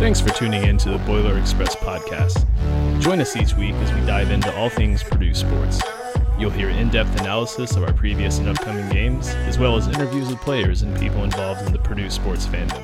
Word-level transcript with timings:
Thanks 0.00 0.18
for 0.18 0.30
tuning 0.30 0.64
in 0.64 0.78
to 0.78 0.88
the 0.88 0.98
Boiler 0.98 1.38
Express 1.38 1.76
podcast. 1.76 2.42
Join 3.02 3.20
us 3.20 3.36
each 3.36 3.54
week 3.54 3.74
as 3.74 3.92
we 3.92 4.00
dive 4.06 4.30
into 4.30 4.50
all 4.56 4.70
things 4.70 5.02
Purdue 5.02 5.34
sports. 5.34 5.78
You'll 6.38 6.48
hear 6.50 6.70
in 6.70 6.88
depth 6.88 7.20
analysis 7.20 7.76
of 7.76 7.82
our 7.84 7.92
previous 7.92 8.38
and 8.38 8.48
upcoming 8.48 8.88
games, 8.88 9.28
as 9.28 9.58
well 9.58 9.76
as 9.76 9.88
interviews 9.88 10.28
with 10.30 10.40
players 10.40 10.80
and 10.80 10.98
people 10.98 11.22
involved 11.22 11.66
in 11.66 11.72
the 11.74 11.78
Purdue 11.78 12.08
sports 12.08 12.46
fandom. 12.46 12.82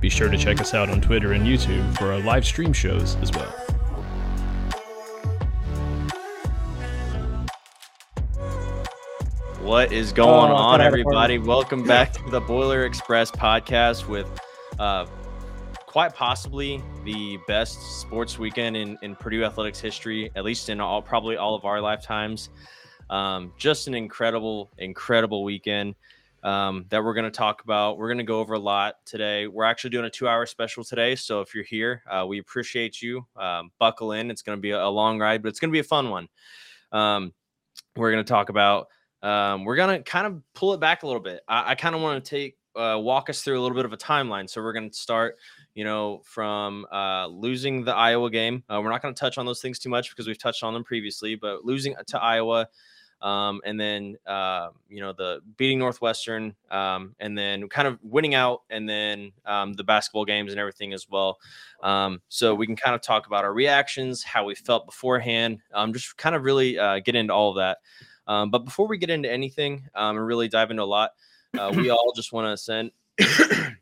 Be 0.00 0.08
sure 0.08 0.28
to 0.28 0.36
check 0.36 0.60
us 0.60 0.74
out 0.74 0.90
on 0.90 1.00
Twitter 1.00 1.34
and 1.34 1.46
YouTube 1.46 1.96
for 1.96 2.12
our 2.12 2.18
live 2.18 2.44
stream 2.44 2.72
shows 2.72 3.14
as 3.22 3.30
well. 3.30 3.54
What 9.60 9.92
is 9.92 10.12
going 10.12 10.28
Oh, 10.30 10.32
on, 10.32 10.50
I 10.50 10.54
thought 10.54 10.80
I 10.80 10.84
had 10.84 10.92
a 10.92 10.98
everybody? 10.98 11.38
Welcome 11.38 11.84
back 11.84 12.12
to 12.14 12.30
the 12.30 12.40
Boiler 12.40 12.86
Express 12.86 13.30
podcast 13.30 14.08
with 14.08 14.26
uh, 14.80 15.06
quite 15.90 16.14
possibly 16.14 16.80
the 17.04 17.36
best 17.48 18.00
sports 18.00 18.38
weekend 18.38 18.76
in, 18.76 18.96
in 19.02 19.16
Purdue 19.16 19.42
athletics 19.42 19.80
history, 19.80 20.30
at 20.36 20.44
least 20.44 20.68
in 20.68 20.80
all 20.80 21.02
probably 21.02 21.36
all 21.36 21.56
of 21.56 21.64
our 21.64 21.80
lifetimes. 21.80 22.48
Um, 23.10 23.52
just 23.58 23.88
an 23.88 23.94
incredible, 23.94 24.70
incredible 24.78 25.42
weekend 25.42 25.96
um, 26.44 26.86
that 26.90 27.02
we're 27.02 27.12
going 27.12 27.24
to 27.24 27.30
talk 27.32 27.64
about. 27.64 27.98
We're 27.98 28.06
going 28.06 28.18
to 28.18 28.24
go 28.24 28.38
over 28.38 28.54
a 28.54 28.58
lot 28.60 29.04
today. 29.04 29.48
We're 29.48 29.64
actually 29.64 29.90
doing 29.90 30.04
a 30.04 30.10
two-hour 30.10 30.46
special 30.46 30.84
today, 30.84 31.16
so 31.16 31.40
if 31.40 31.56
you're 31.56 31.64
here, 31.64 32.04
uh, 32.08 32.24
we 32.24 32.38
appreciate 32.38 33.02
you. 33.02 33.26
Um, 33.34 33.72
buckle 33.80 34.12
in; 34.12 34.30
it's 34.30 34.42
going 34.42 34.56
to 34.56 34.62
be 34.62 34.70
a, 34.70 34.80
a 34.80 34.88
long 34.88 35.18
ride, 35.18 35.42
but 35.42 35.48
it's 35.48 35.58
going 35.58 35.70
to 35.70 35.72
be 35.72 35.80
a 35.80 35.82
fun 35.82 36.08
one. 36.08 36.28
Um, 36.92 37.34
we're 37.96 38.12
going 38.12 38.24
to 38.24 38.28
talk 38.28 38.48
about. 38.48 38.86
Um, 39.24 39.64
we're 39.64 39.74
going 39.74 39.98
to 39.98 40.04
kind 40.08 40.28
of 40.28 40.40
pull 40.54 40.72
it 40.72 40.78
back 40.78 41.02
a 41.02 41.06
little 41.08 41.20
bit. 41.20 41.40
I, 41.48 41.72
I 41.72 41.74
kind 41.74 41.96
of 41.96 42.00
want 42.00 42.24
to 42.24 42.30
take 42.30 42.56
uh, 42.76 42.98
walk 42.98 43.30
us 43.30 43.42
through 43.42 43.58
a 43.58 43.62
little 43.62 43.76
bit 43.76 43.84
of 43.84 43.92
a 43.92 43.96
timeline. 43.96 44.48
So 44.48 44.62
we're 44.62 44.72
going 44.72 44.90
to 44.90 44.96
start, 44.96 45.38
you 45.80 45.84
know, 45.84 46.20
from 46.26 46.84
uh, 46.92 47.26
losing 47.28 47.84
the 47.84 47.94
Iowa 47.94 48.28
game. 48.28 48.62
Uh, 48.68 48.82
we're 48.84 48.90
not 48.90 49.00
going 49.00 49.14
to 49.14 49.18
touch 49.18 49.38
on 49.38 49.46
those 49.46 49.62
things 49.62 49.78
too 49.78 49.88
much 49.88 50.10
because 50.10 50.26
we've 50.26 50.36
touched 50.36 50.62
on 50.62 50.74
them 50.74 50.84
previously, 50.84 51.36
but 51.36 51.64
losing 51.64 51.94
to 52.08 52.20
Iowa, 52.20 52.68
um, 53.22 53.62
and 53.64 53.80
then 53.80 54.18
uh, 54.26 54.68
you 54.90 55.00
know 55.00 55.14
the 55.14 55.40
beating 55.56 55.78
Northwestern, 55.78 56.54
um, 56.70 57.14
and 57.18 57.38
then 57.38 57.66
kind 57.70 57.88
of 57.88 57.98
winning 58.02 58.34
out, 58.34 58.60
and 58.68 58.86
then 58.86 59.32
um, 59.46 59.72
the 59.72 59.82
basketball 59.82 60.26
games 60.26 60.52
and 60.52 60.60
everything 60.60 60.92
as 60.92 61.08
well. 61.08 61.38
Um, 61.82 62.20
so 62.28 62.54
we 62.54 62.66
can 62.66 62.76
kind 62.76 62.94
of 62.94 63.00
talk 63.00 63.26
about 63.26 63.44
our 63.44 63.54
reactions, 63.54 64.22
how 64.22 64.44
we 64.44 64.54
felt 64.54 64.84
beforehand, 64.84 65.60
um, 65.72 65.94
just 65.94 66.14
kind 66.18 66.36
of 66.36 66.44
really 66.44 66.78
uh, 66.78 66.98
get 66.98 67.14
into 67.14 67.32
all 67.32 67.48
of 67.52 67.56
that. 67.56 67.78
Um, 68.26 68.50
but 68.50 68.66
before 68.66 68.86
we 68.86 68.98
get 68.98 69.08
into 69.08 69.32
anything 69.32 69.88
um, 69.94 70.18
and 70.18 70.26
really 70.26 70.48
dive 70.48 70.70
into 70.70 70.82
a 70.82 70.84
lot, 70.84 71.12
uh, 71.58 71.72
we 71.74 71.88
all 71.90 72.12
just 72.14 72.34
want 72.34 72.52
to 72.52 72.62
send 72.62 72.90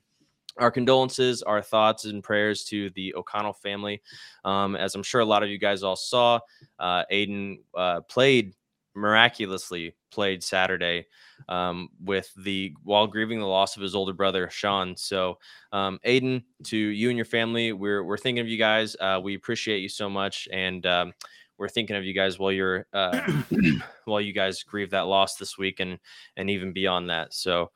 our 0.58 0.70
condolences, 0.70 1.42
our 1.42 1.62
thoughts, 1.62 2.04
and 2.04 2.22
prayers 2.22 2.64
to 2.64 2.90
the 2.90 3.14
O'Connell 3.14 3.52
family. 3.52 4.02
Um, 4.44 4.76
as 4.76 4.94
I'm 4.94 5.02
sure 5.02 5.20
a 5.20 5.24
lot 5.24 5.42
of 5.42 5.48
you 5.48 5.58
guys 5.58 5.82
all 5.82 5.96
saw, 5.96 6.40
uh, 6.78 7.04
Aiden 7.10 7.60
uh, 7.76 8.00
played 8.02 8.54
miraculously 8.94 9.94
played 10.10 10.42
Saturday 10.42 11.06
um, 11.48 11.88
with 12.04 12.32
the 12.36 12.74
while 12.82 13.06
grieving 13.06 13.38
the 13.38 13.46
loss 13.46 13.76
of 13.76 13.82
his 13.82 13.94
older 13.94 14.12
brother 14.12 14.50
Sean. 14.50 14.96
So, 14.96 15.38
um, 15.72 16.00
Aiden, 16.04 16.42
to 16.64 16.76
you 16.76 17.08
and 17.08 17.16
your 17.16 17.24
family, 17.24 17.72
we're 17.72 18.04
we're 18.04 18.16
thinking 18.18 18.40
of 18.40 18.48
you 18.48 18.58
guys. 18.58 18.96
Uh, 19.00 19.20
we 19.22 19.34
appreciate 19.34 19.78
you 19.78 19.88
so 19.88 20.10
much, 20.10 20.48
and 20.52 20.84
um, 20.86 21.12
we're 21.58 21.68
thinking 21.68 21.96
of 21.96 22.04
you 22.04 22.12
guys 22.12 22.38
while 22.38 22.52
you're 22.52 22.86
uh, 22.92 23.20
while 24.04 24.20
you 24.20 24.32
guys 24.32 24.62
grieve 24.62 24.90
that 24.90 25.06
loss 25.06 25.36
this 25.36 25.56
week 25.56 25.80
and 25.80 25.98
and 26.36 26.50
even 26.50 26.72
beyond 26.72 27.10
that. 27.10 27.32
So, 27.32 27.70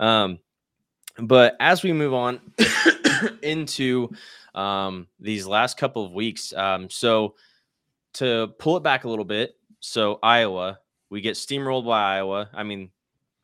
um, 0.00 0.38
but 1.20 1.56
as 1.60 1.82
we 1.82 1.92
move 1.92 2.14
on 2.14 2.40
into 3.42 4.10
um, 4.54 5.06
these 5.20 5.46
last 5.46 5.76
couple 5.76 6.04
of 6.04 6.12
weeks, 6.12 6.52
um, 6.54 6.88
so 6.90 7.34
to 8.14 8.48
pull 8.58 8.76
it 8.76 8.82
back 8.82 9.04
a 9.04 9.08
little 9.08 9.24
bit, 9.24 9.56
so 9.80 10.18
Iowa, 10.22 10.78
we 11.10 11.20
get 11.20 11.34
steamrolled 11.34 11.86
by 11.86 12.16
Iowa. 12.16 12.48
I 12.52 12.62
mean, 12.62 12.90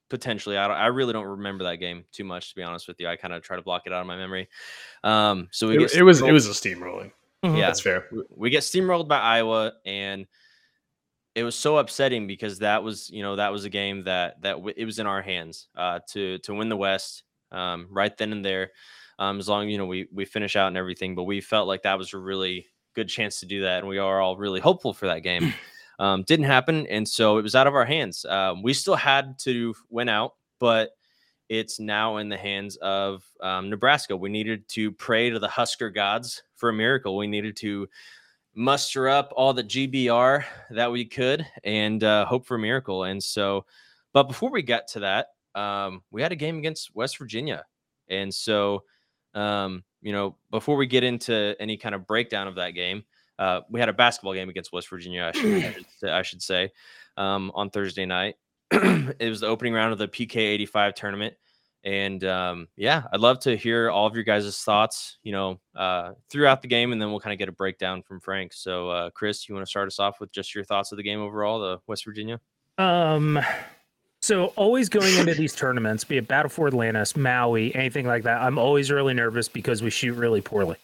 potentially, 0.09 0.57
I, 0.57 0.67
don't, 0.69 0.77
I 0.77 0.87
really 0.87 1.13
don't 1.13 1.27
remember 1.27 1.65
that 1.65 1.77
game 1.77 2.05
too 2.13 2.25
much 2.25 2.51
to 2.51 2.55
be 2.57 2.63
honest 2.63 2.89
with 2.89 2.99
you. 3.01 3.09
I 3.09 3.17
kind 3.17 3.33
of 3.34 3.43
try 3.43 3.57
to 3.57 3.63
block 3.63 3.83
it 3.87 3.93
out 3.93 4.01
of 4.01 4.07
my 4.07 4.17
memory. 4.17 4.49
Um, 5.03 5.49
so 5.51 5.69
we 5.69 5.77
It, 5.77 5.79
get 5.81 5.95
it 5.95 6.03
was 6.03 6.21
it 6.21 6.33
was 6.33 6.47
a 6.47 6.51
steamrolling. 6.51 7.13
yeah, 7.43 7.67
That's 7.67 7.81
fair. 7.81 8.07
we- 8.11 8.23
we 8.31 8.51
get 8.51 8.63
steamrolled 8.63 9.09
by 9.09 9.19
Iowa, 9.19 9.73
and 9.84 10.27
it 11.34 11.43
was 11.45 11.57
so 11.57 11.79
upsetting 11.79 12.27
because 12.27 12.61
that 12.61 12.83
was 12.83 13.11
you 13.11 13.23
know 13.23 13.37
that 13.37 13.51
was 13.53 13.65
a 13.65 13.71
game 13.71 14.05
that 14.05 14.41
that 14.43 14.53
w- 14.55 14.75
it 14.77 14.84
was 14.84 14.99
in 14.99 15.07
our 15.07 15.21
hands 15.23 15.69
uh, 15.77 15.99
to 16.13 16.39
to 16.39 16.55
win 16.55 16.69
the 16.69 16.77
West 16.77 17.23
um, 17.54 17.87
right 17.91 18.16
then 18.16 18.32
and 18.32 18.44
there. 18.44 18.72
Um, 19.19 19.38
as 19.38 19.48
long 19.48 19.66
as 19.66 19.70
you 19.70 19.78
know 19.78 19.87
we 19.87 20.09
we 20.12 20.25
finish 20.25 20.56
out 20.56 20.69
and 20.69 20.76
everything, 20.76 21.15
but 21.15 21.25
we 21.25 21.41
felt 21.41 21.69
like 21.69 21.82
that 21.82 21.98
was 21.98 22.12
a 22.12 22.19
really 22.19 22.66
good 22.94 23.09
chance 23.09 23.41
to 23.41 23.47
do 23.47 23.62
that, 23.62 23.78
and 23.78 23.88
we 23.88 23.98
are 23.98 24.20
all 24.20 24.37
really 24.37 24.60
hopeful 24.60 24.92
for 24.92 25.06
that 25.06 25.20
game. 25.22 25.54
Um, 26.00 26.25
didn't 26.25 26.47
happen, 26.47 26.88
and 26.88 27.09
so 27.09 27.38
it 27.38 27.42
was 27.42 27.54
out 27.54 27.69
of 27.69 27.75
our 27.76 27.84
hands. 27.84 28.25
Um, 28.25 28.65
we 28.65 28.72
still 28.72 28.97
had 28.97 29.38
to 29.44 29.76
win 29.91 30.09
out, 30.09 30.32
but 30.59 30.91
it's 31.48 31.78
now 31.78 32.16
in 32.16 32.28
the 32.28 32.37
hands 32.37 32.76
of 32.78 33.25
um, 33.41 33.71
Nebraska. 33.71 34.16
We 34.16 34.28
needed 34.28 34.69
to 34.71 34.91
pray 34.91 35.31
to 35.31 35.38
the 35.38 35.47
Husker 35.47 35.91
gods 35.91 36.42
for 36.56 36.69
a 36.69 36.72
miracle. 36.72 37.16
We 37.16 37.26
needed 37.26 37.56
to 37.59 37.88
muster 38.54 39.09
up 39.09 39.32
all 39.36 39.53
the 39.53 39.65
GBR 39.65 40.44
that 40.71 40.91
we 40.91 41.04
could 41.04 41.47
and 41.65 42.03
uh, 42.03 42.25
hope 42.25 42.47
for 42.47 42.56
a 42.56 42.59
miracle. 42.59 43.04
And 43.04 43.22
so, 43.22 43.66
but 44.12 44.25
before 44.25 44.50
we 44.50 44.62
got 44.62 44.88
to 44.88 45.00
that, 45.00 45.28
um, 45.54 46.03
we 46.10 46.22
had 46.22 46.32
a 46.32 46.37
game 46.37 46.59
against 46.59 46.94
West 46.94 47.19
Virginia. 47.19 47.65
And 48.09 48.32
so, 48.34 48.84
um, 49.34 49.84
you 50.03 50.12
know, 50.12 50.37
before 50.50 50.76
we 50.76 50.87
get 50.87 51.04
into 51.04 51.56
any 51.59 51.76
kind 51.76 51.94
of 51.94 52.06
breakdown 52.06 52.47
of 52.47 52.56
that 52.56 52.70
game, 52.70 53.04
uh, 53.38 53.60
we 53.70 53.81
had 53.81 53.88
a 53.88 53.92
basketball 53.92 54.34
game 54.34 54.48
against 54.48 54.72
West 54.72 54.88
Virginia, 54.88 55.32
I 55.34 55.38
should, 55.38 55.65
I 55.65 55.72
should 55.72 55.87
say, 55.98 56.10
I 56.10 56.22
should 56.22 56.42
say 56.42 56.72
um, 57.16 57.50
on 57.54 57.70
Thursday 57.70 58.06
night. 58.06 58.37
it 58.70 59.28
was 59.28 59.41
the 59.41 59.47
opening 59.47 59.72
round 59.72 59.92
of 59.92 59.98
the 59.98 60.09
PK 60.09 60.37
85 60.37 60.94
tournament. 60.94 61.34
And 61.84 62.25
um, 62.25 62.69
yeah, 62.76 63.03
I'd 63.12 63.21
love 63.21 63.41
to 63.41 63.56
hear 63.56 63.91
all 63.91 64.06
of 64.06 64.15
your 64.15 64.25
guys' 64.25 64.62
thoughts, 64.62 65.19
you 65.22 65.32
know, 65.32 65.60
uh, 65.76 66.12
throughout 66.31 66.62
the 66.62 66.69
game, 66.69 66.92
and 66.92 67.00
then 67.00 67.10
we'll 67.10 67.21
kind 67.21 67.34
of 67.34 67.38
get 67.38 67.50
a 67.50 67.53
breakdown 67.53 68.03
from 68.03 68.21
Frank. 68.21 68.54
So, 68.54 68.88
uh, 68.88 69.10
Chris, 69.10 69.48
you 69.48 69.54
want 69.54 69.66
to 69.66 69.71
start 69.71 69.86
us 69.86 69.98
off 69.98 70.19
with 70.19 70.32
just 70.32 70.54
your 70.54 70.65
thoughts 70.65 70.92
of 70.92 70.97
the 70.97 71.03
game 71.03 71.21
overall, 71.21 71.60
the 71.60 71.78
West 71.86 72.06
Virginia? 72.06 72.41
Um, 72.78 73.38
so 74.25 74.47
always 74.57 74.89
going 74.89 75.15
into 75.19 75.35
these 75.35 75.55
tournaments, 75.55 76.03
be 76.03 76.17
it 76.17 76.27
Battle 76.27 76.49
for 76.49 76.67
Atlantis, 76.67 77.15
Maui, 77.15 77.75
anything 77.75 78.07
like 78.07 78.23
that, 78.23 78.41
I'm 78.41 78.57
always 78.57 78.91
really 78.91 79.12
nervous 79.12 79.51
because 79.51 79.83
we 79.83 79.91
shoot 79.91 80.15
really 80.15 80.41
poorly. 80.41 80.77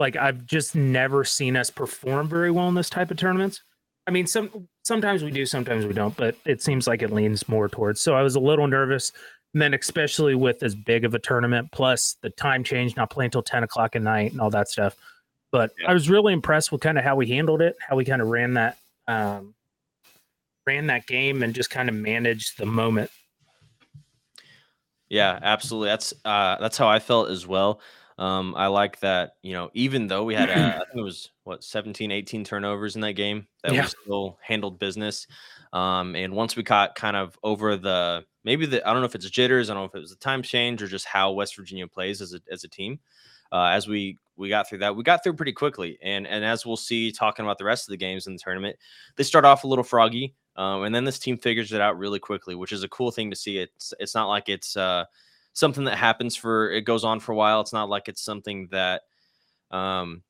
Like 0.00 0.16
I've 0.16 0.44
just 0.46 0.74
never 0.74 1.22
seen 1.22 1.56
us 1.56 1.70
perform 1.70 2.28
very 2.28 2.50
well 2.50 2.66
in 2.66 2.74
this 2.74 2.90
type 2.90 3.12
of 3.12 3.18
tournaments. 3.18 3.62
I 4.08 4.10
mean, 4.10 4.26
some 4.26 4.66
sometimes 4.82 5.22
we 5.22 5.30
do, 5.30 5.46
sometimes 5.46 5.86
we 5.86 5.92
don't, 5.92 6.16
but 6.16 6.34
it 6.44 6.60
seems 6.60 6.88
like 6.88 7.02
it 7.02 7.12
leans 7.12 7.48
more 7.48 7.68
towards. 7.68 8.00
So 8.00 8.16
I 8.16 8.22
was 8.22 8.34
a 8.34 8.40
little 8.40 8.66
nervous. 8.66 9.12
And 9.54 9.62
then 9.62 9.74
especially 9.74 10.34
with 10.34 10.60
as 10.64 10.74
big 10.74 11.04
of 11.04 11.14
a 11.14 11.20
tournament, 11.20 11.70
plus 11.70 12.16
the 12.20 12.30
time 12.30 12.64
change, 12.64 12.96
not 12.96 13.10
playing 13.10 13.28
until 13.28 13.44
10 13.44 13.62
o'clock 13.62 13.94
at 13.94 14.02
night 14.02 14.32
and 14.32 14.40
all 14.40 14.50
that 14.50 14.68
stuff. 14.68 14.96
But 15.52 15.70
Yeah. 15.78 15.90
I 15.90 15.94
was 15.94 16.10
really 16.10 16.32
impressed 16.32 16.72
with 16.72 16.80
kind 16.80 16.98
of 16.98 17.04
how 17.04 17.14
we 17.14 17.28
handled 17.28 17.62
it, 17.62 17.76
how 17.78 17.94
we 17.94 18.04
kind 18.04 18.20
of 18.20 18.26
ran 18.26 18.54
that 18.54 18.76
um, 19.06 19.54
ran 20.66 20.86
that 20.88 21.06
game 21.06 21.42
and 21.42 21.54
just 21.54 21.70
kind 21.70 21.88
of 21.88 21.94
managed 21.94 22.58
the 22.58 22.66
moment. 22.66 23.10
Yeah, 25.08 25.38
absolutely. 25.42 25.88
That's 25.90 26.14
uh, 26.24 26.56
that's 26.60 26.78
how 26.78 26.88
I 26.88 26.98
felt 26.98 27.28
as 27.30 27.46
well. 27.46 27.80
Um, 28.18 28.54
I 28.56 28.66
like 28.68 29.00
that, 29.00 29.32
you 29.42 29.52
know, 29.52 29.70
even 29.74 30.06
though 30.06 30.22
we 30.24 30.34
had, 30.34 30.48
uh, 30.50 30.52
I 30.52 30.78
think 30.84 30.96
it 30.96 31.02
was 31.02 31.30
what 31.44 31.64
17, 31.64 32.10
18 32.12 32.44
turnovers 32.44 32.94
in 32.94 33.00
that 33.00 33.14
game, 33.14 33.46
that 33.64 33.72
Yeah. 33.74 33.82
we 33.82 33.88
still 33.88 34.38
handled 34.42 34.78
business. 34.78 35.26
Um, 35.72 36.14
and 36.14 36.34
once 36.34 36.54
we 36.54 36.62
got 36.62 36.94
kind 36.94 37.16
of 37.16 37.38
over 37.42 37.76
the 37.76 38.24
maybe 38.44 38.66
the 38.66 38.86
I 38.86 38.92
don't 38.92 39.00
know 39.02 39.06
if 39.06 39.14
it's 39.14 39.28
jitters, 39.28 39.70
I 39.70 39.74
don't 39.74 39.82
know 39.82 39.86
if 39.88 39.94
it 39.94 40.00
was 40.00 40.10
the 40.10 40.16
time 40.16 40.42
change 40.42 40.82
or 40.82 40.86
just 40.86 41.06
how 41.06 41.32
West 41.32 41.56
Virginia 41.56 41.86
plays 41.88 42.20
as 42.20 42.34
a 42.34 42.40
as 42.50 42.64
a 42.64 42.68
team. 42.68 43.00
Uh, 43.50 43.66
as 43.66 43.86
we 43.88 44.18
we 44.36 44.48
got 44.48 44.68
through 44.68 44.78
that, 44.78 44.94
we 44.96 45.02
got 45.02 45.22
through 45.22 45.34
pretty 45.34 45.52
quickly, 45.52 45.98
and 46.02 46.26
and 46.26 46.44
as 46.44 46.64
we'll 46.64 46.76
see, 46.76 47.12
talking 47.12 47.44
about 47.44 47.58
the 47.58 47.64
rest 47.64 47.86
of 47.86 47.90
the 47.90 47.96
games 47.98 48.26
in 48.26 48.32
the 48.34 48.38
tournament, 48.38 48.76
they 49.16 49.24
start 49.24 49.44
off 49.44 49.64
a 49.64 49.66
little 49.66 49.84
froggy, 49.84 50.34
um, 50.56 50.84
and 50.84 50.94
then 50.94 51.04
this 51.04 51.18
team 51.18 51.38
figures 51.38 51.72
it 51.72 51.80
out 51.80 51.98
really 51.98 52.18
quickly, 52.18 52.54
which 52.54 52.72
is 52.72 52.82
a 52.82 52.88
cool 52.88 53.10
thing 53.10 53.30
to 53.30 53.36
see. 53.36 53.58
It's 53.58 53.94
it's 53.98 54.14
not 54.14 54.28
like 54.28 54.48
it's 54.48 54.76
uh, 54.76 55.04
something 55.52 55.84
that 55.84 55.96
happens 55.96 56.36
for 56.36 56.70
it 56.70 56.82
goes 56.82 57.04
on 57.04 57.20
for 57.20 57.32
a 57.32 57.36
while. 57.36 57.60
It's 57.60 57.72
not 57.72 57.88
like 57.88 58.08
it's 58.08 58.22
something 58.22 58.68
that 58.70 59.02
um, 59.70 60.22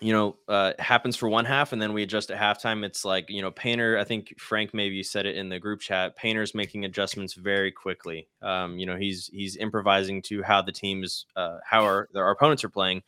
you 0.00 0.12
know 0.12 0.36
uh, 0.48 0.72
happens 0.78 1.16
for 1.16 1.28
one 1.28 1.44
half 1.44 1.72
and 1.72 1.82
then 1.82 1.92
we 1.92 2.04
adjust 2.04 2.30
at 2.30 2.38
halftime. 2.40 2.84
It's 2.84 3.04
like 3.04 3.28
you 3.28 3.42
know 3.42 3.50
Painter. 3.50 3.98
I 3.98 4.04
think 4.04 4.38
Frank 4.38 4.72
maybe 4.74 5.02
said 5.02 5.26
it 5.26 5.36
in 5.36 5.48
the 5.48 5.58
group 5.58 5.80
chat. 5.80 6.16
Painter's 6.16 6.54
making 6.54 6.84
adjustments 6.84 7.34
very 7.34 7.72
quickly. 7.72 8.28
Um, 8.42 8.78
you 8.78 8.86
know 8.86 8.96
he's 8.96 9.28
he's 9.32 9.56
improvising 9.56 10.22
to 10.22 10.42
how 10.42 10.62
the 10.62 10.72
team 10.72 11.02
is 11.02 11.26
uh, 11.34 11.58
how 11.64 11.82
our 11.82 12.08
our 12.14 12.30
opponents 12.30 12.62
are 12.62 12.68
playing 12.68 13.02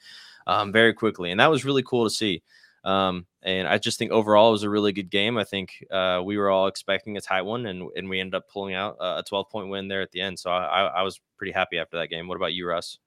um, 0.49 0.73
very 0.73 0.93
quickly, 0.93 1.31
and 1.31 1.39
that 1.39 1.51
was 1.51 1.65
really 1.65 1.83
cool 1.85 2.03
to 2.03 2.11
see. 2.11 2.43
Um, 2.85 3.27
and 3.43 3.67
I 3.67 3.79
just 3.79 3.99
think 3.99 4.13
overall 4.13 4.49
it 4.49 4.53
was 4.53 4.63
a 4.63 4.71
really 4.71 4.93
good 4.93 5.11
game. 5.11 5.39
I 5.39 5.45
think 5.45 5.85
uh, 5.91 6.21
we 6.25 6.37
were 6.37 6.51
all 6.51 6.67
expecting 6.67 7.17
a 7.17 7.21
tight 7.21 7.43
one, 7.43 7.67
and 7.67 7.91
and 7.97 8.09
we 8.09 8.21
ended 8.21 8.35
up 8.35 8.49
pulling 8.49 8.75
out 8.75 8.97
a 9.01 9.23
12 9.27 9.51
point 9.51 9.69
win 9.69 9.89
there 9.89 10.03
at 10.03 10.11
the 10.13 10.21
end. 10.21 10.39
So 10.39 10.51
I, 10.51 10.65
I, 10.65 10.83
I 10.87 11.03
was 11.03 11.21
pretty 11.37 11.53
happy 11.53 11.79
after 11.79 11.99
that 11.99 12.09
game. 12.09 12.29
What 12.29 12.37
about 12.37 12.53
you, 12.53 12.67
Russ? 12.67 12.99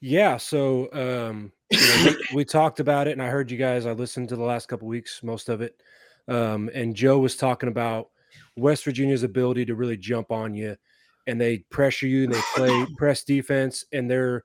Yeah, 0.00 0.36
so 0.38 0.88
um, 0.92 1.52
you 1.70 1.78
know, 1.78 2.04
we, 2.04 2.36
we 2.36 2.44
talked 2.44 2.80
about 2.80 3.06
it, 3.06 3.12
and 3.12 3.22
I 3.22 3.28
heard 3.28 3.50
you 3.50 3.58
guys. 3.58 3.86
I 3.86 3.92
listened 3.92 4.28
to 4.30 4.36
the 4.36 4.42
last 4.42 4.66
couple 4.66 4.88
weeks, 4.88 5.22
most 5.22 5.48
of 5.48 5.60
it, 5.60 5.80
um, 6.26 6.70
and 6.74 6.96
Joe 6.96 7.18
was 7.18 7.36
talking 7.36 7.68
about 7.68 8.08
West 8.56 8.84
Virginia's 8.84 9.22
ability 9.22 9.66
to 9.66 9.74
really 9.74 9.96
jump 9.96 10.32
on 10.32 10.54
you, 10.54 10.76
and 11.26 11.40
they 11.40 11.58
pressure 11.70 12.06
you, 12.06 12.24
and 12.24 12.34
they 12.34 12.40
play 12.54 12.86
press 12.96 13.24
defense, 13.24 13.84
and 13.92 14.10
their 14.10 14.44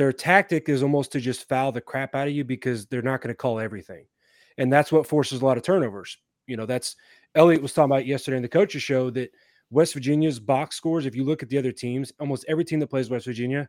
their 0.00 0.14
tactic 0.14 0.70
is 0.70 0.82
almost 0.82 1.12
to 1.12 1.20
just 1.20 1.46
foul 1.46 1.72
the 1.72 1.80
crap 1.82 2.14
out 2.14 2.26
of 2.26 2.32
you 2.32 2.42
because 2.42 2.86
they're 2.86 3.02
not 3.02 3.20
going 3.20 3.28
to 3.28 3.36
call 3.36 3.60
everything, 3.60 4.06
and 4.56 4.72
that's 4.72 4.90
what 4.90 5.06
forces 5.06 5.42
a 5.42 5.44
lot 5.44 5.58
of 5.58 5.62
turnovers. 5.62 6.16
You 6.46 6.56
know, 6.56 6.64
that's 6.64 6.96
Elliot 7.34 7.60
was 7.60 7.74
talking 7.74 7.92
about 7.92 8.06
yesterday 8.06 8.38
in 8.38 8.42
the 8.42 8.48
coaches 8.48 8.82
show 8.82 9.10
that 9.10 9.30
West 9.68 9.92
Virginia's 9.92 10.40
box 10.40 10.74
scores. 10.74 11.04
If 11.04 11.14
you 11.14 11.22
look 11.22 11.42
at 11.42 11.50
the 11.50 11.58
other 11.58 11.70
teams, 11.70 12.14
almost 12.18 12.46
every 12.48 12.64
team 12.64 12.80
that 12.80 12.86
plays 12.86 13.10
West 13.10 13.26
Virginia 13.26 13.68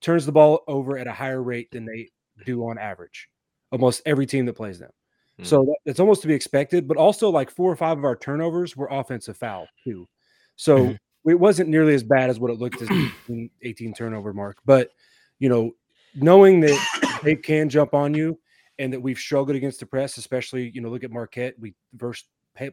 turns 0.00 0.24
the 0.24 0.30
ball 0.30 0.60
over 0.68 0.96
at 0.96 1.08
a 1.08 1.12
higher 1.12 1.42
rate 1.42 1.68
than 1.72 1.84
they 1.84 2.10
do 2.46 2.62
on 2.68 2.78
average. 2.78 3.28
Almost 3.72 4.02
every 4.06 4.26
team 4.26 4.46
that 4.46 4.54
plays 4.54 4.78
them. 4.78 4.92
Mm. 5.40 5.46
So 5.46 5.64
that, 5.64 5.78
it's 5.84 5.98
almost 5.98 6.22
to 6.22 6.28
be 6.28 6.34
expected, 6.34 6.86
but 6.86 6.96
also 6.96 7.28
like 7.28 7.50
four 7.50 7.72
or 7.72 7.76
five 7.76 7.98
of 7.98 8.04
our 8.04 8.14
turnovers 8.14 8.76
were 8.76 8.86
offensive 8.88 9.36
foul 9.36 9.66
too. 9.82 10.08
So 10.54 10.78
mm-hmm. 10.78 11.30
it 11.30 11.40
wasn't 11.40 11.70
nearly 11.70 11.94
as 11.94 12.04
bad 12.04 12.30
as 12.30 12.38
what 12.38 12.52
it 12.52 12.60
looked 12.60 12.80
as 12.82 12.88
18, 13.28 13.50
18 13.62 13.94
turnover 13.94 14.32
mark. 14.32 14.58
But 14.64 14.90
you 15.40 15.48
know, 15.48 15.72
knowing 16.14 16.60
that 16.60 17.20
they 17.24 17.34
can 17.34 17.68
jump 17.68 17.92
on 17.92 18.14
you 18.14 18.38
and 18.78 18.92
that 18.92 19.02
we've 19.02 19.18
struggled 19.18 19.56
against 19.56 19.80
the 19.80 19.86
press, 19.86 20.16
especially 20.16 20.70
you 20.72 20.80
know, 20.80 20.88
look 20.88 21.02
at 21.02 21.10
Marquette. 21.10 21.54
We 21.58 21.74
first 21.98 22.26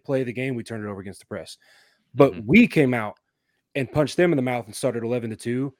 play 0.03 0.23
the 0.23 0.33
game, 0.33 0.53
we 0.53 0.63
turned 0.63 0.85
it 0.85 0.87
over 0.87 1.01
against 1.01 1.21
the 1.21 1.25
press, 1.25 1.57
but 2.13 2.33
mm-hmm. 2.33 2.41
we 2.45 2.67
came 2.67 2.93
out 2.93 3.15
and 3.73 3.91
punched 3.91 4.17
them 4.17 4.31
in 4.31 4.35
the 4.35 4.43
mouth 4.43 4.67
and 4.67 4.75
started 4.75 5.03
eleven 5.03 5.31
to 5.31 5.35
two 5.35 5.73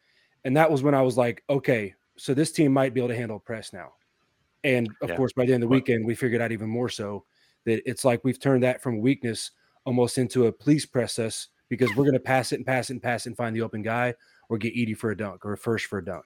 and 0.48 0.56
that 0.56 0.72
was 0.72 0.82
when 0.82 0.96
I 0.96 1.02
was 1.02 1.18
like, 1.18 1.44
okay, 1.50 1.94
so 2.18 2.34
this 2.34 2.54
team 2.54 2.72
might 2.72 2.94
be 2.94 3.02
able 3.02 3.10
to 3.10 3.16
handle 3.18 3.38
press 3.38 3.74
now. 3.74 3.92
And 4.64 4.88
of 5.02 5.10
yeah. 5.10 5.18
course, 5.18 5.34
by 5.34 5.46
the 5.46 5.54
end 5.54 5.62
of 5.62 5.70
the 5.70 5.74
weekend, 5.76 6.06
we 6.06 6.16
figured 6.16 6.42
out 6.42 6.54
even 6.54 6.70
more 6.70 6.88
so 6.88 7.26
that 7.66 7.82
it's 7.86 8.06
like 8.06 8.24
we've 8.24 8.40
turned 8.40 8.64
that 8.64 8.82
from 8.82 9.02
weakness 9.02 9.52
almost 9.86 10.18
into 10.18 10.48
a 10.48 10.52
police 10.54 10.86
press 10.86 11.20
us 11.20 11.50
because 11.68 11.90
we're 11.96 12.06
going 12.06 12.14
to 12.14 12.20
pass 12.20 12.54
it 12.54 12.56
and 12.56 12.66
pass 12.66 12.90
it 12.90 12.94
and 12.94 13.04
pass 13.04 13.26
it 13.26 13.32
and 13.32 13.38
find 13.38 13.54
the 13.54 13.62
open 13.62 13.82
guy 13.82 14.14
or 14.48 14.58
get 14.58 14.74
Edey 14.74 14.98
for 14.98 15.12
a 15.12 15.18
dunk 15.18 15.46
or 15.46 15.52
a 15.52 15.58
Furst 15.58 15.86
for 15.86 16.00
a 16.00 16.06
dunk. 16.06 16.24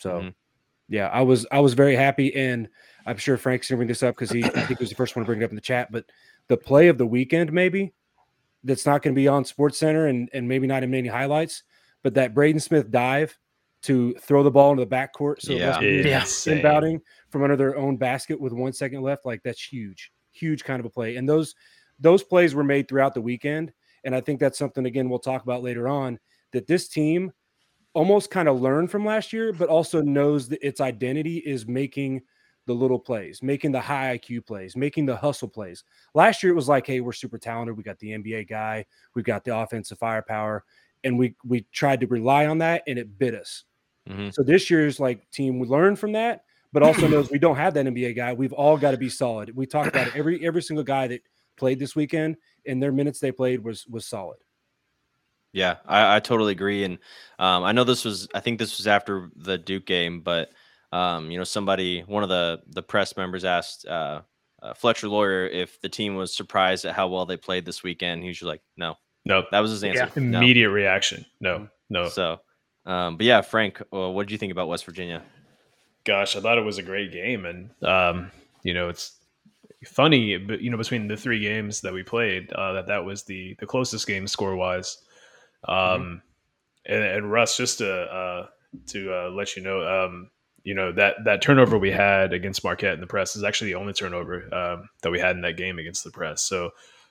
So, 0.00 0.10
mm-hmm. 0.10 0.28
yeah, 0.88 1.08
I 1.08 1.22
was 1.22 1.46
I 1.50 1.60
was 1.60 1.74
very 1.74 1.94
happy, 1.94 2.34
and 2.34 2.68
I'm 3.06 3.16
sure 3.16 3.36
Frank's 3.36 3.68
going 3.68 3.76
to 3.76 3.78
bring 3.78 3.88
this 3.88 4.02
up 4.02 4.16
because 4.16 4.30
he 4.30 4.44
I 4.44 4.48
think 4.48 4.78
he 4.78 4.82
was 4.82 4.90
the 4.90 4.96
first 4.96 5.16
one 5.16 5.24
to 5.24 5.26
bring 5.26 5.40
it 5.40 5.44
up 5.44 5.50
in 5.50 5.56
the 5.56 5.62
chat. 5.62 5.92
But 5.92 6.06
the 6.48 6.56
play 6.56 6.88
of 6.88 6.98
the 6.98 7.06
weekend, 7.06 7.52
maybe 7.52 7.92
that's 8.64 8.86
not 8.86 9.02
going 9.02 9.14
to 9.14 9.18
be 9.18 9.28
on 9.28 9.44
Sports 9.44 9.78
Center 9.78 10.06
and 10.06 10.28
and 10.32 10.48
maybe 10.48 10.66
not 10.66 10.82
in 10.82 10.90
many 10.90 11.08
highlights 11.08 11.62
but 12.02 12.14
that 12.14 12.34
Braden 12.34 12.60
Smith 12.60 12.90
dive 12.90 13.36
to 13.82 14.14
throw 14.14 14.42
the 14.42 14.50
ball 14.50 14.72
into 14.72 14.84
the 14.84 14.90
backcourt, 14.90 15.40
so 15.40 15.52
yeah, 15.52 15.80
yeah. 15.80 16.20
inbounding 16.22 17.00
from 17.30 17.42
under 17.42 17.56
their 17.56 17.76
own 17.76 17.96
basket 17.96 18.38
with 18.38 18.52
one 18.52 18.72
second 18.72 19.00
left, 19.00 19.24
like 19.24 19.42
that's 19.42 19.62
huge, 19.62 20.12
huge 20.32 20.64
kind 20.64 20.80
of 20.80 20.86
a 20.86 20.90
play. 20.90 21.16
And 21.16 21.28
those 21.28 21.54
those 21.98 22.22
plays 22.22 22.54
were 22.54 22.64
made 22.64 22.88
throughout 22.88 23.14
the 23.14 23.20
weekend, 23.20 23.72
and 24.04 24.14
I 24.14 24.20
think 24.20 24.38
that's 24.38 24.58
something 24.58 24.84
again 24.84 25.08
we'll 25.08 25.18
talk 25.18 25.42
about 25.42 25.62
later 25.62 25.88
on 25.88 26.18
that 26.52 26.66
this 26.66 26.88
team 26.88 27.32
almost 27.94 28.30
kind 28.30 28.48
of 28.48 28.60
learned 28.60 28.90
from 28.90 29.04
last 29.04 29.32
year, 29.32 29.52
but 29.52 29.68
also 29.68 30.00
knows 30.00 30.48
that 30.48 30.66
its 30.66 30.80
identity 30.80 31.38
is 31.38 31.66
making 31.66 32.22
the 32.66 32.74
little 32.74 32.98
plays, 32.98 33.42
making 33.42 33.72
the 33.72 33.80
high 33.80 34.16
IQ 34.16 34.46
plays, 34.46 34.76
making 34.76 35.06
the 35.06 35.16
hustle 35.16 35.48
plays. 35.48 35.82
Last 36.14 36.42
year 36.42 36.52
it 36.52 36.56
was 36.56 36.68
like, 36.68 36.86
hey, 36.86 37.00
we're 37.00 37.12
super 37.12 37.38
talented. 37.38 37.76
We 37.76 37.82
got 37.82 37.98
the 37.98 38.10
NBA 38.10 38.48
guy, 38.48 38.84
we've 39.14 39.24
got 39.24 39.44
the 39.44 39.56
offensive 39.56 39.98
firepower 39.98 40.64
and 41.04 41.18
we 41.18 41.34
we 41.44 41.66
tried 41.72 42.00
to 42.00 42.06
rely 42.06 42.46
on 42.46 42.58
that 42.58 42.82
and 42.86 42.98
it 42.98 43.18
bit 43.18 43.34
us. 43.34 43.64
Mm-hmm. 44.08 44.30
So 44.30 44.42
this 44.42 44.70
year's 44.70 45.00
like 45.00 45.28
team 45.30 45.58
we 45.58 45.66
learned 45.66 45.98
from 45.98 46.12
that, 46.12 46.44
but 46.72 46.82
also 46.82 47.06
knows 47.08 47.30
we 47.30 47.38
don't 47.38 47.56
have 47.56 47.74
that 47.74 47.86
NBA 47.86 48.16
guy. 48.16 48.32
We've 48.32 48.52
all 48.52 48.76
got 48.76 48.92
to 48.92 48.96
be 48.96 49.08
solid. 49.08 49.54
We 49.54 49.66
talked 49.66 49.88
about 49.88 50.08
it. 50.08 50.16
Every 50.16 50.44
every 50.46 50.62
single 50.62 50.84
guy 50.84 51.08
that 51.08 51.22
played 51.56 51.78
this 51.78 51.96
weekend 51.96 52.36
and 52.66 52.82
their 52.82 52.92
minutes 52.92 53.20
they 53.20 53.32
played 53.32 53.64
was 53.64 53.86
was 53.86 54.06
solid. 54.06 54.38
Yeah, 55.52 55.76
I, 55.86 56.16
I 56.16 56.20
totally 56.20 56.52
agree. 56.52 56.84
And 56.84 56.98
um, 57.38 57.64
I 57.64 57.72
know 57.72 57.84
this 57.84 58.04
was 58.04 58.28
I 58.34 58.40
think 58.40 58.58
this 58.58 58.78
was 58.78 58.86
after 58.86 59.30
the 59.36 59.58
Duke 59.58 59.86
game, 59.86 60.20
but 60.20 60.50
um, 60.92 61.30
you 61.30 61.38
know, 61.38 61.44
somebody 61.44 62.02
one 62.02 62.22
of 62.22 62.28
the 62.28 62.60
the 62.68 62.82
press 62.82 63.16
members 63.16 63.44
asked 63.44 63.86
uh, 63.86 64.22
uh, 64.62 64.74
Fletcher 64.74 65.08
Loyer 65.08 65.46
if 65.46 65.80
the 65.80 65.88
team 65.88 66.16
was 66.16 66.34
surprised 66.34 66.84
at 66.84 66.94
how 66.94 67.08
well 67.08 67.26
they 67.26 67.36
played 67.36 67.64
this 67.64 67.82
weekend. 67.82 68.22
He 68.22 68.28
was 68.28 68.42
like, 68.42 68.62
"No, 68.76 68.96
no, 69.24 69.44
that 69.50 69.60
was 69.60 69.70
his 69.70 69.84
answer. 69.84 70.10
Yeah. 70.16 70.22
Immediate 70.38 70.68
no. 70.68 70.74
reaction. 70.74 71.26
No, 71.40 71.54
mm-hmm. 71.54 71.64
no. 71.90 72.08
So, 72.08 72.40
um, 72.86 73.16
but 73.16 73.26
yeah, 73.26 73.40
Frank, 73.40 73.82
well, 73.90 74.12
what 74.12 74.26
did 74.26 74.32
you 74.32 74.38
think 74.38 74.52
about 74.52 74.68
West 74.68 74.84
Virginia? 74.84 75.22
Gosh, 76.04 76.36
I 76.36 76.40
thought 76.40 76.58
it 76.58 76.64
was 76.64 76.78
a 76.78 76.82
great 76.82 77.12
game, 77.12 77.44
and 77.44 77.70
um, 77.82 78.30
you 78.62 78.72
know, 78.72 78.88
it's 78.88 79.18
funny, 79.86 80.36
but 80.38 80.60
you 80.60 80.70
know, 80.70 80.76
between 80.76 81.08
the 81.08 81.16
three 81.16 81.40
games 81.40 81.80
that 81.82 81.92
we 81.92 82.02
played, 82.02 82.52
uh, 82.52 82.72
that 82.72 82.86
that 82.86 83.04
was 83.04 83.24
the 83.24 83.54
the 83.60 83.66
closest 83.66 84.06
game 84.06 84.26
score 84.26 84.56
wise. 84.56 84.98
Um, 85.66 85.76
mm-hmm. 85.76 86.92
and, 86.92 87.04
and, 87.04 87.32
Russ, 87.32 87.56
just 87.56 87.78
to 87.78 87.92
uh, 87.92 88.46
to 88.88 89.12
uh, 89.12 89.30
let 89.30 89.56
you 89.56 89.62
know, 89.62 89.82
um, 89.86 90.30
you 90.64 90.74
know 90.74 90.92
that 90.92 91.16
that 91.24 91.42
turnover 91.42 91.78
we 91.78 91.90
had 91.90 92.32
against 92.32 92.64
Marquette 92.64 92.94
in 92.94 93.00
the 93.00 93.06
press 93.06 93.36
is 93.36 93.44
actually 93.44 93.72
the 93.72 93.78
only 93.78 93.92
turnover 93.92 94.52
um, 94.54 94.88
that 95.02 95.10
we 95.10 95.20
had 95.20 95.36
in 95.36 95.42
that 95.42 95.56
game 95.56 95.78
against 95.78 96.04
the 96.04 96.10
press. 96.10 96.42
So 96.42 96.70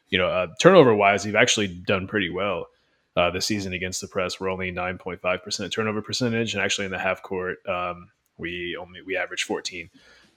you 0.09 0.17
know, 0.17 0.27
uh, 0.27 0.47
turnover 0.59 0.93
wise, 0.93 1.25
you've 1.25 1.35
actually 1.35 1.67
done 1.67 2.07
pretty 2.07 2.29
well 2.29 2.67
uh, 3.15 3.29
this 3.31 3.45
season 3.45 3.73
against 3.73 4.01
the 4.01 4.07
press. 4.07 4.39
We're 4.39 4.49
only 4.49 4.71
9.5% 4.71 5.71
turnover 5.71 6.01
percentage. 6.01 6.53
And 6.53 6.63
actually 6.63 6.85
in 6.85 6.91
the 6.91 6.99
half 6.99 7.21
court, 7.21 7.57
um, 7.67 8.09
we 8.37 8.75
only, 8.79 9.01
we 9.01 9.15
average 9.17 9.43
14. 9.43 9.89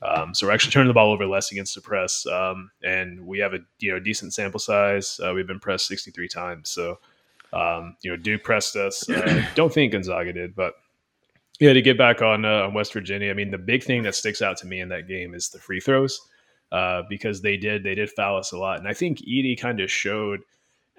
Um, 0.02 0.34
so 0.34 0.46
we're 0.46 0.52
actually 0.52 0.72
turning 0.72 0.88
the 0.88 0.94
ball 0.94 1.12
over 1.12 1.26
less 1.26 1.52
against 1.52 1.74
the 1.74 1.80
press. 1.80 2.26
Um, 2.26 2.70
and 2.82 3.26
we 3.26 3.38
have 3.38 3.54
a, 3.54 3.60
you 3.78 3.92
know, 3.92 4.00
decent 4.00 4.34
sample 4.34 4.60
size. 4.60 5.20
Uh, 5.24 5.32
we've 5.32 5.46
been 5.46 5.60
pressed 5.60 5.86
63 5.86 6.28
times. 6.28 6.68
So, 6.68 6.98
um, 7.52 7.96
you 8.02 8.10
know, 8.10 8.16
Duke 8.16 8.42
pressed 8.42 8.76
us. 8.76 9.08
Uh, 9.12 9.44
don't 9.54 9.72
think 9.72 9.92
Gonzaga 9.92 10.32
did, 10.32 10.54
but 10.54 10.74
yeah, 11.60 11.72
to 11.72 11.82
get 11.82 11.96
back 11.96 12.22
on, 12.22 12.44
uh, 12.44 12.64
on 12.64 12.74
West 12.74 12.92
Virginia, 12.92 13.30
I 13.30 13.34
mean, 13.34 13.50
the 13.50 13.58
big 13.58 13.84
thing 13.84 14.02
that 14.02 14.14
sticks 14.14 14.42
out 14.42 14.56
to 14.58 14.66
me 14.66 14.80
in 14.80 14.88
that 14.88 15.06
game 15.06 15.34
is 15.34 15.48
the 15.48 15.58
free 15.58 15.80
throws 15.80 16.20
uh, 16.72 17.02
because 17.08 17.42
they 17.42 17.56
did 17.56 17.84
they 17.84 17.94
did 17.94 18.10
foul 18.10 18.38
us 18.38 18.52
a 18.52 18.58
lot, 18.58 18.78
and 18.78 18.88
I 18.88 18.94
think 18.94 19.18
Edey 19.18 19.58
kind 19.60 19.80
of 19.80 19.90
showed 19.90 20.40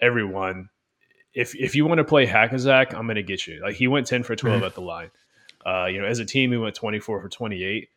everyone 0.02 0.70
if 1.34 1.56
if 1.56 1.76
you 1.76 1.86
want 1.86 1.98
to 1.98 2.04
play 2.04 2.26
hack 2.26 2.54
a 2.54 2.56
I'm 2.96 3.06
going 3.06 3.16
to 3.16 3.24
get 3.24 3.48
you. 3.48 3.62
Like 3.62 3.76
he 3.76 3.88
went 3.88 4.08
10 4.08 4.24
for 4.24 4.36
12 4.36 4.58
mm-hmm. 4.58 4.66
at 4.66 4.76
the 4.76 4.82
line. 4.82 5.12
Uh, 5.66 5.86
you 5.86 6.00
know, 6.00 6.08
as 6.08 6.20
a 6.20 6.26
team, 6.26 6.52
we 6.52 6.58
went 6.58 6.76
24 6.76 7.22
for 7.22 7.30
28. 7.30 7.90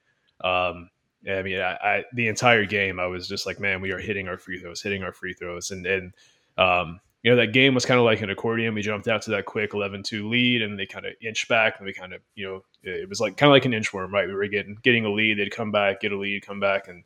Um, 0.42 0.90
I 1.28 1.42
mean, 1.42 1.60
I, 1.60 1.72
I, 1.72 2.04
the 2.12 2.28
entire 2.28 2.64
game, 2.64 3.00
I 3.00 3.06
was 3.06 3.26
just 3.26 3.44
like, 3.44 3.58
man, 3.58 3.80
we 3.80 3.90
are 3.90 3.98
hitting 3.98 4.28
our 4.28 4.38
free 4.38 4.60
throws, 4.60 4.80
hitting 4.80 5.02
our 5.02 5.12
free 5.12 5.34
throws, 5.34 5.70
and 5.70 5.84
and 5.86 6.12
um, 6.56 7.00
you 7.26 7.32
know 7.32 7.36
that 7.38 7.48
game 7.48 7.74
was 7.74 7.84
kind 7.84 7.98
of 7.98 8.04
like 8.04 8.20
an 8.20 8.30
accordion. 8.30 8.72
We 8.72 8.82
jumped 8.82 9.08
out 9.08 9.20
to 9.22 9.32
that 9.32 9.46
quick 9.46 9.72
11-2 9.72 10.30
lead, 10.30 10.62
and 10.62 10.78
they 10.78 10.86
kind 10.86 11.04
of 11.04 11.14
inched 11.20 11.48
back, 11.48 11.74
and 11.76 11.84
we 11.84 11.92
kind 11.92 12.12
of 12.12 12.20
you 12.36 12.46
know 12.46 12.64
it 12.84 13.08
was 13.08 13.20
like 13.20 13.36
kind 13.36 13.50
of 13.50 13.52
like 13.52 13.64
an 13.64 13.72
inchworm, 13.72 14.12
right? 14.12 14.28
We 14.28 14.34
were 14.34 14.46
getting 14.46 14.78
getting 14.80 15.04
a 15.04 15.10
lead, 15.10 15.36
they'd 15.36 15.50
come 15.50 15.72
back, 15.72 16.02
get 16.02 16.12
a 16.12 16.16
lead, 16.16 16.46
come 16.46 16.60
back, 16.60 16.86
and 16.86 17.02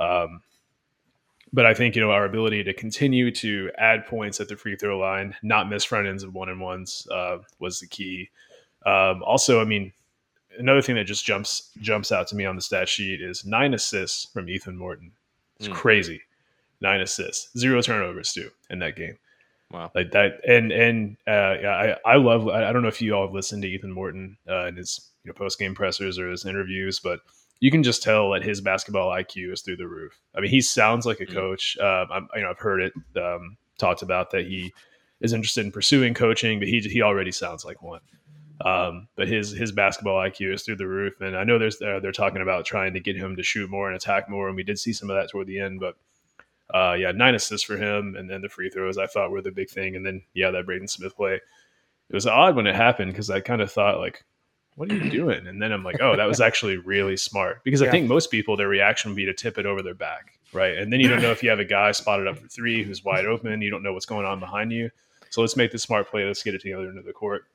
um, 0.00 0.42
but 1.52 1.64
I 1.64 1.74
think 1.74 1.94
you 1.94 2.02
know 2.02 2.10
our 2.10 2.24
ability 2.24 2.64
to 2.64 2.74
continue 2.74 3.30
to 3.36 3.70
add 3.78 4.04
points 4.04 4.40
at 4.40 4.48
the 4.48 4.56
free 4.56 4.74
throw 4.74 4.98
line, 4.98 5.36
not 5.44 5.70
miss 5.70 5.84
front 5.84 6.08
ends 6.08 6.24
of 6.24 6.34
one 6.34 6.48
and 6.48 6.60
ones, 6.60 7.06
uh, 7.12 7.38
was 7.60 7.78
the 7.78 7.86
key. 7.86 8.30
Um, 8.84 9.22
also, 9.22 9.60
I 9.60 9.64
mean, 9.64 9.92
another 10.58 10.82
thing 10.82 10.96
that 10.96 11.04
just 11.04 11.24
jumps 11.24 11.70
jumps 11.80 12.10
out 12.10 12.26
to 12.26 12.34
me 12.34 12.44
on 12.44 12.56
the 12.56 12.62
stat 12.62 12.88
sheet 12.88 13.22
is 13.22 13.44
nine 13.44 13.74
assists 13.74 14.24
from 14.24 14.48
Ethan 14.48 14.76
Morton. 14.76 15.12
It's 15.60 15.68
mm. 15.68 15.72
crazy, 15.72 16.20
nine 16.80 17.00
assists, 17.00 17.56
zero 17.56 17.80
turnovers 17.80 18.32
too 18.32 18.50
in 18.68 18.80
that 18.80 18.96
game. 18.96 19.18
Wow, 19.72 19.90
like 19.94 20.10
that, 20.12 20.40
and 20.46 20.70
and 20.70 21.16
uh, 21.26 21.30
I 21.30 21.96
I 22.04 22.16
love. 22.16 22.46
I 22.48 22.72
don't 22.72 22.82
know 22.82 22.88
if 22.88 23.00
you 23.00 23.14
all 23.14 23.26
have 23.26 23.34
listened 23.34 23.62
to 23.62 23.68
Ethan 23.68 23.92
Morton 23.92 24.36
uh, 24.48 24.66
in 24.66 24.76
his 24.76 25.10
you 25.24 25.30
know 25.30 25.34
post 25.34 25.58
game 25.58 25.74
pressers 25.74 26.18
or 26.18 26.30
his 26.30 26.44
interviews, 26.44 27.00
but 27.00 27.20
you 27.60 27.70
can 27.70 27.82
just 27.82 28.02
tell 28.02 28.30
that 28.32 28.42
his 28.42 28.60
basketball 28.60 29.10
IQ 29.10 29.52
is 29.52 29.62
through 29.62 29.76
the 29.76 29.86
roof. 29.86 30.20
I 30.34 30.40
mean, 30.40 30.50
he 30.50 30.60
sounds 30.60 31.06
like 31.06 31.20
a 31.20 31.26
mm. 31.26 31.32
coach. 31.32 31.78
Um, 31.78 32.08
I'm, 32.10 32.28
you 32.34 32.42
know, 32.42 32.50
I've 32.50 32.58
heard 32.58 32.82
it 32.82 32.92
um, 33.16 33.56
talked 33.78 34.02
about 34.02 34.30
that 34.32 34.46
he 34.46 34.74
is 35.20 35.32
interested 35.32 35.64
in 35.64 35.72
pursuing 35.72 36.12
coaching, 36.12 36.58
but 36.58 36.68
he 36.68 36.80
he 36.80 37.00
already 37.00 37.32
sounds 37.32 37.64
like 37.64 37.82
one. 37.82 38.00
Um, 38.64 39.08
but 39.16 39.28
his 39.28 39.52
his 39.52 39.72
basketball 39.72 40.16
IQ 40.16 40.54
is 40.54 40.62
through 40.64 40.76
the 40.76 40.86
roof, 40.86 41.14
and 41.20 41.36
I 41.36 41.44
know 41.44 41.58
there's 41.58 41.80
uh, 41.80 41.98
they're 42.00 42.12
talking 42.12 42.42
about 42.42 42.66
trying 42.66 42.92
to 42.94 43.00
get 43.00 43.16
him 43.16 43.36
to 43.36 43.42
shoot 43.42 43.70
more 43.70 43.88
and 43.88 43.96
attack 43.96 44.28
more, 44.28 44.48
and 44.48 44.56
we 44.56 44.62
did 44.62 44.78
see 44.78 44.92
some 44.92 45.08
of 45.08 45.16
that 45.16 45.30
toward 45.30 45.46
the 45.46 45.58
end. 45.58 45.80
But 45.80 45.96
uh, 46.74 46.94
yeah, 46.98 47.12
nine 47.12 47.34
assists 47.34 47.66
for 47.66 47.76
him, 47.76 48.16
and 48.16 48.28
then 48.28 48.42
the 48.42 48.48
free 48.48 48.70
throws 48.70 48.98
I 48.98 49.06
thought 49.06 49.30
were 49.30 49.42
the 49.42 49.50
big 49.50 49.70
thing, 49.70 49.96
and 49.96 50.04
then 50.04 50.22
yeah, 50.34 50.50
that 50.50 50.66
Braden 50.66 50.88
Smith 50.88 51.16
play. 51.16 51.34
It 51.34 52.14
was 52.14 52.26
odd 52.26 52.56
when 52.56 52.66
it 52.66 52.74
happened 52.74 53.12
because 53.12 53.30
I 53.30 53.40
kind 53.40 53.62
of 53.62 53.72
thought 53.72 53.98
like, 53.98 54.24
what 54.76 54.90
are 54.90 54.96
you 54.96 55.10
doing? 55.10 55.46
And 55.46 55.60
then 55.60 55.72
I'm 55.72 55.84
like, 55.84 56.00
oh, 56.00 56.16
that 56.16 56.26
was 56.26 56.40
actually 56.40 56.76
really 56.76 57.16
smart 57.16 57.62
because 57.64 57.80
yeah. 57.80 57.88
I 57.88 57.90
think 57.90 58.08
most 58.08 58.30
people, 58.30 58.56
their 58.56 58.68
reaction 58.68 59.10
would 59.10 59.16
be 59.16 59.26
to 59.26 59.34
tip 59.34 59.58
it 59.58 59.66
over 59.66 59.82
their 59.82 59.94
back. 59.94 60.38
Right. 60.52 60.76
And 60.76 60.92
then 60.92 61.00
you 61.00 61.08
don't 61.08 61.22
know 61.22 61.30
if 61.30 61.42
you 61.42 61.48
have 61.48 61.58
a 61.58 61.64
guy 61.64 61.92
spotted 61.92 62.26
up 62.26 62.38
for 62.38 62.46
three 62.48 62.82
who's 62.82 63.02
wide 63.02 63.24
open. 63.24 63.62
You 63.62 63.70
don't 63.70 63.82
know 63.82 63.94
what's 63.94 64.06
going 64.06 64.26
on 64.26 64.38
behind 64.38 64.70
you. 64.72 64.90
So 65.30 65.40
let's 65.40 65.56
make 65.56 65.72
the 65.72 65.78
smart 65.78 66.10
play. 66.10 66.26
Let's 66.26 66.42
get 66.42 66.54
it 66.54 66.60
together 66.60 66.90
into 66.90 67.00
the 67.00 67.12
court. 67.12 67.46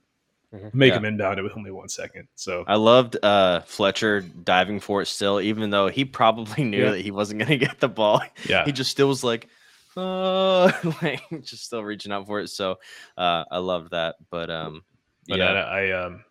Make 0.74 0.92
Yeah. 0.92 0.98
him 0.98 1.06
inbound 1.06 1.40
it 1.40 1.44
with 1.44 1.58
only 1.58 1.72
one 1.72 1.90
second. 1.90 2.28
So 2.36 2.64
I 2.68 2.76
loved 2.76 3.18
uh, 3.24 3.62
Fletcher 3.62 4.22
diving 4.22 4.80
for 4.80 5.02
it 5.02 5.08
still, 5.08 5.42
even 5.42 5.70
though 5.70 5.88
he 5.88 6.06
probably 6.06 6.64
knew 6.64 6.86
Yeah. 6.86 6.92
that 6.92 7.02
he 7.02 7.12
wasn't 7.12 7.40
going 7.40 7.50
to 7.60 7.66
get 7.66 7.80
the 7.80 7.90
ball. 7.90 8.22
yeah, 8.48 8.66
He 8.66 8.72
just 8.72 8.92
still 8.92 9.08
was 9.08 9.24
like, 9.24 9.48
uh, 9.96 10.72
like 11.02 11.22
just 11.44 11.66
still 11.66 11.84
reaching 11.84 12.12
out 12.12 12.26
for 12.28 12.40
it. 12.40 12.50
So 12.50 12.80
uh, 13.18 13.44
I 13.52 13.58
loved 13.58 13.92
that. 13.92 14.16
But 14.30 14.50
um, 14.50 14.84
But 15.28 15.40
yeah, 15.40 15.52
I, 15.52 15.90
I 15.90 16.06
um 16.06 16.24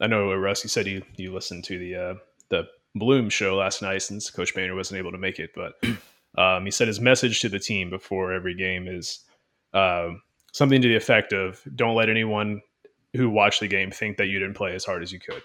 I 0.00 0.06
know 0.06 0.32
Russ. 0.34 0.62
You 0.64 0.68
said 0.68 0.86
you 0.86 1.02
you 1.16 1.32
listened 1.32 1.64
to 1.64 1.78
the 1.78 1.94
uh, 1.96 2.14
the 2.50 2.68
Bloom 2.94 3.28
show 3.30 3.56
last 3.56 3.82
night 3.82 4.02
since 4.02 4.30
Coach 4.30 4.54
Maynard 4.56 4.76
wasn't 4.76 4.98
able 4.98 5.12
to 5.12 5.18
make 5.18 5.38
it, 5.38 5.50
but 5.54 5.74
um, 6.38 6.64
he 6.64 6.70
said 6.70 6.86
his 6.88 7.00
message 7.00 7.40
to 7.40 7.48
the 7.48 7.58
team 7.58 7.90
before 7.90 8.32
every 8.32 8.54
game 8.54 8.86
is 8.88 9.20
um, 9.74 10.22
something 10.52 10.80
to 10.82 10.88
the 10.88 10.96
effect 10.96 11.32
of 11.32 11.60
"Don't 11.76 11.94
let 11.96 12.08
anyone 12.08 12.60
who 13.18 13.30
watch 13.30 13.60
the 13.60 13.68
game 13.68 13.90
think 13.90 14.16
that 14.16 14.26
you 14.26 14.38
didn't 14.38 14.54
play 14.54 14.74
as 14.74 14.84
hard 14.84 15.02
as 15.02 15.12
you 15.12 15.20
could." 15.20 15.42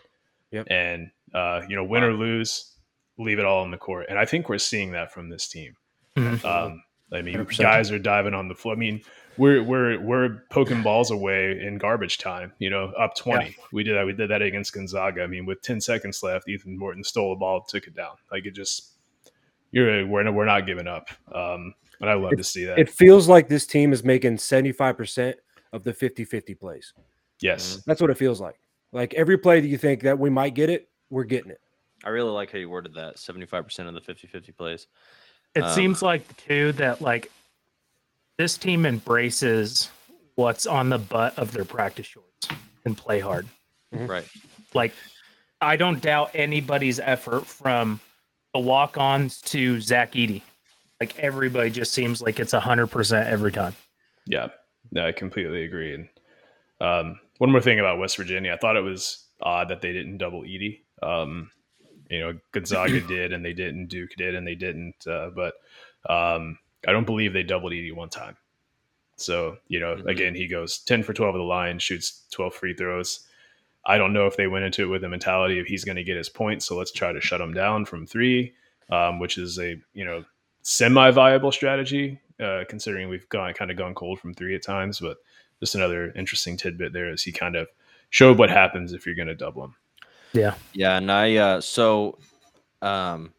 Yep. 0.52 0.68
And 0.70 1.12
uh, 1.34 1.62
you 1.68 1.76
know, 1.76 1.84
win 1.84 2.04
or 2.04 2.14
lose, 2.14 2.76
leave 3.18 3.40
it 3.40 3.46
all 3.46 3.64
on 3.64 3.72
the 3.72 3.78
court, 3.78 4.06
and 4.10 4.18
I 4.18 4.26
think 4.26 4.50
we're 4.50 4.58
seeing 4.60 4.92
that 4.92 5.12
from 5.12 5.30
this 5.30 5.48
team. 5.48 5.76
Mhm. 6.16 6.46
Um, 6.46 6.84
I 7.12 7.22
mean, 7.22 7.36
100%. 7.36 7.58
guys 7.60 7.92
are 7.92 8.00
diving 8.00 8.34
on 8.34 8.48
the 8.48 8.56
floor. 8.56 8.74
I 8.74 8.78
mean, 8.78 9.02
we're 9.38 9.64
we're 9.64 10.00
we're 10.00 10.44
poking 10.50 10.82
balls 10.84 11.12
away 11.12 11.60
in 11.60 11.78
garbage 11.78 12.18
time. 12.18 12.54
You 12.60 12.70
know, 12.70 12.86
up 12.98 13.16
twenty. 13.16 13.56
We 13.72 13.84
did 13.84 13.96
that. 13.96 14.06
We 14.06 14.14
did 14.14 14.30
that 14.30 14.42
against 14.42 14.74
Gonzaga. 14.74 15.24
I 15.24 15.28
mean, 15.28 15.46
with 15.46 15.62
ten 15.62 15.82
seconds 15.82 16.22
left, 16.24 16.48
Ethan 16.48 16.78
Morton 16.78 17.04
stole 17.04 17.32
the 17.32 17.40
ball, 17.40 17.62
took 17.62 17.88
it 17.88 17.96
down. 17.96 18.16
Like 18.32 18.46
it 18.46 18.52
just, 18.52 18.94
you're 19.72 20.06
we're 20.08 20.32
we're 20.32 20.46
not 20.46 20.66
giving 20.66 20.88
up. 20.88 21.10
Um, 21.34 21.74
and 22.00 22.10
I 22.10 22.16
love 22.16 22.36
to 22.36 22.44
see 22.44 22.66
that. 22.66 22.78
It 22.78 22.90
feels 22.90 23.28
like 23.28 23.48
this 23.48 23.66
team 23.66 23.94
is 23.94 24.04
making 24.04 24.36
75% 24.36 25.36
of 25.72 25.84
the 25.84 25.94
50 25.94 26.26
50 26.26 26.54
plays. 26.56 26.94
Yes, 27.42 27.82
That's 27.86 28.00
what 28.02 28.10
it 28.10 28.18
feels 28.18 28.40
like. 28.40 28.56
Like 28.92 29.14
every 29.16 29.38
play 29.38 29.60
that 29.60 29.68
you 29.68 29.78
think 29.78 30.02
that 30.02 30.18
we 30.18 30.30
might 30.30 30.54
get 30.54 30.70
it, 30.70 30.88
we're 31.10 31.24
getting 31.24 31.52
it. 31.52 31.60
I 32.06 32.10
really 32.10 32.30
like 32.32 32.52
how 32.52 32.58
you 32.58 32.70
worded 32.70 32.94
that 32.96 33.18
75% 33.18 33.88
of 33.88 33.94
the 33.94 34.02
50 34.02 34.28
50 34.28 34.52
plays. 34.52 34.88
It 35.56 35.64
Um, 35.64 35.74
seems 35.74 36.02
like 36.02 36.38
too 36.38 36.72
that 36.74 37.02
like 37.02 37.32
this 38.38 38.58
team 38.58 38.86
embraces 38.86 39.90
what's 40.36 40.66
on 40.66 40.90
the 40.90 40.98
butt 40.98 41.38
of 41.38 41.52
their 41.52 41.66
practice 41.66 42.08
shorts 42.08 42.48
and 42.86 42.98
play 42.98 43.20
hard. 43.20 43.48
Right. 43.92 44.28
Like 44.74 44.94
I 45.62 45.76
don't 45.76 46.02
doubt 46.02 46.32
anybody's 46.34 47.00
effort 47.00 47.46
from 47.46 48.00
the 48.54 48.60
walk-ons 48.60 49.40
to 49.42 49.80
Zach 49.82 50.14
Edey. 50.14 50.42
Like 51.00 51.18
everybody 51.20 51.70
just 51.70 51.94
seems 51.94 52.22
like 52.22 52.40
it's 52.40 52.52
hundred 52.54 52.88
percent 52.88 53.28
every 53.30 53.52
time. 53.52 53.76
Yeah, 54.26 54.48
no, 54.92 55.08
I 55.08 55.12
completely 55.12 55.64
agree. 55.64 55.94
And 55.94 56.08
um, 56.84 57.20
one 57.40 57.52
more 57.52 57.62
thing 57.62 57.80
about 57.80 57.98
West 58.00 58.18
Virginia, 58.18 58.54
I 58.54 58.58
thought 58.58 58.78
it 58.78 58.82
was 58.82 59.26
odd 59.42 59.70
that 59.70 59.82
they 59.82 59.92
didn't 59.94 60.18
double 60.20 60.42
Edey. 60.44 60.82
Um, 61.02 61.52
you 62.10 62.20
know, 62.20 62.38
Gonzaga 62.52 63.02
did, 63.08 63.34
and 63.34 63.44
they 63.44 63.54
didn't. 63.54 63.88
Duke 63.88 64.12
did, 64.18 64.36
and 64.36 64.46
they 64.46 64.56
didn't. 64.56 65.08
Uh, 65.08 65.30
but 65.30 65.56
um, 66.10 66.58
I 66.88 66.92
don't 66.92 67.06
believe 67.06 67.34
they 67.34 67.44
doubled 67.44 67.72
Edey 67.74 67.94
one 67.94 68.10
time. 68.10 68.36
So 69.16 69.58
you 69.68 69.80
know, 69.80 69.96
Mhm. 69.96 70.06
again, 70.08 70.36
he 70.36 70.48
goes 70.48 70.80
ten 70.80 71.04
for 71.04 71.14
twelve 71.14 71.36
of 71.36 71.40
the 71.40 71.46
line, 71.46 71.80
shoots 71.80 72.26
twelve 72.32 72.54
free 72.54 72.74
throws. 72.74 73.28
I 73.86 73.98
don't 73.98 74.14
know 74.14 74.28
if 74.28 74.38
they 74.38 74.48
went 74.48 74.66
into 74.66 74.84
it 74.84 74.88
with 74.88 75.02
the 75.02 75.10
mentality 75.10 75.60
of 75.60 75.68
he's 75.68 75.84
going 75.84 75.98
to 75.98 76.04
get 76.04 76.16
his 76.18 76.30
points, 76.30 76.66
so 76.66 76.78
let's 76.78 76.92
try 76.92 77.12
to 77.12 77.20
shut 77.22 77.42
him 77.42 77.54
down 77.54 77.86
from 77.86 78.08
three, 78.08 78.54
um, 78.90 79.20
which 79.20 79.38
is 79.38 79.60
a 79.60 79.78
you 79.94 80.06
know 80.06 80.24
semi-viable 80.62 81.52
strategy 81.52 82.20
uh, 82.40 82.64
considering 82.70 83.10
we've 83.10 83.28
gone 83.30 83.54
kind 83.54 83.70
of 83.72 83.78
gone 83.78 83.94
cold 83.94 84.20
from 84.20 84.34
three 84.34 84.56
at 84.56 84.64
times. 84.64 85.00
But 85.00 85.18
just 85.64 85.76
another 85.76 86.12
interesting 86.18 86.58
tidbit 86.58 86.92
there 86.92 87.10
is 87.10 87.24
he 87.24 87.32
kind 87.32 87.56
of 87.56 87.70
showed 88.10 88.38
what 88.38 88.50
happens 88.50 88.92
if 88.92 89.06
you're 89.06 89.16
going 89.16 89.30
to 89.30 89.36
double 89.36 89.64
him. 89.64 89.76
Yeah. 90.34 90.56
Yeah, 90.74 90.98
and 90.98 91.10
I 91.10 91.38
uh 91.38 91.62
so 91.62 92.18
um 92.82 93.32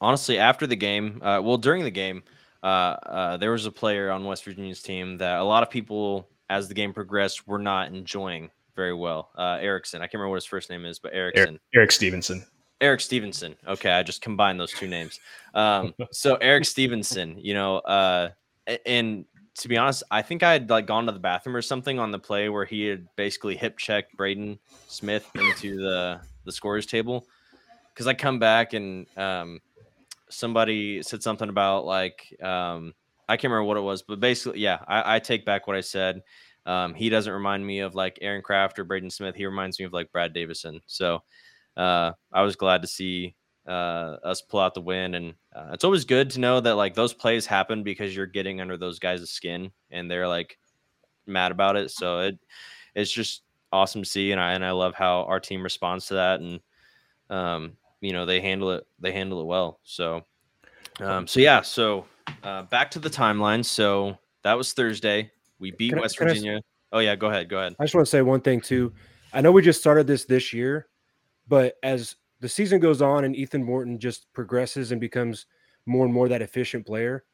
honestly 0.00 0.38
after 0.38 0.66
the 0.66 0.74
game, 0.76 1.20
uh 1.22 1.40
well 1.44 1.56
during 1.56 1.84
the 1.84 1.90
game, 1.90 2.24
uh 2.64 2.66
uh 2.66 3.36
there 3.36 3.52
was 3.52 3.64
a 3.66 3.70
player 3.70 4.10
on 4.10 4.24
West 4.24 4.44
Virginia's 4.44 4.82
team 4.82 5.18
that 5.18 5.38
a 5.38 5.44
lot 5.44 5.62
of 5.62 5.70
people 5.70 6.28
as 6.50 6.66
the 6.66 6.74
game 6.74 6.92
progressed 6.92 7.46
were 7.46 7.60
not 7.60 7.88
enjoying 7.92 8.50
very 8.74 8.94
well. 8.94 9.30
Uh 9.38 9.58
Erickson. 9.60 10.00
I 10.00 10.06
can't 10.06 10.14
remember 10.14 10.30
what 10.30 10.36
his 10.36 10.46
first 10.46 10.68
name 10.70 10.84
is, 10.84 10.98
but 10.98 11.12
Erickson. 11.14 11.46
Eric, 11.46 11.60
Erik 11.76 11.92
Stevenson. 11.92 12.44
Erik 12.80 13.00
Stevenson. 13.00 13.54
Okay, 13.68 13.90
I 13.92 14.02
just 14.02 14.20
combined 14.22 14.58
those 14.58 14.72
two 14.72 14.88
names. 14.88 15.20
Um, 15.54 15.94
so 16.12 16.36
Erik 16.36 16.64
Stevenson, 16.64 17.36
you 17.38 17.52
know, 17.54 17.78
uh, 17.78 18.30
a- 18.68 18.88
and 18.88 19.24
to 19.58 19.68
be 19.68 19.76
honest, 19.76 20.04
I 20.10 20.22
think 20.22 20.42
I 20.42 20.52
had 20.52 20.70
like 20.70 20.86
gone 20.86 21.06
to 21.06 21.12
the 21.12 21.18
bathroom 21.18 21.56
or 21.56 21.62
something 21.62 21.98
on 21.98 22.12
the 22.12 22.18
play 22.18 22.48
where 22.48 22.64
he 22.64 22.86
had 22.86 23.08
basically 23.16 23.56
hip 23.56 23.76
checked 23.76 24.16
Braden 24.16 24.58
Smith 24.86 25.28
into 25.34 25.76
the 25.76 26.20
the 26.44 26.52
scorers 26.52 26.86
table. 26.86 27.26
Because 27.92 28.06
I 28.06 28.14
come 28.14 28.38
back 28.38 28.74
and 28.74 29.06
um, 29.16 29.60
somebody 30.28 31.02
said 31.02 31.22
something 31.22 31.48
about 31.48 31.84
like 31.84 32.32
um, 32.42 32.94
I 33.28 33.36
can't 33.36 33.50
remember 33.50 33.64
what 33.64 33.76
it 33.76 33.80
was, 33.80 34.02
but 34.02 34.20
basically, 34.20 34.60
yeah, 34.60 34.78
I, 34.86 35.16
I 35.16 35.18
take 35.18 35.44
back 35.44 35.66
what 35.66 35.76
I 35.76 35.80
said. 35.80 36.22
Um, 36.64 36.94
he 36.94 37.08
doesn't 37.08 37.32
remind 37.32 37.66
me 37.66 37.80
of 37.80 37.94
like 37.94 38.18
Aaron 38.20 38.42
Craft 38.42 38.78
or 38.78 38.84
Braden 38.84 39.10
Smith. 39.10 39.34
He 39.34 39.46
reminds 39.46 39.80
me 39.80 39.86
of 39.86 39.92
like 39.92 40.12
Brad 40.12 40.32
Davison. 40.32 40.80
So 40.86 41.22
uh, 41.76 42.12
I 42.32 42.42
was 42.42 42.54
glad 42.56 42.82
to 42.82 42.88
see 42.88 43.34
uh, 43.68 44.16
us 44.24 44.40
pull 44.40 44.60
out 44.60 44.74
the 44.74 44.80
win. 44.80 45.14
And 45.14 45.34
uh, 45.54 45.70
it's 45.72 45.84
always 45.84 46.04
good 46.04 46.30
to 46.30 46.40
know 46.40 46.60
that 46.60 46.74
like 46.74 46.94
those 46.94 47.12
plays 47.12 47.46
happen 47.46 47.82
because 47.82 48.16
you're 48.16 48.26
getting 48.26 48.60
under 48.60 48.76
those 48.76 48.98
guys' 48.98 49.30
skin 49.30 49.70
and 49.90 50.10
they're 50.10 50.28
like 50.28 50.58
mad 51.26 51.52
about 51.52 51.76
it. 51.76 51.90
So 51.90 52.20
it 52.20 52.38
it's 52.94 53.12
just 53.12 53.42
awesome 53.72 54.02
to 54.02 54.08
see, 54.08 54.32
and 54.32 54.40
I 54.40 54.52
and 54.54 54.64
I 54.64 54.70
love 54.72 54.94
how 54.94 55.24
our 55.24 55.38
team 55.38 55.62
responds 55.62 56.06
to 56.06 56.14
that, 56.14 56.40
and 56.40 56.60
um, 57.30 57.72
you 58.00 58.12
know 58.12 58.26
they 58.26 58.40
handle 58.40 58.72
it 58.72 58.86
they 58.98 59.12
handle 59.12 59.40
it 59.40 59.46
well. 59.46 59.78
So 59.84 60.24
um, 61.00 61.26
so 61.26 61.40
yeah, 61.40 61.60
so 61.60 62.06
uh, 62.42 62.62
back 62.62 62.90
to 62.92 62.98
the 62.98 63.10
timeline. 63.10 63.64
So 63.64 64.18
that 64.42 64.54
was 64.54 64.72
Thursday. 64.72 65.30
We 65.58 65.72
beat 65.72 65.90
Can 65.90 66.00
West 66.00 66.20
I 66.20 66.24
Virginia. 66.24 66.60
oh 66.92 66.98
yeah, 66.98 67.16
go 67.16 67.28
ahead, 67.28 67.48
go 67.48 67.58
ahead. 67.58 67.76
I 67.78 67.84
just 67.84 67.94
want 67.94 68.06
to 68.06 68.10
say 68.10 68.22
one 68.22 68.40
thing 68.40 68.60
too. 68.60 68.92
I 69.32 69.40
know 69.40 69.52
we 69.52 69.62
just 69.62 69.80
started 69.80 70.06
this 70.06 70.24
this 70.24 70.52
year, 70.52 70.88
but 71.46 71.74
as 71.82 72.16
the 72.40 72.48
season 72.48 72.80
goes 72.80 73.02
on 73.02 73.24
and 73.24 73.34
Ethan 73.34 73.64
Morton 73.64 73.98
just 73.98 74.32
progresses 74.32 74.92
and 74.92 75.00
becomes 75.00 75.46
more 75.86 76.04
and 76.04 76.14
more 76.14 76.28
that 76.28 76.42
efficient 76.42 76.86
player, 76.86 77.24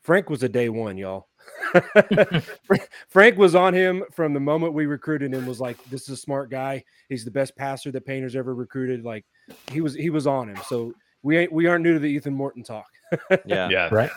Frank 0.00 0.28
was 0.28 0.42
a 0.42 0.48
day 0.48 0.68
one, 0.68 0.96
y'all. 0.96 1.28
Frank 3.08 3.38
was 3.38 3.54
on 3.54 3.74
him 3.74 4.04
from 4.12 4.34
the 4.34 4.40
moment 4.40 4.74
we 4.74 4.86
recruited 4.86 5.32
him. 5.32 5.46
Was 5.46 5.60
like, 5.60 5.78
this 5.90 6.02
is 6.02 6.10
a 6.10 6.16
smart 6.16 6.50
guy. 6.50 6.84
He's 7.08 7.24
the 7.24 7.30
best 7.30 7.56
passer 7.56 7.90
that 7.90 8.06
Painter's 8.06 8.36
ever 8.36 8.54
recruited. 8.54 9.04
Like, 9.04 9.24
he 9.72 9.80
was 9.80 9.94
he 9.94 10.10
was 10.10 10.26
on 10.26 10.48
him. 10.48 10.58
So 10.68 10.92
we 11.22 11.38
ain't 11.38 11.52
we 11.52 11.66
aren't 11.66 11.84
new 11.84 11.94
to 11.94 11.98
the 11.98 12.10
Ethan 12.10 12.34
Morton 12.34 12.62
talk. 12.62 12.86
Yeah. 13.46 13.68
Yeah. 13.68 13.88
Right. 13.92 14.10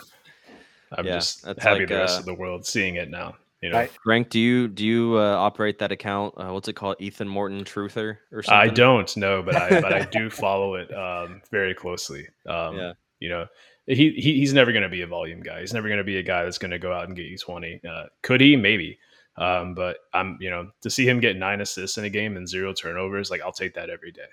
I'm 0.91 1.05
Yeah, 1.05 1.15
just 1.15 1.43
that's 1.43 1.63
happy 1.63 1.81
like, 1.81 1.89
the 1.89 1.95
rest 1.95 2.17
uh, 2.17 2.19
of 2.19 2.25
the 2.25 2.33
world 2.33 2.65
seeing 2.65 2.95
it 2.95 3.09
now. 3.09 3.35
You 3.61 3.71
know, 3.71 3.79
I- 3.79 3.89
Frank, 4.03 4.29
do 4.29 4.39
you 4.39 4.67
do 4.67 4.85
you 4.85 5.17
uh, 5.17 5.35
operate 5.35 5.79
that 5.79 5.91
account? 5.91 6.35
Uh, 6.37 6.49
what's 6.49 6.67
it 6.67 6.73
called? 6.73 6.97
Ethan 6.99 7.27
Morton 7.27 7.63
Truther 7.63 8.17
or 8.31 8.43
something? 8.43 8.69
I 8.69 8.73
don't 8.73 9.15
know, 9.17 9.41
but 9.41 9.55
I 9.55 9.81
but 9.81 9.93
I 9.93 10.05
do 10.05 10.29
follow 10.43 10.75
it 10.75 10.93
um, 10.93 11.41
very 11.49 11.73
closely. 11.73 12.27
Um, 12.45 12.77
Yeah. 12.77 12.93
You 13.19 13.29
know, 13.29 13.47
he, 13.87 14.11
he 14.11 14.35
he's 14.35 14.53
never 14.53 14.71
going 14.71 14.83
to 14.83 14.89
be 14.89 15.01
a 15.01 15.07
volume 15.07 15.41
guy. 15.41 15.61
He's 15.61 15.73
never 15.73 15.87
going 15.87 15.97
to 15.97 16.03
be 16.03 16.17
a 16.17 16.23
guy 16.23 16.43
that's 16.43 16.59
going 16.59 16.69
to 16.69 16.77
go 16.77 16.93
out 16.93 17.07
and 17.07 17.15
get 17.15 17.25
you 17.25 17.37
twenty. 17.37 17.81
Uh, 17.87 18.05
could 18.21 18.41
he? 18.41 18.55
Maybe. 18.55 18.99
Um, 19.37 19.73
but 19.73 19.97
I'm 20.13 20.37
you 20.39 20.51
know 20.51 20.69
to 20.81 20.89
see 20.91 21.07
him 21.07 21.19
get 21.19 21.35
nine 21.35 21.61
assists 21.61 21.97
in 21.97 22.05
a 22.05 22.09
game 22.09 22.37
and 22.37 22.47
zero 22.47 22.73
turnovers, 22.73 23.31
like 23.31 23.41
I'll 23.41 23.51
take 23.51 23.73
that 23.73 23.89
every 23.89 24.11
day. 24.11 24.27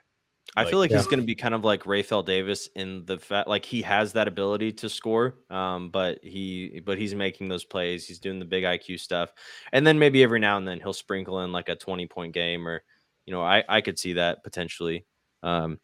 I 0.56 0.64
feel 0.64 0.78
Like- 0.78 0.90
like 0.90 0.98
he's 0.98 1.06
going 1.08 1.20
to 1.20 1.26
be 1.26 1.34
kind 1.34 1.54
of 1.54 1.64
like 1.64 1.82
Rapheal 1.84 2.24
Davis 2.24 2.68
in 2.76 3.04
the 3.06 3.18
fact, 3.18 3.48
like 3.48 3.64
he 3.64 3.82
has 3.82 4.12
that 4.12 4.28
ability 4.28 4.72
to 4.72 4.88
score, 4.88 5.36
um, 5.50 5.90
but 5.90 6.22
he, 6.22 6.80
but 6.84 6.96
he's 6.98 7.14
making 7.14 7.48
those 7.48 7.64
plays. 7.64 8.06
He's 8.06 8.20
doing 8.20 8.38
the 8.38 8.44
big 8.44 8.62
IQ 8.64 9.00
stuff, 9.00 9.32
and 9.72 9.86
then 9.86 9.98
maybe 9.98 10.22
every 10.22 10.38
now 10.38 10.56
and 10.56 10.68
then 10.68 10.78
he'll 10.80 10.92
sprinkle 10.92 11.40
in 11.40 11.50
like 11.50 11.68
a 11.68 11.76
twenty 11.76 12.06
point 12.06 12.34
game, 12.34 12.68
or 12.68 12.82
you 13.26 13.32
know, 13.32 13.42
I 13.42 13.64
I 13.68 13.80
could 13.80 13.98
see 13.98 14.12
that 14.14 14.44
potentially. 14.44 15.06
Um, 15.42 15.80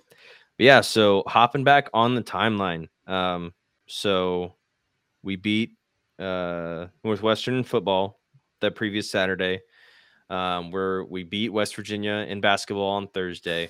but 0.57 0.65
yeah, 0.65 0.83
so 0.83 1.25
hopping 1.27 1.65
back 1.65 1.89
on 1.93 2.15
the 2.15 2.23
timeline, 2.23 2.89
um, 3.07 3.53
so 3.87 4.55
we 5.23 5.37
beat 5.37 5.73
uh, 6.19 6.87
Northwestern 7.03 7.65
football 7.65 8.21
that 8.61 8.75
previous 8.77 9.11
Saturday. 9.11 9.63
Um, 10.29 10.71
where 10.71 11.03
we 11.03 11.25
beat 11.25 11.49
West 11.49 11.75
Virginia 11.75 12.25
in 12.29 12.41
basketball 12.41 12.91
on 12.91 13.09
Thursday 13.09 13.69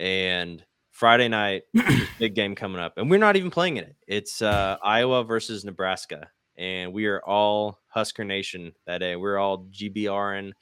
and 0.00 0.64
Friday 0.90 1.28
night, 1.28 1.62
big 2.18 2.34
game 2.34 2.54
coming 2.54 2.80
up, 2.80 2.94
and 2.96 3.10
we're 3.10 3.18
not 3.18 3.36
even 3.36 3.50
playing 3.50 3.76
in 3.76 3.84
it. 3.84 3.96
It's 4.08 4.42
uh, 4.42 4.78
Iowa 4.82 5.22
versus 5.22 5.64
Nebraska, 5.64 6.30
and 6.56 6.92
we 6.92 7.06
are 7.06 7.20
all 7.24 7.78
Husker 7.88 8.24
Nation 8.24 8.72
that 8.86 8.98
day. 8.98 9.14
We're 9.14 9.38
all 9.38 9.66
GBRing 9.66 10.52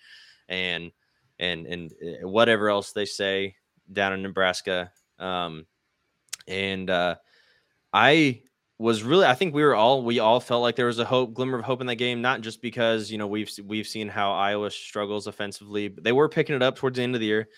and 0.49 0.91
and 1.39 1.67
and 1.67 1.93
uh, 1.93 2.29
whatever 2.29 2.69
else 2.69 2.93
they 2.93 3.05
say 3.05 3.55
down 3.93 4.13
in 4.13 4.23
Nebraska. 4.23 4.91
Um, 5.21 5.67
and 6.49 6.91
uh, 6.91 7.17
I 7.93 8.43
was 8.79 9.05
really 9.05 9.25
I 9.25 9.35
think 9.35 9.55
we 9.55 9.63
were 9.63 9.75
all 9.75 10.03
we 10.03 10.19
all 10.19 10.41
felt 10.41 10.63
like 10.63 10.75
there 10.75 10.87
was 10.87 10.99
a 10.99 11.05
hope 11.05 11.35
glimmer 11.35 11.59
of 11.59 11.65
hope 11.65 11.81
in 11.81 11.87
that 11.89 11.97
game 11.97 12.23
not 12.23 12.41
just 12.41 12.63
because 12.63 13.11
you 13.11 13.19
know 13.19 13.27
we've 13.27 13.51
we've 13.65 13.89
seen 13.89 14.09
how 14.09 14.33
Iowa 14.33 14.71
struggles 14.71 15.27
offensively 15.27 15.89
but 15.89 16.05
they 16.05 16.13
were 16.13 16.29
picking 16.29 16.55
it 16.55 16.63
up 16.63 16.77
towards 16.77 16.97
the 16.97 17.03
end 17.03 17.17
of 17.17 17.21
the 17.21 17.27
year 17.27 17.49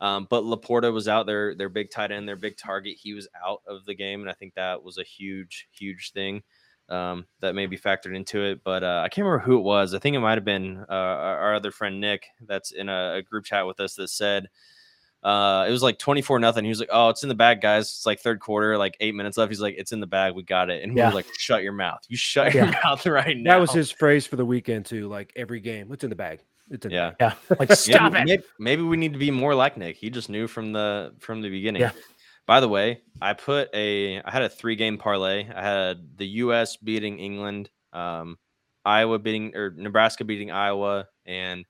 um, 0.00 0.26
but 0.28 0.44
LaPorta 0.44 0.92
was 0.92 1.08
out 1.08 1.26
there 1.26 1.54
their 1.54 1.68
big 1.68 1.90
tight 1.90 2.10
end 2.10 2.28
their 2.28 2.36
big 2.36 2.56
target 2.56 2.96
he 3.00 3.14
was 3.14 3.28
out 3.46 3.62
of 3.66 3.84
the 3.84 3.94
game 3.94 4.20
and 4.20 4.30
I 4.30 4.34
think 4.34 4.54
that 4.54 4.82
was 4.82 4.98
a 4.98 5.04
huge 5.04 5.68
huge 5.72 6.12
thing 6.12 6.42
um, 6.88 7.26
that 7.40 7.54
may 7.54 7.66
be 7.66 7.78
factored 7.78 8.14
into 8.14 8.42
it 8.42 8.62
but 8.64 8.82
uh, 8.84 9.02
I 9.04 9.08
can't 9.08 9.24
remember 9.24 9.44
who 9.44 9.58
it 9.58 9.62
was 9.62 9.94
I 9.94 9.98
think 9.98 10.16
it 10.16 10.20
might 10.20 10.36
have 10.38 10.44
been 10.44 10.84
uh, 10.88 10.92
our 10.92 11.54
other 11.54 11.70
friend 11.70 12.00
Nick 12.00 12.26
that's 12.46 12.72
in 12.72 12.88
a, 12.88 13.14
a 13.16 13.22
group 13.22 13.44
chat 13.44 13.66
with 13.66 13.80
us 13.80 13.94
that 13.94 14.08
said 14.08 14.48
uh, 15.22 15.64
it 15.66 15.70
was 15.70 15.82
like 15.82 15.98
24 15.98 16.38
nothing. 16.38 16.64
He 16.64 16.68
was 16.68 16.80
like, 16.80 16.90
Oh, 16.92 17.08
it's 17.08 17.22
in 17.22 17.30
the 17.30 17.34
bag, 17.34 17.62
guys. 17.62 17.84
It's 17.86 18.04
like 18.04 18.20
third 18.20 18.40
quarter, 18.40 18.76
like 18.76 18.94
eight 19.00 19.14
minutes 19.14 19.38
left. 19.38 19.48
He's 19.50 19.58
like, 19.58 19.74
It's 19.78 19.90
in 19.92 20.00
the 20.00 20.06
bag. 20.06 20.34
We 20.34 20.42
got 20.42 20.68
it. 20.68 20.82
And 20.82 20.92
he 20.92 20.98
Yeah. 20.98 21.06
was 21.06 21.14
like, 21.14 21.24
Shut 21.38 21.62
your 21.62 21.72
mouth. 21.72 22.00
You 22.08 22.18
shut 22.18 22.52
Yeah. 22.52 22.66
your 22.66 22.74
mouth 22.84 23.06
right 23.06 23.34
now. 23.34 23.52
That 23.54 23.60
was 23.62 23.72
his 23.72 23.90
phrase 23.90 24.26
for 24.26 24.36
the 24.36 24.44
weekend 24.44 24.84
too. 24.84 25.08
Like 25.08 25.32
every 25.34 25.60
game, 25.60 25.90
it's 25.92 26.04
in 26.04 26.10
the 26.10 26.14
bag. 26.14 26.40
It's 26.70 26.86
in 26.86 26.92
Yeah. 26.92 27.12
Yeah. 27.20 27.34
Like 27.58 27.72
stop 27.72 28.12
maybe, 28.12 28.22
it. 28.22 28.26
Maybe, 28.26 28.42
maybe 28.58 28.82
we 28.82 28.96
need 28.96 29.12
to 29.12 29.18
be 29.18 29.30
more 29.30 29.54
like 29.54 29.76
Nick. 29.76 29.96
He 29.96 30.10
just 30.10 30.28
knew 30.28 30.46
from 30.46 30.72
the 30.72 31.14
from 31.18 31.42
the 31.42 31.50
beginning. 31.50 31.82
Yeah. 31.82 31.92
By 32.46 32.60
the 32.60 32.68
way, 32.68 33.00
I 33.22 33.32
put 33.32 33.70
a 33.74 34.20
I 34.20 34.30
had 34.30 34.42
a 34.42 34.48
three 34.48 34.76
game 34.76 34.98
parlay. 34.98 35.48
I 35.48 35.62
had 35.62 36.16
the 36.16 36.26
US 36.26 36.76
beating 36.76 37.18
England, 37.18 37.70
um, 37.92 38.38
Iowa 38.84 39.18
beating 39.18 39.54
or 39.54 39.70
Nebraska 39.70 40.24
beating 40.24 40.50
Iowa, 40.50 41.06
and 41.26 41.64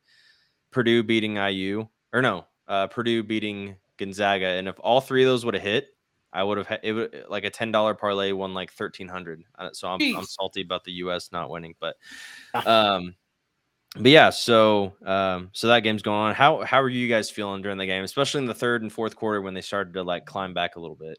Purdue 0.72 1.02
beating 1.02 1.36
IU. 1.36 1.86
Or 2.12 2.22
no, 2.22 2.46
uh, 2.68 2.86
Purdue 2.88 3.22
beating 3.22 3.76
Gonzaga. 3.98 4.46
And 4.46 4.68
if 4.68 4.76
all 4.80 5.00
three 5.00 5.22
of 5.22 5.28
those 5.28 5.44
would 5.44 5.54
have 5.54 5.62
hit, 5.62 5.88
I 6.32 6.42
would 6.42 6.58
have 6.58 6.66
had 6.66 6.80
it 6.82 6.92
would 6.92 7.24
like 7.28 7.44
a 7.44 7.50
ten 7.50 7.70
dollar 7.70 7.94
parlay 7.94 8.32
won 8.32 8.54
like 8.54 8.72
thirteen 8.72 9.06
hundred. 9.06 9.44
So 9.72 9.88
I'm 9.88 10.00
I'm 10.16 10.24
salty 10.24 10.62
about 10.62 10.82
the 10.84 10.92
US 10.92 11.30
not 11.30 11.50
winning, 11.50 11.74
but 11.80 11.96
um 12.66 13.14
but 13.94 14.06
yeah, 14.06 14.30
so 14.30 14.94
um, 15.04 15.50
so 15.52 15.68
that 15.68 15.80
game's 15.80 16.02
going 16.02 16.18
on. 16.18 16.34
How 16.34 16.62
how 16.64 16.80
are 16.80 16.88
you 16.88 17.08
guys 17.08 17.30
feeling 17.30 17.62
during 17.62 17.78
the 17.78 17.86
game, 17.86 18.04
especially 18.04 18.40
in 18.40 18.46
the 18.46 18.54
third 18.54 18.82
and 18.82 18.92
fourth 18.92 19.16
quarter 19.16 19.40
when 19.40 19.54
they 19.54 19.60
started 19.60 19.94
to 19.94 20.02
like 20.02 20.26
climb 20.26 20.54
back 20.54 20.76
a 20.76 20.80
little 20.80 20.96
bit? 20.96 21.18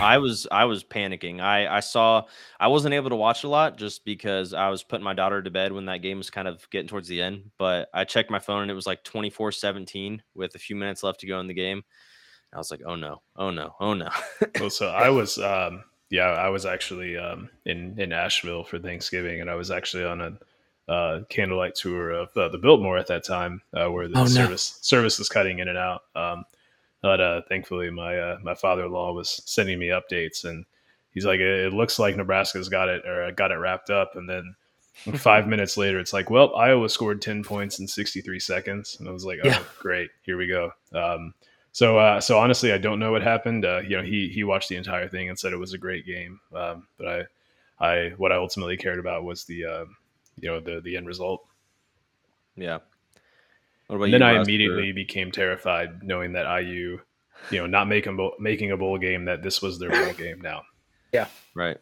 I 0.00 0.18
was 0.18 0.48
I 0.50 0.64
was 0.64 0.82
panicking. 0.82 1.40
I 1.40 1.66
I 1.68 1.80
saw 1.80 2.24
I 2.58 2.68
wasn't 2.68 2.94
able 2.94 3.10
to 3.10 3.16
watch 3.16 3.44
a 3.44 3.48
lot 3.48 3.76
just 3.78 4.04
because 4.04 4.52
I 4.54 4.68
was 4.68 4.82
putting 4.82 5.04
my 5.04 5.14
daughter 5.14 5.40
to 5.42 5.50
bed 5.50 5.72
when 5.72 5.86
that 5.86 6.02
game 6.02 6.18
was 6.18 6.30
kind 6.30 6.48
of 6.48 6.68
getting 6.70 6.88
towards 6.88 7.08
the 7.08 7.22
end. 7.22 7.50
But 7.58 7.88
I 7.94 8.04
checked 8.04 8.30
my 8.30 8.40
phone 8.40 8.62
and 8.62 8.70
it 8.70 8.74
was 8.74 8.86
like 8.86 9.04
24-17 9.04 10.20
with 10.34 10.54
a 10.54 10.58
few 10.58 10.74
minutes 10.76 11.02
left 11.02 11.20
to 11.20 11.26
go 11.26 11.38
in 11.40 11.46
the 11.46 11.54
game. 11.54 11.82
I 12.52 12.58
was 12.58 12.70
like, 12.70 12.82
oh 12.86 12.96
no, 12.96 13.22
oh 13.36 13.50
no, 13.50 13.74
oh 13.80 13.94
no. 13.94 14.10
Well, 14.60 14.70
so 14.70 14.88
I 14.90 15.08
was, 15.08 15.38
um, 15.38 15.84
yeah, 16.12 16.28
I 16.28 16.50
was 16.50 16.66
actually 16.66 17.16
um, 17.16 17.48
in 17.64 17.98
in 17.98 18.12
Asheville 18.12 18.64
for 18.64 18.78
Thanksgiving, 18.78 19.40
and 19.40 19.50
I 19.50 19.54
was 19.56 19.70
actually 19.70 20.04
on 20.04 20.20
a 20.20 20.92
uh, 20.92 21.24
candlelight 21.30 21.74
tour 21.74 22.10
of 22.10 22.36
uh, 22.36 22.48
the 22.50 22.58
Biltmore 22.58 22.98
at 22.98 23.06
that 23.08 23.24
time, 23.24 23.62
uh, 23.74 23.88
where 23.88 24.08
the 24.08 24.16
Oh, 24.18 24.24
no. 24.24 24.28
service 24.28 24.78
service 24.82 25.18
was 25.18 25.28
cutting 25.30 25.58
in 25.60 25.68
and 25.68 25.78
out. 25.78 26.02
Um, 26.14 26.44
but 27.02 27.20
uh, 27.20 27.42
thankfully, 27.48 27.90
my 27.90 28.18
uh, 28.18 28.38
my 28.42 28.54
father 28.54 28.84
in 28.84 28.92
law 28.92 29.12
was 29.14 29.42
sending 29.46 29.78
me 29.78 29.88
updates, 29.88 30.44
and 30.44 30.66
he's 31.14 31.24
like, 31.24 31.40
"It 31.40 31.72
looks 31.72 31.98
like 31.98 32.16
Nebraska's 32.16 32.68
got 32.68 32.90
it 32.90 33.06
or 33.06 33.32
got 33.32 33.50
it 33.52 33.56
wrapped 33.56 33.90
up," 33.90 34.16
and 34.16 34.28
then. 34.28 34.54
Five 35.18 35.48
minutes 35.48 35.76
later, 35.76 35.98
it's 35.98 36.12
like, 36.12 36.30
well, 36.30 36.54
Iowa 36.54 36.88
scored 36.88 37.20
ten 37.22 37.42
points 37.42 37.80
in 37.80 37.88
sixty-three 37.88 38.38
seconds, 38.38 38.98
and 39.00 39.08
I 39.08 39.12
was 39.12 39.24
like, 39.24 39.40
"Oh, 39.42 39.48
Yeah. 39.48 39.58
great, 39.80 40.10
here 40.22 40.36
we 40.36 40.46
go." 40.46 40.70
Um, 40.92 41.34
so, 41.72 41.98
uh, 41.98 42.20
so 42.20 42.38
honestly, 42.38 42.72
I 42.72 42.78
don't 42.78 42.98
know 42.98 43.12
what 43.12 43.22
happened. 43.22 43.64
Uh, 43.64 43.80
you 43.80 43.96
know, 43.96 44.02
he 44.02 44.28
he 44.28 44.44
watched 44.44 44.68
the 44.68 44.76
entire 44.76 45.08
thing 45.08 45.28
and 45.28 45.38
said 45.38 45.52
it 45.52 45.56
was 45.58 45.72
a 45.72 45.78
great 45.78 46.06
game. 46.06 46.38
Um, 46.54 46.86
but 46.98 47.08
I, 47.80 47.86
I 47.86 48.08
what 48.16 48.30
I 48.32 48.36
ultimately 48.36 48.76
cared 48.76 48.98
about 48.98 49.24
was 49.24 49.44
the, 49.44 49.64
uh, 49.64 49.84
you 50.40 50.48
know, 50.50 50.60
the 50.60 50.80
the 50.80 50.96
end 50.96 51.06
result. 51.06 51.44
yeah. 52.56 52.78
What 53.88 53.96
about 53.96 54.04
And 54.04 54.14
then 54.14 54.22
I 54.22 54.36
Russ, 54.36 54.46
for- 54.46 54.50
immediately 54.50 54.92
became 54.92 55.30
terrified 55.32 56.02
knowing 56.02 56.32
that 56.32 56.46
IU, 56.62 57.00
you 57.50 57.58
know, 57.58 57.66
not 57.66 57.88
making 57.88 58.30
making 58.38 58.70
a 58.70 58.76
bowl 58.76 58.96
game 58.98 59.24
that 59.26 59.42
this 59.42 59.60
was 59.60 59.78
their 59.78 59.90
bowl 59.90 60.12
game 60.16 60.40
now. 60.40 60.62
Yeah. 61.12 61.26
Right. 61.54 61.76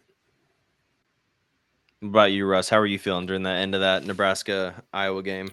What 2.00 2.09
about 2.09 2.33
you, 2.33 2.46
Russ? 2.46 2.68
How 2.68 2.79
are 2.79 2.87
you 2.87 2.98
feeling 2.98 3.26
during 3.26 3.42
the 3.42 3.50
end 3.50 3.74
of 3.74 3.83
that 3.83 4.05
Nebraska 4.07 4.83
Iowa 4.92 5.22
game? 5.22 5.50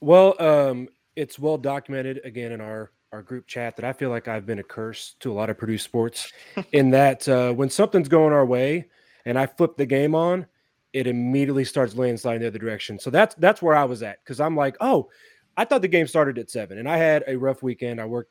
Well, 0.00 0.36
um, 0.40 0.88
it's 1.16 1.38
well 1.38 1.58
documented 1.58 2.20
again 2.24 2.52
in 2.52 2.60
our 2.60 2.92
our 3.12 3.22
group 3.22 3.46
chat 3.46 3.76
that 3.76 3.84
I 3.84 3.92
feel 3.92 4.10
like 4.10 4.28
I've 4.28 4.46
been 4.46 4.58
a 4.58 4.64
curse 4.64 5.16
to 5.20 5.32
a 5.32 5.34
lot 5.34 5.50
of 5.50 5.56
Purdue 5.58 5.78
sports 5.78 6.30
in 6.72 6.90
that 6.90 7.26
uh, 7.28 7.52
when 7.52 7.70
something's 7.70 8.08
going 8.08 8.32
our 8.32 8.44
way 8.44 8.88
and 9.24 9.38
I 9.38 9.46
flip 9.46 9.76
the 9.76 9.86
game 9.86 10.14
on, 10.14 10.46
it 10.92 11.06
immediately 11.06 11.64
starts 11.64 11.94
landsliding 11.94 12.40
the 12.40 12.48
other 12.48 12.58
direction. 12.58 12.98
So 12.98 13.10
that's 13.10 13.34
that's 13.36 13.62
where 13.62 13.74
I 13.76 13.84
was 13.84 14.02
at 14.02 14.22
because 14.24 14.40
I'm 14.40 14.56
like, 14.56 14.76
oh, 14.80 15.08
I 15.56 15.64
thought 15.64 15.82
the 15.82 15.88
game 15.88 16.06
started 16.06 16.38
at 16.38 16.50
seven, 16.50 16.78
and 16.78 16.88
I 16.88 16.96
had 16.96 17.24
a 17.26 17.36
rough 17.36 17.62
weekend. 17.62 18.00
I 18.00 18.04
worked 18.04 18.30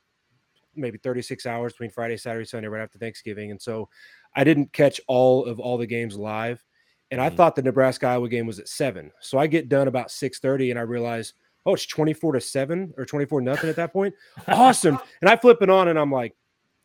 maybe 0.75 0.97
36 0.99 1.45
hours 1.45 1.73
between 1.73 1.89
Friday, 1.89 2.17
Saturday, 2.17 2.45
Sunday, 2.45 2.67
right 2.67 2.81
after 2.81 2.99
Thanksgiving, 2.99 3.51
and 3.51 3.61
so 3.61 3.89
I 4.35 4.43
didn't 4.43 4.73
catch 4.73 5.01
all 5.07 5.45
of 5.45 5.59
all 5.59 5.77
the 5.77 5.87
games 5.87 6.17
live. 6.17 6.63
And 7.09 7.21
I 7.21 7.29
Mhm. 7.29 7.37
thought 7.37 7.55
the 7.55 7.61
Nebraska 7.63 8.07
Iowa 8.07 8.27
game 8.29 8.45
was 8.47 8.59
at 8.59 8.67
seven, 8.67 9.11
so 9.21 9.37
I 9.37 9.47
get 9.47 9.69
done 9.69 9.87
about 9.87 10.11
6:30, 10.11 10.69
and 10.71 10.79
I 10.79 10.83
realize 10.83 11.33
oh, 11.67 11.73
it's 11.73 11.85
24 11.85 12.33
to 12.33 12.41
7 12.41 12.93
or 12.97 13.05
24 13.05 13.41
nothing 13.41 13.69
at 13.69 13.75
that 13.75 13.93
point. 13.93 14.15
Awesome. 14.47 14.97
and 15.21 15.29
I 15.29 15.35
flip 15.35 15.61
it 15.61 15.69
on 15.69 15.89
and 15.89 15.99
I'm 15.99 16.11
like, 16.11 16.35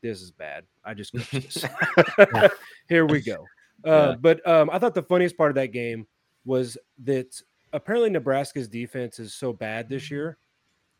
this 0.02 0.20
is 0.20 0.32
bad. 0.32 0.64
I 0.84 0.94
just. 0.94 1.14
Here 2.88 3.06
we 3.06 3.20
go. 3.22 3.46
Uh, 3.86 4.10
Yeah. 4.10 4.14
But 4.20 4.46
um, 4.46 4.68
I 4.70 4.78
thought 4.78 4.94
the 4.94 5.02
funniest 5.02 5.36
part 5.36 5.50
of 5.50 5.54
that 5.54 5.68
game 5.68 6.06
was 6.44 6.76
that 7.04 7.40
apparently 7.72 8.10
Nebraska's 8.10 8.68
defense 8.68 9.20
is 9.20 9.32
so 9.32 9.52
bad 9.52 9.88
this 9.88 10.10
year 10.10 10.38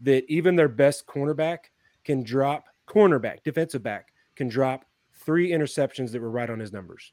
that 0.00 0.24
even 0.28 0.54
their 0.54 0.68
best 0.68 1.06
cornerback 1.06 1.58
can 2.04 2.22
drop 2.22 2.66
cornerback, 2.86 3.42
defensive 3.42 3.82
back 3.82 4.12
can 4.36 4.48
drop 4.48 4.84
three 5.12 5.50
interceptions 5.50 6.12
that 6.12 6.20
were 6.22 6.30
right 6.30 6.50
on 6.50 6.60
his 6.60 6.72
numbers. 6.72 7.12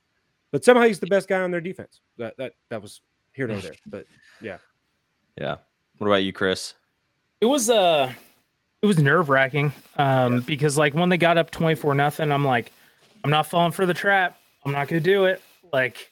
But 0.51 0.63
somehow 0.63 0.84
he's 0.84 0.99
the 0.99 1.08
best 1.08 1.27
guy 1.27 1.41
on 1.41 1.49
their 1.51 1.62
defense. 1.62 2.01
That 2.17 2.38
that 2.38 2.53
that 2.69 2.82
was 2.82 3.01
here 3.34 3.47
nor 3.47 3.58
there. 3.60 3.73
But 3.88 4.05
yeah. 4.41 4.58
Yeah. 5.39 5.58
What 6.00 6.08
about 6.08 6.24
you, 6.24 6.34
Chris? 6.34 6.74
It 7.42 7.46
was 7.46 7.70
uh 7.70 8.12
it 8.82 8.86
was 8.86 8.98
nerve 8.98 9.30
wracking. 9.30 9.74
Um 9.98 10.42
because 10.42 10.78
like 10.78 10.94
when 10.94 11.10
they 11.10 11.18
got 11.18 11.38
up 11.38 11.52
24 11.52 11.94
nothing, 11.94 12.32
I'm 12.32 12.46
like, 12.46 12.72
I'm 13.24 13.30
not 13.30 13.48
falling 13.48 13.74
for 13.74 13.86
the 13.86 13.94
trap. 13.94 14.40
I'm 14.66 14.72
not 14.72 14.88
gonna 14.88 15.02
do 15.02 15.26
it. 15.26 15.42
Like 15.72 16.10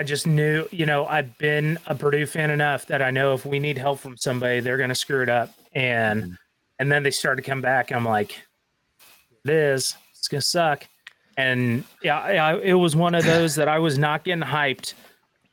I 0.00 0.04
just 0.04 0.26
knew, 0.26 0.66
you 0.72 0.86
know, 0.86 1.06
I've 1.06 1.36
been 1.38 1.78
a 1.86 1.94
Purdue 1.94 2.26
fan 2.26 2.50
enough 2.50 2.86
that 2.86 3.02
I 3.02 3.10
know 3.10 3.34
if 3.34 3.46
we 3.46 3.58
need 3.58 3.78
help 3.78 4.00
from 4.00 4.16
somebody, 4.16 4.60
they're 4.60 4.78
gonna 4.78 4.94
screw 4.94 5.22
it 5.22 5.28
up. 5.28 5.50
And 5.74 6.36
and 6.78 6.90
then 6.90 7.02
they 7.02 7.10
started 7.10 7.42
to 7.42 7.48
come 7.48 7.60
back. 7.60 7.92
I'm 7.92 8.04
like, 8.04 8.42
it 9.44 9.50
is, 9.50 9.94
it's 10.18 10.28
gonna 10.28 10.40
suck. 10.40 10.88
And 11.36 11.84
yeah, 12.02 12.18
I, 12.18 12.58
it 12.58 12.74
was 12.74 12.96
one 12.96 13.14
of 13.14 13.24
those 13.24 13.54
that 13.56 13.68
I 13.68 13.78
was 13.78 13.98
not 13.98 14.24
getting 14.24 14.42
hyped 14.42 14.94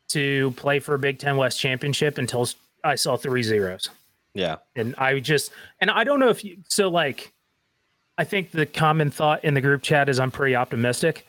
to 0.09 0.51
play 0.51 0.79
for 0.79 0.95
a 0.95 0.99
Big 0.99 1.19
Ten 1.19 1.37
West 1.37 1.59
championship 1.59 2.17
until 2.17 2.47
I 2.83 2.95
saw 2.95 3.15
three 3.17 3.43
zeros 3.43 3.89
Yeah. 4.33 4.57
and 4.75 4.95
I 4.97 5.19
just 5.19 5.51
and 5.81 5.89
I 5.91 6.03
don't 6.03 6.19
know 6.19 6.29
if 6.29 6.43
you 6.43 6.57
so 6.67 6.89
like 6.89 7.33
I 8.17 8.23
think 8.25 8.51
the 8.51 8.65
common 8.65 9.11
thought 9.11 9.43
in 9.45 9.53
the 9.53 9.61
group 9.61 9.81
chat 9.81 10.09
is 10.09 10.19
I'm 10.19 10.31
pretty 10.31 10.55
optimistic 10.55 11.25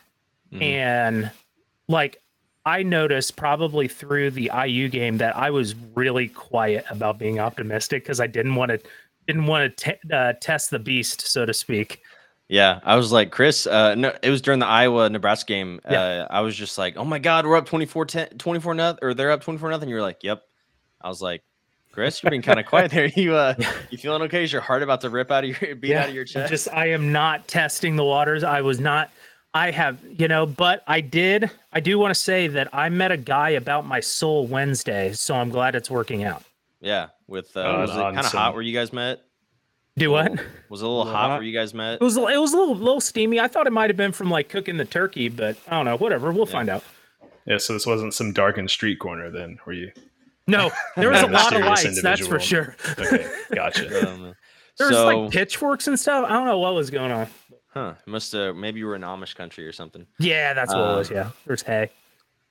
Mhm. 0.53 0.63
and 0.63 1.31
like 1.89 2.21
I 2.67 2.83
noticed 2.83 3.37
probably 3.37 3.89
through 3.89 4.33
the 4.33 4.51
IU 4.53 4.89
game 4.89 5.17
that 5.19 5.37
I 5.37 5.51
was 5.51 5.75
really 5.95 6.29
quiet 6.29 6.85
about 6.91 7.19
being 7.19 7.41
optimistic 7.41 8.03
because 8.05 8.21
I 8.21 8.27
didn't 8.27 8.55
want 8.55 8.71
to 8.71 8.81
didn't 9.27 9.47
want 9.47 9.77
to 9.77 9.93
t- 9.93 10.15
uh, 10.15 10.33
test 10.41 10.71
the 10.71 10.79
beast 10.79 11.21
so 11.23 11.47
to 11.47 11.55
speak. 11.55 12.03
Yeah, 12.49 12.81
I 12.83 12.97
was 12.97 13.13
like, 13.13 13.31
Chris, 13.31 13.65
uh, 13.69 13.95
no, 13.95 14.13
it 14.25 14.29
was 14.31 14.43
during 14.43 14.59
the 14.59 14.67
Iowa 14.67 15.09
Nebraska 15.09 15.47
game. 15.47 15.81
Yeah. 15.89 16.01
Uh, 16.01 16.27
I 16.31 16.41
was 16.41 16.57
just 16.57 16.79
like, 16.79 16.97
oh 16.97 17.05
my 17.05 17.21
God, 17.21 17.47
we're 17.47 17.57
up 17.57 17.65
24 17.67 18.07
10, 18.07 18.29
24 18.39 18.75
nothing, 18.75 18.99
or 19.03 19.15
they're 19.15 19.31
up 19.31 19.41
24 19.43 19.71
nothing. 19.71 19.89
You 19.89 19.95
were 19.95 20.03
like, 20.03 20.25
yep. 20.25 20.43
I 21.01 21.09
was 21.09 21.21
like, 21.23 21.43
Chris, 21.93 22.23
you're 22.23 22.31
being 22.31 22.43
kind 22.43 22.61
of 22.61 22.67
quiet 22.67 22.91
there. 22.91 23.07
You, 23.07 23.35
uh, 23.35 23.55
you 23.91 23.99
feeling 23.99 24.23
okay? 24.23 24.45
Is 24.45 24.53
your 24.53 24.63
heart 24.63 24.83
about 24.83 25.01
to 25.03 25.11
rip 25.11 25.31
out 25.31 25.45
of 25.45 25.61
your, 25.63 25.75
beat 25.77 25.95
out 25.95 26.09
of 26.09 26.15
your 26.15 26.25
chest? 26.25 26.51
Just 26.51 26.69
I 26.73 26.91
am 26.91 27.11
not 27.13 27.49
testing 27.49 27.97
the 27.97 28.05
waters. 28.05 28.45
I 28.45 28.61
was 28.61 28.79
not. 28.81 29.11
I 29.53 29.73
have, 29.73 29.99
you 30.17 30.29
know, 30.29 30.47
but 30.47 30.85
I 30.87 31.01
did. 31.01 31.51
I 31.73 31.81
do 31.81 31.99
want 31.99 32.15
to 32.15 32.21
say 32.21 32.47
that 32.47 32.69
I 32.73 32.89
met 32.89 33.11
a 33.11 33.17
guy 33.17 33.51
about 33.51 33.85
my 33.85 33.99
soul 33.99 34.47
Wednesday, 34.47 35.13
so 35.13 35.35
I'm 35.35 35.51
glad 35.51 35.75
it's 35.75 35.91
working 35.91 36.23
out. 36.23 36.45
yeah. 36.81 37.09
With, 37.27 37.57
uh, 37.57 37.61
On- 37.63 37.81
was 37.81 37.91
it 37.91 37.95
kind 37.95 38.19
of 38.19 38.27
hot 38.27 38.55
where 38.55 38.63
you 38.63 38.73
guys 38.73 38.93
met? 38.93 39.21
Do 39.97 40.11
what? 40.13 40.31
Was 40.69 40.83
it 40.83 40.85
a 40.85 40.89
little 40.89 40.99
little 40.99 41.13
hot 41.13 41.29
hot. 41.31 41.39
where 41.39 41.43
you 41.43 41.53
guys 41.53 41.75
met? 41.75 41.95
It 41.95 42.01
was 42.01 42.17
it 42.17 42.23
was 42.41 42.53
a 42.53 42.57
little 42.57 42.75
little 42.77 43.01
steamy. 43.01 43.39
I 43.41 43.49
thought 43.49 43.67
it 43.67 43.73
might 43.73 43.91
have 43.91 43.97
been 43.97 44.13
from 44.13 44.31
like 44.31 44.49
cooking 44.49 44.77
the 44.77 44.85
turkey, 44.85 45.29
but 45.29 45.57
I 45.69 45.73
don't 45.77 45.85
know. 45.85 45.97
Whatever, 45.97 46.33
we'll 46.33 46.47
Yeah. 46.47 46.53
find 46.53 46.69
out. 46.69 46.85
Yeah, 47.47 47.59
so 47.59 47.73
this 47.73 47.87
wasn't 47.87 48.15
some 48.15 48.33
darkened 48.33 48.71
street 48.71 48.99
corner 49.01 49.31
then, 49.31 49.59
were 49.67 49.73
you? 49.73 49.91
No, 50.51 50.71
there 50.97 51.11
was 51.11 51.23
a 51.23 51.27
lot 51.41 51.55
of 51.55 51.63
lights. 51.65 52.03
That's 52.03 52.27
for 52.27 52.41
sure. 52.41 52.77
Okay, 52.99 53.31
gotcha. 53.55 54.09
Um, 54.11 54.35
There 54.79 54.89
was 54.89 54.97
so, 54.97 55.07
like 55.21 55.33
pitchforks 55.33 55.89
and 55.89 55.99
stuff. 55.99 56.25
I 56.27 56.33
don't 56.33 56.47
know 56.47 56.59
what 56.59 56.75
was 56.75 56.91
going 56.91 57.13
on. 57.13 57.27
Huh. 57.69 57.95
Must 58.07 58.33
have 58.33 58.57
maybe 58.57 58.79
you 58.81 58.87
were 58.87 58.97
in 58.97 59.03
Amish 59.03 59.35
country 59.35 59.67
or 59.67 59.73
something. 59.73 60.07
Yeah, 60.19 60.55
that's 60.55 60.73
what 60.75 60.81
it 60.81 60.97
was. 60.97 61.11
Um, 61.11 61.17
Yeah, 61.17 61.31
there's 61.47 61.63
hay. 61.63 61.91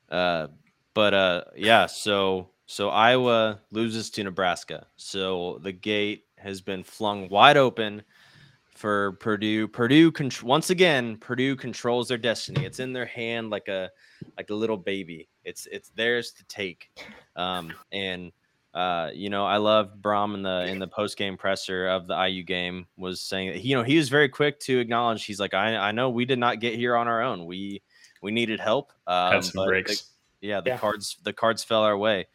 Uh, 0.10 0.48
but 0.94 1.14
uh, 1.14 1.44
yeah. 1.56 1.88
So 1.88 2.50
so 2.68 2.90
Iowa 2.90 3.60
loses 3.72 4.10
to 4.12 4.24
Nebraska. 4.24 4.86
So 4.96 5.60
the 5.64 5.72
gate 5.72 6.26
has 6.38 6.62
been 6.62 6.84
flung 6.84 7.30
wide 7.30 7.58
open 7.58 8.04
for 8.76 9.14
Purdue. 9.14 9.68
Purdue 9.68 10.12
contr- 10.12 10.44
once 10.44 10.70
again. 10.70 11.18
Purdue 11.18 11.56
controls 11.56 12.08
their 12.08 12.18
destiny. 12.18 12.64
It's 12.66 12.80
in 12.80 12.94
their 12.94 13.06
hand 13.08 13.50
like 13.50 13.68
a 13.68 13.90
like 14.38 14.50
a 14.52 14.56
little 14.56 14.78
baby. 14.78 15.28
It's 15.50 15.68
it's 15.72 15.90
theirs 15.90 16.32
to 16.34 16.44
take. 16.46 16.90
Um, 17.36 17.74
and 17.92 18.32
uh, 18.74 19.10
you 19.14 19.30
know, 19.30 19.46
I 19.46 19.58
loved 19.58 20.02
Brohm 20.02 20.36
in 20.36 20.44
the 20.44 20.66
in 20.66 20.78
the 20.80 20.88
post 20.88 21.18
game 21.18 21.38
presser 21.38 21.88
of 21.88 22.06
the 22.08 22.16
IU 22.28 22.44
game 22.44 22.86
was 22.98 23.20
saying 23.20 23.50
that 23.54 23.64
you 23.66 23.76
know 23.76 23.84
he 23.84 23.98
was 23.98 24.10
very 24.10 24.30
quick 24.30 24.60
to 24.62 24.78
acknowledge 24.80 25.26
he's 25.26 25.40
like 25.40 25.54
I 25.56 25.76
I 25.76 25.92
know 25.92 26.10
we 26.12 26.26
did 26.26 26.40
not 26.40 26.60
get 26.60 26.76
here 26.76 26.96
on 26.96 27.08
our 27.08 27.22
own. 27.22 27.46
We 27.46 27.82
we 28.22 28.32
needed 28.32 28.60
help. 28.60 28.92
Um, 29.08 29.34
Had 29.34 29.44
some 29.46 29.54
but 29.56 29.64
the- 29.66 29.70
breaks. 29.70 30.12
yeah, 30.42 30.62
the 30.62 30.70
Yeah. 30.72 30.78
cards 30.78 31.18
the 31.24 31.34
cards 31.34 31.64
fell 31.64 31.82
our 31.82 31.98
way. 31.98 32.28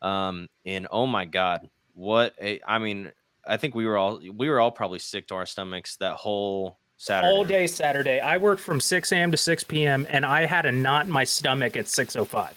Um, 0.00 0.48
and 0.64 0.88
oh 0.90 1.06
my 1.06 1.26
god, 1.26 1.68
what 1.94 2.34
a 2.40 2.58
I 2.66 2.78
mean, 2.78 3.12
I 3.46 3.58
think 3.58 3.74
we 3.74 3.84
were 3.86 3.98
all 3.98 4.18
we 4.34 4.48
were 4.48 4.60
all 4.60 4.70
probably 4.72 4.98
sick 4.98 5.28
to 5.28 5.34
our 5.34 5.46
stomachs 5.46 5.96
that 5.96 6.14
whole 6.14 6.78
Saturday. 6.96 7.32
All 7.34 7.44
day 7.44 7.66
Saturday. 7.66 8.20
I 8.20 8.36
worked 8.38 8.62
from 8.62 8.80
6 8.80 9.10
a.m. 9.12 9.30
to 9.32 9.36
6 9.36 9.64
p.m. 9.64 10.06
and 10.08 10.24
I 10.24 10.46
had 10.46 10.64
a 10.66 10.72
knot 10.72 11.04
in 11.06 11.12
my 11.12 11.24
stomach 11.24 11.76
at 11.76 11.86
6:05. 11.86 12.52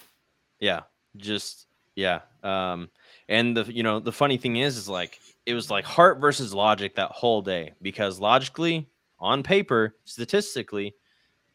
Yeah, 0.60 0.82
just 1.16 1.66
yeah. 1.94 2.20
Um, 2.42 2.90
and 3.28 3.56
the 3.56 3.64
you 3.72 3.82
know 3.82 4.00
the 4.00 4.12
funny 4.12 4.36
thing 4.36 4.56
is 4.56 4.76
is 4.76 4.88
like 4.88 5.18
it 5.44 5.54
was 5.54 5.70
like 5.70 5.84
heart 5.84 6.20
versus 6.20 6.54
logic 6.54 6.96
that 6.96 7.10
whole 7.10 7.42
day 7.42 7.72
because 7.82 8.20
logically 8.20 8.88
on 9.18 9.42
paper 9.42 9.96
statistically 10.04 10.94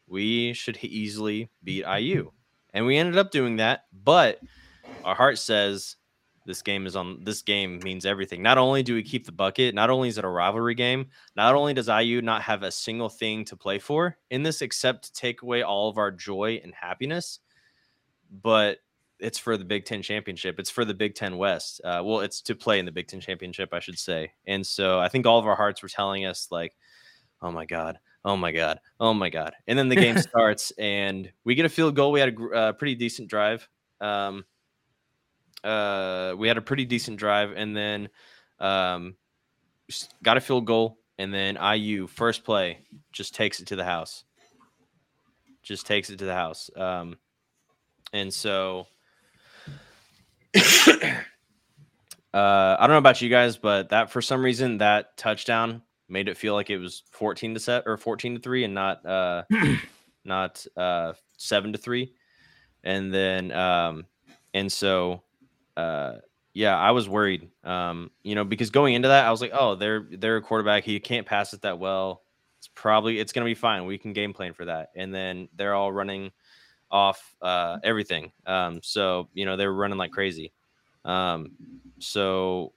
we 0.06 0.52
should 0.52 0.76
easily 0.82 1.48
beat 1.62 1.84
IU 1.86 2.30
and 2.74 2.84
we 2.84 2.96
ended 2.96 3.16
up 3.16 3.30
doing 3.30 3.56
that 3.56 3.84
but 4.04 4.40
our 5.04 5.14
heart 5.14 5.38
says 5.38 5.96
this 6.44 6.60
game 6.60 6.86
is 6.86 6.96
on 6.96 7.22
this 7.22 7.40
game 7.42 7.78
means 7.84 8.04
everything 8.04 8.42
not 8.42 8.58
only 8.58 8.82
do 8.82 8.94
we 8.94 9.02
keep 9.02 9.24
the 9.24 9.32
bucket 9.32 9.74
not 9.74 9.90
only 9.90 10.08
is 10.08 10.18
it 10.18 10.24
a 10.24 10.28
rivalry 10.28 10.74
game 10.74 11.06
not 11.36 11.54
only 11.54 11.72
does 11.72 11.88
IU 11.88 12.20
not 12.20 12.42
have 12.42 12.62
a 12.64 12.70
single 12.70 13.08
thing 13.08 13.44
to 13.44 13.56
play 13.56 13.78
for 13.78 14.18
in 14.30 14.42
this 14.42 14.60
except 14.60 15.04
to 15.04 15.12
take 15.12 15.42
away 15.42 15.62
all 15.62 15.88
of 15.88 15.98
our 15.98 16.10
joy 16.10 16.60
and 16.64 16.74
happiness 16.74 17.38
but 18.42 18.78
it's 19.22 19.38
for 19.38 19.56
the 19.56 19.64
Big 19.64 19.84
Ten 19.84 20.02
championship. 20.02 20.58
It's 20.58 20.70
for 20.70 20.84
the 20.84 20.94
Big 20.94 21.14
Ten 21.14 21.38
West. 21.38 21.80
Uh, 21.84 22.02
well, 22.04 22.20
it's 22.20 22.42
to 22.42 22.54
play 22.54 22.78
in 22.78 22.84
the 22.84 22.92
Big 22.92 23.06
Ten 23.06 23.20
championship, 23.20 23.72
I 23.72 23.78
should 23.78 23.98
say. 23.98 24.32
And 24.46 24.66
so 24.66 24.98
I 24.98 25.08
think 25.08 25.26
all 25.26 25.38
of 25.38 25.46
our 25.46 25.54
hearts 25.54 25.82
were 25.82 25.88
telling 25.88 26.26
us, 26.26 26.48
like, 26.50 26.76
oh 27.40 27.52
my 27.52 27.64
God, 27.64 27.98
oh 28.24 28.36
my 28.36 28.52
God, 28.52 28.80
oh 29.00 29.14
my 29.14 29.30
God. 29.30 29.54
And 29.66 29.78
then 29.78 29.88
the 29.88 29.96
game 29.96 30.18
starts 30.18 30.72
and 30.72 31.30
we 31.44 31.54
get 31.54 31.64
a 31.64 31.70
field 31.70 31.94
goal. 31.94 32.12
We 32.12 32.20
had 32.20 32.30
a 32.30 32.32
gr- 32.32 32.54
uh, 32.54 32.72
pretty 32.72 32.96
decent 32.96 33.28
drive. 33.28 33.68
Um, 34.00 34.44
uh, 35.62 36.34
we 36.36 36.48
had 36.48 36.58
a 36.58 36.62
pretty 36.62 36.84
decent 36.84 37.18
drive 37.18 37.52
and 37.56 37.76
then 37.76 38.08
um, 38.58 39.14
got 40.22 40.36
a 40.36 40.40
field 40.40 40.66
goal. 40.66 40.98
And 41.18 41.32
then 41.32 41.56
IU, 41.56 42.08
first 42.08 42.42
play, 42.42 42.80
just 43.12 43.34
takes 43.34 43.60
it 43.60 43.68
to 43.68 43.76
the 43.76 43.84
house. 43.84 44.24
Just 45.62 45.86
takes 45.86 46.10
it 46.10 46.18
to 46.18 46.24
the 46.24 46.34
house. 46.34 46.70
Um, 46.74 47.16
and 48.12 48.32
so 48.32 48.86
uh, 50.56 51.16
I 52.34 52.76
don't 52.80 52.90
know 52.90 52.98
about 52.98 53.22
you 53.22 53.28
guys, 53.28 53.56
but 53.56 53.88
that 53.90 54.10
for 54.10 54.22
some 54.22 54.42
reason 54.42 54.78
that 54.78 55.16
touchdown 55.16 55.82
made 56.08 56.28
it 56.28 56.36
feel 56.36 56.54
like 56.54 56.70
it 56.70 56.78
was 56.78 57.02
14 57.10 57.54
to 57.54 57.60
set 57.60 57.84
or 57.86 57.96
14 57.96 58.34
to 58.34 58.40
3 58.40 58.64
and 58.64 58.74
not 58.74 59.04
uh 59.06 59.44
not 60.24 60.64
uh 60.76 61.14
7 61.38 61.72
to 61.72 61.78
3. 61.78 62.12
And 62.84 63.12
then 63.12 63.50
um 63.52 64.06
and 64.52 64.70
so 64.70 65.22
uh 65.76 66.16
yeah, 66.54 66.76
I 66.76 66.90
was 66.90 67.08
worried. 67.08 67.48
Um, 67.64 68.10
you 68.22 68.34
know, 68.34 68.44
because 68.44 68.68
going 68.70 68.94
into 68.94 69.08
that, 69.08 69.26
I 69.26 69.30
was 69.30 69.40
like, 69.40 69.52
oh, 69.54 69.74
they're 69.74 70.06
they're 70.10 70.36
a 70.36 70.42
quarterback. 70.42 70.84
He 70.84 71.00
can't 71.00 71.26
pass 71.26 71.54
it 71.54 71.62
that 71.62 71.78
well. 71.78 72.22
It's 72.58 72.68
probably 72.68 73.18
it's 73.18 73.32
gonna 73.32 73.46
be 73.46 73.54
fine. 73.54 73.86
We 73.86 73.98
can 73.98 74.12
game 74.12 74.34
plan 74.34 74.52
for 74.52 74.66
that. 74.66 74.90
And 74.94 75.14
then 75.14 75.48
they're 75.56 75.74
all 75.74 75.92
running 75.92 76.30
off 76.92 77.34
uh 77.42 77.78
everything. 77.82 78.30
Um, 78.46 78.80
so 78.82 79.28
you 79.34 79.44
know, 79.46 79.56
they 79.56 79.66
were 79.66 79.74
running 79.74 79.98
like 79.98 80.12
crazy. 80.12 80.52
Um, 81.04 81.52
so 81.98 82.72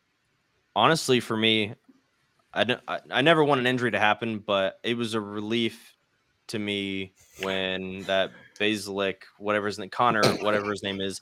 honestly, 0.75 1.19
for 1.19 1.37
me, 1.37 1.75
I, 2.53 2.77
I 2.87 2.99
I 3.11 3.21
never 3.21 3.43
want 3.43 3.59
an 3.59 3.67
injury 3.67 3.91
to 3.91 3.99
happen, 3.99 4.39
but 4.39 4.79
it 4.83 4.97
was 4.97 5.13
a 5.13 5.21
relief 5.21 5.95
to 6.47 6.59
me 6.59 7.13
when 7.41 8.03
that 8.03 8.31
Bazelak, 8.59 9.23
whatever 9.37 9.67
his 9.67 9.77
name, 9.77 9.89
Connor, 9.89 10.23
whatever 10.35 10.71
his 10.71 10.83
name 10.83 11.01
is, 11.01 11.21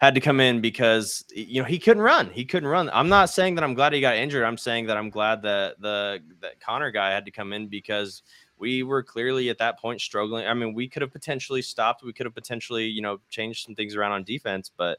had 0.00 0.14
to 0.14 0.20
come 0.20 0.40
in 0.40 0.60
because 0.60 1.24
you 1.34 1.62
know 1.62 1.66
he 1.66 1.78
couldn't 1.78 2.02
run. 2.02 2.28
He 2.30 2.44
couldn't 2.44 2.68
run. 2.68 2.90
I'm 2.92 3.08
not 3.08 3.30
saying 3.30 3.54
that 3.54 3.64
I'm 3.64 3.74
glad 3.74 3.92
he 3.92 4.00
got 4.00 4.16
injured. 4.16 4.44
I'm 4.44 4.58
saying 4.58 4.86
that 4.86 4.96
I'm 4.96 5.10
glad 5.10 5.42
that 5.42 5.80
the 5.80 6.20
that 6.40 6.60
Connor 6.60 6.90
guy 6.90 7.10
had 7.10 7.24
to 7.24 7.30
come 7.30 7.52
in 7.52 7.68
because 7.68 8.22
we 8.58 8.82
were 8.82 9.02
clearly 9.02 9.48
at 9.50 9.58
that 9.58 9.78
point 9.78 10.00
struggling. 10.00 10.46
I 10.46 10.54
mean, 10.54 10.74
we 10.74 10.88
could 10.88 11.02
have 11.02 11.12
potentially 11.12 11.62
stopped. 11.62 12.02
We 12.02 12.12
could 12.12 12.26
have 12.26 12.34
potentially, 12.34 12.86
you 12.86 13.02
know, 13.02 13.20
changed 13.28 13.64
some 13.64 13.74
things 13.74 13.96
around 13.96 14.12
on 14.12 14.24
defense, 14.24 14.70
but 14.74 14.98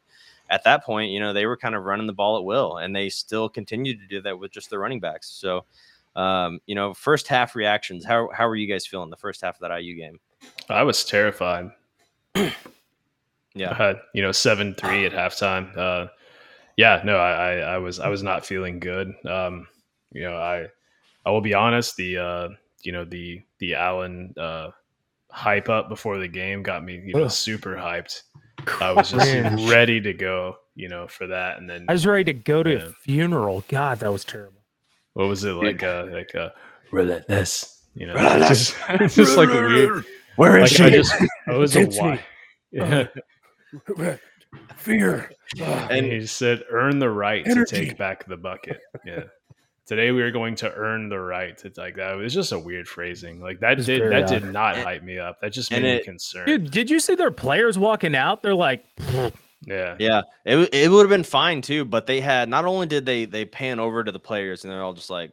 at 0.50 0.64
that 0.66 0.84
point, 0.84 1.12
you 1.12 1.20
know, 1.20 1.34
they 1.34 1.46
were 1.46 1.58
kind 1.58 1.76
of 1.76 1.84
running 1.84 2.08
the 2.08 2.14
ball 2.14 2.38
at 2.38 2.44
will, 2.44 2.78
and 2.78 2.96
they 2.96 3.10
still 3.10 3.50
continued 3.50 4.00
to 4.00 4.08
do 4.08 4.22
that 4.22 4.38
with 4.38 4.52
just 4.52 4.70
the 4.70 4.78
running 4.78 5.00
backs. 5.00 5.30
So, 5.30 5.66
um, 6.16 6.60
you 6.66 6.76
know, 6.76 6.94
first 6.94 7.28
half 7.28 7.56
reactions. 7.56 8.06
How 8.06 8.30
how 8.34 8.48
were 8.48 8.56
you 8.56 8.68
guys 8.68 8.86
feeling 8.86 9.10
the 9.10 9.18
first 9.18 9.42
half 9.42 9.56
of 9.56 9.62
that 9.62 9.82
IU 9.82 9.96
game? 9.96 10.20
I 10.70 10.84
was 10.84 11.04
terrified. 11.06 11.72
I 12.36 12.54
Yeah, 13.54 13.74
had 13.74 13.98
you 14.14 14.22
know 14.22 14.32
seven 14.34 14.76
three 14.76 15.06
at 15.06 15.14
halftime. 15.14 15.76
Uh, 15.78 16.08
yeah, 16.78 17.02
no, 17.06 17.18
I, 17.18 17.32
I 17.32 17.54
I 17.56 17.78
was 17.78 18.00
I 18.00 18.10
was 18.10 18.22
not 18.22 18.46
feeling 18.46 18.80
good. 18.80 19.14
Um, 19.26 19.68
you 20.12 20.24
know, 20.24 20.36
I 20.36 20.68
I 21.26 21.32
will 21.32 21.42
be 21.42 21.54
honest. 21.54 21.96
The 21.96 22.18
uh, 22.18 22.50
you 22.86 22.92
know 22.92 23.06
the 23.06 23.42
the 23.60 23.76
Allen 23.76 24.34
uh, 24.40 24.70
hype 25.32 25.70
up 25.70 25.90
before 25.90 26.18
the 26.20 26.28
game 26.28 26.64
got 26.64 26.84
me 26.84 27.02
you 27.06 27.14
know 27.14 27.28
super 27.28 27.76
hyped. 27.76 28.22
I 28.82 28.94
was 28.94 29.12
just 29.12 29.30
Cringe. 29.30 29.70
ready 29.70 30.00
to 30.02 30.14
go. 30.14 30.58
You 30.76 30.90
know 30.90 31.08
for 31.08 31.28
that, 31.28 31.58
and 31.58 31.70
then 31.70 31.86
I 31.88 31.94
was 31.94 32.06
ready 32.06 32.26
to 32.26 32.34
go 32.34 32.62
to 32.64 32.70
Yeah. 32.72 32.86
a 32.88 32.90
funeral. 32.92 33.64
God, 33.70 34.00
that 34.00 34.12
was 34.12 34.26
terrible. 34.26 34.62
what 35.14 35.28
was 35.28 35.44
it 35.46 35.54
like? 35.54 35.82
Uh, 35.84 36.06
like 36.12 36.36
uh, 36.36 36.50
relentless. 36.92 37.82
You 37.94 38.08
know, 38.08 38.16
just, 38.50 38.76
just 39.16 39.38
like 39.38 39.48
weird. 39.48 40.04
Where 40.36 40.60
Like 40.60 40.80
I 40.82 40.90
just 40.90 41.14
I 41.48 41.54
was 41.54 41.78
a 41.78 41.86
why. 41.86 42.20
Yeah. 42.72 43.08
Fear. 44.76 45.32
And 45.62 46.06
he 46.06 46.26
said 46.26 46.64
earn 46.70 47.00
the 47.00 47.10
right 47.10 47.46
Energy. 47.48 47.76
to 47.78 47.86
take 47.88 47.98
back 47.98 48.26
the 48.28 48.38
bucket 48.38 48.80
yeah 49.06 49.24
today 49.86 50.12
we 50.12 50.22
are 50.22 50.32
going 50.32 50.56
to 50.56 50.74
earn 50.74 51.10
the 51.10 51.20
right 51.20 51.58
to 51.60 51.72
like 51.78 51.96
that 51.96 52.14
it 52.14 52.18
was 52.18 52.34
just 52.34 52.52
a 52.52 52.60
weird 52.60 52.88
phrasing. 52.88 53.40
Like 53.42 53.60
that 53.60 53.76
did 53.78 53.86
very 53.86 54.10
that 54.10 54.28
did 54.28 54.46
not 54.46 54.76
And- 54.76 54.84
hype 54.84 55.04
me 55.04 55.20
up. 55.20 55.40
That 55.42 55.52
just 55.52 55.72
and 55.72 55.84
made 55.84 56.00
me 56.00 56.04
concerned. 56.04 56.48
Dude, 56.48 56.72
did 56.72 56.90
you 56.90 57.00
see 57.00 57.16
their 57.16 57.32
players 57.32 57.78
walking 57.78 58.16
out? 58.16 58.42
They're 58.44 58.56
like, 58.56 58.86
yeah. 59.66 59.96
Yeah, 60.00 60.22
it 60.46 60.74
it 60.74 60.92
would 60.92 61.02
have 61.02 61.10
been 61.10 61.24
fine 61.24 61.62
too, 61.62 61.86
but 61.86 62.06
they 62.08 62.22
had 62.22 62.50
not 62.50 62.66
only 62.66 62.88
did 62.88 63.06
they 63.06 63.26
they 63.26 63.46
pan 63.46 63.80
over 63.80 64.04
to 64.04 64.12
the 64.12 64.20
players 64.20 64.64
and 64.64 64.72
they're 64.74 64.84
all 64.84 64.94
just 64.94 65.10
like, 65.10 65.32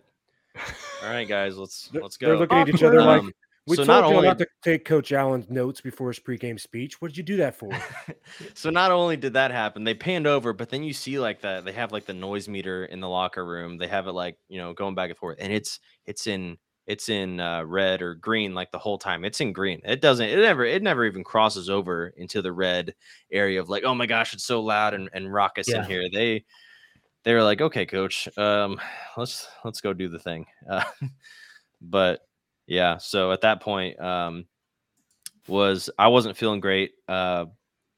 all 1.02 1.10
right, 1.10 1.28
guys, 1.28 1.56
let's 1.56 1.90
let's 1.94 2.16
go. 2.16 2.28
They're 2.28 2.38
looking 2.38 2.58
at 2.58 2.68
each 2.68 2.82
other 2.82 3.02
like, 3.02 3.22
we 3.66 3.76
so 3.76 3.84
told 3.84 3.88
not 3.88 4.08
you 4.08 4.16
only 4.16 4.28
not 4.28 4.38
to 4.38 4.46
take 4.62 4.84
Coach 4.84 5.12
Allen's 5.12 5.48
notes 5.48 5.80
before 5.80 6.08
his 6.08 6.18
pregame 6.18 6.58
speech. 6.58 7.00
What 7.00 7.08
did 7.08 7.16
you 7.16 7.22
do 7.22 7.36
that 7.36 7.54
for? 7.54 7.70
so 8.54 8.70
not 8.70 8.90
only 8.90 9.16
did 9.16 9.34
that 9.34 9.52
happen, 9.52 9.84
they 9.84 9.94
panned 9.94 10.26
over, 10.26 10.52
but 10.52 10.68
then 10.68 10.82
you 10.82 10.92
see 10.92 11.20
like 11.20 11.40
that 11.42 11.64
they 11.64 11.72
have 11.72 11.92
like 11.92 12.04
the 12.04 12.12
noise 12.12 12.48
meter 12.48 12.84
in 12.86 13.00
the 13.00 13.08
locker 13.08 13.46
room. 13.46 13.78
They 13.78 13.86
have 13.86 14.08
it 14.08 14.12
like 14.12 14.36
you 14.48 14.58
know 14.58 14.72
going 14.72 14.96
back 14.96 15.10
and 15.10 15.18
forth, 15.18 15.38
and 15.40 15.52
it's 15.52 15.78
it's 16.06 16.26
in 16.26 16.58
it's 16.86 17.08
in 17.08 17.38
uh, 17.38 17.62
red 17.62 18.02
or 18.02 18.14
green 18.16 18.54
like 18.54 18.72
the 18.72 18.78
whole 18.78 18.98
time. 18.98 19.24
It's 19.24 19.40
in 19.40 19.52
green. 19.52 19.80
It 19.84 20.00
doesn't. 20.00 20.28
It 20.28 20.38
never. 20.38 20.64
It 20.64 20.82
never 20.82 21.04
even 21.04 21.22
crosses 21.22 21.70
over 21.70 22.08
into 22.16 22.42
the 22.42 22.52
red 22.52 22.94
area 23.30 23.60
of 23.60 23.68
like 23.68 23.84
oh 23.84 23.94
my 23.94 24.06
gosh, 24.06 24.34
it's 24.34 24.44
so 24.44 24.60
loud 24.60 24.92
and, 24.94 25.08
and 25.12 25.32
raucous 25.32 25.68
in 25.68 25.84
here. 25.84 26.08
They 26.12 26.44
they 27.22 27.34
were 27.34 27.44
like 27.44 27.60
okay, 27.60 27.86
coach, 27.86 28.28
um, 28.36 28.80
let's 29.16 29.46
let's 29.64 29.80
go 29.80 29.92
do 29.92 30.08
the 30.08 30.18
thing. 30.18 30.46
Uh, 30.68 30.82
but 31.80 32.22
yeah, 32.72 32.96
so 32.96 33.32
at 33.32 33.42
that 33.42 33.60
point, 33.60 34.00
um, 34.00 34.46
was 35.46 35.90
I 35.98 36.08
wasn't 36.08 36.38
feeling 36.38 36.60
great. 36.60 36.92
Uh, 37.06 37.44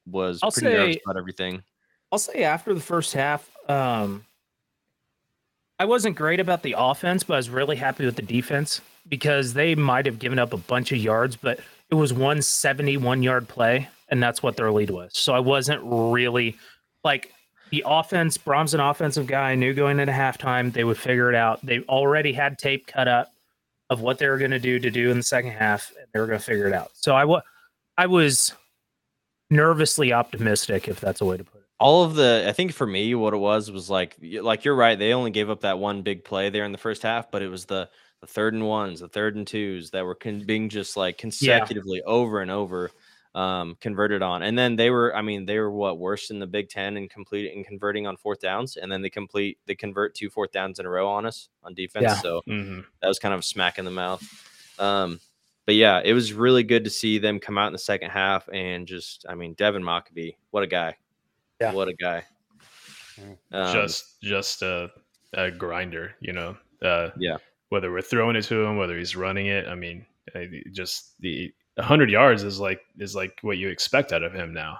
was 0.04 0.40
I'll 0.42 0.50
pretty 0.50 0.68
nervous 0.68 0.96
about 1.06 1.16
everything. 1.16 1.62
I'll 2.10 2.18
say 2.18 2.42
after 2.42 2.74
the 2.74 2.80
first 2.80 3.12
half, 3.12 3.48
um, 3.68 4.24
I 5.78 5.84
wasn't 5.84 6.16
great 6.16 6.40
about 6.40 6.64
the 6.64 6.74
offense, 6.76 7.22
but 7.22 7.34
I 7.34 7.36
was 7.36 7.50
really 7.50 7.76
happy 7.76 8.04
with 8.04 8.16
the 8.16 8.22
defense 8.22 8.80
because 9.08 9.54
they 9.54 9.76
might 9.76 10.06
have 10.06 10.18
given 10.18 10.40
up 10.40 10.52
a 10.52 10.56
bunch 10.56 10.90
of 10.90 10.98
yards, 10.98 11.36
but 11.36 11.60
it 11.90 11.94
was 11.94 12.12
one 12.12 12.42
71 12.42 13.22
yard 13.22 13.46
play, 13.46 13.88
and 14.08 14.20
that's 14.20 14.42
what 14.42 14.56
their 14.56 14.72
lead 14.72 14.90
was. 14.90 15.16
So 15.16 15.34
I 15.34 15.38
wasn't 15.38 15.82
really 15.84 16.56
like 17.04 17.32
the 17.70 17.84
offense. 17.86 18.36
Brohm's 18.36 18.74
an 18.74 18.80
offensive 18.80 19.28
guy. 19.28 19.52
I 19.52 19.54
knew 19.54 19.72
going 19.72 20.00
into 20.00 20.12
halftime 20.12 20.72
they 20.72 20.82
would 20.82 20.98
figure 20.98 21.28
it 21.28 21.36
out. 21.36 21.64
They 21.64 21.82
already 21.82 22.32
had 22.32 22.58
tape 22.58 22.88
cut 22.88 23.06
up 23.06 23.30
of 23.90 24.00
what 24.00 24.18
they 24.18 24.28
were 24.28 24.38
going 24.38 24.50
to 24.50 24.58
do 24.58 24.78
to 24.78 24.90
do 24.90 25.10
in 25.10 25.16
the 25.16 25.22
second 25.22 25.52
half, 25.52 25.92
and 25.98 26.06
they 26.12 26.20
were 26.20 26.26
going 26.26 26.38
to 26.38 26.44
figure 26.44 26.66
it 26.66 26.72
out. 26.74 26.90
So 26.94 27.14
I 27.14 27.24
was, 27.24 27.42
I 27.98 28.06
was 28.06 28.52
nervously 29.50 30.12
optimistic, 30.12 30.88
if 30.88 31.00
that's 31.00 31.20
a 31.20 31.24
way 31.24 31.36
to 31.36 31.44
put 31.44 31.60
it. 31.60 31.66
all 31.80 32.02
of 32.04 32.14
the 32.14 32.44
i 32.48 32.52
think 32.52 32.72
for 32.72 32.86
me 32.86 33.14
what 33.14 33.34
it 33.34 33.36
was 33.38 33.70
was 33.70 33.90
like 33.90 34.16
like 34.40 34.64
you're 34.64 34.74
right 34.76 34.98
they 34.98 35.12
only 35.12 35.30
gave 35.30 35.50
up 35.50 35.60
that 35.60 35.78
one 35.78 36.02
big 36.02 36.24
play 36.24 36.48
there 36.48 36.64
in 36.64 36.72
the 36.72 36.78
first 36.78 37.02
half 37.02 37.30
but 37.30 37.42
it 37.42 37.48
was 37.48 37.64
the 37.66 37.88
the 38.20 38.26
third 38.26 38.54
and 38.54 38.66
ones 38.66 39.00
the 39.00 39.08
third 39.08 39.36
and 39.36 39.46
twos 39.46 39.90
that 39.90 40.04
were 40.04 40.14
con- 40.14 40.44
being 40.46 40.68
just 40.68 40.96
like 40.96 41.18
consecutively 41.18 42.00
over 42.02 42.40
and 42.40 42.50
over 42.50 42.90
um 43.34 43.76
converted 43.80 44.22
on 44.22 44.42
and 44.42 44.56
then 44.56 44.76
they 44.76 44.90
were 44.90 45.14
i 45.16 45.20
mean 45.20 45.44
they 45.44 45.58
were 45.58 45.70
what 45.72 45.98
worse 45.98 46.30
in 46.30 46.38
the 46.38 46.46
big 46.46 46.68
10 46.68 46.96
and 46.96 47.10
complete 47.10 47.52
and 47.52 47.66
converting 47.66 48.06
on 48.06 48.16
fourth 48.16 48.38
downs 48.40 48.76
and 48.76 48.92
then 48.92 49.02
they 49.02 49.10
complete 49.10 49.58
they 49.66 49.74
convert 49.74 50.14
two 50.14 50.30
fourth 50.30 50.52
downs 50.52 50.78
in 50.78 50.86
a 50.86 50.88
row 50.88 51.08
on 51.08 51.26
us 51.26 51.48
on 51.64 51.74
defense 51.74 52.04
Yeah. 52.04 52.14
so 52.14 52.42
hmm 52.46 52.80
that 53.02 53.08
was 53.08 53.18
kind 53.18 53.34
of 53.34 53.40
a 53.40 53.42
smack 53.42 53.78
in 53.78 53.84
the 53.84 53.90
mouth. 53.90 54.22
Um, 54.78 55.18
but 55.66 55.74
yeah, 55.74 56.00
it 56.04 56.12
was 56.12 56.32
really 56.32 56.62
good 56.62 56.84
to 56.84 56.90
see 56.90 57.18
them 57.18 57.40
come 57.40 57.58
out 57.58 57.66
in 57.68 57.72
the 57.72 57.78
second 57.78 58.10
half 58.10 58.48
and 58.52 58.86
just, 58.86 59.24
I 59.28 59.34
mean, 59.34 59.54
Devin 59.54 59.82
Mockobee, 59.82 60.36
what 60.50 60.62
a 60.62 60.66
guy. 60.66 60.96
Yeah. 61.60 61.72
What 61.72 61.88
a 61.88 61.94
guy. 61.94 62.24
Um, 63.52 63.72
just 63.72 64.20
just 64.22 64.62
a, 64.62 64.90
a 65.32 65.50
grinder, 65.50 66.14
you 66.20 66.32
know. 66.32 66.56
Uh, 66.82 67.10
Yeah. 67.18 67.36
Whether 67.70 67.90
we're 67.90 68.02
throwing 68.02 68.36
it 68.36 68.42
to 68.44 68.62
him, 68.64 68.76
whether 68.76 68.96
he's 68.98 69.16
running 69.16 69.46
it, 69.46 69.66
I 69.66 69.74
mean, 69.74 70.06
I- 70.34 70.62
just 70.72 71.20
the 71.20 71.52
100 71.76 72.10
yards 72.10 72.42
is 72.44 72.60
like 72.60 72.80
is 72.98 73.14
like 73.14 73.38
what 73.42 73.58
you 73.58 73.68
expect 73.68 74.12
out 74.12 74.22
of 74.22 74.32
him 74.32 74.52
now. 74.52 74.78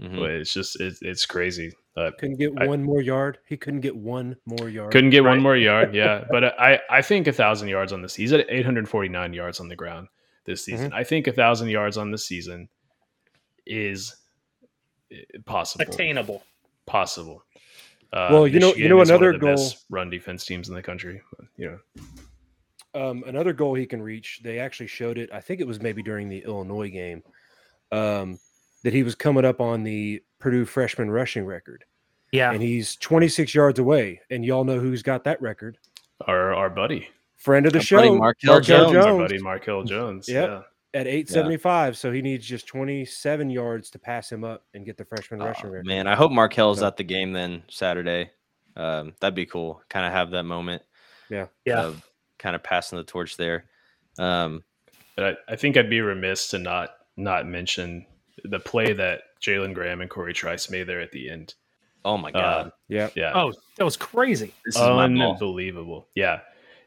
mhm. 0.00 0.18
But 0.18 0.30
it's 0.30 0.52
just 0.52 0.80
it's, 0.80 1.00
it's 1.02 1.26
crazy. 1.26 1.72
Uh, 1.96 2.10
Couldn't 2.18 2.36
get 2.38 2.52
I- 2.58 2.66
one 2.66 2.82
more 2.82 3.02
yard. 3.02 3.38
He 3.46 3.56
couldn't 3.56 3.80
get 3.80 3.94
one 3.96 4.36
more 4.46 4.68
yard. 4.68 4.92
couldn't 4.92 5.10
get 5.10 5.24
one 5.24 5.40
more 5.40 5.56
yard, 5.56 5.94
yeah. 6.00 6.24
But 6.30 6.44
I 6.58 6.80
I 6.88 7.02
think 7.02 7.26
a 7.26 7.32
thousand 7.32 7.68
yards 7.68 7.92
on 7.92 8.00
this. 8.00 8.14
He's 8.14 8.32
at 8.32 8.46
849 8.48 9.32
yards 9.34 9.60
on 9.60 9.68
the 9.68 9.76
ground 9.76 10.08
this 10.46 10.62
Mm-hmm. 10.66 10.76
season. 10.76 10.92
I 10.92 11.04
think 11.04 11.26
a 11.26 11.32
thousand 11.32 11.68
yards 11.68 11.96
on 11.98 12.10
this 12.10 12.24
season 12.26 12.68
is 13.66 14.16
eh, 15.12 15.16
possible. 15.44 15.84
Attainable. 15.84 16.42
possible. 16.86 17.44
Uh, 18.12 18.28
Well, 18.32 18.46
you 18.48 18.58
know- 18.60 18.74
you 18.74 18.88
know 18.88 19.00
is 19.00 19.10
one 19.10 19.16
of 19.16 19.22
another 19.22 19.38
goal- 19.38 19.70
run 19.90 20.10
defense 20.10 20.44
teams 20.46 20.68
in 20.68 20.74
the 20.74 20.82
country. 20.82 21.20
but, 21.36 21.46
You 21.56 21.66
know, 21.72 21.78
um, 22.94 23.22
another 23.26 23.52
goal 23.52 23.74
he 23.74 23.86
can 23.86 24.02
reach. 24.02 24.40
They 24.42 24.58
actually 24.58 24.86
showed 24.88 25.18
it. 25.18 25.30
I 25.32 25.40
think 25.40 25.60
it 25.60 25.66
was 25.66 25.80
maybe 25.80 26.02
during 26.02 26.28
the 26.28 26.38
Illinois 26.44 26.90
game 26.90 27.22
um, 27.92 28.38
that 28.84 28.92
he 28.92 29.02
was 29.02 29.14
coming 29.14 29.44
up 29.44 29.60
on 29.60 29.82
the 29.82 30.22
Purdue 30.38 30.64
freshman 30.64 31.10
rushing 31.10 31.44
record, 31.44 31.84
Yeah. 32.32 32.52
and 32.52 32.62
he's 32.62 32.96
26 32.96 33.54
yards 33.54 33.78
away. 33.78 34.20
And 34.30 34.44
y'all 34.44 34.64
know 34.64 34.78
who's 34.80 35.02
got 35.02 35.24
that 35.24 35.40
record? 35.42 35.78
our 36.26 36.52
our 36.54 36.68
buddy, 36.68 37.08
Friend 37.36 37.64
of 37.64 37.72
the 37.72 37.78
Our 37.78 37.82
show, 37.82 37.96
buddy 37.96 38.10
Markel 38.10 38.60
Jones. 38.60 38.94
our 38.96 39.16
buddy 39.16 39.38
Markel 39.38 39.84
Jones. 39.84 40.28
Yep. 40.28 40.48
Yeah, 40.48 41.00
at 41.00 41.06
875. 41.06 41.96
So 41.96 42.12
he 42.12 42.20
needs 42.20 42.46
just 42.46 42.66
27 42.66 43.48
yards 43.48 43.88
to 43.90 43.98
pass 43.98 44.30
him 44.30 44.44
up 44.44 44.64
and 44.74 44.84
get 44.84 44.98
the 44.98 45.04
freshman 45.06 45.40
Oh, 45.40 45.46
rushing 45.46 45.70
record. 45.70 45.86
man, 45.86 46.06
I 46.06 46.14
hope 46.16 46.30
Markel's 46.32 46.80
So- 46.80 46.86
at 46.88 46.96
the 46.98 47.04
game 47.04 47.32
then 47.32 47.62
Saturday. 47.70 48.30
Um, 48.76 49.14
that'd 49.20 49.34
be 49.34 49.46
cool. 49.46 49.82
Kind 49.88 50.04
of 50.06 50.12
have 50.12 50.30
that 50.32 50.42
moment 50.44 50.82
Yeah. 51.30 51.46
of 51.74 52.06
kind 52.40 52.56
of 52.56 52.62
passing 52.64 52.98
the 52.98 53.04
torch 53.04 53.36
there. 53.36 53.66
Um, 54.18 54.64
but 55.14 55.24
I, 55.48 55.52
I 55.52 55.56
think 55.56 55.76
I'd 55.76 55.88
be 55.90 56.00
remiss 56.00 56.48
to 56.48 56.58
not 56.58 56.90
not 57.16 57.46
mention 57.46 58.04
the 58.44 58.58
play 58.58 58.92
that 58.94 59.20
Jalen 59.40 59.74
Graham 59.74 60.00
and 60.00 60.10
Corey 60.10 60.32
Trice 60.32 60.68
made 60.70 60.86
there 60.88 61.00
at 61.00 61.12
the 61.12 61.30
end. 61.30 61.54
oh 62.04 62.16
my 62.18 62.30
God. 62.32 62.66
Uh, 62.66 62.70
Yeah. 62.88 63.10
yeah, 63.14 63.32
Oh, 63.34 63.52
that 63.76 63.84
was 63.84 63.96
crazy. 63.96 64.52
this 64.64 64.74
is 64.76 64.80
my 64.80 65.04
unbelievable. 65.04 66.08
Yeah, 66.14 66.40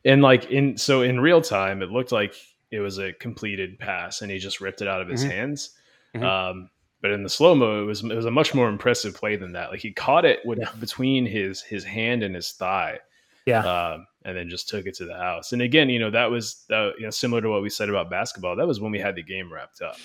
and 0.05 0.21
like 0.21 0.49
in 0.51 0.77
so 0.77 1.01
in 1.03 1.19
real 1.19 1.41
time, 1.41 1.81
it 1.81 1.89
looked 1.91 2.11
like 2.11 2.33
it 2.71 2.79
was 2.79 2.97
a 2.97 3.13
completed 3.13 3.77
pass, 3.79 4.21
and 4.21 4.31
he 4.31 4.39
just 4.39 4.59
ripped 4.59 4.81
it 4.81 4.87
out 4.87 5.01
of 5.01 5.07
his 5.07 5.23
Mhm. 5.23 5.29
hands. 5.31 5.69
Mhm. 6.15 6.23
Um, 6.23 6.69
but 7.01 7.11
in 7.11 7.21
the 7.21 7.29
slow 7.29 7.53
mo, 7.53 7.83
it 7.83 7.85
was 7.85 8.03
it 8.03 8.15
was 8.15 8.25
a 8.25 8.31
much 8.31 8.53
more 8.55 8.69
impressive 8.69 9.13
play 9.13 9.35
than 9.35 9.51
that. 9.53 9.69
Like 9.69 9.81
he 9.81 9.91
caught 9.91 10.25
it 10.25 10.39
with 10.45 10.57
Yeah. 10.59 10.69
between 10.79 11.25
his 11.27 11.61
his 11.61 11.83
hand 11.83 12.23
and 12.23 12.33
his 12.33 12.51
thigh. 12.53 12.99
Yeah. 13.45 13.59
Um, 13.59 14.07
and 14.25 14.37
then 14.37 14.49
just 14.49 14.69
took 14.69 14.85
it 14.85 14.93
to 14.95 15.05
the 15.05 15.15
house. 15.15 15.51
And 15.51 15.61
again, 15.61 15.89
you 15.89 15.99
know, 15.99 16.09
that 16.11 16.31
was 16.31 16.63
that, 16.69 16.93
you 16.97 17.03
know 17.03 17.09
similar 17.09 17.41
to 17.41 17.49
what 17.49 17.61
we 17.61 17.69
said 17.69 17.89
about 17.89 18.09
basketball. 18.09 18.55
That 18.55 18.67
was 18.67 18.79
when 18.79 18.91
we 18.91 18.99
had 18.99 19.15
the 19.15 19.23
game 19.23 19.51
wrapped 19.51 19.81
up. 19.81 19.97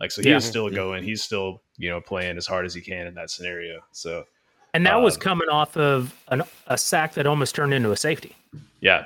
Like 0.00 0.10
so, 0.10 0.22
he 0.22 0.28
Yeah. 0.30 0.36
was 0.36 0.44
still 0.46 0.70
going. 0.70 1.04
He's 1.04 1.22
still 1.22 1.62
you 1.76 1.90
know 1.90 2.00
playing 2.00 2.36
as 2.38 2.46
hard 2.46 2.64
as 2.66 2.72
he 2.74 2.80
can 2.80 3.06
in 3.06 3.14
that 3.14 3.30
scenario. 3.30 3.80
So 3.92 4.24
And 4.74 4.84
that 4.86 4.96
was 5.00 5.14
Um, 5.16 5.20
coming 5.20 5.48
off 5.48 5.76
of 5.76 6.14
an, 6.28 6.42
a 6.66 6.76
sack 6.78 7.14
that 7.14 7.26
almost 7.26 7.54
turned 7.54 7.72
into 7.74 7.92
a 7.92 7.96
safety. 7.96 8.34
yeah, 8.80 9.04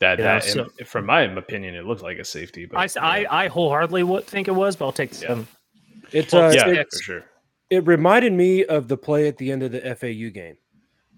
that, 0.00 0.18
You 0.18 0.24
know, 0.24 0.30
that 0.34 0.44
so- 0.44 0.66
and 0.78 0.88
from 0.88 1.04
my 1.06 1.22
opinion, 1.22 1.74
it 1.74 1.84
looked 1.84 2.02
like 2.02 2.18
a 2.18 2.24
safety. 2.24 2.64
But 2.66 2.78
I, 2.78 2.84
s- 2.84 2.96
I, 2.96 3.26
I 3.30 3.48
wholeheartedly 3.48 4.02
would 4.02 4.24
think 4.26 4.48
it 4.48 4.52
was, 4.54 4.76
but 4.76 4.86
I'll 4.86 4.92
take 4.92 5.10
the 5.10 5.20
Yeah. 5.22 5.28
seven. 5.28 5.48
It's 6.12 6.32
Well, 6.32 6.50
uh, 6.50 6.52
yeah, 6.54 6.68
it, 6.68 6.88
for 6.90 7.02
sure. 7.02 7.24
it 7.68 7.86
reminded 7.86 8.32
me 8.32 8.64
of 8.64 8.88
the 8.88 8.96
play 8.96 9.28
at 9.28 9.36
the 9.36 9.52
end 9.52 9.62
of 9.62 9.72
the 9.72 9.80
FAU 9.94 10.30
game, 10.30 10.56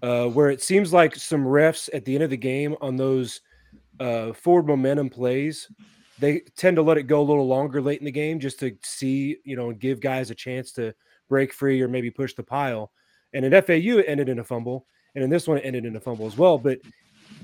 uh, 0.03 0.27
where 0.27 0.49
it 0.49 0.61
seems 0.61 0.91
like 0.91 1.15
some 1.15 1.45
refs 1.45 1.89
at 1.93 2.03
the 2.03 2.13
end 2.13 2.23
of 2.23 2.29
the 2.29 2.37
game 2.37 2.75
on 2.81 2.97
those 2.97 3.39
uh, 4.01 4.33
forward 4.33 4.67
momentum 4.67 5.09
plays, 5.09 5.69
they 6.19 6.41
tend 6.57 6.75
to 6.75 6.81
let 6.81 6.97
it 6.97 7.03
go 7.03 7.21
a 7.21 7.23
little 7.23 7.47
longer 7.47 7.81
late 7.81 7.99
in 7.99 8.05
the 8.05 8.11
game 8.11 8.37
just 8.39 8.59
to 8.59 8.77
see, 8.83 9.37
you 9.45 9.55
know, 9.55 9.69
and 9.69 9.79
give 9.79 10.01
guys 10.01 10.29
a 10.29 10.35
chance 10.35 10.73
to 10.73 10.93
break 11.29 11.53
free 11.53 11.81
or 11.81 11.87
maybe 11.87 12.11
push 12.11 12.33
the 12.35 12.43
pile. 12.43 12.91
And 13.33 13.45
in 13.45 13.53
FAU, 13.53 13.97
it 13.99 14.05
ended 14.07 14.29
in 14.29 14.39
a 14.39 14.43
fumble, 14.43 14.85
and 15.15 15.23
in 15.23 15.29
this 15.29 15.47
one, 15.47 15.57
it 15.57 15.65
ended 15.65 15.85
in 15.85 15.95
a 15.95 15.99
fumble 16.01 16.27
as 16.27 16.37
well. 16.37 16.57
But 16.57 16.79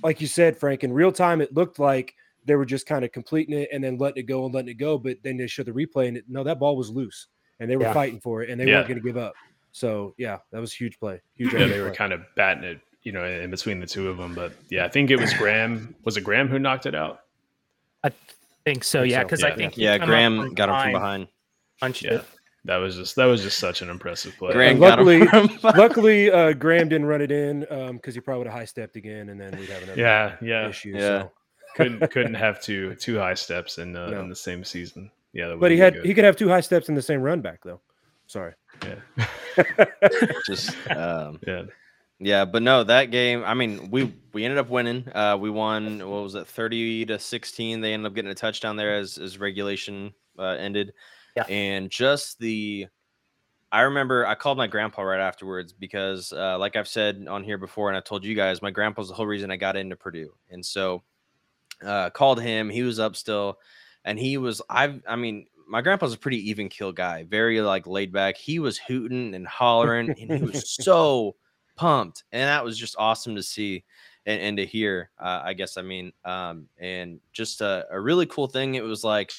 like 0.04 0.22
you 0.22 0.28
said, 0.28 0.58
Frank, 0.58 0.84
in 0.84 0.94
real 0.94 1.12
time, 1.12 1.42
it 1.42 1.54
looked 1.54 1.80
like 1.80 2.14
they 2.46 2.56
were 2.56 2.66
just 2.66 2.86
kind 2.86 3.06
of 3.06 3.12
completing 3.12 3.58
it 3.58 3.70
and 3.72 3.84
then 3.84 3.98
letting 3.98 4.24
it 4.24 4.28
go 4.28 4.46
and 4.46 4.54
letting 4.54 4.70
it 4.70 4.76
go. 4.76 4.98
But 4.98 5.18
then 5.24 5.38
they 5.38 5.48
showed 5.48 5.66
the 5.66 5.72
replay, 5.72 6.10
and 6.10 6.18
it, 6.18 6.26
no, 6.28 6.44
that 6.44 6.60
ball 6.60 6.76
was 6.76 6.90
loose, 6.90 7.28
and 7.60 7.70
they 7.72 7.78
were 7.78 7.86
Yeah. 7.86 7.94
fighting 7.94 8.20
for 8.20 8.44
it, 8.44 8.50
and 8.50 8.60
they 8.60 8.66
Yeah. 8.66 8.76
weren't 8.76 8.88
going 8.90 9.00
to 9.02 9.08
give 9.08 9.18
up. 9.18 9.34
So 9.72 10.16
yeah, 10.18 10.38
that 10.52 10.60
was 10.60 10.74
a 10.74 10.76
huge 10.76 11.00
play. 11.00 11.22
Huge. 11.36 11.54
Yeah, 11.54 11.60
effort 11.62 11.74
they 11.74 11.80
were 11.82 11.92
kind 11.92 12.14
of 12.14 12.22
batting 12.36 12.64
it, 12.64 12.80
you 13.04 13.12
know, 13.12 13.24
in 13.26 13.50
between 13.52 13.80
the 13.80 13.86
two 13.88 14.10
of 14.10 14.18
them. 14.18 14.34
But 14.34 14.54
yeah, 14.70 14.86
I 14.86 14.90
think 14.90 15.12
it 15.12 15.20
was 15.20 15.34
Graham. 15.34 15.96
Was 16.04 16.18
it 16.18 16.22
Graham 16.24 16.48
who 16.48 16.60
knocked 16.60 16.86
it 16.86 16.96
out? 16.96 17.22
I 18.04 18.12
think 18.66 18.84
so, 18.84 19.02
Think 19.02 19.12
yeah, 19.12 19.20
so, 19.20 19.24
because 19.26 19.42
yeah. 19.42 19.48
I 19.48 19.56
think 19.56 19.74
he 19.74 19.84
Yeah, 19.84 19.98
come 19.98 20.04
up 20.04 20.08
Graham 20.10 20.54
got 20.54 20.70
him 20.70 20.82
from 20.84 20.92
behind. 20.94 21.28
punched 21.80 22.04
Yeah. 22.04 22.14
it. 22.16 22.26
That 22.66 22.78
was 22.78 22.96
just 22.98 23.16
that 23.16 23.26
was 23.26 23.42
just 23.42 23.58
such 23.58 23.82
an 23.82 23.90
impressive 23.90 24.36
play. 24.38 24.52
Graham 24.54 24.72
And 24.72 24.80
got 24.82 25.00
him 25.00 25.06
luckily- 25.06 25.28
from. 25.62 25.78
Luckily, 25.78 26.32
uh, 26.32 26.54
Graham 26.54 26.90
didn't 26.90 27.08
run 27.08 27.22
it 27.22 27.32
in 27.32 27.62
because 27.94 28.16
he 28.16 28.20
probably 28.22 28.40
would 28.40 28.48
have 28.48 28.60
high 28.60 28.66
stepped 28.66 28.96
again, 28.98 29.30
and 29.30 29.40
then 29.40 29.58
we'd 29.58 29.70
have 29.70 29.84
another 29.84 30.00
Yeah, 30.00 30.36
yeah. 30.42 30.68
issue. 30.68 30.92
Yeah. 30.96 31.00
So. 31.00 31.32
couldn't 31.76 32.00
couldn't 32.12 32.34
have 32.34 32.60
two 32.62 32.96
two 32.96 33.18
high 33.18 33.34
steps 33.36 33.78
in 33.78 33.96
uh, 33.96 34.10
No. 34.10 34.20
in 34.22 34.30
the 34.30 34.36
same 34.36 34.64
season. 34.66 35.10
Yeah, 35.32 35.48
that 35.50 35.60
But 35.60 35.72
he 35.72 35.78
had 35.78 35.94
be 36.02 36.08
he 36.10 36.14
could 36.14 36.26
have 36.26 36.36
two 36.36 36.50
high 36.50 36.60
steps 36.62 36.90
in 36.90 36.96
the 36.96 37.02
same 37.02 37.22
run 37.22 37.40
back 37.42 37.62
though. 37.64 37.80
Sorry. 38.30 38.54
yeah, 38.86 39.26
Just 40.46 40.76
um, 40.92 41.40
yeah. 41.46 41.64
Yeah, 42.20 42.46
but 42.46 42.62
no, 42.62 42.84
that 42.84 43.12
game. 43.12 43.44
I 43.44 43.56
mean, 43.56 43.90
we 43.90 44.14
we 44.34 44.46
ended 44.46 44.60
up 44.60 44.70
winning. 44.70 45.08
Uh, 45.16 45.36
we 45.40 45.50
won. 45.50 45.98
What 46.00 46.22
was 46.22 46.36
it, 46.36 46.48
thirty 46.48 47.06
to 47.08 47.18
sixteen? 47.18 47.82
They 47.82 47.94
ended 47.94 48.06
up 48.12 48.14
getting 48.14 48.30
a 48.30 48.36
touchdown 48.36 48.76
there 48.76 48.98
as 48.98 49.18
as 49.18 49.40
regulation 49.40 50.14
uh, 50.38 50.56
ended. 50.60 50.94
Yeah. 51.36 51.44
And 51.44 51.90
just 51.90 52.38
the, 52.40 52.88
I 53.72 53.82
remember 53.82 54.28
I 54.28 54.36
called 54.36 54.58
my 54.58 54.68
grandpa 54.68 55.02
right 55.04 55.20
afterwards 55.20 55.74
because, 55.74 56.32
uh, 56.32 56.58
like 56.60 56.76
I've 56.76 56.88
said 56.88 57.26
on 57.28 57.44
here 57.44 57.58
before, 57.58 57.88
and 57.88 57.98
I 57.98 58.02
told 58.02 58.26
you 58.26 58.36
guys, 58.36 58.62
my 58.62 58.72
grandpa's 58.72 59.08
the 59.08 59.16
whole 59.16 59.28
reason 59.28 59.50
I 59.50 59.56
got 59.56 59.76
into 59.76 59.96
Purdue, 59.96 60.34
and 60.52 60.64
so 60.64 61.02
uh, 61.84 62.12
called 62.12 62.42
him. 62.42 62.70
He 62.70 62.84
was 62.84 63.00
up 63.00 63.16
still, 63.16 63.58
and 64.06 64.20
he 64.20 64.38
was. 64.38 64.62
I 64.70 65.00
I 65.08 65.16
mean, 65.16 65.48
my 65.70 65.82
grandpa's 65.82 66.14
a 66.14 66.18
pretty 66.18 66.50
even 66.50 66.68
kill 66.68 66.92
guy, 66.92 67.24
very 67.24 67.62
like 67.62 67.88
laid 67.88 68.12
back. 68.12 68.36
He 68.36 68.60
was 68.60 68.78
hooting 68.78 69.36
and 69.36 69.48
hollering, 69.48 70.10
and 70.20 70.32
he 70.32 70.44
was 70.44 70.70
so 70.84 71.36
pumped 71.80 72.26
and 72.34 72.42
that 72.42 72.62
was 72.62 72.78
just 72.78 72.94
awesome 73.00 73.38
to 73.38 73.42
see 73.42 73.86
and, 74.26 74.42
and 74.42 74.58
to 74.58 74.66
hear 74.66 75.10
uh, 75.18 75.40
i 75.46 75.54
guess 75.54 75.78
i 75.78 75.82
mean 75.82 76.12
um 76.26 76.68
and 76.78 77.22
just 77.32 77.62
a, 77.62 77.88
a 77.90 78.00
really 78.00 78.26
cool 78.26 78.48
thing. 78.48 78.76
It 78.76 78.84
was 78.84 79.02
like 79.02 79.32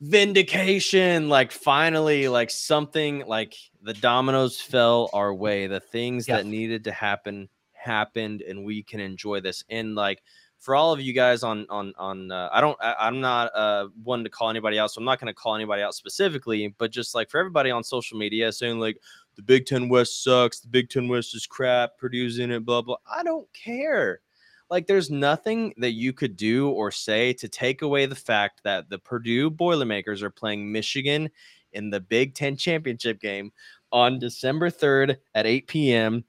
vindication 0.00 1.28
like 1.28 1.50
finally 1.50 2.28
like 2.28 2.50
something 2.50 3.26
like 3.26 3.56
the 3.82 3.94
dominoes 3.94 4.60
fell 4.60 5.10
our 5.12 5.34
way. 5.34 5.66
The 5.66 5.80
things 5.80 6.26
that 6.26 6.46
needed 6.46 6.84
to 6.84 6.92
happen 6.92 7.48
happened 7.72 8.42
and 8.42 8.64
we 8.64 8.84
can 8.84 9.00
enjoy 9.00 9.40
this. 9.40 9.64
And 9.68 9.96
like 9.96 10.22
for 10.58 10.74
all 10.74 10.92
of 10.92 11.00
you 11.00 11.12
guys 11.12 11.42
on 11.42 11.66
on 11.70 11.92
on 11.98 12.30
uh, 12.30 12.48
i 12.52 12.60
don't 12.60 12.76
I, 12.80 12.94
i'm 12.98 13.20
not 13.20 13.54
uh 13.54 13.88
one 14.02 14.24
to 14.24 14.30
call 14.30 14.50
anybody 14.50 14.78
out 14.78 14.90
so 14.90 14.98
i'm 14.98 15.04
not 15.04 15.20
going 15.20 15.32
to 15.32 15.34
call 15.34 15.54
anybody 15.54 15.82
out 15.82 15.94
specifically 15.94 16.74
but 16.78 16.90
just 16.90 17.14
like 17.14 17.30
for 17.30 17.38
everybody 17.38 17.70
on 17.70 17.84
social 17.84 18.18
media 18.18 18.52
saying 18.52 18.78
like 18.78 18.98
the 19.38 19.42
Big 19.42 19.66
Ten 19.66 19.88
West 19.88 20.24
sucks. 20.24 20.58
The 20.58 20.66
Big 20.66 20.90
Ten 20.90 21.06
West 21.06 21.32
is 21.32 21.46
crap. 21.46 21.96
Purdue's 21.96 22.40
in 22.40 22.50
it, 22.50 22.64
blah, 22.64 22.82
blah. 22.82 22.96
I 23.08 23.22
don't 23.22 23.46
care. 23.52 24.20
Like, 24.68 24.88
there's 24.88 25.10
nothing 25.10 25.72
that 25.76 25.92
you 25.92 26.12
could 26.12 26.36
do 26.36 26.70
or 26.70 26.90
say 26.90 27.32
to 27.34 27.48
take 27.48 27.82
away 27.82 28.06
the 28.06 28.16
fact 28.16 28.64
that 28.64 28.90
the 28.90 28.98
Purdue 28.98 29.48
Boilermakers 29.48 30.24
are 30.24 30.30
playing 30.30 30.72
Michigan 30.72 31.30
in 31.72 31.88
the 31.88 32.00
Big 32.00 32.34
Ten 32.34 32.56
championship 32.56 33.20
game 33.20 33.52
on 33.92 34.18
December 34.18 34.70
3rd 34.70 35.18
at 35.36 35.46
8 35.46 35.68
p.m. 35.68 36.24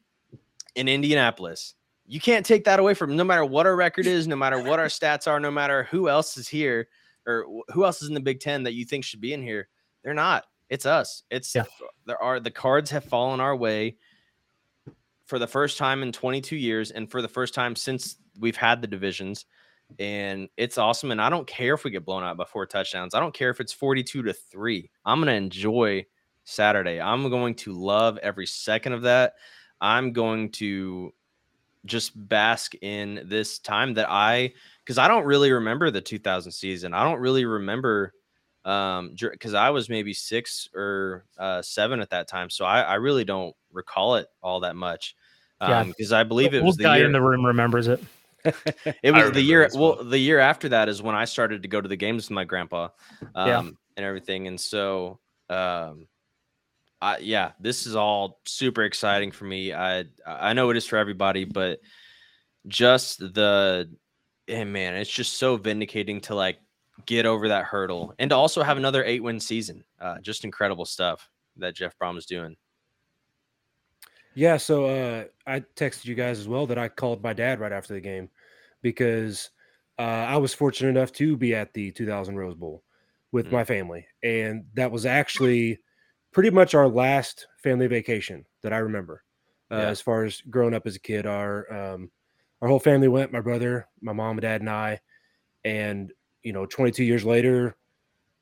in 0.76 0.88
Indianapolis. 0.88 1.74
You 2.10 2.20
can't 2.20 2.46
take 2.46 2.64
that 2.66 2.80
away 2.80 2.94
from 2.96 3.16
no 3.16 3.24
matter 3.24 3.46
what 3.46 3.66
our 3.66 3.76
record 3.76 4.08
is, 4.08 4.28
no 4.28 4.36
matter 4.36 4.62
what 4.62 4.80
our 4.80 4.88
stats 4.88 5.28
are, 5.28 5.40
no 5.40 5.52
matter 5.52 5.84
who 5.84 6.10
else 6.10 6.36
is 6.38 6.48
here 6.48 6.88
or 7.28 7.46
who 7.70 7.86
else 7.86 8.02
is 8.02 8.08
in 8.08 8.16
the 8.16 8.20
Big 8.20 8.40
Ten 8.40 8.64
that 8.64 8.74
you 8.74 8.84
think 8.84 9.06
should 9.06 9.22
be 9.22 9.34
in 9.34 9.42
here. 9.44 9.70
They're 10.04 10.14
not. 10.14 10.46
It's 10.70 10.86
us. 10.86 11.24
It's 11.30 11.54
Yeah. 11.56 11.64
there 12.06 12.22
are 12.22 12.40
the 12.40 12.52
cards 12.52 12.90
have 12.92 13.06
fallen 13.06 13.40
our 13.40 13.56
way 13.56 13.98
for 15.26 15.38
the 15.38 15.48
first 15.48 15.78
time 15.78 16.02
in 16.02 16.12
22 16.12 16.56
years 16.56 16.90
and 16.92 17.10
for 17.10 17.22
the 17.22 17.28
first 17.28 17.54
time 17.54 17.76
since 17.76 18.18
we've 18.40 18.58
had 18.58 18.82
the 18.82 18.88
divisions 18.88 19.46
and 20.00 20.50
it's 20.58 20.78
awesome 20.78 21.12
and 21.12 21.22
i 21.22 21.30
don't 21.30 21.48
care 21.48 21.74
if 21.74 21.84
we 21.84 21.92
get 21.92 22.06
blown 22.06 22.24
out 22.24 22.38
by 22.38 22.46
four 22.46 22.66
touchdowns 22.66 23.14
i 23.14 23.20
don't 23.20 23.34
care 23.34 23.50
if 23.50 23.60
it's 23.60 23.74
42 23.74 24.24
to 24.24 24.34
3 24.34 24.90
i'm 25.06 25.20
going 25.20 25.28
to 25.28 25.34
enjoy 25.34 26.06
saturday 26.46 27.00
i'm 27.02 27.30
going 27.30 27.56
to 27.56 27.74
love 27.74 28.18
every 28.20 28.46
second 28.46 28.94
of 28.94 29.02
that 29.04 29.34
i'm 29.82 30.14
going 30.14 30.52
to 30.52 31.12
just 31.90 32.12
bask 32.30 32.74
in 32.82 33.22
this 33.26 33.60
time 33.60 33.96
that 33.96 34.10
i 34.10 34.54
because 34.86 34.98
i 34.98 35.08
don't 35.08 35.26
really 35.26 35.52
remember 35.52 35.92
the 35.92 36.00
2000 36.00 36.52
season 36.52 36.94
i 36.94 37.04
don't 37.04 37.20
really 37.20 37.46
remember 37.46 38.14
um 38.66 39.16
because 39.18 39.54
i 39.54 39.70
was 39.70 39.90
maybe 39.90 40.14
six 40.14 40.70
or 40.76 41.26
uh 41.38 41.62
seven 41.62 42.00
at 42.00 42.10
that 42.12 42.28
time 42.28 42.50
so 42.50 42.64
I, 42.66 42.82
I 42.82 42.96
really 42.96 43.26
don't 43.26 43.56
recall 43.74 44.16
it 44.16 44.28
all 44.42 44.62
that 44.62 44.76
much 44.76 45.16
Yeah. 45.62 45.80
um 45.80 45.90
because 45.90 46.14
i 46.14 46.24
believe 46.24 46.54
it 46.54 46.64
was 46.64 46.78
the 46.78 46.84
guy 46.84 46.98
year 46.98 47.06
in 47.06 47.12
the 47.12 47.22
room 47.22 47.46
remembers 47.46 47.88
it. 47.88 48.02
it 49.04 49.12
was 49.12 49.32
the 49.34 49.42
year 49.42 49.70
well. 49.74 49.96
well 49.98 50.04
the 50.06 50.18
year 50.18 50.40
after 50.40 50.70
that 50.70 50.88
is 50.90 51.02
when 51.02 51.16
i 51.16 51.26
started 51.26 51.64
to 51.64 51.68
go 51.68 51.82
to 51.82 51.90
the 51.90 51.98
games 51.98 52.26
with 52.30 52.36
my 52.36 52.44
grandpa 52.46 52.90
um 53.36 53.48
Yeah. 53.48 53.58
and 53.98 54.06
everything 54.06 54.48
and 54.48 54.60
so 54.60 55.20
um 55.50 56.08
I, 57.02 57.18
yeah 57.20 57.52
this 57.60 57.86
is 57.88 57.96
all 57.96 58.40
super 58.46 58.84
exciting 58.84 59.32
for 59.32 59.46
me 59.46 59.74
i 59.74 60.04
i 60.26 60.54
know 60.54 60.70
it 60.70 60.78
is 60.78 60.86
for 60.86 60.98
everybody 60.98 61.46
but 61.46 61.80
just 62.68 63.20
the 63.20 63.90
and 64.48 64.74
man 64.74 64.96
it's 64.96 65.10
just 65.10 65.38
so 65.38 65.56
vindicating 65.56 66.20
to 66.22 66.36
like 66.36 66.60
get 67.06 67.26
over 67.26 67.48
that 67.48 67.64
hurdle 67.64 68.14
and 68.20 68.30
to 68.32 68.36
also 68.36 68.62
have 68.64 68.78
another 68.78 69.04
eight 69.06 69.24
win 69.24 69.40
season 69.40 69.84
uh 70.02 70.20
just 70.20 70.44
incredible 70.44 70.86
stuff 70.86 71.30
that 71.58 71.76
Jeff 71.76 71.98
Brohm 71.98 72.18
is 72.18 72.26
doing 72.26 72.56
Yeah, 74.36 74.58
so 74.58 74.86
uh, 74.86 75.24
I 75.46 75.62
texted 75.76 76.06
you 76.06 76.16
guys 76.16 76.40
as 76.40 76.48
well 76.48 76.68
that 76.68 76.78
I 76.78 76.88
called 76.88 77.24
my 77.24 77.34
dad 77.34 77.60
right 77.60 77.72
after 77.72 77.94
the 77.94 78.00
game 78.02 78.30
because 78.82 79.50
uh, 79.98 80.02
I 80.02 80.38
was 80.38 80.54
fortunate 80.54 80.90
enough 80.90 81.12
to 81.14 81.36
be 81.36 81.54
at 81.56 81.74
the 81.74 81.92
2000 81.92 82.38
Rose 82.38 82.56
Bowl 82.56 82.84
with 83.32 83.48
Mm. 83.48 83.52
my 83.52 83.64
family, 83.64 84.08
and 84.24 84.66
that 84.76 84.92
was 84.92 85.06
actually 85.06 85.80
pretty 86.40 86.56
much 86.56 86.74
our 86.74 86.88
last 86.88 87.48
family 87.62 87.88
vacation 87.88 88.46
that 88.64 88.72
I 88.72 88.78
remember. 88.78 89.24
Uh, 89.72 89.76
Yeah. 89.76 89.88
As 89.90 90.00
far 90.02 90.24
as 90.24 90.42
growing 90.50 90.74
up 90.74 90.88
as 90.88 90.96
a 90.96 91.00
kid, 91.00 91.26
our 91.26 91.72
um, 91.72 92.10
our 92.62 92.68
whole 92.70 92.80
family 92.80 93.08
went. 93.10 93.32
My 93.34 93.42
brother, 93.42 93.88
my 94.02 94.14
mom, 94.14 94.32
and 94.38 94.42
dad, 94.42 94.62
and 94.62 94.70
I. 94.70 95.00
And 95.66 96.12
you 96.44 96.54
know, 96.54 96.66
22 96.66 97.04
years 97.04 97.26
later, 97.26 97.76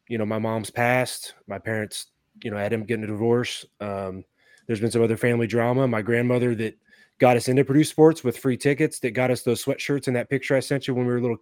you 0.07 0.17
know, 0.19 0.25
my 0.25 0.37
mom's 0.39 0.69
passed. 0.69 1.33
My 1.47 1.57
parents, 1.59 2.07
you 2.43 2.51
know, 2.51 2.57
had 2.57 2.71
him 2.71 2.83
getting 2.85 3.03
a 3.03 3.07
divorce. 3.07 3.65
Um, 3.81 4.23
there's 4.67 4.79
been 4.79 4.91
some 4.91 5.03
other 5.03 5.17
family 5.17 5.47
drama. 5.47 5.87
My 5.87 6.01
grandmother 6.03 6.53
that 6.55 6.77
got 7.17 7.35
us 7.35 7.47
into 7.47 7.65
Purdue 7.65 7.83
sports 7.83 8.23
with 8.23 8.37
free 8.37 8.57
tickets 8.57 8.99
that 8.99 9.11
got 9.11 9.31
us 9.31 9.41
those 9.41 9.63
sweatshirts 9.65 10.07
in 10.07 10.13
that 10.13 10.29
picture 10.29 10.55
I 10.55 10.59
sent 10.59 10.87
you 10.87 10.93
when 10.93 11.07
we 11.07 11.13
were 11.13 11.21
little, 11.21 11.37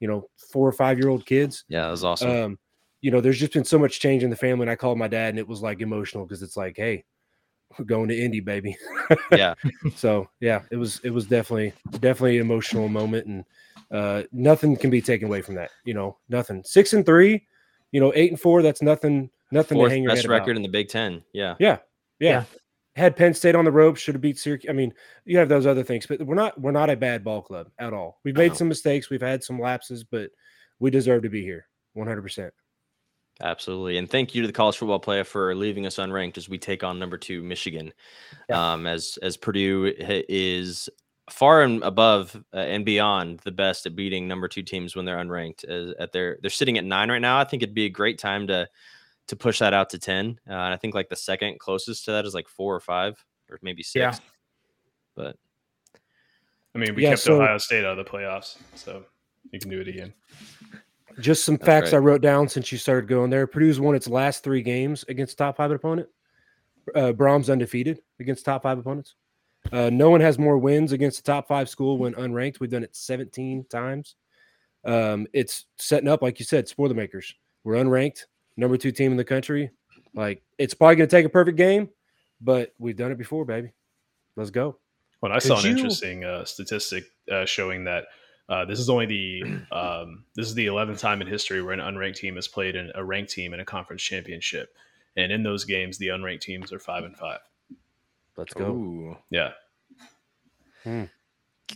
you 0.00 0.08
know, 0.08 0.28
four 0.52 0.66
or 0.68 0.72
five 0.72 0.98
year 0.98 1.08
old 1.08 1.24
kids. 1.24 1.64
yeah 1.68 1.84
that 1.84 1.90
was 1.90 2.02
awesome 2.04 2.30
Um, 2.30 2.58
you 3.00 3.10
know, 3.10 3.20
there's 3.20 3.38
just 3.38 3.52
been 3.52 3.64
so 3.64 3.78
much 3.78 4.00
change 4.00 4.22
in 4.22 4.30
the 4.30 4.36
family. 4.36 4.64
And 4.64 4.70
I 4.70 4.76
called 4.76 4.98
my 4.98 5.08
dad 5.08 5.30
and 5.30 5.38
it 5.38 5.48
was 5.48 5.62
like 5.62 5.80
emotional 5.80 6.26
because 6.26 6.42
it's 6.42 6.56
like, 6.56 6.76
hey, 6.76 7.04
we're 7.78 7.84
going 7.84 8.08
to 8.08 8.18
Indy, 8.18 8.40
baby. 8.40 8.76
yeah 9.32 9.54
so 9.94 10.28
yeah, 10.40 10.62
it 10.70 10.76
was 10.76 11.00
it 11.04 11.10
was 11.10 11.26
definitely 11.26 11.72
definitely 12.00 12.36
an 12.36 12.42
emotional 12.42 12.88
moment 12.88 13.26
and 13.26 13.44
uh 13.90 14.24
nothing 14.32 14.76
can 14.76 14.90
be 14.90 15.00
taken 15.00 15.28
away 15.28 15.40
from 15.40 15.54
that. 15.54 15.70
You 15.84 15.94
know, 15.94 16.18
nothing. 16.28 16.62
Six 16.64 16.92
and 16.92 17.06
three, 17.06 17.46
you 17.92 18.00
know, 18.00 18.12
eight 18.14 18.30
and 18.30 18.40
four, 18.40 18.62
that's 18.62 18.82
nothing, 18.82 19.30
nothing 19.50 19.76
fourth 19.76 19.90
to 19.90 19.94
hang 19.94 20.02
your 20.02 20.10
best 20.10 20.22
head 20.22 20.26
about. 20.26 20.40
record 20.40 20.56
in 20.56 20.62
the 20.62 20.68
big 20.68 20.88
ten 20.88 21.22
yeah 21.32 21.54
Yeah, 21.58 21.78
yeah. 22.18 22.30
Yeah. 22.30 22.44
Had 22.96 23.16
Penn 23.16 23.32
State 23.32 23.54
on 23.54 23.64
the 23.64 23.70
ropes, 23.70 24.00
should 24.00 24.16
have 24.16 24.20
beat 24.20 24.36
Syracuse. 24.36 24.68
I 24.68 24.72
mean, 24.72 24.92
you 25.24 25.38
have 25.38 25.48
those 25.48 25.64
other 25.64 25.84
things, 25.84 26.06
but 26.06 26.20
we're 26.26 26.34
not 26.34 26.60
we're 26.60 26.72
not 26.72 26.90
a 26.90 26.96
bad 26.96 27.22
ball 27.22 27.40
club 27.40 27.70
at 27.78 27.94
all. 27.94 28.18
We've 28.24 28.36
made 28.36 28.56
some 28.56 28.68
mistakes, 28.68 29.08
we've 29.08 29.22
had 29.22 29.44
some 29.44 29.60
lapses, 29.60 30.02
but 30.02 30.30
we 30.80 30.90
deserve 30.90 31.22
to 31.22 31.28
be 31.30 31.42
here. 31.42 31.66
100%. 31.96 32.50
Absolutely. 33.42 33.96
And 33.96 34.10
thank 34.10 34.34
you 34.34 34.42
to 34.42 34.46
the 34.46 34.52
college 34.52 34.76
football 34.76 34.98
player 34.98 35.24
for 35.24 35.54
leaving 35.54 35.86
us 35.86 35.96
unranked 35.96 36.36
as 36.36 36.48
we 36.48 36.58
take 36.58 36.84
on 36.84 36.98
number 36.98 37.16
two 37.16 37.42
Michigan. 37.42 37.92
Um, 38.52 38.86
as 38.86 39.18
as 39.22 39.36
Purdue 39.36 39.92
is 39.98 40.88
far 41.30 41.62
and 41.62 41.82
above 41.82 42.36
uh, 42.52 42.58
and 42.58 42.84
beyond 42.84 43.40
the 43.44 43.52
best 43.52 43.86
at 43.86 43.94
beating 43.96 44.26
number 44.28 44.48
two 44.48 44.62
teams 44.62 44.94
when 44.96 45.04
they're 45.04 45.16
unranked. 45.16 45.64
As, 45.64 45.94
at 45.98 46.12
their 46.12 46.38
they're 46.42 46.50
sitting 46.50 46.76
at 46.76 46.84
nine 46.84 47.10
right 47.10 47.20
now. 47.20 47.38
I 47.38 47.44
think 47.44 47.62
it'd 47.62 47.74
be 47.74 47.86
a 47.86 47.90
great 47.90 48.18
time 48.18 48.46
to 48.48 48.68
to 49.28 49.36
push 49.36 49.60
that 49.60 49.72
out 49.72 49.88
to 49.90 49.98
ten. 49.98 50.38
Uh, 50.48 50.52
and 50.52 50.74
I 50.74 50.76
think 50.76 50.94
like 50.94 51.08
the 51.08 51.16
second 51.16 51.60
closest 51.60 52.04
to 52.06 52.10
that 52.12 52.26
is 52.26 52.34
like 52.34 52.48
four 52.48 52.74
or 52.74 52.80
five 52.80 53.24
or 53.48 53.58
maybe 53.62 53.82
six. 53.82 53.94
Yeah. 53.94 54.14
But 55.16 55.36
I 56.74 56.78
mean, 56.78 56.94
we 56.94 57.04
Yeah, 57.04 57.10
kept 57.10 57.22
so- 57.22 57.40
Ohio 57.40 57.58
State 57.58 57.84
out 57.84 57.98
of 57.98 58.04
the 58.04 58.10
playoffs, 58.10 58.58
so 58.74 59.04
you 59.50 59.58
can 59.60 59.70
do 59.70 59.80
it 59.80 59.88
again. 59.88 60.12
Just 61.20 61.44
some 61.44 61.56
That's 61.56 61.66
facts 61.66 61.92
I 61.92 61.98
wrote 61.98 62.22
down 62.22 62.48
since 62.48 62.72
you 62.72 62.78
started 62.78 63.08
going 63.08 63.30
there. 63.30 63.46
Purdue's 63.46 63.80
won 63.80 63.94
its 63.94 64.08
last 64.08 64.42
three 64.42 64.62
games 64.62 65.04
against 65.08 65.38
top 65.38 65.56
five 65.56 65.70
opponent. 65.70 66.08
Uh, 66.94 67.12
Brohm's 67.12 67.50
undefeated 67.50 68.00
against 68.18 68.44
top 68.44 68.62
five 68.62 68.78
opponents. 68.78 69.14
Uh, 69.72 69.90
no 69.90 70.10
one 70.10 70.20
has 70.20 70.38
more 70.38 70.58
wins 70.58 70.92
against 70.92 71.20
a 71.20 71.22
top 71.22 71.46
five 71.46 71.68
school 71.68 71.98
when 71.98 72.14
unranked. 72.14 72.60
We've 72.60 72.70
done 72.70 72.82
it 72.82 72.96
17 72.96 73.66
times. 73.70 74.16
Um, 74.84 75.26
it's 75.32 75.66
setting 75.76 76.08
up, 76.08 76.22
like 76.22 76.38
you 76.38 76.44
said, 76.44 76.68
Spoilermakers. 76.68 77.34
We're 77.64 77.74
unranked, 77.74 78.24
number 78.56 78.76
two 78.76 78.92
team 78.92 79.10
in 79.12 79.18
the 79.18 79.24
country. 79.24 79.70
Like 80.14 80.42
it's 80.58 80.74
probably 80.74 80.96
going 80.96 81.08
to 81.08 81.16
take 81.16 81.26
a 81.26 81.30
perfect 81.30 81.58
game, 81.58 81.90
but 82.40 82.72
we've 82.78 82.96
done 82.96 83.12
it 83.12 83.18
before, 83.18 83.44
baby. 83.44 83.72
Let's 84.36 84.50
go. 84.50 84.78
Well, 85.20 85.32
I 85.32 85.38
saw 85.38 85.58
an 85.58 85.64
you- 85.66 85.70
interesting 85.72 86.24
uh, 86.24 86.44
statistic 86.44 87.04
uh, 87.30 87.44
showing 87.44 87.84
that 87.84 88.06
uh, 88.50 88.64
this 88.64 88.80
is 88.80 88.90
only 88.90 89.06
the 89.06 89.42
um, 89.72 90.24
this 90.34 90.46
is 90.46 90.54
the 90.54 90.66
eleventh 90.66 90.98
time 90.98 91.22
in 91.22 91.28
history 91.28 91.62
where 91.62 91.72
an 91.72 91.80
unranked 91.80 92.16
team 92.16 92.34
has 92.34 92.48
played 92.48 92.74
an, 92.74 92.90
a 92.96 93.04
ranked 93.04 93.30
team 93.30 93.54
in 93.54 93.60
a 93.60 93.64
conference 93.64 94.02
championship, 94.02 94.74
and 95.16 95.30
in 95.30 95.44
those 95.44 95.64
games, 95.64 95.98
the 95.98 96.08
unranked 96.08 96.40
teams 96.40 96.72
are 96.72 96.80
five 96.80 97.04
and 97.04 97.16
five. 97.16 97.38
Let's 98.36 98.52
go. 98.52 98.66
Ooh. 98.66 99.16
Yeah, 99.30 99.52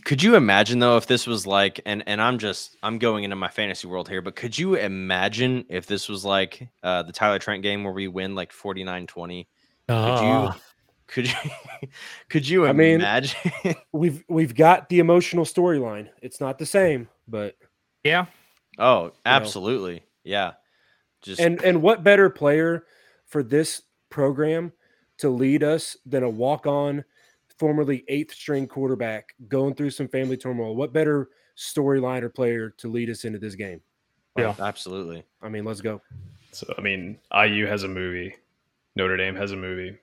Could 0.03 0.21
you 0.21 0.35
imagine 0.35 0.79
though 0.79 0.97
if 0.97 1.07
this 1.07 1.25
was 1.25 1.47
like 1.47 1.79
and 1.85 2.03
and 2.07 2.21
I'm 2.21 2.37
just 2.39 2.75
I'm 2.83 2.99
going 2.99 3.23
into 3.23 3.37
my 3.37 3.49
fantasy 3.49 3.87
world 3.87 4.09
here, 4.09 4.21
but 4.21 4.35
could 4.35 4.57
you 4.57 4.75
imagine 4.75 5.65
if 5.69 5.85
this 5.85 6.09
was 6.09 6.25
like 6.25 6.67
uh 6.83 7.03
the 7.03 7.13
Tyler 7.13 7.39
Trent 7.39 7.63
game 7.63 7.83
where 7.83 7.93
we 7.93 8.07
win 8.09 8.35
like 8.35 8.51
49-20? 8.51 9.47
Ah. 9.87 10.17
Could 10.17 10.25
you 10.25 10.61
could 11.07 11.27
you 11.27 11.35
could 12.29 12.47
you 12.47 12.65
I 12.67 12.73
mean- 12.73 12.95
imagine? 13.01 13.53
We've 13.91 14.23
we've 14.27 14.55
got 14.55 14.89
the 14.89 14.99
emotional 14.99 15.45
storyline. 15.45 16.09
It's 16.21 16.39
not 16.41 16.57
the 16.59 16.65
same, 16.65 17.07
but 17.27 17.55
yeah. 18.03 18.25
oh, 18.77 19.11
absolutely. 19.25 20.03
Yeah. 20.23 20.53
Just 21.21 21.39
and 21.41 21.61
and 21.63 21.81
what 21.81 22.03
better 22.03 22.29
player 22.29 22.85
for 23.25 23.41
this 23.41 23.81
program 24.09 24.71
to 25.17 25.29
lead 25.29 25.63
us 25.63 25.97
than 26.05 26.23
a 26.23 26.29
walk-on 26.29 27.03
formerly 27.57 28.03
eighth 28.09 28.33
string 28.33 28.67
quarterback 28.67 29.33
going 29.47 29.73
through 29.73 29.89
some 29.89 30.07
family 30.09 30.35
turmoil 30.37 30.75
what 30.75 30.91
better 30.91 31.29
storyline 31.57 32.21
or 32.21 32.29
player 32.29 32.69
to 32.69 32.89
lead 32.89 33.09
us 33.09 33.23
into 33.23 33.39
this 33.39 33.55
game 33.55 33.79
Yeah. 34.37 34.53
absolutely. 34.59 35.23
i 35.41 35.47
mean 35.47 35.63
let's 35.63 35.79
go 35.81 36.01
so 36.51 36.73
I 36.77 36.81
mean, 36.81 37.17
IU 37.33 37.65
has 37.67 37.83
a 37.83 37.87
movie, 37.87 38.33
Notre 38.95 39.17
Dame 39.17 39.35
has 39.35 39.51
a 39.51 39.57
movie. 39.57 39.97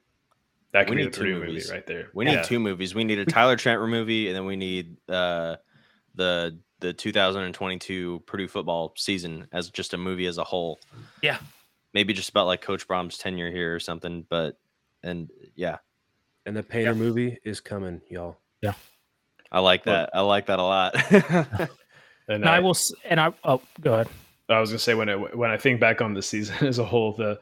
That 0.73 0.89
We 0.89 0.97
be 0.97 1.03
need 1.03 1.13
the 1.13 1.17
two 1.17 1.21
Purdue 1.21 1.41
movies. 1.41 1.67
movie 1.67 1.77
right 1.77 1.87
there. 1.87 2.09
We 2.15 2.25
need 2.25 2.33
Yeah. 2.33 2.43
two 2.43 2.59
movies. 2.59 2.95
We 2.95 3.05
need 3.05 3.19
a 3.19 3.25
Tyler 3.27 3.57
Trent 3.57 3.81
movie 3.83 4.29
and 4.29 4.37
then 4.37 4.45
we 4.47 4.57
need 4.57 4.97
uh 5.09 5.57
the 6.15 6.59
the 6.81 6.93
2022 6.93 8.23
Purdue 8.27 8.49
football 8.49 8.93
season 8.97 9.47
as 9.53 9.71
just 9.71 9.95
a 9.95 9.99
movie 9.99 10.27
as 10.27 10.39
a 10.39 10.45
whole. 10.45 10.81
Yeah. 11.23 11.39
Maybe 11.95 12.13
just 12.15 12.31
about 12.31 12.47
like 12.47 12.61
Coach 12.63 12.89
Brohm's 12.89 13.19
tenure 13.19 13.51
here 13.51 13.75
or 13.75 13.81
something, 13.81 14.25
but 14.29 14.59
and 15.03 15.29
yeah, 15.55 15.79
and 16.47 16.57
the 16.57 16.63
painter 16.63 16.95
movie 16.95 17.39
is 17.45 17.61
coming 17.61 18.01
y'all 18.09 18.39
Yeah, 18.63 18.75
I 19.51 19.61
like 19.61 19.85
Well- 19.87 19.97
that. 20.07 20.11
I 20.15 20.21
like 20.21 20.47
that 20.47 20.59
a 20.59 20.63
lot. 20.63 20.95
And 22.29 22.45
And 22.45 22.49
I 22.49 22.57
I, 22.57 22.61
will. 22.61 22.77
And 23.05 23.21
I. 23.21 23.33
Oh, 23.43 23.61
go 23.81 23.95
ahead. 23.95 24.09
I 24.49 24.61
was 24.61 24.71
gonna 24.71 24.79
say 24.79 24.95
when 24.95 25.09
it, 25.09 25.37
when 25.37 25.51
I 25.51 25.57
think 25.57 25.81
back 25.81 26.01
on 26.01 26.15
the 26.15 26.23
season 26.23 26.55
as 26.67 26.79
a 26.79 26.85
whole, 26.85 27.13
the 27.15 27.41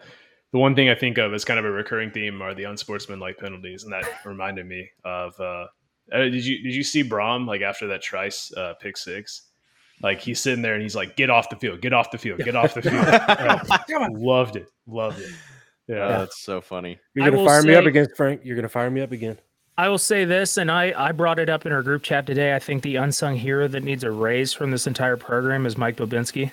the 0.52 0.58
one 0.58 0.74
thing 0.74 0.88
I 0.88 0.94
think 0.94 1.18
of 1.18 1.32
as 1.34 1.44
kind 1.44 1.58
of 1.58 1.64
a 1.64 1.70
recurring 1.70 2.10
theme 2.10 2.42
are 2.42 2.54
the 2.54 2.64
unsportsmanlike 2.64 3.38
penalties, 3.38 3.84
and 3.84 3.92
that 3.92 4.04
reminded 4.24 4.66
me 4.66 4.88
of. 5.04 5.38
Uh, 5.40 5.66
uh, 6.12 6.18
did 6.18 6.44
you 6.44 6.62
did 6.62 6.74
you 6.74 6.82
see 6.82 7.04
Brohm 7.04 7.46
like 7.46 7.60
after 7.62 7.86
that 7.88 8.02
Trice 8.02 8.52
uh, 8.56 8.74
pick 8.80 8.96
six? 8.96 9.42
Like 10.02 10.20
he's 10.20 10.40
sitting 10.40 10.62
there 10.62 10.74
and 10.74 10.82
he's 10.82 10.96
like, 10.96 11.14
"Get 11.16 11.30
off 11.30 11.50
the 11.50 11.56
field! 11.56 11.80
Get 11.82 11.92
off 11.92 12.10
the 12.10 12.18
field! 12.18 12.38
Get 12.40 12.56
off 12.56 12.74
the 12.74 12.82
field!" 12.82 14.18
Loved 14.18 14.56
it, 14.56 14.66
loved 14.86 15.20
it. 15.20 15.30
Yeah, 15.86 15.96
Yeah, 15.96 16.18
that's 16.18 16.40
so 16.40 16.60
funny. 16.60 16.98
you're 17.14 17.26
gonna 17.26 17.36
will 17.38 17.46
fire 17.46 17.62
me 17.62 17.74
up 17.74 17.84
say- 17.84 17.88
again 17.90 18.06
frank 18.16 18.40
you're 18.44 18.56
gonna 18.56 18.68
fire 18.68 18.90
me 18.90 19.00
up 19.02 19.12
again 19.12 19.38
I 19.78 19.88
will 19.88 19.98
say 19.98 20.26
this, 20.26 20.58
and 20.58 20.70
I, 20.70 20.92
I 20.94 21.12
brought 21.12 21.38
it 21.38 21.48
up 21.48 21.64
in 21.64 21.72
our 21.72 21.82
group 21.82 22.02
chat 22.02 22.26
today. 22.26 22.54
I 22.54 22.58
think 22.58 22.82
the 22.82 22.96
unsung 22.96 23.36
hero 23.36 23.66
that 23.68 23.82
needs 23.82 24.04
a 24.04 24.10
raise 24.10 24.52
from 24.52 24.70
this 24.72 24.86
entire 24.86 25.16
program 25.16 25.64
is 25.64 25.78
Mike 25.78 25.96
Bobinski. 25.96 26.50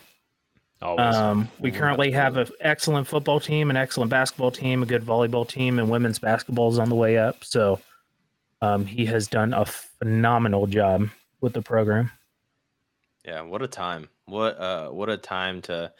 Always. 0.81 1.15
Um, 1.15 1.49
we 1.59 1.71
currently 1.71 2.11
have 2.11 2.37
an 2.37 2.47
excellent 2.59 3.07
football 3.07 3.39
team, 3.39 3.69
an 3.69 3.77
excellent 3.77 4.11
basketball 4.11 4.51
team, 4.51 4.83
a 4.83 4.85
good 4.85 5.03
volleyball 5.03 5.47
team, 5.47 5.79
and 5.79 5.89
women's 5.89 6.19
basketball 6.19 6.69
is 6.71 6.77
on 6.77 6.89
the 6.89 6.95
way 6.95 7.17
up. 7.17 7.43
So 7.43 7.79
um, 8.61 8.85
he 8.85 9.05
has 9.07 9.27
done 9.27 9.53
a 9.53 9.65
phenomenal 9.65 10.67
job 10.67 11.09
with 11.41 11.53
the 11.53 11.61
program. 11.61 12.11
Yeah, 13.25 13.41
what 13.41 13.61
a 13.61 13.67
time! 13.67 14.07
What 14.25 14.59
uh, 14.59 14.89
what 14.89 15.09
a 15.09 15.17
time 15.17 15.61
to 15.63 15.91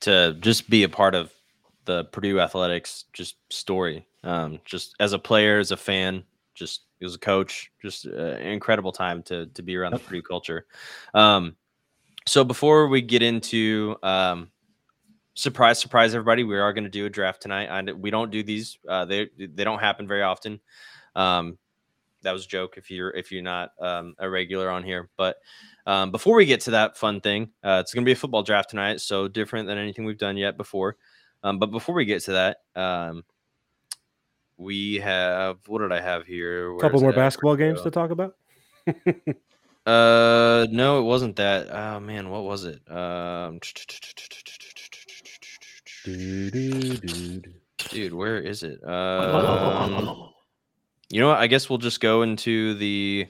to 0.00 0.36
just 0.40 0.68
be 0.68 0.82
a 0.82 0.88
part 0.88 1.14
of 1.14 1.32
the 1.84 2.04
Purdue 2.04 2.40
athletics 2.40 3.06
just 3.12 3.36
story. 3.50 4.06
Um, 4.24 4.60
just 4.64 4.94
as 5.00 5.12
a 5.12 5.18
player, 5.18 5.58
as 5.58 5.72
a 5.72 5.76
fan, 5.76 6.22
just 6.54 6.82
as 7.02 7.14
a 7.14 7.18
coach, 7.18 7.72
just 7.80 8.06
uh, 8.06 8.10
an 8.10 8.46
incredible 8.46 8.92
time 8.92 9.22
to 9.24 9.46
to 9.46 9.62
be 9.62 9.76
around 9.76 9.92
the 9.92 9.98
Purdue 9.98 10.22
culture. 10.22 10.66
Um, 11.14 11.56
so 12.26 12.44
before 12.44 12.88
we 12.88 13.02
get 13.02 13.22
into 13.22 13.96
um, 14.02 14.50
surprise, 15.34 15.78
surprise, 15.78 16.14
everybody, 16.14 16.44
we 16.44 16.58
are 16.58 16.72
going 16.72 16.84
to 16.84 16.90
do 16.90 17.06
a 17.06 17.10
draft 17.10 17.42
tonight. 17.42 17.68
And 17.70 18.02
we 18.02 18.10
don't 18.10 18.30
do 18.30 18.42
these; 18.42 18.78
uh, 18.88 19.04
they 19.04 19.28
they 19.36 19.64
don't 19.64 19.80
happen 19.80 20.06
very 20.06 20.22
often. 20.22 20.60
Um, 21.14 21.58
that 22.22 22.32
was 22.32 22.44
a 22.44 22.48
joke 22.48 22.76
if 22.76 22.90
you're 22.90 23.10
if 23.10 23.32
you're 23.32 23.42
not 23.42 23.72
um, 23.80 24.14
a 24.18 24.28
regular 24.28 24.70
on 24.70 24.84
here. 24.84 25.10
But 25.16 25.36
um, 25.86 26.10
before 26.10 26.36
we 26.36 26.46
get 26.46 26.60
to 26.62 26.72
that 26.72 26.96
fun 26.96 27.20
thing, 27.20 27.50
uh, 27.64 27.78
it's 27.80 27.92
going 27.92 28.04
to 28.04 28.08
be 28.08 28.12
a 28.12 28.16
football 28.16 28.42
draft 28.42 28.70
tonight, 28.70 29.00
so 29.00 29.28
different 29.28 29.66
than 29.66 29.78
anything 29.78 30.04
we've 30.04 30.18
done 30.18 30.36
yet 30.36 30.56
before. 30.56 30.96
Um, 31.42 31.58
but 31.58 31.66
before 31.66 31.94
we 31.94 32.04
get 32.04 32.22
to 32.24 32.32
that, 32.32 32.58
um, 32.80 33.24
we 34.56 34.96
have 34.96 35.58
what 35.66 35.80
did 35.80 35.92
I 35.92 36.00
have 36.00 36.24
here? 36.24 36.74
A 36.76 36.80
couple 36.80 37.00
more 37.00 37.12
basketball 37.12 37.56
games 37.56 37.82
to 37.82 37.90
talk 37.90 38.10
about. 38.10 38.36
uh, 39.86 40.66
no, 40.70 41.00
it 41.00 41.02
wasn't 41.02 41.36
that. 41.36 41.68
Oh 41.70 42.00
man, 42.00 42.30
what 42.30 42.44
was 42.44 42.64
it? 42.64 42.80
Um, 42.90 43.58
dude, 46.04 48.14
where 48.14 48.38
is 48.38 48.62
it? 48.62 48.82
Um, 48.84 50.30
you 51.10 51.20
know 51.20 51.28
what? 51.28 51.38
I 51.38 51.48
guess 51.48 51.68
we'll 51.68 51.78
just 51.78 52.00
go 52.00 52.22
into 52.22 52.74
the. 52.74 53.26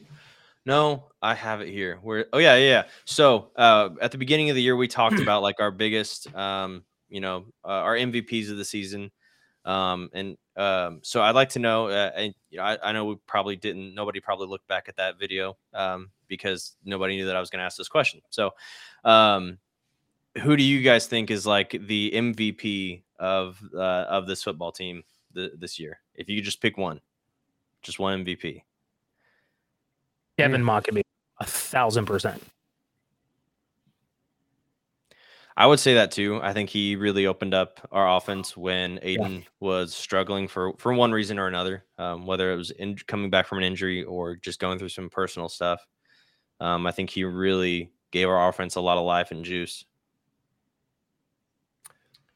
No, 0.65 1.09
I 1.23 1.35
have 1.35 1.63
it 1.63 1.71
here. 1.71 1.99
Where? 2.03 2.27
Oh 2.33 2.39
yeah, 2.39 2.57
yeah. 2.57 2.85
So 3.07 3.51
uh, 3.57 3.91
at 4.01 4.13
the 4.13 4.19
beginning 4.19 4.51
of 4.51 4.57
the 4.57 4.63
year, 4.63 4.77
we 4.77 4.89
talked 4.89 5.19
about 5.19 5.43
like 5.43 5.59
our 5.59 5.71
biggest, 5.71 6.33
um, 6.37 6.85
you 7.09 7.21
know, 7.21 7.47
uh, 7.65 7.69
our 7.69 7.97
MVPs 7.97 8.51
of 8.51 8.59
the 8.59 8.65
season, 8.65 9.11
um, 9.65 10.11
and 10.13 10.37
um, 10.57 11.01
so 11.03 11.23
I'd 11.23 11.35
like 11.35 11.49
to 11.51 11.59
know. 11.59 11.89
Uh, 11.89 12.11
and 12.15 12.35
you 12.51 12.59
know, 12.59 12.65
I, 12.65 12.91
I, 12.91 12.93
know 12.93 13.07
we 13.07 13.17
probably 13.27 13.57
didn't. 13.57 13.95
Nobody 13.95 14.21
probably 14.21 14.47
looked 14.47 14.69
back 14.69 14.89
at 14.89 14.97
that 14.97 15.19
video 15.19 15.57
um, 15.73 16.11
because 16.33 16.77
nobody 16.83 17.17
knew 17.17 17.27
that 17.27 17.37
I 17.37 17.41
was 17.41 17.51
going 17.51 17.59
to 17.59 17.65
ask 17.65 17.77
this 17.77 17.89
question. 17.89 18.23
So, 18.31 18.53
um, 19.05 19.59
who 20.43 20.57
do 20.57 20.63
you 20.63 20.81
guys 20.81 21.07
think 21.07 21.31
is 21.31 21.47
like 21.47 21.77
the 21.87 22.11
MVP 22.15 23.03
of 23.19 23.61
uh, 23.75 24.07
of 24.09 24.27
this 24.27 24.43
football 24.43 24.73
team 24.73 25.05
th- 25.35 25.53
this 25.59 25.79
year? 25.79 26.01
If 26.15 26.31
you 26.31 26.39
could 26.39 26.45
just 26.47 26.63
pick 26.63 26.79
one. 26.79 27.01
Just 27.83 27.99
one 27.99 28.25
MVP. 28.25 28.63
Devin 30.39 30.63
Mockobee, 30.63 31.03
a 31.39 31.45
thousand 31.45 32.07
percent. 32.07 32.43
I 35.57 35.67
would 35.67 35.81
say 35.81 35.95
that 35.95 36.11
too. 36.11 36.41
I 36.43 36.53
think 36.53 36.71
he 36.71 36.97
really 36.97 37.27
opened 37.27 37.53
up 37.53 37.87
our 37.93 38.17
offense 38.17 38.57
when 38.57 38.99
Aiden 38.99 39.41
yeah. 39.41 39.45
was 39.61 39.95
struggling 39.95 40.49
for 40.49 40.73
for 40.79 40.95
one 40.95 41.13
reason 41.13 41.39
or 41.39 41.47
another, 41.47 41.85
um, 41.99 42.27
whether 42.27 42.53
it 42.53 42.57
was 42.57 42.71
in, 42.71 42.97
coming 43.07 43.29
back 43.29 43.47
from 43.47 43.59
an 43.59 43.65
injury 43.65 44.03
or 44.05 44.37
just 44.37 44.61
going 44.61 44.79
through 44.79 44.89
some 44.89 45.11
personal 45.11 45.49
stuff. 45.49 45.85
Um, 46.63 46.87
I 46.87 46.93
think 46.93 47.11
he 47.11 47.25
really 47.25 47.91
gave 48.13 48.29
our 48.29 48.49
offense 48.49 48.77
a 48.77 48.81
lot 48.81 48.97
of 48.97 49.05
life 49.05 49.33
and 49.33 49.45
juice. 49.45 49.85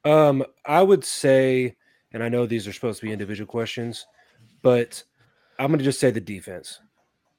Um, 0.04 0.44
I 0.64 0.82
would 0.82 1.04
say, 1.04 1.76
and 2.12 2.24
I 2.24 2.28
know 2.28 2.44
these 2.44 2.66
are 2.66 2.72
supposed 2.72 2.98
to 2.98 3.06
be 3.06 3.12
individual 3.12 3.46
questions, 3.46 4.04
but 4.62 5.00
I'm 5.60 5.68
going 5.68 5.78
to 5.78 5.84
just 5.84 6.00
say 6.00 6.10
the 6.10 6.20
defense. 6.20 6.80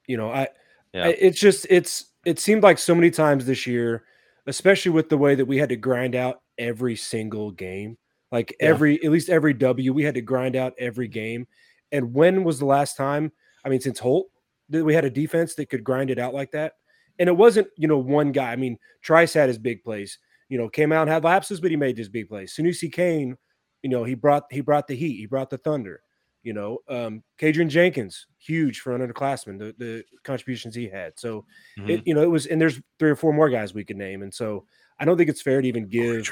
You 0.06 0.16
know, 0.16 0.30
I, 0.30 0.48
yeah. 0.94 1.04
I, 1.04 1.08
it's 1.20 1.38
just 1.38 1.66
it's 1.68 2.06
it 2.24 2.38
seemed 2.38 2.62
like 2.62 2.78
so 2.78 2.94
many 2.94 3.10
times 3.10 3.44
this 3.44 3.66
year, 3.66 4.04
especially 4.46 4.92
with 4.92 5.10
the 5.10 5.18
way 5.18 5.34
that 5.34 5.44
we 5.44 5.58
had 5.58 5.68
to 5.68 5.76
grind 5.76 6.14
out 6.14 6.40
every 6.56 6.96
single 6.96 7.50
game. 7.50 7.98
Like 8.32 8.56
yeah. 8.60 8.68
every 8.68 9.04
at 9.04 9.10
least 9.10 9.28
every 9.28 9.52
W, 9.52 9.92
we 9.92 10.04
had 10.04 10.14
to 10.14 10.22
grind 10.22 10.56
out 10.56 10.72
every 10.78 11.08
game. 11.08 11.46
And 11.92 12.14
when 12.14 12.44
was 12.44 12.58
the 12.58 12.66
last 12.66 12.96
time? 12.96 13.30
I 13.62 13.68
mean, 13.68 13.80
since 13.80 13.98
Holt, 13.98 14.28
that 14.70 14.84
we 14.84 14.94
had 14.94 15.04
a 15.04 15.10
defense 15.10 15.54
that 15.54 15.70
could 15.70 15.84
grind 15.84 16.10
it 16.10 16.18
out 16.18 16.34
like 16.34 16.50
that. 16.52 16.74
And 17.18 17.28
it 17.28 17.36
wasn't, 17.36 17.68
you 17.76 17.88
know, 17.88 17.98
one 17.98 18.32
guy. 18.32 18.52
I 18.52 18.56
mean, 18.56 18.78
Trice 19.02 19.34
had 19.34 19.48
his 19.48 19.58
big 19.58 19.82
plays. 19.82 20.18
You 20.48 20.56
know, 20.56 20.68
came 20.68 20.92
out 20.92 21.02
and 21.02 21.10
had 21.10 21.24
lapses, 21.24 21.60
but 21.60 21.70
he 21.70 21.76
made 21.76 21.98
his 21.98 22.08
big 22.08 22.28
plays. 22.28 22.54
Sanoussi 22.54 22.90
Kane, 22.90 23.36
you 23.82 23.90
know, 23.90 24.04
he 24.04 24.14
brought 24.14 24.44
he 24.50 24.60
brought 24.60 24.86
the 24.86 24.94
heat. 24.94 25.16
He 25.16 25.26
brought 25.26 25.50
the 25.50 25.58
thunder. 25.58 26.02
You 26.42 26.54
know, 26.54 26.78
um, 26.88 27.22
Kydran 27.38 27.68
Jenkins, 27.68 28.26
huge 28.38 28.80
for 28.80 28.94
an 28.94 29.06
underclassman, 29.06 29.58
the, 29.58 29.74
the 29.76 30.04
contributions 30.22 30.74
he 30.74 30.88
had. 30.88 31.18
So, 31.18 31.44
mm-hmm. 31.78 31.90
it, 31.90 32.06
you 32.06 32.14
know, 32.14 32.22
it 32.22 32.30
was, 32.30 32.46
and 32.46 32.60
there's 32.60 32.80
three 32.98 33.10
or 33.10 33.16
four 33.16 33.34
more 33.34 33.50
guys 33.50 33.74
we 33.74 33.84
could 33.84 33.96
name. 33.96 34.22
And 34.22 34.32
so 34.32 34.64
I 34.98 35.04
don't 35.04 35.18
think 35.18 35.28
it's 35.28 35.42
fair 35.42 35.60
to 35.60 35.68
even 35.68 35.88
give, 35.88 36.30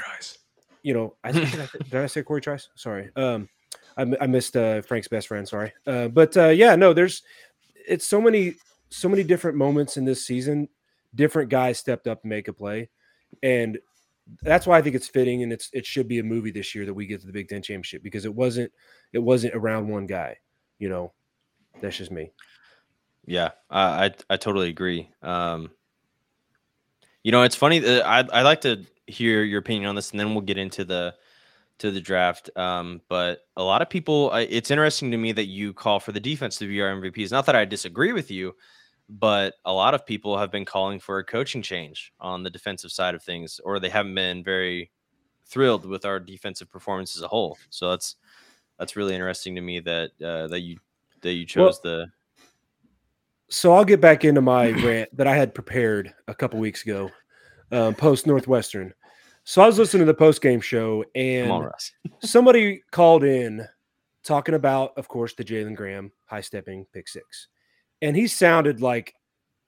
you 0.81 0.93
know, 0.93 1.15
I 1.23 1.33
think, 1.33 1.51
did, 1.51 1.59
I, 1.59 1.67
did 1.91 1.95
I 1.95 2.07
say 2.07 2.23
Corey 2.23 2.41
Trice? 2.41 2.69
Sorry. 2.75 3.11
Um, 3.15 3.49
I, 3.97 4.05
I 4.21 4.27
missed 4.27 4.55
uh, 4.55 4.81
Frank's 4.81 5.09
best 5.09 5.27
friend. 5.27 5.47
Sorry. 5.47 5.73
Uh, 5.85 6.07
but 6.07 6.35
uh, 6.37 6.47
yeah, 6.47 6.75
no, 6.75 6.93
there's, 6.93 7.21
it's 7.87 8.05
so 8.05 8.21
many, 8.21 8.55
so 8.89 9.09
many 9.09 9.23
different 9.23 9.57
moments 9.57 9.97
in 9.97 10.05
this 10.05 10.25
season. 10.25 10.69
Different 11.15 11.49
guys 11.49 11.79
stepped 11.79 12.07
up 12.07 12.23
and 12.23 12.29
make 12.29 12.47
a 12.47 12.53
play. 12.53 12.89
And 13.41 13.77
that's 14.41 14.67
why 14.67 14.77
I 14.77 14.81
think 14.81 14.95
it's 14.95 15.07
fitting 15.07 15.43
and 15.43 15.53
it's 15.53 15.69
it 15.73 15.85
should 15.85 16.07
be 16.07 16.19
a 16.19 16.23
movie 16.23 16.51
this 16.51 16.75
year 16.75 16.85
that 16.85 16.93
we 16.93 17.05
get 17.05 17.21
to 17.21 17.27
the 17.27 17.33
Big 17.33 17.47
Ten 17.47 17.61
championship 17.61 18.03
because 18.03 18.25
it 18.25 18.33
wasn't 18.33 18.71
it 19.13 19.19
wasn't 19.19 19.55
around 19.55 19.87
one 19.87 20.05
guy. 20.05 20.37
You 20.79 20.89
know, 20.89 21.13
that's 21.81 21.97
just 21.97 22.11
me. 22.11 22.31
Yeah, 23.25 23.51
I 23.69 24.05
I, 24.05 24.11
I 24.31 24.37
totally 24.37 24.69
agree. 24.69 25.09
Um, 25.21 25.71
you 27.23 27.31
know, 27.31 27.43
it's 27.43 27.55
funny. 27.55 27.85
I 28.01 28.19
I 28.19 28.41
like 28.41 28.61
to 28.61 28.85
hear 29.07 29.43
your 29.43 29.59
opinion 29.59 29.87
on 29.87 29.95
this, 29.95 30.11
and 30.11 30.19
then 30.19 30.33
we'll 30.33 30.41
get 30.41 30.57
into 30.57 30.83
the 30.83 31.15
to 31.79 31.91
the 31.91 32.01
draft. 32.01 32.49
Um, 32.55 33.01
but 33.09 33.41
a 33.55 33.63
lot 33.63 33.81
of 33.81 33.89
people, 33.89 34.31
it's 34.33 34.71
interesting 34.71 35.11
to 35.11 35.17
me 35.17 35.31
that 35.33 35.45
you 35.45 35.73
call 35.73 35.99
for 35.99 36.11
the 36.11 36.19
defense 36.19 36.57
to 36.57 36.67
be 36.67 36.81
our 36.81 36.93
MVPs. 36.95 37.31
Not 37.31 37.45
that 37.45 37.55
I 37.55 37.65
disagree 37.65 38.13
with 38.13 38.31
you, 38.31 38.55
but 39.09 39.55
a 39.65 39.71
lot 39.71 39.93
of 39.93 40.05
people 40.05 40.37
have 40.37 40.51
been 40.51 40.65
calling 40.65 40.99
for 40.99 41.19
a 41.19 41.23
coaching 41.23 41.61
change 41.61 42.11
on 42.19 42.43
the 42.43 42.49
defensive 42.49 42.91
side 42.91 43.15
of 43.15 43.23
things, 43.23 43.59
or 43.63 43.79
they 43.79 43.89
haven't 43.89 44.15
been 44.15 44.43
very 44.43 44.91
thrilled 45.45 45.85
with 45.85 46.03
our 46.05 46.19
defensive 46.19 46.69
performance 46.69 47.15
as 47.15 47.23
a 47.23 47.27
whole. 47.27 47.57
So 47.69 47.89
that's 47.89 48.15
that's 48.77 48.95
really 48.95 49.13
interesting 49.13 49.55
to 49.55 49.61
me 49.61 49.79
that 49.79 50.11
uh, 50.23 50.47
that 50.47 50.61
you 50.61 50.77
that 51.21 51.33
you 51.33 51.45
chose 51.45 51.79
well, 51.83 51.97
the. 51.99 52.07
So 53.49 53.73
I'll 53.73 53.85
get 53.85 54.01
back 54.01 54.25
into 54.25 54.41
my 54.41 54.71
rant 54.83 55.15
that 55.15 55.27
I 55.27 55.35
had 55.35 55.55
prepared 55.55 56.13
a 56.27 56.35
couple 56.35 56.59
weeks 56.59 56.83
ago, 56.83 57.09
um, 57.71 57.95
post 57.95 58.27
Northwestern. 58.27 58.93
So 59.47 59.61
I 59.61 59.65
was 59.65 59.79
listening 59.79 60.01
to 60.01 60.11
the 60.11 60.13
post 60.13 60.41
game 60.41 60.59
show, 60.59 61.05
and 61.15 61.49
on, 61.49 61.71
somebody 62.19 62.83
called 62.91 63.23
in 63.23 63.65
talking 64.21 64.55
about, 64.55 64.91
of 64.97 65.07
course, 65.07 65.35
the 65.35 65.43
Jalen 65.45 65.73
Graham 65.73 66.11
high 66.25 66.41
stepping 66.41 66.85
pick 66.91 67.07
six, 67.07 67.47
and 68.01 68.13
he 68.13 68.27
sounded 68.27 68.81
like 68.81 69.13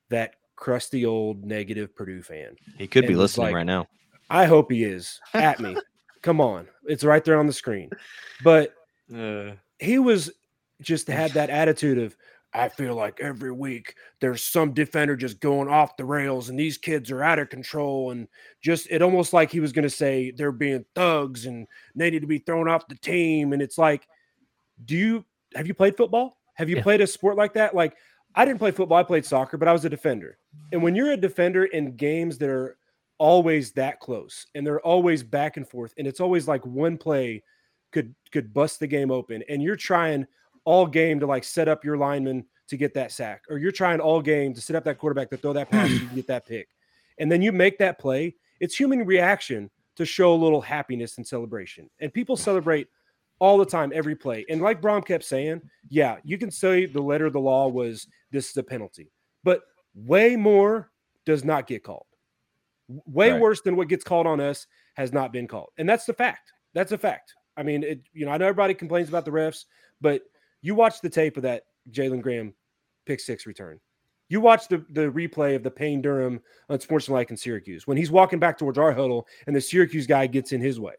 that 0.10 0.36
crusty 0.58 1.06
old 1.06 1.46
negative 1.46 1.96
Purdue 1.96 2.22
fan. 2.22 2.58
He 2.78 2.88
could 2.88 3.08
be 3.08 3.16
listening 3.16 3.46
like, 3.46 3.56
right 3.56 3.66
now. 3.66 3.88
I 4.30 4.44
hope 4.44 4.70
he 4.70 4.84
is 4.84 5.18
at 5.34 5.62
me. 5.62 5.78
Come 6.24 6.42
on, 6.42 6.68
it's 6.84 7.06
right 7.06 7.24
there 7.24 7.40
on 7.40 7.48
the 7.48 7.54
screen. 7.54 7.90
But 8.44 8.74
uh, 9.16 9.52
he 9.80 9.98
was 9.98 10.30
just 10.82 11.08
had 11.08 11.32
that 11.32 11.50
attitude 11.50 12.00
of, 12.00 12.18
I 12.54 12.68
feel 12.68 12.96
like 12.96 13.20
every 13.20 13.52
week 13.52 13.96
there's 14.22 14.42
some 14.42 14.74
defender 14.74 15.16
just 15.16 15.40
going 15.40 15.68
off 15.68 15.98
the 15.98 16.06
rails 16.06 16.50
and 16.50 16.60
these 16.60 16.78
kids 16.78 17.12
are 17.12 17.24
out 17.24 17.38
of 17.38 17.50
control. 17.50 18.12
And 18.12 18.28
just 18.62 18.88
it 18.90 19.02
almost 19.02 19.34
like 19.34 19.52
he 19.52 19.60
was 19.60 19.72
going 19.72 19.84
to 19.84 19.90
say 19.90 20.32
they're 20.32 20.52
being 20.52 20.86
thugs 20.96 21.46
and 21.46 21.68
they 21.96 22.10
need 22.10 22.22
to 22.22 22.28
be 22.28 22.40
thrown 22.40 22.68
off 22.68 22.88
the 22.88 22.96
team. 22.96 23.54
And 23.54 23.62
it's 23.62 23.78
like, 23.78 24.08
do 24.86 24.96
you 24.96 25.26
have 25.56 25.68
you 25.68 25.74
played 25.74 25.96
football? 25.96 26.38
Have 26.56 26.70
you 26.70 26.78
yeah. 26.78 26.84
played 26.84 27.02
a 27.02 27.08
sport 27.08 27.38
like 27.38 27.54
that? 27.54 27.76
Like, 27.76 27.96
I 28.36 28.46
didn't 28.46 28.60
play 28.60 28.72
football, 28.72 28.98
I 28.98 29.04
played 29.04 29.26
soccer, 29.26 29.58
but 29.58 29.68
I 29.68 29.74
was 29.74 29.86
a 29.86 29.90
defender. 29.90 30.38
And 30.72 30.84
when 30.84 30.96
you're 30.96 31.12
a 31.12 31.18
defender 31.18 31.66
in 31.66 31.96
games 31.96 32.38
that 32.40 32.50
are 32.50 32.78
always 33.18 33.72
that 33.74 34.00
close 34.00 34.46
and 34.56 34.66
they're 34.66 34.82
always 34.82 35.24
back 35.24 35.58
and 35.58 35.68
forth, 35.68 35.94
and 35.98 36.08
it's 36.08 36.20
always 36.20 36.48
like 36.48 36.66
one 36.66 36.98
play 36.98 37.44
could 37.92 38.14
could 38.32 38.54
bust 38.54 38.80
the 38.80 38.88
game 38.88 39.10
open 39.12 39.44
and 39.50 39.64
you're 39.64 39.76
trying 39.76 40.28
all 40.66 40.86
game 40.86 41.20
to 41.20 41.26
like 41.26 41.44
set 41.44 41.68
up 41.68 41.84
your 41.84 41.98
lineman 41.98 42.46
to 42.68 42.78
get 42.78 42.94
that 42.94 43.12
sack 43.12 43.44
or 43.50 43.58
you're 43.58 43.72
trying 43.72 44.00
all 44.00 44.22
game 44.22 44.54
to 44.54 44.62
set 44.62 44.76
up 44.76 44.84
that 44.84 44.98
quarterback 44.98 45.30
to 45.30 45.38
throw 45.38 45.54
that 45.54 45.70
pass 45.70 45.90
you 45.90 46.08
get 46.16 46.28
that 46.28 46.46
pick 46.46 46.70
and 47.18 47.32
then 47.32 47.42
you 47.42 47.52
make 47.52 47.78
that 47.78 48.00
play 48.00 48.36
it's 48.60 48.76
human 48.76 49.06
reaction 49.06 49.70
to 49.96 50.06
show 50.06 50.34
a 50.34 50.36
little 50.36 50.62
happiness 50.62 51.18
and 51.18 51.28
celebration 51.28 51.90
and 52.00 52.14
people 52.14 52.38
celebrate 52.38 52.88
all 53.40 53.58
the 53.58 53.66
time, 53.66 53.92
every 53.96 54.16
play. 54.16 54.46
And 54.50 54.62
like 54.62 54.82
Brohm 54.82 55.06
kept 55.06 55.24
saying, 55.24 55.62
yeah, 55.90 56.18
you 56.24 56.38
can 56.38 56.52
say 56.52 56.86
the 56.86 57.02
letter 57.02 57.26
of 57.26 57.34
the 57.34 57.40
law 57.40 57.68
was 57.68 58.08
this 58.32 58.50
is 58.50 58.58
a 58.58 58.64
penalty, 58.64 59.12
but 59.44 59.62
way 59.96 60.36
more 60.36 60.92
does 61.26 61.44
not 61.44 61.66
get 61.66 61.84
called. 61.84 62.06
Way 63.06 63.32
Right. 63.32 63.42
worse 63.42 63.62
than 63.62 63.76
what 63.76 63.88
gets 63.88 64.04
called 64.04 64.28
on 64.28 64.40
us 64.40 64.68
has 64.96 65.14
not 65.14 65.32
been 65.32 65.48
called. 65.48 65.70
And 65.78 65.88
that's 65.88 66.06
the 66.06 66.14
fact. 66.14 66.52
That's 66.74 66.92
a 66.92 66.98
fact. 66.98 67.34
I 67.56 67.64
mean, 67.64 67.84
it, 67.84 68.02
you 68.14 68.26
know, 68.26 68.32
I 68.32 68.38
know 68.38 68.46
everybody 68.46 68.74
complains 68.74 69.10
about 69.10 69.26
the 69.26 69.32
refs, 69.32 69.66
but 70.02 70.22
you 70.62 70.76
watch 70.76 71.02
the 71.02 71.10
tape 71.10 71.38
of 71.38 71.44
that 71.44 71.64
Jalen 71.92 72.22
Graham 72.22 72.54
pick 73.06 73.20
six 73.20 73.46
return. 73.46 73.80
You 74.30 74.42
watch 74.42 74.68
the, 74.68 74.86
the 74.92 75.12
replay 75.12 75.56
of 75.56 75.64
the 75.64 75.72
Payne 75.72 76.02
Durham 76.02 76.40
unsportsmanlike 76.70 77.32
in 77.32 77.38
Syracuse 77.38 77.88
when 77.88 77.98
he's 77.98 78.12
walking 78.12 78.38
back 78.40 78.58
towards 78.58 78.78
our 78.78 78.92
huddle 78.92 79.28
and 79.48 79.56
the 79.56 79.62
Syracuse 79.62 80.06
guy 80.06 80.28
gets 80.28 80.52
in 80.52 80.62
his 80.62 80.80
way. 80.80 80.94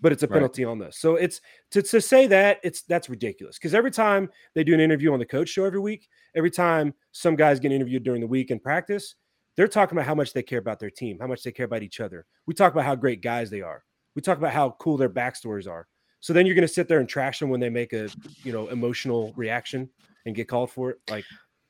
But 0.00 0.12
it's 0.12 0.22
a 0.22 0.28
Right. 0.28 0.34
penalty 0.34 0.64
on 0.64 0.78
this. 0.78 0.96
So 0.98 1.16
it's 1.16 1.40
to, 1.72 1.82
to 1.82 2.00
say 2.00 2.28
that 2.28 2.60
it's 2.62 2.82
that's 2.82 3.10
ridiculous. 3.10 3.58
Because 3.58 3.74
every 3.74 3.90
time 3.90 4.30
they 4.54 4.62
do 4.62 4.72
an 4.72 4.78
interview 4.78 5.12
on 5.12 5.18
the 5.18 5.26
coach 5.26 5.48
show 5.48 5.64
every 5.64 5.80
week, 5.80 6.08
every 6.36 6.52
time 6.52 6.94
some 7.10 7.34
guys 7.34 7.58
get 7.58 7.72
interviewed 7.72 8.04
during 8.04 8.20
the 8.20 8.26
week 8.28 8.52
in 8.52 8.60
practice, 8.60 9.16
they're 9.56 9.66
talking 9.66 9.98
about 9.98 10.06
how 10.06 10.14
much 10.14 10.32
they 10.32 10.42
care 10.44 10.60
about 10.60 10.78
their 10.78 10.90
team, 10.90 11.18
how 11.18 11.26
much 11.26 11.42
they 11.42 11.50
care 11.50 11.66
about 11.66 11.82
each 11.82 11.98
other. 11.98 12.24
We 12.46 12.54
talk 12.54 12.72
about 12.72 12.84
how 12.84 12.94
great 12.94 13.22
guys 13.22 13.50
they 13.50 13.60
are. 13.62 13.82
We 14.14 14.22
talk 14.22 14.38
about 14.38 14.52
how 14.52 14.76
cool 14.78 14.96
their 14.96 15.10
backstories 15.10 15.68
are. 15.68 15.88
So 16.20 16.32
then 16.32 16.46
you're 16.46 16.54
going 16.54 16.66
to 16.66 16.72
sit 16.72 16.88
there 16.88 17.00
and 17.00 17.08
trash 17.08 17.38
them 17.38 17.48
when 17.48 17.60
they 17.60 17.70
make 17.70 17.92
a 17.92 18.08
you 18.42 18.52
know 18.52 18.68
emotional 18.68 19.32
reaction 19.36 19.88
and 20.26 20.34
get 20.34 20.48
called 20.48 20.70
for 20.70 20.90
it. 20.90 21.00
Like 21.08 21.24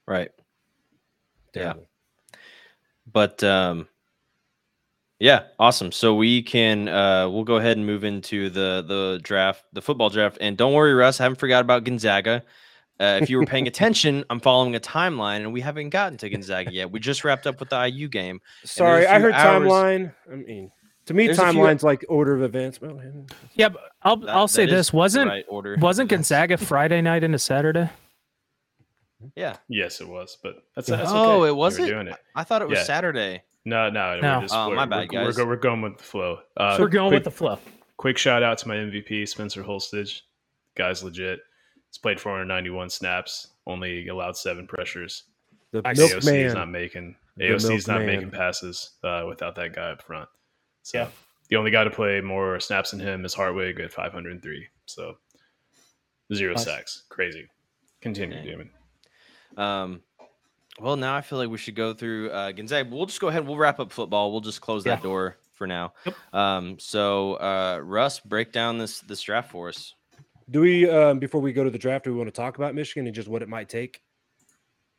Right. 0.07 0.31
Yeah. 1.55 1.75
But 3.11 3.43
um 3.45 3.89
yeah, 5.21 5.45
awesome. 5.59 5.91
So 5.93 6.15
we 6.15 6.43
can 6.43 6.89
uh 6.89 7.29
we'll 7.29 7.45
go 7.45 7.57
ahead 7.57 7.77
and 7.77 7.85
move 7.87 8.05
into 8.05 8.51
the 8.51 8.85
the 8.87 9.21
draft, 9.23 9.65
the 9.73 9.83
football 9.83 10.11
draft. 10.11 10.39
And 10.41 10.57
don't 10.57 10.73
worry, 10.73 10.95
Russ, 10.95 11.21
I 11.21 11.25
haven't 11.25 11.39
forgot 11.39 11.61
about 11.63 11.85
Gonzaga. 11.85 12.43
Uh, 13.01 13.21
if 13.23 13.31
you 13.31 13.39
were 13.39 13.47
paying 13.47 13.69
attention, 13.69 14.25
I'm 14.29 14.41
following 14.41 14.75
a 14.75 14.81
timeline 14.81 15.39
and 15.39 15.53
we 15.53 15.61
haven't 15.61 15.91
gotten 15.91 16.19
to 16.19 16.29
Gonzaga 16.29 16.73
yet. 16.73 16.91
We 16.91 16.99
just 16.99 17.23
wrapped 17.23 17.47
up 17.47 17.61
with 17.61 17.69
the 17.69 17.89
IU 17.89 18.09
game. 18.09 18.41
Sorry, 18.65 19.07
I 19.07 19.21
heard 19.21 19.35
hours- 19.35 19.71
timeline. 19.71 20.15
I 20.31 20.35
mean, 20.35 20.73
to 21.09 21.15
me, 21.15 21.27
There's 21.27 21.39
a 21.39 21.51
few- 21.51 21.61
timeline's 21.61 21.83
like 21.83 22.05
order 22.09 22.35
of 22.35 22.43
events. 22.43 22.81
Well, 22.81 23.01
Yeah, 23.55 23.71
but 23.71 23.83
I'll 24.03 24.17
That- 24.17 24.31
I'll 24.31 24.49
say 24.49 24.65
this 24.67 24.93
wasn't 24.93 25.29
right 25.29 25.45
order. 25.49 25.77
wasn't 25.81 26.09
Gonzaga 26.11 26.57
Friday 26.57 27.01
night 27.03 27.25
into 27.25 27.39
Saturday? 27.39 27.91
Yeah. 29.35 29.57
Yes, 29.69 30.01
it 30.01 30.09
was, 30.09 30.39
but 30.43 30.63
that's, 30.77 30.89
Yeah. 30.89 30.97
that's 30.97 31.11
Oh, 31.13 31.41
okay. 31.43 31.49
it 31.49 31.57
was 31.57 31.79
We 31.79 31.87
doing 31.87 32.07
it. 32.09 32.17
I 32.35 32.45
thought 32.45 32.63
it 32.63 32.69
was 32.69 32.79
Yeah. 32.79 32.85
Saturday. 32.85 33.43
No, 33.65 33.91
no, 33.91 34.21
No. 34.21 34.37
We're 34.37 34.43
just, 34.43 34.55
Oh, 34.55 34.69
we're, 34.69 34.77
my 34.77 34.83
we're- 34.85 34.91
bad, 35.07 35.13
we're, 35.13 35.25
guys. 35.27 35.37
go- 35.37 35.47
we're 35.47 35.57
going 35.57 35.83
with 35.83 35.99
the 35.99 36.05
flow. 36.05 36.39
Uh, 36.57 36.77
We're 36.79 36.89
going 36.89 37.11
quick, 37.11 37.17
with 37.19 37.25
the 37.25 37.31
flow. 37.37 37.59
quick 37.97 38.17
shout 38.17 38.43
out 38.43 38.59
to 38.59 38.69
my 38.69 38.77
MVP, 38.77 39.27
Spencer 39.27 39.63
Holstege. 39.63 40.23
Guy's 40.77 41.03
legit. 41.03 41.41
He's 41.91 41.99
played 41.99 42.21
491 42.21 42.91
snaps, 42.91 43.49
only 43.67 44.07
allowed 44.09 44.37
seven 44.37 44.67
pressures. 44.67 45.25
the 45.73 45.83
Nice. 45.83 45.99
AOC 45.99 46.45
is 46.47 46.55
not 46.55 46.71
making 46.71 47.15
AOC 47.41 47.75
is 47.75 47.87
not 47.87 47.99
milkman. 47.99 48.17
making 48.17 48.31
passes 48.31 48.93
uh, 49.05 49.25
without 49.29 49.55
that 49.57 49.75
guy 49.75 49.91
up 49.91 50.01
front. 50.03 50.29
So 50.89 50.99
Yeah. 51.01 51.09
the 51.51 51.57
only 51.57 51.71
guy 51.71 51.85
to 51.85 51.91
play 51.91 52.23
more 52.23 52.59
snaps 52.61 52.93
than 52.93 53.01
him 53.01 53.27
is 53.27 53.35
Hartwig 53.35 53.79
at 53.79 53.93
503. 53.93 54.69
So 54.87 55.19
zero 56.33 56.55
Nice. 56.55 56.65
sacks. 56.65 57.03
Crazy. 57.11 57.47
Continue, 58.01 58.37
Dang. 58.37 58.47
Damon. 58.47 58.71
Um, 59.59 60.03
well, 60.81 60.97
now 60.97 61.15
I 61.15 61.21
feel 61.21 61.39
like 61.39 61.51
we 61.51 61.59
should 61.59 61.75
go 61.75 61.93
through 61.93 62.31
uh, 62.31 62.53
Gonzaga. 62.53 62.89
We'll 62.89 63.05
just 63.05 63.21
go 63.21 63.29
ahead. 63.29 63.47
We'll 63.47 63.59
wrap 63.59 63.81
up 63.81 63.93
football. 63.93 64.33
We'll 64.33 64.41
just 64.41 64.63
close 64.63 64.85
that 64.85 65.03
door 65.03 65.37
for 65.53 65.67
now. 65.67 65.93
Yep. 66.07 66.15
Um, 66.33 66.79
so 66.79 67.35
uh, 67.35 67.81
Russ, 67.83 68.21
break 68.21 68.53
down 68.53 68.79
this 68.79 69.01
this 69.01 69.21
draft 69.21 69.51
for 69.51 69.69
us. 69.69 69.95
Do 70.51 70.63
we, 70.63 70.89
um, 70.89 71.19
before 71.19 71.43
we 71.43 71.53
go 71.53 71.65
to 71.65 71.71
the 71.71 71.79
draft, 71.79 72.05
do 72.07 72.13
we 72.13 72.17
want 72.17 72.29
to 72.29 72.33
talk 72.41 72.57
about 72.57 72.75
Michigan 72.75 73.07
and 73.07 73.15
just 73.15 73.29
what 73.29 73.43
it 73.43 73.49
might 73.51 73.69
take 73.69 74.01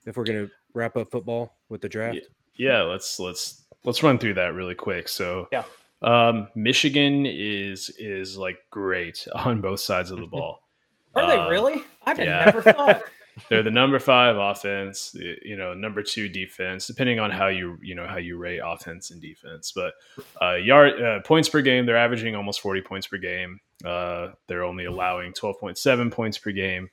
if 0.06 0.16
we're 0.18 0.24
going 0.24 0.46
to 0.46 0.54
wrap 0.76 0.96
up 0.98 1.10
football 1.10 1.58
with 1.70 1.82
the 1.82 1.90
draft? 1.90 2.20
Yeah, 2.56 2.82
let's 2.84 3.18
let's 3.20 3.59
let's 3.84 4.04
run 4.04 4.18
through 4.20 4.36
that 4.36 4.54
really 4.54 4.76
quick. 4.76 5.08
So 5.10 5.48
Yeah. 5.52 5.64
um, 6.02 6.48
Michigan 6.56 7.26
is 7.26 7.90
is 8.00 8.38
like 8.38 8.58
great 8.72 9.28
on 9.36 9.62
both 9.62 9.80
sides 9.80 10.12
of 10.12 10.20
the 10.20 10.28
ball. 10.28 10.62
Are 11.16 11.24
Uh, 11.24 11.28
they 11.46 11.50
really? 11.52 11.84
I 12.06 12.10
had 12.12 12.18
yeah. 12.20 12.46
never 12.46 12.62
thought. 12.62 13.02
They're 13.50 13.64
the 13.64 13.72
number 13.72 14.00
five 14.00 14.36
offense, 14.36 15.16
you 15.16 15.56
know, 15.56 15.74
number 15.74 16.04
two 16.04 16.28
defense, 16.28 16.86
depending 16.88 17.22
on 17.22 17.32
how 17.32 17.48
you 17.48 17.78
you 17.82 17.96
know 17.96 18.06
how 18.06 18.18
you 18.18 18.36
rate 18.38 18.60
offense 18.62 19.12
and 19.12 19.22
defense. 19.22 19.72
But 19.74 19.94
uh, 20.42 20.56
yard 20.56 21.02
uh, 21.02 21.20
points 21.22 21.48
per 21.48 21.62
game, 21.62 21.86
they're 21.86 21.96
averaging 21.96 22.36
almost 22.36 22.60
forty 22.60 22.82
points 22.82 23.08
per 23.08 23.18
game. 23.18 23.62
Uh, 23.86 24.30
they're 24.48 24.66
only 24.66 24.84
allowing 24.86 25.32
twelve 25.32 25.58
point 25.58 25.78
seven 25.78 26.10
points 26.12 26.38
per 26.38 26.52
game. 26.52 26.90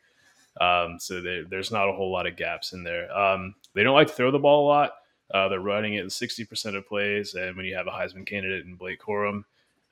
Um, 0.61 0.99
so 1.01 1.21
there, 1.21 1.45
there's 1.45 1.73
not 1.73 1.89
a 1.89 1.93
whole 1.93 2.13
lot 2.13 2.29
of 2.29 2.37
gaps 2.37 2.73
in 2.73 2.85
there. 2.85 3.11
Um, 3.17 3.57
they 3.75 3.83
don't 3.83 3.95
like 3.97 4.07
to 4.07 4.13
throw 4.15 4.31
the 4.31 4.39
ball 4.39 4.67
a 4.67 4.69
lot. 4.69 4.93
Uh, 5.35 5.49
they're 5.49 5.61
running 5.61 5.95
it 5.95 6.05
in 6.05 6.11
sixty 6.11 6.45
percent 6.45 6.77
of 6.77 6.87
plays, 6.87 7.35
and 7.35 7.57
when 7.57 7.67
you 7.67 7.75
have 7.75 7.87
a 7.87 7.91
Heisman 7.91 8.27
candidate 8.27 8.65
in 8.65 8.77
Blake 8.77 9.01
Corum, 9.01 9.45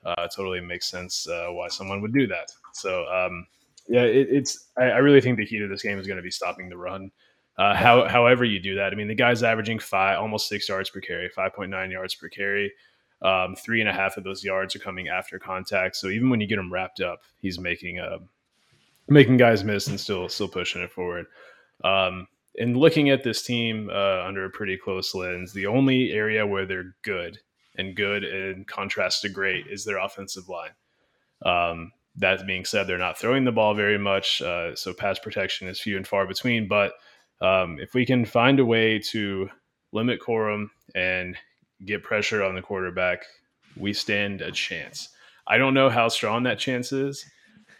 uh, 0.05 0.27
totally 0.27 0.61
makes 0.61 0.87
sense 0.87 1.27
uh, 1.27 1.47
why 1.49 1.67
someone 1.67 2.01
would 2.01 2.13
do 2.13 2.27
that. 2.27 2.51
So 2.73 3.05
um, 3.07 3.45
yeah, 3.87 4.03
it, 4.03 4.27
it's. 4.29 4.69
I, 4.77 4.83
I 4.83 4.97
really 4.97 5.21
think 5.21 5.37
the 5.37 5.45
key 5.45 5.59
to 5.59 5.67
this 5.67 5.83
game 5.83 5.99
is 5.99 6.07
going 6.07 6.17
to 6.17 6.23
be 6.23 6.31
stopping 6.31 6.69
the 6.69 6.77
run. 6.77 7.11
Uh, 7.57 7.73
how, 7.73 8.05
however 8.07 8.43
you 8.43 8.59
do 8.59 8.75
that, 8.75 8.91
I 8.91 8.95
mean, 8.97 9.07
the 9.07 9.15
guy's 9.15 9.41
averaging 9.41 9.79
five, 9.79 10.19
almost 10.19 10.49
six 10.49 10.67
yards 10.67 10.89
per 10.89 10.99
carry, 10.99 11.29
five 11.29 11.53
point 11.53 11.71
nine 11.71 11.89
yards 11.89 12.13
per 12.13 12.27
carry. 12.27 12.73
Um, 13.21 13.55
three 13.55 13.79
and 13.79 13.89
a 13.89 13.93
half 13.93 14.17
of 14.17 14.25
those 14.25 14.43
yards 14.43 14.75
are 14.75 14.79
coming 14.79 15.07
after 15.07 15.39
contact. 15.39 15.95
So 15.95 16.09
even 16.09 16.29
when 16.29 16.41
you 16.41 16.47
get 16.47 16.59
him 16.59 16.71
wrapped 16.71 16.99
up, 16.99 17.21
he's 17.41 17.57
making 17.57 17.99
uh, 17.99 18.19
making 19.07 19.37
guys 19.37 19.63
miss 19.63 19.87
and 19.87 19.99
still 19.99 20.27
still 20.27 20.49
pushing 20.49 20.81
it 20.81 20.91
forward. 20.91 21.27
Um, 21.83 22.27
and 22.59 22.77
looking 22.77 23.09
at 23.09 23.23
this 23.23 23.41
team 23.41 23.89
uh, 23.91 24.23
under 24.25 24.45
a 24.45 24.49
pretty 24.49 24.77
close 24.77 25.13
lens, 25.13 25.53
the 25.53 25.67
only 25.67 26.11
area 26.11 26.45
where 26.45 26.65
they're 26.65 26.95
good 27.03 27.39
and 27.77 27.95
good 27.95 28.23
in 28.23 28.65
contrast 28.65 29.21
to 29.21 29.29
great 29.29 29.67
is 29.67 29.83
their 29.83 29.97
offensive 29.97 30.47
line. 30.47 30.71
Um, 31.45 31.91
that 32.17 32.47
being 32.47 32.63
said, 32.63 32.87
they're 32.87 32.97
not 32.97 33.17
throwing 33.17 33.43
the 33.43 33.51
ball 33.51 33.73
very 33.73 33.97
much, 33.97 34.41
uh, 34.41 34.73
so 34.75 34.93
pass 34.93 35.19
protection 35.19 35.67
is 35.67 35.81
few 35.81 35.97
and 35.97 36.07
far 36.07 36.25
between. 36.25 36.67
But 36.67 36.93
um, 37.41 37.77
if 37.79 37.93
we 37.93 38.05
can 38.05 38.23
find 38.23 38.59
a 38.59 38.65
way 38.65 38.99
to 39.11 39.49
limit 39.91 40.21
Corum 40.21 40.69
and 40.95 41.35
get 41.85 42.03
pressure 42.03 42.41
on 42.41 42.55
the 42.55 42.61
quarterback, 42.61 43.23
we 43.75 43.91
stand 43.91 44.41
a 44.41 44.51
chance. 44.51 45.09
I 45.45 45.57
don't 45.57 45.73
know 45.73 45.89
how 45.89 46.07
strong 46.07 46.43
that 46.43 46.57
chance 46.57 46.93
is, 46.93 47.25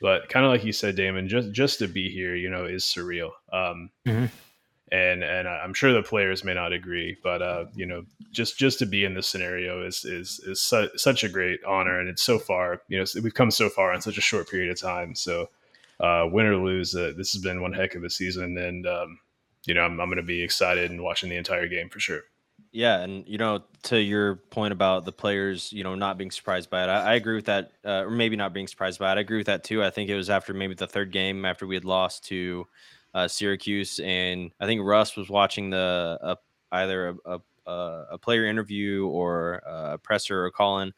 but 0.01 0.27
kind 0.27 0.45
of 0.45 0.51
like 0.51 0.65
you 0.65 0.73
said, 0.73 0.97
Damon, 0.97 1.29
just 1.29 1.53
just 1.53 1.79
to 1.79 1.87
be 1.87 2.09
here, 2.09 2.35
you 2.35 2.49
know, 2.49 2.65
is 2.65 2.83
surreal. 2.83 3.31
Um, 3.53 3.89
Mhm. 4.05 4.29
And 4.91 5.23
and 5.23 5.47
I'm 5.47 5.73
sure 5.73 5.93
the 5.93 6.03
players 6.03 6.43
may 6.43 6.53
not 6.53 6.71
agree, 6.71 7.17
but 7.23 7.41
uh, 7.41 7.65
you 7.73 7.87
know, 7.87 8.05
just 8.31 8.57
just 8.57 8.77
to 8.79 8.85
be 8.85 9.03
in 9.03 9.15
this 9.15 9.27
scenario 9.27 9.85
is 9.85 10.05
is 10.05 10.39
is 10.45 10.61
su- 10.61 10.91
such 10.95 11.23
a 11.23 11.29
great 11.29 11.63
honor, 11.63 11.99
and 11.99 12.07
it's 12.07 12.21
so 12.21 12.37
far. 12.37 12.81
You 12.87 12.99
know, 12.99 13.05
we've 13.23 13.33
come 13.33 13.49
so 13.49 13.67
far 13.67 13.93
in 13.93 14.01
such 14.01 14.19
a 14.19 14.21
short 14.21 14.47
period 14.47 14.69
of 14.69 14.79
time. 14.79 15.15
So, 15.15 15.49
uh, 15.99 16.27
win 16.31 16.45
or 16.45 16.57
lose, 16.57 16.93
uh, 16.93 17.13
this 17.17 17.33
has 17.33 17.41
been 17.41 17.61
one 17.61 17.73
heck 17.73 17.95
of 17.95 18.03
a 18.03 18.11
season, 18.11 18.57
and 18.59 18.85
um, 18.85 19.19
you 19.65 19.73
know, 19.73 19.81
I'm, 19.81 19.99
I'm 19.99 20.07
going 20.07 20.17
to 20.17 20.23
be 20.23 20.43
excited 20.43 20.91
and 20.91 21.01
watching 21.01 21.29
the 21.29 21.37
entire 21.37 21.67
game 21.67 21.89
for 21.89 21.99
sure. 21.99 22.21
Yeah, 22.71 22.99
and 22.99 23.27
you 23.27 23.37
know, 23.37 23.63
to 23.83 23.99
your 23.99 24.35
point 24.35 24.73
about 24.73 25.05
the 25.05 25.11
players, 25.11 25.71
you 25.71 25.83
know, 25.83 25.95
not 25.95 26.17
being 26.17 26.31
surprised 26.31 26.69
by 26.69 26.83
it, 26.83 26.87
I, 26.87 27.11
I 27.11 27.13
agree 27.15 27.35
with 27.35 27.45
that, 27.45 27.71
uh, 27.85 28.03
or 28.03 28.11
maybe 28.11 28.35
not 28.35 28.53
being 28.53 28.67
surprised 28.67 28.99
by 28.99 29.11
it. 29.11 29.17
I 29.17 29.21
agree 29.21 29.37
with 29.37 29.47
that 29.47 29.63
too. 29.63 29.83
I 29.83 29.89
think 29.89 30.09
it 30.09 30.15
was 30.15 30.29
after 30.29 30.53
maybe 30.53 30.73
the 30.73 30.87
third 30.87 31.11
game 31.11 31.45
after 31.45 31.65
we 31.65 31.75
had 31.75 31.85
lost 31.85 32.25
to 32.25 32.67
uh, 33.15 33.29
Syracuse, 33.29 33.99
and 34.03 34.51
I 34.59 34.65
think 34.65 34.81
Russ 34.83 35.15
was 35.15 35.29
watching 35.29 35.69
the 35.69 36.19
uh, 36.21 36.35
either 36.73 37.15
a, 37.25 37.39
a, 37.65 38.05
a 38.11 38.17
player 38.17 38.45
interview 38.45 39.07
or 39.07 39.55
a 39.65 39.97
presser 39.97 40.45
or 40.45 40.51
call 40.51 40.81
in, 40.81 40.93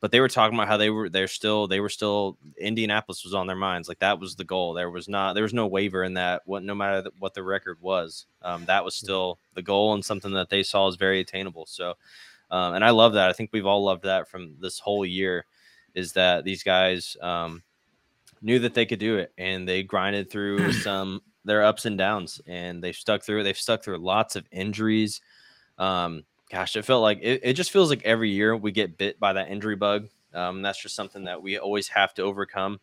but 0.00 0.12
they 0.12 0.20
were 0.20 0.28
talking 0.28 0.56
about 0.56 0.68
how 0.68 0.76
they 0.76 0.90
were 0.90 1.08
they're 1.08 1.26
still 1.26 1.66
they 1.66 1.80
were 1.80 1.88
still 1.88 2.38
Indianapolis 2.56 3.24
was 3.24 3.34
on 3.34 3.48
their 3.48 3.56
minds. 3.56 3.88
Like 3.88 3.98
that 3.98 4.20
was 4.20 4.36
the 4.36 4.44
goal. 4.44 4.74
There 4.74 4.90
was 4.90 5.08
not 5.08 5.32
there 5.34 5.42
was 5.42 5.52
no 5.52 5.66
waiver 5.66 6.04
in 6.04 6.14
that. 6.14 6.42
What 6.44 6.62
no 6.62 6.74
matter 6.74 7.10
what 7.18 7.34
the 7.34 7.42
record 7.42 7.78
was, 7.80 8.26
um, 8.42 8.64
that 8.66 8.84
was 8.84 8.94
still 8.94 9.40
the 9.54 9.62
goal 9.62 9.94
and 9.94 10.04
something 10.04 10.32
that 10.34 10.48
they 10.48 10.62
saw 10.62 10.86
as 10.86 10.94
very 10.94 11.18
attainable. 11.18 11.66
So, 11.66 11.94
um, 12.52 12.74
and 12.74 12.84
I 12.84 12.90
love 12.90 13.14
that. 13.14 13.28
I 13.28 13.32
think 13.32 13.50
we've 13.52 13.66
all 13.66 13.82
loved 13.82 14.04
that 14.04 14.28
from 14.28 14.54
this 14.60 14.78
whole 14.78 15.04
year. 15.04 15.46
Is 15.94 16.12
that 16.12 16.44
these 16.44 16.62
guys 16.62 17.16
um, 17.20 17.64
knew 18.40 18.60
that 18.60 18.74
they 18.74 18.86
could 18.86 19.00
do 19.00 19.16
it 19.16 19.32
and 19.36 19.66
they 19.66 19.82
grinded 19.82 20.30
through 20.30 20.72
some 20.82 21.22
their 21.46 21.64
ups 21.64 21.86
and 21.86 21.96
downs 21.96 22.40
and 22.46 22.82
they've 22.82 22.96
stuck 22.96 23.22
through. 23.22 23.42
They've 23.42 23.56
stuck 23.56 23.82
through 23.82 23.98
lots 23.98 24.36
of 24.36 24.46
injuries. 24.50 25.20
Um, 25.78 26.24
gosh, 26.50 26.76
it 26.76 26.84
felt 26.84 27.02
like 27.02 27.20
it, 27.22 27.40
it 27.42 27.52
just 27.54 27.70
feels 27.70 27.88
like 27.88 28.04
every 28.04 28.30
year 28.30 28.56
we 28.56 28.72
get 28.72 28.98
bit 28.98 29.18
by 29.18 29.32
that 29.32 29.48
injury 29.48 29.76
bug. 29.76 30.08
Um, 30.34 30.60
that's 30.62 30.82
just 30.82 30.94
something 30.94 31.24
that 31.24 31.40
we 31.40 31.58
always 31.58 31.88
have 31.88 32.12
to 32.14 32.22
overcome. 32.22 32.80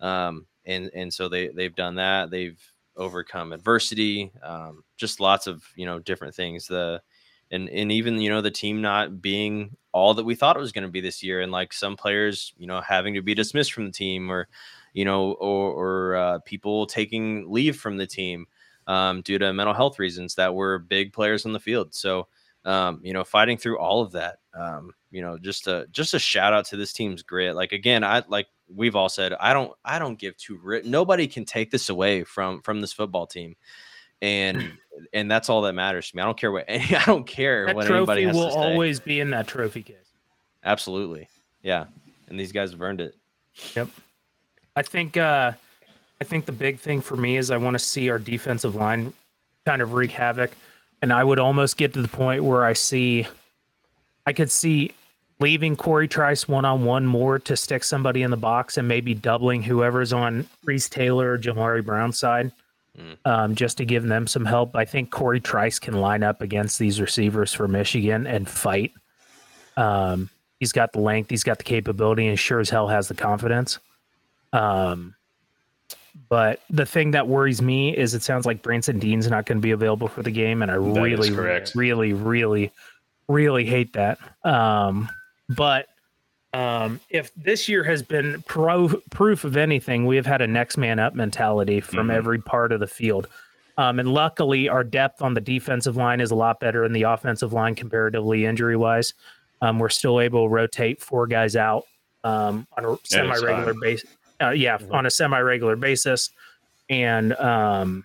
Um, 0.00 0.46
and 0.66 0.90
and 0.94 1.12
so 1.12 1.28
they 1.28 1.48
they've 1.48 1.74
done 1.74 1.96
that. 1.96 2.30
They've 2.30 2.60
overcome 2.96 3.52
adversity. 3.52 4.32
Um, 4.42 4.84
just 4.96 5.20
lots 5.20 5.46
of 5.46 5.64
you 5.76 5.86
know 5.86 5.98
different 5.98 6.34
things. 6.34 6.66
The 6.66 7.00
and 7.50 7.68
and 7.68 7.92
even 7.92 8.20
you 8.20 8.30
know 8.30 8.40
the 8.40 8.50
team 8.50 8.80
not 8.80 9.22
being 9.22 9.76
all 9.92 10.14
that 10.14 10.24
we 10.24 10.34
thought 10.34 10.56
it 10.56 10.60
was 10.60 10.72
going 10.72 10.86
to 10.86 10.90
be 10.90 11.00
this 11.00 11.22
year, 11.22 11.40
and 11.40 11.52
like 11.52 11.72
some 11.72 11.96
players, 11.96 12.52
you 12.56 12.66
know, 12.66 12.80
having 12.80 13.14
to 13.14 13.22
be 13.22 13.34
dismissed 13.34 13.72
from 13.72 13.84
the 13.84 13.92
team, 13.92 14.30
or 14.30 14.48
you 14.92 15.04
know, 15.04 15.32
or 15.32 15.72
or 15.72 16.16
uh, 16.16 16.38
people 16.40 16.86
taking 16.86 17.50
leave 17.50 17.76
from 17.76 17.96
the 17.96 18.06
team 18.06 18.46
um, 18.86 19.22
due 19.22 19.38
to 19.38 19.52
mental 19.52 19.74
health 19.74 19.98
reasons 19.98 20.34
that 20.36 20.54
were 20.54 20.78
big 20.78 21.12
players 21.12 21.46
on 21.46 21.52
the 21.52 21.60
field. 21.60 21.94
So 21.94 22.28
um, 22.64 23.00
you 23.02 23.12
know, 23.12 23.24
fighting 23.24 23.58
through 23.58 23.78
all 23.78 24.02
of 24.02 24.12
that. 24.12 24.36
Um, 24.54 24.92
you 25.10 25.20
know, 25.22 25.38
just 25.38 25.66
a 25.66 25.86
just 25.90 26.14
a 26.14 26.18
shout 26.18 26.52
out 26.52 26.66
to 26.66 26.76
this 26.76 26.92
team's 26.92 27.22
grit. 27.22 27.56
Like 27.56 27.72
again, 27.72 28.04
I 28.04 28.22
like 28.28 28.46
we've 28.74 28.96
all 28.96 29.08
said, 29.08 29.32
I 29.34 29.52
don't 29.52 29.72
I 29.84 29.98
don't 29.98 30.18
give 30.18 30.36
two 30.36 30.58
ri- 30.62 30.82
nobody 30.84 31.26
can 31.26 31.44
take 31.44 31.70
this 31.70 31.88
away 31.88 32.24
from 32.24 32.62
from 32.62 32.80
this 32.80 32.92
football 32.92 33.26
team. 33.26 33.56
And 34.20 34.74
and 35.12 35.28
that's 35.30 35.48
all 35.48 35.62
that 35.62 35.72
matters 35.72 36.10
to 36.10 36.16
me. 36.16 36.22
I 36.22 36.26
don't 36.26 36.38
care 36.38 36.52
what 36.52 36.64
any, 36.68 36.94
I 36.96 37.04
don't 37.04 37.26
care 37.26 37.66
That 37.66 37.74
what 37.76 37.90
anybody 37.90 38.22
has 38.24 38.36
will 38.36 38.46
to 38.46 38.52
say. 38.52 38.58
always 38.58 39.00
be 39.00 39.18
in 39.20 39.30
that 39.30 39.48
trophy 39.48 39.82
case. 39.82 39.96
Absolutely. 40.64 41.28
Yeah. 41.62 41.86
And 42.28 42.38
these 42.38 42.52
guys 42.52 42.70
have 42.70 42.80
earned 42.80 43.00
it. 43.00 43.16
Yep. 43.74 43.88
I 44.76 44.82
think 44.82 45.16
uh 45.16 45.52
I 46.20 46.24
think 46.24 46.46
the 46.46 46.52
big 46.52 46.78
thing 46.78 47.00
for 47.00 47.16
me 47.16 47.36
is 47.36 47.50
I 47.50 47.56
want 47.56 47.74
to 47.74 47.78
see 47.78 48.08
our 48.08 48.18
defensive 48.18 48.74
line 48.74 49.12
kind 49.66 49.82
of 49.82 49.92
wreak 49.92 50.12
havoc. 50.12 50.52
And 51.00 51.12
I 51.12 51.24
would 51.24 51.40
almost 51.40 51.76
get 51.76 51.94
to 51.94 52.02
the 52.02 52.08
point 52.08 52.44
where 52.44 52.64
I 52.64 52.74
see 52.74 53.26
I 54.26 54.32
could 54.32 54.50
see 54.50 54.92
leaving 55.40 55.74
Corey 55.74 56.06
Trice 56.06 56.46
one 56.46 56.64
on 56.64 56.84
one 56.84 57.04
more 57.04 57.38
to 57.40 57.56
stick 57.56 57.82
somebody 57.82 58.22
in 58.22 58.30
the 58.30 58.36
box 58.36 58.78
and 58.78 58.86
maybe 58.86 59.14
doubling 59.14 59.62
whoever's 59.62 60.12
on 60.12 60.46
Reese 60.64 60.88
Taylor 60.88 61.32
or 61.32 61.38
Jamari 61.38 61.84
Brown's 61.84 62.18
side. 62.18 62.52
Mm. 62.96 63.16
Um, 63.24 63.54
just 63.54 63.78
to 63.78 63.86
give 63.86 64.04
them 64.04 64.26
some 64.26 64.44
help. 64.44 64.76
I 64.76 64.84
think 64.84 65.10
Corey 65.10 65.40
Trice 65.40 65.78
can 65.78 65.94
line 65.94 66.22
up 66.22 66.42
against 66.42 66.78
these 66.78 67.00
receivers 67.00 67.52
for 67.52 67.66
Michigan 67.66 68.26
and 68.26 68.46
fight. 68.46 68.92
Um, 69.78 70.28
he's 70.60 70.72
got 70.72 70.92
the 70.92 71.00
length, 71.00 71.30
he's 71.30 71.42
got 71.42 71.56
the 71.56 71.64
capability, 71.64 72.28
and 72.28 72.38
sure 72.38 72.60
as 72.60 72.68
hell 72.68 72.88
has 72.88 73.08
the 73.08 73.14
confidence. 73.14 73.78
Um, 74.52 75.14
but 76.28 76.60
the 76.70 76.86
thing 76.86 77.10
that 77.12 77.26
worries 77.28 77.62
me 77.62 77.96
is 77.96 78.14
it 78.14 78.22
sounds 78.22 78.46
like 78.46 78.62
Branson 78.62 78.98
Deen's 78.98 79.28
not 79.28 79.46
going 79.46 79.58
to 79.58 79.62
be 79.62 79.70
available 79.70 80.08
for 80.08 80.22
the 80.22 80.30
game, 80.30 80.62
and 80.62 80.70
I 80.70 80.74
That 80.74 80.80
really, 80.80 81.30
really, 81.74 82.12
really, 82.12 82.70
really 83.28 83.64
hate 83.64 83.92
that. 83.94 84.18
Um, 84.44 85.08
but 85.48 85.86
um, 86.54 87.00
if 87.08 87.34
this 87.34 87.68
year 87.68 87.82
has 87.84 88.02
been 88.02 88.42
pro- 88.46 89.00
proof 89.10 89.44
of 89.44 89.56
anything, 89.56 90.04
we 90.06 90.16
have 90.16 90.26
had 90.26 90.42
a 90.42 90.46
next 90.46 90.76
man 90.76 90.98
up 90.98 91.14
mentality 91.14 91.80
from 91.80 92.08
Mhm. 92.08 92.14
every 92.14 92.38
part 92.38 92.72
of 92.72 92.80
the 92.80 92.86
field. 92.86 93.26
Um, 93.78 93.98
and 93.98 94.12
luckily, 94.12 94.68
our 94.68 94.84
depth 94.84 95.22
on 95.22 95.32
the 95.32 95.40
defensive 95.40 95.96
line 95.96 96.20
is 96.20 96.30
a 96.30 96.34
lot 96.34 96.60
better 96.60 96.82
than 96.82 96.92
the 96.92 97.04
offensive 97.04 97.54
line 97.54 97.74
comparatively, 97.74 98.44
injury 98.44 98.76
wise. 98.76 99.14
Um, 99.62 99.78
we're 99.78 99.88
still 99.88 100.20
able 100.20 100.44
to 100.44 100.48
rotate 100.54 101.00
four 101.00 101.26
guys 101.26 101.56
out 101.56 101.84
um, 102.22 102.66
on 102.76 102.84
a 102.84 102.96
semi 103.04 103.34
regular 103.38 103.74
basis. 103.80 104.10
Uh, 104.42 104.50
yeah, 104.50 104.78
Mhm. 104.78 104.92
on 104.92 105.06
a 105.06 105.10
semi 105.10 105.38
regular 105.40 105.76
basis. 105.76 106.30
And 106.90 107.32
um, 107.34 108.04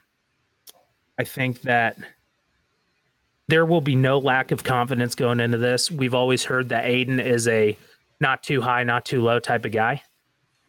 I 1.19 1.23
think 1.23 1.61
that 1.63 1.97
there 3.47 3.65
will 3.65 3.81
be 3.81 3.95
no 3.95 4.19
lack 4.19 4.51
of 4.51 4.63
confidence 4.63 5.15
going 5.15 5.39
into 5.39 5.57
this. 5.57 5.89
We've 5.89 6.13
always 6.13 6.43
heard 6.43 6.69
that 6.69 6.85
Aiden 6.85 7.23
is 7.23 7.47
a 7.47 7.77
not 8.19 8.43
too 8.43 8.61
high, 8.61 8.83
not 8.83 9.05
too 9.05 9.21
low 9.21 9.39
type 9.39 9.65
of 9.65 9.71
guy. 9.71 10.03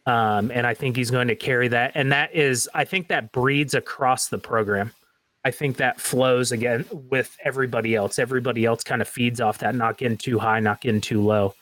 Um, 0.05 0.49
and 0.51 0.65
I 0.65 0.73
think 0.73 0.95
he's 0.95 1.11
going 1.11 1.27
to 1.27 1.35
carry 1.35 1.67
that. 1.67 1.91
And 1.93 2.11
that 2.11 2.33
is, 2.33 2.69
I 2.73 2.85
think 2.85 3.09
that 3.09 3.31
breeds 3.31 3.73
across 3.73 4.27
the 4.27 4.37
program. 4.37 4.91
I 5.45 5.51
think 5.51 5.77
that 5.77 5.99
flows 6.01 6.51
again 6.51 6.85
with 6.91 7.37
everybody 7.43 7.95
else. 7.95 8.17
Everybody 8.17 8.65
else 8.65 8.83
kind 8.83 9.01
of 9.01 9.07
feeds 9.07 9.39
off 9.39 9.59
that, 9.59 9.75
not 9.75 9.97
getting 9.97 10.17
too 10.17 10.39
high, 10.39 10.59
not 10.59 10.81
getting 10.81 11.01
too 11.01 11.21
low. 11.21 11.53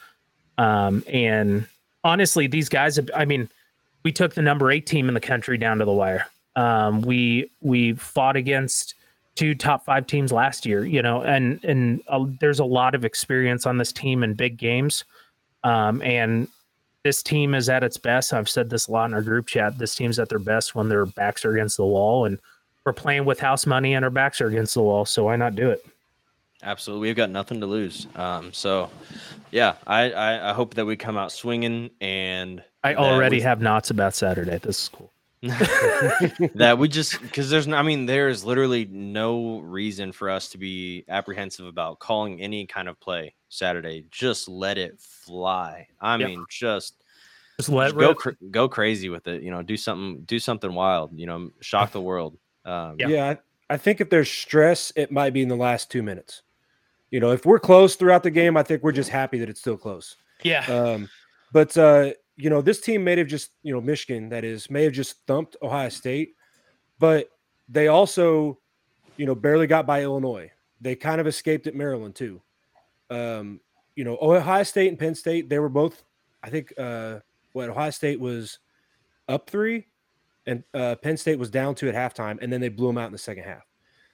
Um, 0.57 1.03
and 1.07 1.67
honestly, 2.03 2.47
these 2.47 2.69
guys, 2.69 2.95
have, 2.95 3.09
I 3.15 3.25
mean, 3.25 3.49
we 4.07 4.11
took 4.13 4.35
the 4.35 4.41
number 4.41 4.71
eight 4.71 4.85
team 4.85 5.09
in 5.09 5.13
the 5.13 5.19
country 5.19 5.57
down 5.57 5.79
to 5.79 5.83
the 5.83 5.91
wire. 5.91 6.27
Um, 6.55 7.01
we 7.01 7.51
we 7.59 7.91
fought 7.91 8.37
against 8.37 8.95
two 9.35 9.53
top 9.53 9.83
five 9.83 10.07
teams 10.07 10.31
last 10.31 10.65
year, 10.65 10.85
you 10.85 11.01
know, 11.01 11.23
and 11.23 11.61
and 11.65 12.01
uh, 12.07 12.25
there's 12.39 12.59
a 12.59 12.63
lot 12.63 12.95
of 12.95 13.03
experience 13.03 13.65
on 13.65 13.77
this 13.77 13.91
team 13.91 14.23
in 14.23 14.33
big 14.33 14.55
games. 14.55 15.03
Um, 15.65 16.01
and 16.03 16.47
this 17.03 17.21
team 17.21 17.53
is 17.53 17.67
at 17.67 17.83
its 17.83 17.97
best. 17.97 18.31
I've 18.31 18.47
said 18.47 18.69
this 18.69 18.87
a 18.87 18.91
lot 18.93 19.09
in 19.09 19.13
our 19.13 19.21
group 19.21 19.47
chat. 19.47 19.77
This 19.77 19.93
team's 19.93 20.19
at 20.19 20.29
their 20.29 20.39
best 20.39 20.73
when 20.73 20.87
their 20.87 21.05
backs 21.05 21.43
are 21.43 21.51
against 21.51 21.75
the 21.75 21.85
wall, 21.85 22.23
and 22.23 22.39
we're 22.85 22.93
playing 22.93 23.25
with 23.25 23.41
house 23.41 23.65
money 23.65 23.93
and 23.93 24.05
our 24.05 24.09
backs 24.09 24.39
are 24.39 24.47
against 24.47 24.73
the 24.73 24.83
wall. 24.83 25.03
So 25.03 25.25
why 25.25 25.35
not 25.35 25.55
do 25.55 25.69
it? 25.69 25.85
Absolutely. 26.63 27.09
We've 27.09 27.15
got 27.17 27.29
nothing 27.29 27.59
to 27.59 27.65
lose. 27.65 28.07
Um, 28.15 28.53
so 28.53 28.89
yeah, 29.51 29.75
I, 29.85 30.11
I, 30.11 30.51
I 30.51 30.53
hope 30.53 30.75
that 30.75 30.85
we 30.85 30.95
come 30.95 31.17
out 31.17 31.33
swinging 31.33 31.89
and 31.99 32.63
I 32.91 32.95
already 32.95 33.37
we- 33.37 33.41
have 33.43 33.61
knots 33.61 33.89
about 33.89 34.15
Saturday. 34.15 34.57
This 34.59 34.83
is 34.83 34.89
cool. 34.89 35.11
that 36.55 36.77
we 36.79 36.87
just 36.87 37.21
because 37.21 37.49
there's 37.49 37.67
I 37.67 37.81
mean 37.83 38.05
there's 38.07 38.43
literally 38.43 38.85
no 38.85 39.59
reason 39.59 40.11
for 40.11 40.29
us 40.29 40.49
to 40.49 40.57
be 40.57 41.05
apprehensive 41.09 41.65
about 41.67 41.99
calling 41.99 42.41
any 42.41 42.65
kind 42.65 42.87
of 42.89 42.99
play 42.99 43.35
Saturday. 43.49 44.05
Just 44.11 44.47
let 44.49 44.77
it 44.77 44.99
fly. 44.99 45.87
I 46.01 46.17
Yep. 46.17 46.27
mean, 46.27 46.45
just, 46.49 46.95
Just 47.57 47.69
let 47.69 47.87
just 47.89 47.97
go 47.97 48.13
cr- 48.15 48.29
go 48.49 48.67
crazy 48.67 49.09
with 49.09 49.27
it. 49.27 49.43
You 49.43 49.51
know, 49.51 49.61
do 49.61 49.77
something 49.77 50.23
do 50.23 50.39
something 50.39 50.73
wild. 50.73 51.11
You 51.17 51.27
know, 51.27 51.51
shock 51.61 51.91
the 51.91 52.01
world. 52.01 52.37
Um, 52.65 52.95
Yeah. 52.97 53.07
Yeah, 53.07 53.25
I, 53.69 53.73
I 53.75 53.77
think 53.77 54.01
if 54.01 54.09
there's 54.09 54.29
stress, 54.31 54.91
it 54.95 55.11
might 55.11 55.33
be 55.33 55.41
in 55.41 55.49
the 55.49 55.55
last 55.55 55.91
two 55.91 56.01
minutes. 56.03 56.41
You 57.11 57.19
know, 57.19 57.31
if 57.31 57.45
we're 57.45 57.59
close 57.59 57.95
throughout 57.95 58.23
the 58.23 58.31
game, 58.31 58.57
I 58.57 58.63
think 58.63 58.83
we're 58.83 58.91
just 58.91 59.09
happy 59.09 59.37
that 59.39 59.49
it's 59.49 59.59
still 59.61 59.77
close. 59.77 60.15
yeah. 60.43 60.65
Um, 60.65 61.09
but 61.53 61.77
uh, 61.77 62.11
you 62.37 62.51
know, 62.51 62.61
this 62.61 62.79
team 62.79 63.03
may 63.03 63.17
have 63.17 63.27
just, 63.27 63.51
you 63.63 63.73
know, 63.73 63.81
Michigan 63.81 64.29
that 64.29 64.43
is 64.43 64.69
may 64.69 64.83
have 64.83 64.93
just 64.93 65.25
thumped 65.25 65.57
Ohio 65.61 65.89
State, 65.89 66.35
but 66.99 67.29
they 67.67 67.87
also, 67.87 68.59
you 69.17 69.25
know, 69.25 69.35
barely 69.35 69.67
got 69.67 69.87
by 69.87 70.03
Illinois. 70.03 70.51
They 70.79 70.95
kind 70.95 71.19
of 71.19 71.25
escaped 71.25 71.65
at 71.65 71.75
Maryland 71.75 72.15
too. 72.15 72.41
Um, 73.09 73.59
you 73.95 74.03
know, 74.03 74.17
Ohio 74.21 74.63
State 74.63 74.89
and 74.89 74.99
Penn 74.99 75.15
State, 75.15 75.49
they 75.49 75.57
were 75.57 75.69
both, 75.69 76.03
I 76.43 76.51
think, 76.51 76.71
uh, 76.77 77.19
what 77.53 77.69
Ohio 77.69 77.89
State 77.89 78.19
was 78.19 78.59
up 79.27 79.49
three, 79.49 79.87
and 80.45 80.63
uh, 80.75 80.95
Penn 81.01 81.17
State 81.17 81.39
was 81.39 81.49
down 81.49 81.73
two 81.73 81.89
at 81.89 81.95
halftime, 81.95 82.37
and 82.41 82.53
then 82.53 82.61
they 82.61 82.69
blew 82.69 82.87
them 82.87 82.99
out 82.99 83.07
in 83.07 83.11
the 83.11 83.17
second 83.17 83.45
half. 83.45 83.63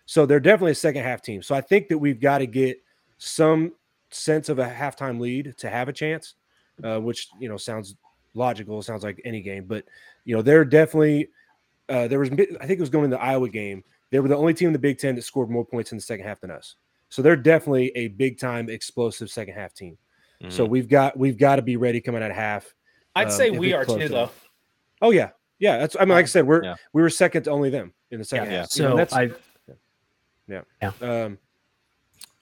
So 0.06 0.26
they're 0.26 0.40
definitely 0.40 0.72
a 0.72 0.76
second 0.76 1.04
half 1.04 1.22
team. 1.22 1.42
So 1.42 1.54
I 1.56 1.62
think 1.62 1.90
that 1.90 1.98
we've 1.98 2.22
got 2.22 2.38
to 2.38 2.48
get 2.48 2.82
some 3.18 3.74
sense 4.10 4.48
of 4.48 4.60
a 4.60 4.70
halftime 4.70 5.20
lead 5.20 5.56
to 5.58 5.70
have 5.70 5.90
a 5.90 5.94
chance, 5.94 6.36
uh, 6.84 7.00
which 7.00 7.28
you 7.40 7.50
know 7.50 7.58
sounds 7.58 7.96
logical. 8.34 8.82
Sounds 8.82 9.04
like 9.04 9.22
any 9.26 9.42
game, 9.42 9.66
but 9.66 9.86
you 10.26 10.36
know 10.36 10.42
they're 10.42 10.66
definitely. 10.66 11.30
Uh, 11.90 12.08
there 12.08 12.20
was, 12.20 12.30
I 12.32 12.36
think 12.36 12.62
it 12.62 12.80
was 12.80 12.90
going 12.90 13.04
in 13.04 13.12
the 13.12 13.22
Iowa 13.22 13.50
game. 13.50 13.84
They 14.10 14.20
were 14.22 14.30
the 14.30 14.38
only 14.38 14.54
team 14.54 14.68
in 14.68 14.74
the 14.74 14.80
Big 14.80 15.00
Ten 15.00 15.16
that 15.16 15.24
scored 15.24 15.50
more 15.50 15.66
points 15.66 15.92
in 15.92 15.98
the 15.98 16.02
second 16.02 16.26
half 16.26 16.40
than 16.40 16.50
us. 16.50 16.76
So 17.10 17.22
they're 17.22 17.36
definitely 17.36 17.92
a 17.96 18.08
big 18.08 18.40
time 18.40 18.70
explosive 18.70 19.30
second 19.30 19.54
half 19.54 19.74
team. 19.74 19.98
So 20.50 20.66
mhm. 20.66 20.70
we've 20.70 20.90
got 20.90 21.18
we've 21.18 21.38
got 21.38 21.58
to 21.58 21.62
be 21.62 21.78
ready 21.78 22.02
coming 22.02 22.24
out 22.24 22.32
of 22.32 22.36
half. 22.36 22.74
I'd 23.16 23.28
um, 23.28 23.32
say 23.32 23.52
we 23.52 23.74
are 23.74 23.86
too, 23.86 24.08
though. 24.08 24.32
Oh 25.02 25.12
yeah, 25.12 25.30
yeah. 25.60 25.78
That's 25.78 25.96
I 25.96 26.02
mean, 26.02 26.10
like 26.10 26.24
I 26.24 26.28
said, 26.28 26.46
we're 26.48 26.64
Yeah. 26.64 26.76
we 26.92 27.02
were 27.02 27.10
second 27.10 27.44
to 27.44 27.52
only 27.52 27.70
them 27.70 27.94
in 28.12 28.20
the 28.20 28.26
second 28.26 28.52
Yeah. 28.52 28.62
half. 28.62 28.76
You 28.76 28.84
know, 28.84 28.90
So 28.92 28.98
that's 28.98 29.14
I, 29.14 29.32
yeah, 30.48 30.62
um, 31.02 31.38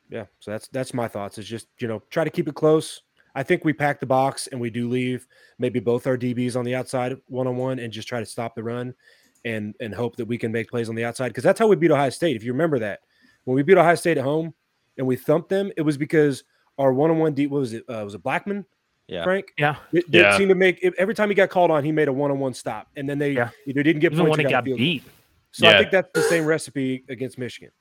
yeah. 0.09 0.25
So 0.39 0.51
that's 0.51 0.67
that's 0.69 0.93
my 0.93 1.07
thoughts. 1.07 1.37
Is 1.37 1.47
just 1.47 1.67
you 1.79 1.87
know 1.87 2.01
try 2.09 2.23
to 2.23 2.29
keep 2.29 2.47
it 2.47 2.55
close. 2.55 3.01
I 3.35 3.43
think 3.43 3.63
we 3.63 3.73
pack 3.73 3.99
the 3.99 4.05
box 4.05 4.47
and 4.47 4.59
we 4.59 4.69
do 4.69 4.89
leave 4.89 5.25
maybe 5.57 5.79
both 5.79 6.07
our 6.07 6.17
DBs 6.17 6.55
on 6.55 6.65
the 6.65 6.75
outside 6.75 7.15
one 7.27 7.47
on 7.47 7.57
one 7.57 7.79
and 7.79 7.91
just 7.91 8.07
try 8.07 8.19
to 8.19 8.25
stop 8.25 8.55
the 8.55 8.63
run 8.63 8.93
and 9.45 9.73
and 9.79 9.93
hope 9.93 10.15
that 10.17 10.25
we 10.25 10.37
can 10.37 10.51
make 10.51 10.69
plays 10.69 10.89
on 10.89 10.95
the 10.95 11.05
outside 11.05 11.29
because 11.29 11.43
that's 11.43 11.59
how 11.59 11.67
we 11.67 11.75
beat 11.75 11.91
Ohio 11.91 12.09
State. 12.09 12.35
If 12.35 12.43
you 12.43 12.51
remember 12.51 12.79
that 12.79 12.99
when 13.45 13.55
we 13.55 13.63
beat 13.63 13.77
Ohio 13.77 13.95
State 13.95 14.17
at 14.17 14.23
home 14.23 14.53
and 14.97 15.07
we 15.07 15.15
thumped 15.15 15.49
them, 15.49 15.71
it 15.77 15.81
was 15.81 15.97
because 15.97 16.43
our 16.77 16.93
one 16.93 17.09
on 17.09 17.19
one 17.19 17.33
D 17.33 17.47
what 17.47 17.59
was 17.59 17.73
it? 17.73 17.83
Uh, 17.89 18.03
was 18.03 18.13
it 18.15 18.23
Blackman? 18.23 18.65
yeah. 19.07 19.23
Frank? 19.23 19.47
yeah, 19.57 19.75
It, 19.91 20.05
it 20.05 20.09
Yeah. 20.11 20.37
seemed 20.37 20.49
to 20.49 20.55
make 20.55 20.83
every 20.97 21.13
time 21.15 21.29
he 21.29 21.35
got 21.35 21.49
called 21.49 21.71
on, 21.71 21.83
he 21.83 21.91
made 21.91 22.07
a 22.07 22.13
one 22.13 22.31
on 22.31 22.39
one 22.39 22.53
stop, 22.53 22.87
and 22.95 23.09
then 23.09 23.17
they 23.17 23.31
Yeah. 23.33 23.49
either 23.67 23.83
didn't 23.83 24.01
get 24.01 24.13
even 24.13 24.25
points 24.25 24.37
when 24.37 24.45
or 24.45 24.49
he 24.49 24.53
got 24.53 24.63
field 24.63 24.77
beat. 24.77 25.03
So 25.51 25.67
I 25.67 25.77
think 25.77 25.91
that's 25.91 26.09
the 26.13 26.21
same 26.23 26.45
recipe 26.45 27.03
against 27.09 27.37
Michigan. 27.37 27.71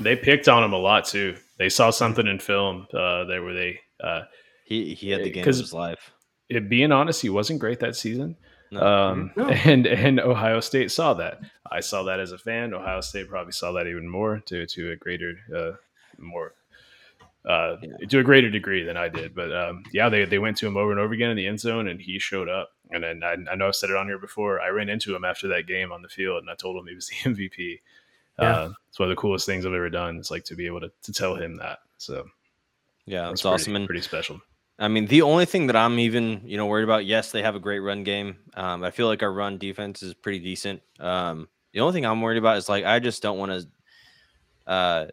They 0.00 0.16
picked 0.16 0.48
on 0.48 0.64
him 0.64 0.72
a 0.72 0.78
lot 0.78 1.04
too. 1.04 1.36
They 1.58 1.68
saw 1.68 1.90
something 1.90 2.26
in 2.26 2.40
film 2.40 2.88
uh, 2.92 3.24
there 3.24 3.44
where 3.44 3.54
they, 3.54 3.78
uh, 4.02 4.22
He 4.64 4.94
he 4.94 5.10
had 5.10 5.22
the 5.22 5.30
game 5.30 5.42
of 5.42 5.44
'Cause- 5.46 5.58
his 5.58 5.72
life. 5.72 6.10
it, 6.48 6.68
being 6.68 6.90
honest, 6.92 7.22
he 7.22 7.28
wasn't 7.30 7.60
great 7.60 7.80
that 7.80 7.94
season. 7.96 8.36
No. 8.70 8.80
Um, 8.80 9.32
No. 9.36 9.48
and 9.64 9.86
and 9.86 10.18
Ohio 10.20 10.60
State 10.60 10.90
saw 10.90 11.14
that. 11.14 11.40
I 11.70 11.80
saw 11.80 12.02
that 12.04 12.18
as 12.20 12.32
a 12.32 12.38
fan. 12.38 12.74
Ohio 12.74 13.00
State 13.02 13.28
probably 13.28 13.52
saw 13.52 13.72
that 13.72 13.86
even 13.86 14.08
more 14.08 14.40
to 14.46 14.66
to 14.66 14.90
a 14.92 14.96
greater, 14.96 15.34
uh, 15.54 15.72
more, 16.18 16.54
uh, 17.44 17.76
to 18.08 18.18
a 18.18 18.22
greater 18.22 18.48
degree 18.50 18.82
than 18.84 18.96
I 18.96 19.08
did. 19.08 19.34
But 19.34 19.54
um, 19.54 19.84
yeah, 19.92 20.08
they 20.08 20.24
they 20.24 20.38
went 20.38 20.56
to 20.58 20.66
him 20.66 20.76
over 20.76 20.90
and 20.90 21.00
over 21.00 21.12
again 21.14 21.30
in 21.30 21.36
the 21.36 21.46
end 21.46 21.60
zone, 21.60 21.86
and 21.88 22.00
he 22.00 22.18
showed 22.18 22.48
up. 22.48 22.70
And 22.90 23.02
then 23.04 23.22
I, 23.22 23.32
I 23.50 23.54
know 23.56 23.68
I've 23.68 23.76
said 23.76 23.90
it 23.90 23.96
on 23.96 24.06
here 24.06 24.18
before. 24.18 24.60
I 24.60 24.68
ran 24.68 24.88
into 24.88 25.14
him 25.14 25.24
after 25.24 25.48
that 25.48 25.66
game 25.66 25.90
on 25.92 26.02
the 26.02 26.08
field, 26.08 26.42
and 26.42 26.50
I 26.50 26.54
told 26.54 26.76
him 26.76 26.86
he 26.86 26.94
was 26.94 27.08
the 27.08 27.14
MVP. 27.30 27.80
Yeah. 28.38 28.56
Uh, 28.56 28.72
it's 28.88 28.98
one 28.98 29.08
of 29.10 29.16
the 29.16 29.20
coolest 29.20 29.46
things 29.46 29.64
I've 29.66 29.72
ever 29.72 29.90
done. 29.90 30.16
It's 30.18 30.30
like 30.30 30.44
to 30.44 30.56
be 30.56 30.66
able 30.66 30.80
to, 30.80 30.90
to 31.02 31.12
tell 31.12 31.34
him 31.36 31.56
that. 31.56 31.78
So 31.98 32.26
Yeah, 33.06 33.28
that's 33.28 33.42
pretty, 33.42 33.54
awesome. 33.54 33.76
And 33.76 33.86
pretty 33.86 34.00
special. 34.02 34.40
I 34.78 34.88
mean, 34.88 35.06
the 35.06 35.22
only 35.22 35.44
thing 35.46 35.68
that 35.68 35.76
I'm 35.76 35.98
even, 36.00 36.42
you 36.44 36.56
know, 36.56 36.66
worried 36.66 36.82
about, 36.84 37.04
yes, 37.06 37.30
they 37.30 37.42
have 37.42 37.54
a 37.54 37.60
great 37.60 37.78
run 37.78 38.02
game. 38.02 38.36
Um, 38.54 38.82
I 38.82 38.90
feel 38.90 39.06
like 39.06 39.22
our 39.22 39.32
run 39.32 39.56
defense 39.58 40.02
is 40.02 40.14
pretty 40.14 40.40
decent. 40.40 40.82
Um, 40.98 41.48
the 41.72 41.80
only 41.80 41.92
thing 41.92 42.04
I'm 42.06 42.20
worried 42.20 42.38
about 42.38 42.56
is 42.56 42.68
like 42.68 42.84
I 42.84 42.98
just 42.98 43.22
don't 43.22 43.38
want 43.38 43.52
to 43.52 43.66
uh 44.66 45.06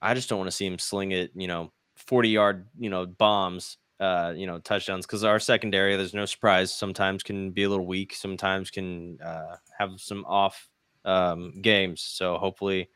I 0.00 0.14
just 0.14 0.28
don't 0.28 0.38
want 0.38 0.50
to 0.50 0.56
see 0.56 0.66
him 0.66 0.78
sling 0.78 1.12
it, 1.12 1.32
you 1.34 1.48
know, 1.48 1.72
40 1.96 2.28
yard, 2.28 2.66
you 2.78 2.90
know, 2.90 3.06
bombs, 3.06 3.78
uh, 4.00 4.32
you 4.36 4.46
know, 4.46 4.58
touchdowns 4.60 5.06
because 5.06 5.24
our 5.24 5.40
secondary, 5.40 5.96
there's 5.96 6.14
no 6.14 6.26
surprise, 6.26 6.72
sometimes 6.72 7.22
can 7.22 7.50
be 7.50 7.64
a 7.64 7.68
little 7.68 7.86
weak, 7.86 8.14
sometimes 8.14 8.70
can 8.70 9.20
uh 9.22 9.56
have 9.78 9.92
some 10.00 10.24
off 10.26 10.68
um 11.04 11.52
games. 11.62 12.02
So 12.02 12.38
hopefully 12.38 12.88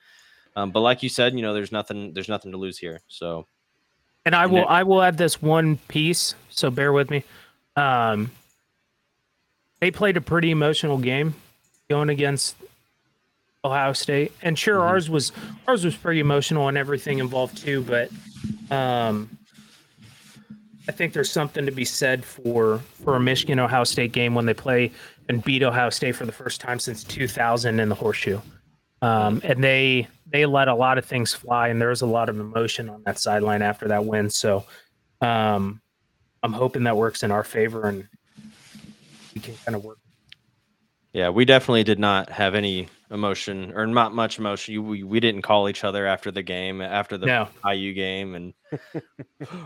um, 0.56 0.72
but 0.72 0.80
like 0.80 1.02
you 1.02 1.08
said, 1.08 1.34
you 1.34 1.42
know, 1.42 1.54
there's 1.54 1.72
nothing 1.72 2.14
there's 2.14 2.28
nothing 2.28 2.52
to 2.52 2.58
lose 2.58 2.78
here. 2.78 3.00
So 3.08 3.46
And 4.24 4.34
I 4.34 4.44
And 4.44 4.52
will 4.52 4.62
it- 4.62 4.66
I 4.68 4.82
will 4.84 5.02
add 5.02 5.18
this 5.18 5.42
one 5.42 5.76
piece, 5.88 6.34
so 6.50 6.70
bear 6.70 6.92
with 6.92 7.10
me. 7.10 7.24
Um, 7.76 8.30
they 9.80 9.90
played 9.90 10.16
a 10.16 10.20
pretty 10.20 10.50
emotional 10.50 10.98
game 10.98 11.34
going 11.90 12.08
against 12.08 12.54
Ohio 13.64 13.92
State, 13.92 14.32
and 14.42 14.58
sure 14.58 14.78
Mhm. 14.78 14.82
ours 14.88 15.10
was 15.10 15.32
ours 15.66 15.84
was 15.84 15.96
pretty 15.96 16.20
emotional 16.20 16.68
and 16.68 16.76
everything 16.78 17.18
involved 17.18 17.56
too. 17.58 17.82
But 17.82 18.10
um, 18.70 19.30
I 20.88 20.92
think 20.92 21.12
there's 21.12 21.30
something 21.30 21.66
to 21.66 21.72
be 21.72 21.84
said 21.84 22.24
for 22.24 22.78
for 23.04 23.16
a 23.16 23.20
Michigan 23.20 23.58
Ohio 23.58 23.84
State 23.84 24.12
game 24.12 24.34
when 24.34 24.46
they 24.46 24.54
play 24.54 24.90
and 25.28 25.42
beat 25.42 25.62
Ohio 25.62 25.90
State 25.90 26.16
for 26.16 26.26
the 26.26 26.32
first 26.32 26.60
time 26.60 26.78
since 26.78 27.02
2000 27.04 27.80
in 27.80 27.88
the 27.88 27.94
horseshoe. 27.94 28.40
Um, 29.02 29.40
and 29.44 29.62
they 29.62 30.06
they 30.26 30.46
let 30.46 30.68
a 30.68 30.74
lot 30.74 30.96
of 30.96 31.04
things 31.04 31.34
fly, 31.34 31.68
and 31.68 31.80
there 31.80 31.88
was 31.88 32.02
a 32.02 32.06
lot 32.06 32.28
of 32.28 32.38
emotion 32.38 32.88
on 32.88 33.02
that 33.04 33.18
sideline 33.18 33.60
after 33.60 33.88
that 33.88 34.06
win. 34.06 34.30
So 34.30 34.64
um, 35.20 35.82
I'm 36.42 36.52
hoping 36.52 36.84
that 36.84 36.96
works 36.96 37.22
in 37.22 37.30
our 37.32 37.44
favor, 37.44 37.88
and 37.88 38.08
we 39.34 39.40
can 39.40 39.54
kind 39.64 39.74
of 39.74 39.84
work. 39.84 39.98
Yeah, 41.12 41.28
we 41.30 41.44
definitely 41.44 41.84
did 41.84 41.98
not 41.98 42.30
have 42.30 42.54
any 42.54 42.88
emotion 43.12 43.72
or 43.74 43.86
not 43.86 44.14
much 44.14 44.38
emotion. 44.38 44.74
You- 44.74 44.82
We, 44.82 45.02
we 45.04 45.20
didn't 45.20 45.42
call 45.42 45.68
each 45.68 45.84
other 45.84 46.06
after 46.06 46.30
the 46.30 46.42
game, 46.42 46.80
after 46.80 47.16
the 47.18 47.26
No, 47.26 47.48
IU 47.70 47.92
game, 47.92 48.34
and 48.34 48.54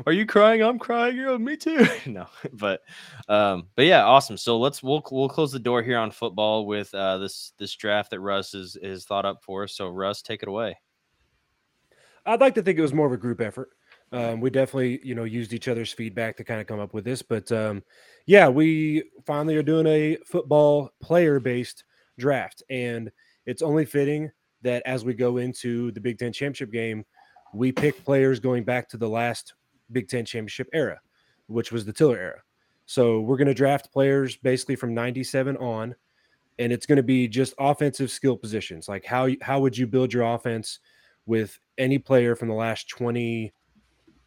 are 0.06 0.12
you 0.12 0.26
crying? 0.26 0.62
I'm 0.62 0.78
crying. 0.78 1.16
Yeah, 1.16 1.36
me 1.36 1.56
too. 1.56 1.86
no, 2.06 2.26
but 2.52 2.80
um, 3.28 3.68
but 3.76 3.86
yeah, 3.86 4.04
awesome. 4.04 4.36
So 4.36 4.58
let's 4.58 4.82
we'll 4.82 5.02
we'll 5.10 5.28
close 5.28 5.52
the 5.52 5.58
door 5.58 5.82
here 5.82 5.98
on 5.98 6.10
football 6.10 6.66
with 6.66 6.92
uh, 6.94 7.18
this 7.18 7.52
this 7.58 7.74
draft 7.74 8.10
that 8.10 8.20
Russ 8.20 8.52
is 8.52 8.76
is 8.82 9.04
thought 9.04 9.24
up 9.24 9.42
for. 9.42 9.64
us. 9.64 9.72
So 9.74 9.88
Russ, 9.88 10.22
take 10.22 10.42
it 10.42 10.48
away. 10.48 10.76
I'd 12.26 12.40
like 12.40 12.54
to 12.56 12.62
think 12.62 12.78
it 12.78 12.82
was 12.82 12.92
more 12.92 13.06
of 13.06 13.12
a 13.12 13.16
group 13.16 13.40
effort. 13.40 13.70
Um, 14.12 14.40
we 14.40 14.50
definitely, 14.50 15.00
you 15.04 15.14
know, 15.14 15.24
used 15.24 15.52
each 15.52 15.68
other's 15.68 15.92
feedback 15.92 16.36
to 16.36 16.44
kind 16.44 16.60
of 16.60 16.66
come 16.66 16.80
up 16.80 16.94
with 16.94 17.04
this. 17.04 17.22
But 17.22 17.50
um, 17.52 17.82
yeah, 18.26 18.48
we 18.48 19.04
finally 19.24 19.56
are 19.56 19.62
doing 19.62 19.86
a 19.86 20.16
football 20.24 20.90
player 21.00 21.38
based 21.40 21.84
draft. 22.18 22.62
And 22.70 23.10
it's 23.46 23.62
only 23.62 23.84
fitting 23.84 24.30
that 24.62 24.82
as 24.86 25.04
we 25.04 25.14
go 25.14 25.36
into 25.38 25.92
the 25.92 26.00
Big 26.00 26.18
Ten 26.18 26.32
championship 26.32 26.72
game, 26.72 27.04
we 27.54 27.72
pick 27.72 28.04
players 28.04 28.40
going 28.40 28.64
back 28.64 28.88
to 28.90 28.96
the 28.96 29.08
last 29.08 29.54
Big 29.92 30.08
Ten 30.08 30.24
championship 30.24 30.68
era, 30.72 31.00
which 31.46 31.70
was 31.72 31.84
the 31.84 31.92
Tiller 31.92 32.18
era. 32.18 32.42
So 32.86 33.20
we're 33.20 33.36
going 33.36 33.48
to 33.48 33.54
draft 33.54 33.92
players 33.92 34.36
basically 34.36 34.76
from 34.76 34.94
97 34.94 35.56
on. 35.56 35.94
And 36.58 36.72
it's 36.72 36.86
going 36.86 36.96
to 36.96 37.02
be 37.02 37.28
just 37.28 37.52
offensive 37.58 38.10
skill 38.10 38.36
positions. 38.36 38.88
Like 38.88 39.04
how 39.04 39.28
how 39.42 39.60
would 39.60 39.76
you 39.76 39.86
build 39.86 40.12
your 40.12 40.22
offense 40.34 40.78
with 41.26 41.58
any 41.76 41.98
player 41.98 42.34
from 42.34 42.48
the 42.48 42.54
last 42.54 42.88
20 42.88 43.52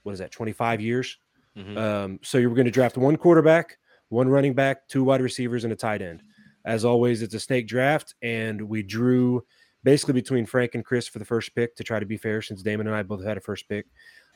what 0.03 0.11
is 0.11 0.19
that 0.19 0.31
25 0.31 0.79
years 0.81 1.17
Mhm. 1.57 1.77
um, 1.77 2.19
so 2.21 2.37
you're 2.37 2.53
going 2.53 2.65
to 2.65 2.71
draft 2.71 2.97
one 2.97 3.15
quarterback 3.15 3.77
one 4.09 4.29
running 4.29 4.53
back 4.53 4.87
two 4.87 5.03
wide 5.03 5.21
receivers 5.21 5.63
and 5.63 5.73
a 5.73 5.75
tight 5.75 6.01
end 6.01 6.21
as 6.69 6.85
always 6.85 7.21
it's 7.21 7.33
a 7.33 7.39
snake 7.39 7.67
draft 7.67 8.15
and 8.21 8.61
we 8.61 8.83
drew 8.83 9.43
basically 9.83 10.13
between 10.13 10.45
frank 10.45 10.75
and 10.75 10.85
chris 10.85 11.07
for 11.07 11.19
the 11.19 11.25
first 11.25 11.53
pick 11.55 11.75
to 11.75 11.83
try 11.83 11.99
to 11.99 12.05
be 12.05 12.17
fair 12.17 12.41
since 12.41 12.61
damon 12.61 12.87
and 12.87 12.95
i 12.95 13.03
both 13.03 13.23
had 13.23 13.37
a 13.37 13.41
first 13.41 13.67
pick 13.67 13.85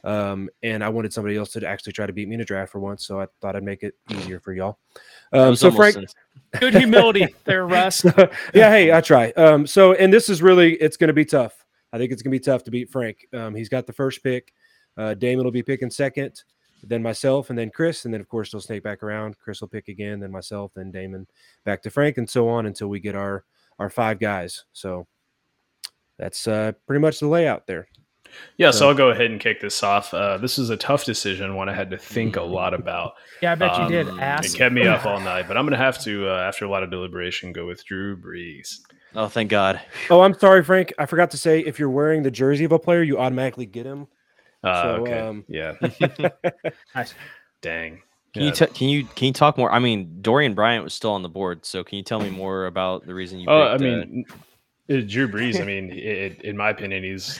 um, 0.04 0.50
and 0.64 0.84
i 0.84 0.90
wanted 0.90 1.14
somebody 1.14 1.38
else 1.38 1.52
to 1.52 1.66
actually 1.66 1.94
try 1.94 2.06
to 2.06 2.14
beat 2.14 2.28
me 2.28 2.36
in 2.36 2.42
a 2.42 2.46
draft 2.46 2.72
for 2.72 2.80
once 2.80 3.06
so 3.06 3.22
i 3.22 3.28
thought 3.42 3.56
i'd 3.56 3.64
make 3.64 3.84
it 3.84 3.94
easier 4.10 4.40
for 4.40 4.54
y'all 4.54 4.80
um, 5.32 5.56
so 5.56 5.72
frank 5.72 5.96
ins- 5.96 6.16
good 6.60 6.76
humility 6.76 7.34
there, 7.46 7.66
Russ. 7.66 8.04
yeah, 8.54 8.70
hey, 8.70 8.92
I 8.94 9.02
try. 9.02 9.32
Um, 9.32 9.66
so 9.66 9.94
and 9.94 10.12
this 10.12 10.30
is 10.30 10.42
really 10.42 10.74
it's 10.76 10.98
going 10.98 11.08
to 11.08 11.14
be 11.14 11.26
tough. 11.26 11.66
I 11.92 11.98
think 11.98 12.12
it's 12.12 12.22
going 12.22 12.32
to 12.32 12.40
be 12.40 12.44
tough 12.44 12.64
to 12.66 12.72
beat 12.72 12.90
Frank. 12.90 13.28
Um, 13.34 13.56
he's 13.56 13.70
got 13.70 13.88
the 13.88 13.94
first 13.94 14.24
pick. 14.24 14.54
Uh, 14.98 15.14
Damon 15.14 15.46
will 15.46 15.52
be 15.52 15.64
picking 15.64 15.90
second, 15.90 16.44
then 16.84 17.02
myself, 17.02 17.50
and 17.50 17.58
then 17.58 17.70
Chris, 17.70 18.06
and 18.06 18.14
then 18.14 18.22
of 18.22 18.28
course 18.28 18.52
they'll 18.52 18.62
snake 18.62 18.84
back 18.84 19.04
around. 19.04 19.38
Chris 19.40 19.62
will 19.62 19.68
pick 19.68 19.88
again, 19.88 20.20
then 20.20 20.32
myself, 20.32 20.72
then 20.76 20.92
Damon, 20.92 21.28
back 21.66 21.82
to 21.84 21.90
Frank, 21.90 22.18
and 22.18 22.30
so 22.30 22.48
on 22.50 22.66
until 22.66 22.88
we 22.90 23.00
get 23.00 23.16
our 23.16 23.44
our 23.80 23.90
five 23.90 24.20
guys. 24.20 24.66
So 24.74 25.08
that's 26.20 26.48
uh, 26.48 26.74
pretty 26.88 27.00
much 27.02 27.20
the 27.20 27.28
layout 27.28 27.66
there. 27.68 27.88
Yeah, 28.58 28.72
so 28.72 28.80
So- 28.80 28.90
I'll 28.90 28.96
go 28.96 29.10
ahead 29.10 29.30
and 29.32 29.40
kick 29.40 29.62
this 29.62 29.84
off. 29.84 30.14
Uh, 30.14 30.38
this 30.38 30.58
is 30.58 30.70
a 30.70 30.78
tough 30.78 31.06
decision, 31.06 31.56
one 31.56 31.70
I 31.70 31.74
had 31.74 31.90
to 31.92 31.98
think 31.98 32.36
a 32.36 32.42
lot 32.42 32.74
about. 32.80 33.14
Yeah, 33.42 33.52
I 33.52 33.56
bet 33.56 33.78
you 33.80 33.88
did. 33.90 34.10
Um, 34.10 34.20
Ass. 34.20 34.54
It 34.54 34.58
kept 34.58 34.74
me 34.74 34.88
up 34.88 35.06
all 35.06 35.20
night, 35.32 35.48
but 35.48 35.56
I'm 35.58 35.66
going 35.66 35.78
to 35.78 35.84
have 35.84 36.00
to, 36.04 36.30
uh, 36.30 36.38
after 36.40 36.66
a 36.66 36.70
lot 36.70 36.84
of 36.84 36.90
deliberation, 36.90 37.52
go 37.54 37.68
with 37.68 37.84
Drew 37.86 38.18
Brees. 38.18 38.80
Oh, 39.16 39.28
thank 39.28 39.52
God. 39.52 39.80
Oh, 40.10 40.22
I'm 40.22 40.34
sorry, 40.38 40.64
Frank. 40.64 40.94
I 40.98 41.06
forgot 41.06 41.30
to 41.32 41.38
say 41.38 41.60
if 41.60 41.78
you're 41.78 41.90
wearing 41.92 42.24
the 42.24 42.32
jersey 42.32 42.64
of 42.64 42.72
a 42.72 42.80
player, 42.80 43.04
you 43.04 43.20
automatically 43.20 43.68
get 43.68 43.86
him. 43.86 44.08
Uh, 44.64 44.82
So, 44.84 44.90
okay. 45.04 45.20
um, 45.20 45.46
yeah. 45.48 45.74
Nice. 46.96 47.14
Dang. 47.62 48.02
Can 48.34 48.44
Yeah. 48.44 48.48
you 48.50 48.52
t- 48.54 48.66
can 48.68 48.90
you 48.90 49.06
can 49.06 49.28
you 49.28 49.34
talk 49.34 49.58
more? 49.58 49.72
I 49.72 49.80
mean, 49.80 50.20
Dorien 50.22 50.56
Bryant 50.56 50.84
was 50.84 50.94
still 50.94 51.12
on 51.12 51.22
the 51.22 51.30
board, 51.30 51.66
so 51.66 51.84
can 51.84 51.98
you 51.98 52.04
tell 52.04 52.20
me 52.20 52.30
more 52.30 52.66
about 52.66 53.06
the 53.06 53.14
reason 53.14 53.40
you? 53.40 53.48
Oh, 53.50 53.62
I 53.62 53.78
picked, 53.78 53.82
uh, 53.82 53.86
mean, 53.86 54.26
uh, 54.90 55.02
Drew 55.08 55.28
Brees. 55.28 55.62
I 55.62 55.66
mean, 55.66 55.92
it, 55.94 56.42
in 56.42 56.58
my 56.58 56.70
opinion, 56.72 57.04
he's 57.04 57.40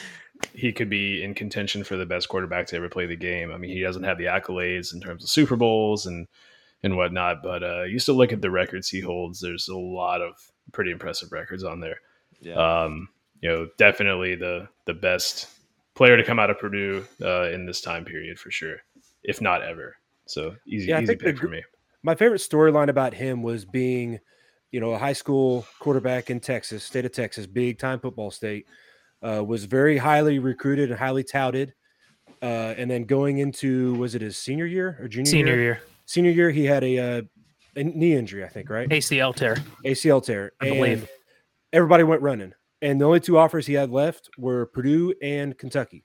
he 0.54 0.72
could 0.72 0.88
be 0.90 1.22
in 1.22 1.34
contention 1.34 1.82
for 1.84 1.96
the 1.96 2.06
best 2.06 2.28
quarterback 2.28 2.66
to 2.68 2.76
ever 2.76 2.88
play 2.88 3.06
the 3.06 3.16
game. 3.16 3.50
I 3.52 3.56
mean, 3.56 3.70
he 3.70 3.80
doesn't 3.80 4.02
have 4.04 4.18
the 4.18 4.24
accolades 4.26 4.92
in 4.94 5.00
terms 5.00 5.24
of 5.24 5.30
Super 5.30 5.56
Bowls 5.56 6.06
and 6.06 6.28
and 6.84 6.96
whatnot, 6.96 7.42
but 7.42 7.62
uh, 7.64 7.82
you 7.84 7.98
still 7.98 8.14
look 8.14 8.32
at 8.32 8.40
the 8.42 8.50
records 8.50 8.88
he 8.88 9.00
holds. 9.00 9.40
There's 9.40 9.68
a 9.68 9.76
lot 9.76 10.20
of 10.20 10.34
pretty 10.72 10.90
impressive 10.90 11.32
records 11.32 11.64
on 11.64 11.80
there. 11.80 11.98
yeah. 12.40 12.54
Um, 12.84 13.08
you 13.40 13.48
know, 13.48 13.68
definitely 13.78 14.36
the 14.36 14.68
the 14.84 14.94
best 14.94 15.48
player 15.94 16.16
to 16.16 16.24
come 16.24 16.38
out 16.38 16.50
of 16.50 16.58
Purdue 16.58 17.04
uh, 17.22 17.48
in 17.50 17.66
this 17.66 17.80
time 17.80 18.04
period 18.04 18.38
for 18.38 18.50
sure, 18.50 18.76
if 19.22 19.40
not 19.40 19.62
ever. 19.62 19.96
So 20.26 20.54
easy, 20.66 20.88
Yeah, 20.88 20.98
easy 20.98 21.06
think 21.08 21.20
the 21.20 21.26
pick 21.26 21.38
for 21.38 21.48
me. 21.48 21.62
my 22.02 22.14
favorite 22.14 22.40
storyline 22.40 22.88
about 22.88 23.14
him 23.14 23.42
was 23.42 23.64
being, 23.64 24.18
you 24.72 24.80
know, 24.80 24.90
a 24.92 24.98
high 24.98 25.12
school 25.12 25.66
quarterback 25.78 26.30
in 26.30 26.40
Texas, 26.40 26.82
state 26.84 27.04
of 27.04 27.12
Texas, 27.12 27.46
big 27.46 27.78
time 27.78 28.00
football 28.00 28.30
state, 28.30 28.66
uh, 29.22 29.42
was 29.44 29.64
very 29.66 29.96
highly 29.98 30.38
recruited 30.38 30.90
and 30.90 30.98
highly 30.98 31.22
touted. 31.24 31.74
Uh, 32.42 32.74
and 32.76 32.90
then 32.90 33.04
going 33.04 33.38
into 33.38 33.94
was 33.94 34.14
it 34.14 34.20
his 34.20 34.36
senior 34.36 34.66
year 34.66 34.98
or 35.00 35.08
junior 35.08 35.30
Senior 35.30 35.54
year? 35.54 35.62
year, 35.62 35.82
Senior 36.06 36.32
year, 36.32 36.50
he 36.50 36.64
had 36.64 36.84
a, 36.84 36.98
uh, 36.98 37.22
a 37.76 37.84
knee 37.84 38.14
injury, 38.14 38.44
I 38.44 38.48
think, 38.48 38.68
right? 38.68 38.88
ACL 38.88 39.34
tear. 39.34 39.56
ACL 39.84 40.22
tear. 40.22 40.52
I 40.60 40.68
believe. 40.68 41.00
And 41.00 41.08
everybody 41.72 42.02
went 42.02 42.20
running. 42.22 42.52
And 42.84 43.00
the 43.00 43.06
only 43.06 43.18
two 43.18 43.38
offers 43.38 43.66
he 43.66 43.72
had 43.72 43.90
left 43.90 44.28
were 44.36 44.66
Purdue 44.66 45.14
and 45.22 45.56
Kentucky. 45.56 46.04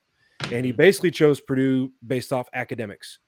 And 0.50 0.66
he 0.66 0.72
basically 0.72 1.12
chose 1.12 1.42
Purdue 1.42 1.92
based 2.08 2.32
off 2.32 2.48
academics. 2.54 3.20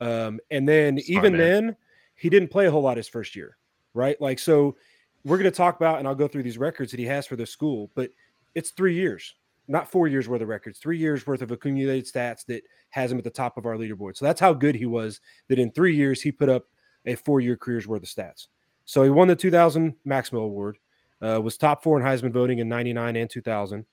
Um, 0.00 0.40
and 0.50 0.68
then 0.68 0.98
Smart 0.98 1.24
even 1.24 1.38
man. 1.38 1.40
then, 1.40 1.76
he 2.16 2.28
didn't 2.28 2.48
play 2.48 2.66
a 2.66 2.72
whole 2.72 2.82
lot 2.82 2.96
his 2.96 3.06
first 3.06 3.36
year, 3.36 3.56
right? 3.94 4.20
Like, 4.20 4.40
so 4.40 4.76
we're 5.24 5.38
going 5.38 5.48
to 5.48 5.56
talk 5.56 5.76
about, 5.76 6.00
and 6.00 6.08
I'll 6.08 6.16
go 6.16 6.26
through 6.26 6.42
these 6.42 6.58
records 6.58 6.90
that 6.90 6.98
he 6.98 7.06
has 7.06 7.24
for 7.24 7.36
the 7.36 7.46
school, 7.46 7.88
but 7.94 8.10
it's 8.56 8.70
three 8.70 8.94
years, 8.94 9.36
not 9.68 9.88
four 9.88 10.08
years 10.08 10.28
worth 10.28 10.42
of 10.42 10.48
records, 10.48 10.80
three 10.80 10.98
years 10.98 11.24
worth 11.24 11.40
of 11.40 11.52
accumulated 11.52 12.04
stats 12.04 12.44
that 12.46 12.64
has 12.90 13.12
him 13.12 13.18
at 13.18 13.24
the 13.24 13.30
top 13.30 13.56
of 13.56 13.64
our 13.64 13.76
leaderboard. 13.76 14.16
So 14.16 14.24
that's 14.24 14.40
how 14.40 14.52
good 14.52 14.74
he 14.74 14.86
was 14.86 15.20
that 15.46 15.60
in 15.60 15.70
three 15.70 15.94
years 15.94 16.20
he 16.20 16.32
put 16.32 16.48
up 16.48 16.64
a 17.06 17.14
four 17.14 17.40
year 17.40 17.56
career's 17.56 17.86
worth 17.86 18.02
of 18.02 18.08
stats. 18.08 18.48
So 18.86 19.04
he 19.04 19.10
won 19.10 19.28
the 19.28 19.36
2000 19.36 19.94
Maxwell 20.04 20.42
Award, 20.42 20.78
uh, 21.22 21.40
was 21.40 21.56
top 21.56 21.82
four 21.82 21.98
in 21.98 22.04
Heisman 22.04 22.32
voting 22.32 22.58
in 22.58 22.68
99 22.68 23.16
and 23.16 23.30
2000, 23.30 23.84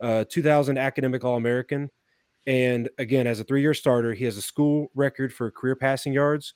uh, 0.00 0.24
2000 0.28 0.78
academic 0.78 1.24
All 1.24 1.36
American. 1.36 1.90
And 2.46 2.88
again, 2.98 3.26
as 3.26 3.40
a 3.40 3.44
three 3.44 3.60
year 3.60 3.74
starter, 3.74 4.14
he 4.14 4.24
has 4.24 4.36
a 4.36 4.42
school 4.42 4.90
record 4.94 5.32
for 5.32 5.50
career 5.50 5.76
passing 5.76 6.12
yards, 6.12 6.54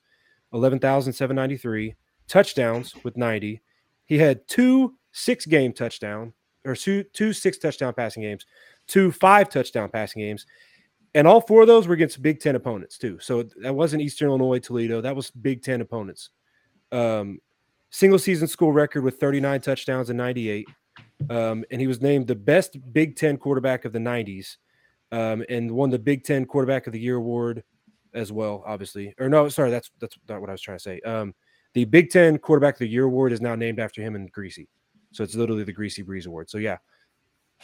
11,793, 0.53 1.95
touchdowns 2.29 2.95
with 3.05 3.17
90. 3.17 3.61
He 4.07 4.19
had 4.19 4.47
two 4.49 4.95
six 5.13 5.47
game 5.47 5.73
touchdown 5.73 6.33
or 6.65 6.75
two, 6.75 7.05
two 7.13 7.33
six 7.33 7.59
touchdown 7.59 7.95
passing 7.95 8.23
games, 8.23 8.47
two 8.87 9.13
five 9.13 9.49
touchdown 9.49 9.89
passing 9.89 10.23
games. 10.23 10.47
And 11.15 11.27
all 11.27 11.41
four 11.41 11.63
of 11.63 11.67
those 11.67 11.89
were 11.89 11.95
against 11.95 12.21
Big 12.21 12.41
Ten 12.41 12.57
opponents, 12.57 12.99
too. 12.99 13.19
So 13.21 13.45
that 13.63 13.75
wasn't 13.75 14.03
Eastern 14.03 14.29
Illinois, 14.29 14.59
Toledo. 14.59 15.01
That 15.01 15.17
was 15.17 15.31
Big 15.31 15.63
Ten 15.63 15.81
opponents. 15.81 16.29
Um, 16.93 17.39
single 17.97 18.19
season 18.19 18.47
school 18.47 18.73
record 18.73 19.03
with 19.03 19.19
39 19.19 19.63
touchdowns 19.63 20.11
and 20.11 20.19
98. 20.19 20.69
Um, 21.31 21.65
and 21.71 21.81
he 21.81 21.87
was 21.87 22.03
named 22.03 22.27
the 22.27 22.35
best 22.35 22.77
Big 22.93 23.17
Ten 23.17 23.39
quarterback 23.39 23.87
of 23.87 23.95
the 23.95 23.99
90s 23.99 24.57
um, 25.13 25.43
and 25.49 25.71
won 25.71 25.89
the 25.89 25.99
Big 25.99 26.23
Ten 26.23 26.45
Quarterback 26.45 26.87
of 26.87 26.93
the 26.93 27.01
Year 27.01 27.17
award 27.17 27.65
as 28.13 28.33
well. 28.33 28.63
Obviously, 28.67 29.15
or 29.19 29.31
no, 29.31 29.49
sorry, 29.49 29.71
that's 29.71 29.91
that's 29.99 30.17
not 30.29 30.43
what 30.43 30.51
I 30.51 30.53
was 30.53 30.61
trying 30.61 30.77
to 30.77 30.83
say. 30.83 31.01
Um, 31.01 31.35
the 31.73 31.87
Big 31.87 32.11
Ten 32.11 32.37
Quarterback 32.37 32.75
of 32.75 32.81
the 32.81 32.89
Year 32.89 33.05
award 33.05 33.33
is 33.33 33.41
now 33.41 33.55
named 33.55 33.81
after 33.81 34.03
him 34.03 34.15
and 34.15 34.31
Griese, 34.31 34.67
so 35.13 35.25
it's 35.25 35.35
literally 35.35 35.65
the 35.65 35.75
Griese-Brees 35.75 36.27
Award. 36.27 36.51
So 36.51 36.59
yeah, 36.59 36.77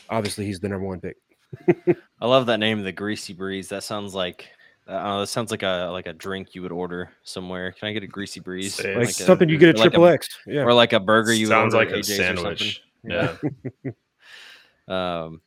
obviously 0.08 0.46
he's 0.46 0.60
the 0.60 0.68
number 0.68 0.86
one 0.86 1.00
pick. 1.00 1.16
I 2.20 2.26
love 2.26 2.46
that 2.46 2.58
name, 2.58 2.82
the 2.82 2.92
Greasy 2.92 3.34
Breeze. 3.34 3.68
That 3.68 3.84
sounds 3.84 4.14
like 4.14 4.48
I 4.88 4.92
don't. 5.04 5.20
That 5.20 5.26
sounds 5.28 5.50
like 5.50 5.62
a 5.62 5.88
like 5.92 6.06
a 6.06 6.12
drink 6.12 6.54
you 6.54 6.62
would 6.62 6.72
order 6.72 7.10
somewhere. 7.22 7.72
Can 7.72 7.88
I 7.88 7.92
get 7.92 8.02
a 8.02 8.06
Greasy 8.08 8.40
Breeze? 8.40 8.74
Say 8.74 8.94
Like 8.96 9.08
It's 9.08 9.20
a- 9.20 9.24
something 9.24 9.48
you 9.48 9.56
get 9.58 9.66
or 9.66 9.70
at 9.70 9.78
like 9.78 9.86
a- 9.86 9.90
Triple 9.90 10.06
X. 10.06 10.28
Yeah. 10.46 10.62
or 10.62 10.72
like 10.74 10.92
a 10.92 11.00
burger 11.00 11.32
you 11.32 11.46
would 11.46 11.52
Sounds 11.52 11.74
order 11.74 11.86
like 11.86 11.92
at 11.92 11.98
a 11.98 12.02
AJ's 12.10 12.16
sandwich. 12.16 12.82
Yeah. 13.04 13.36
Um, 14.88 15.40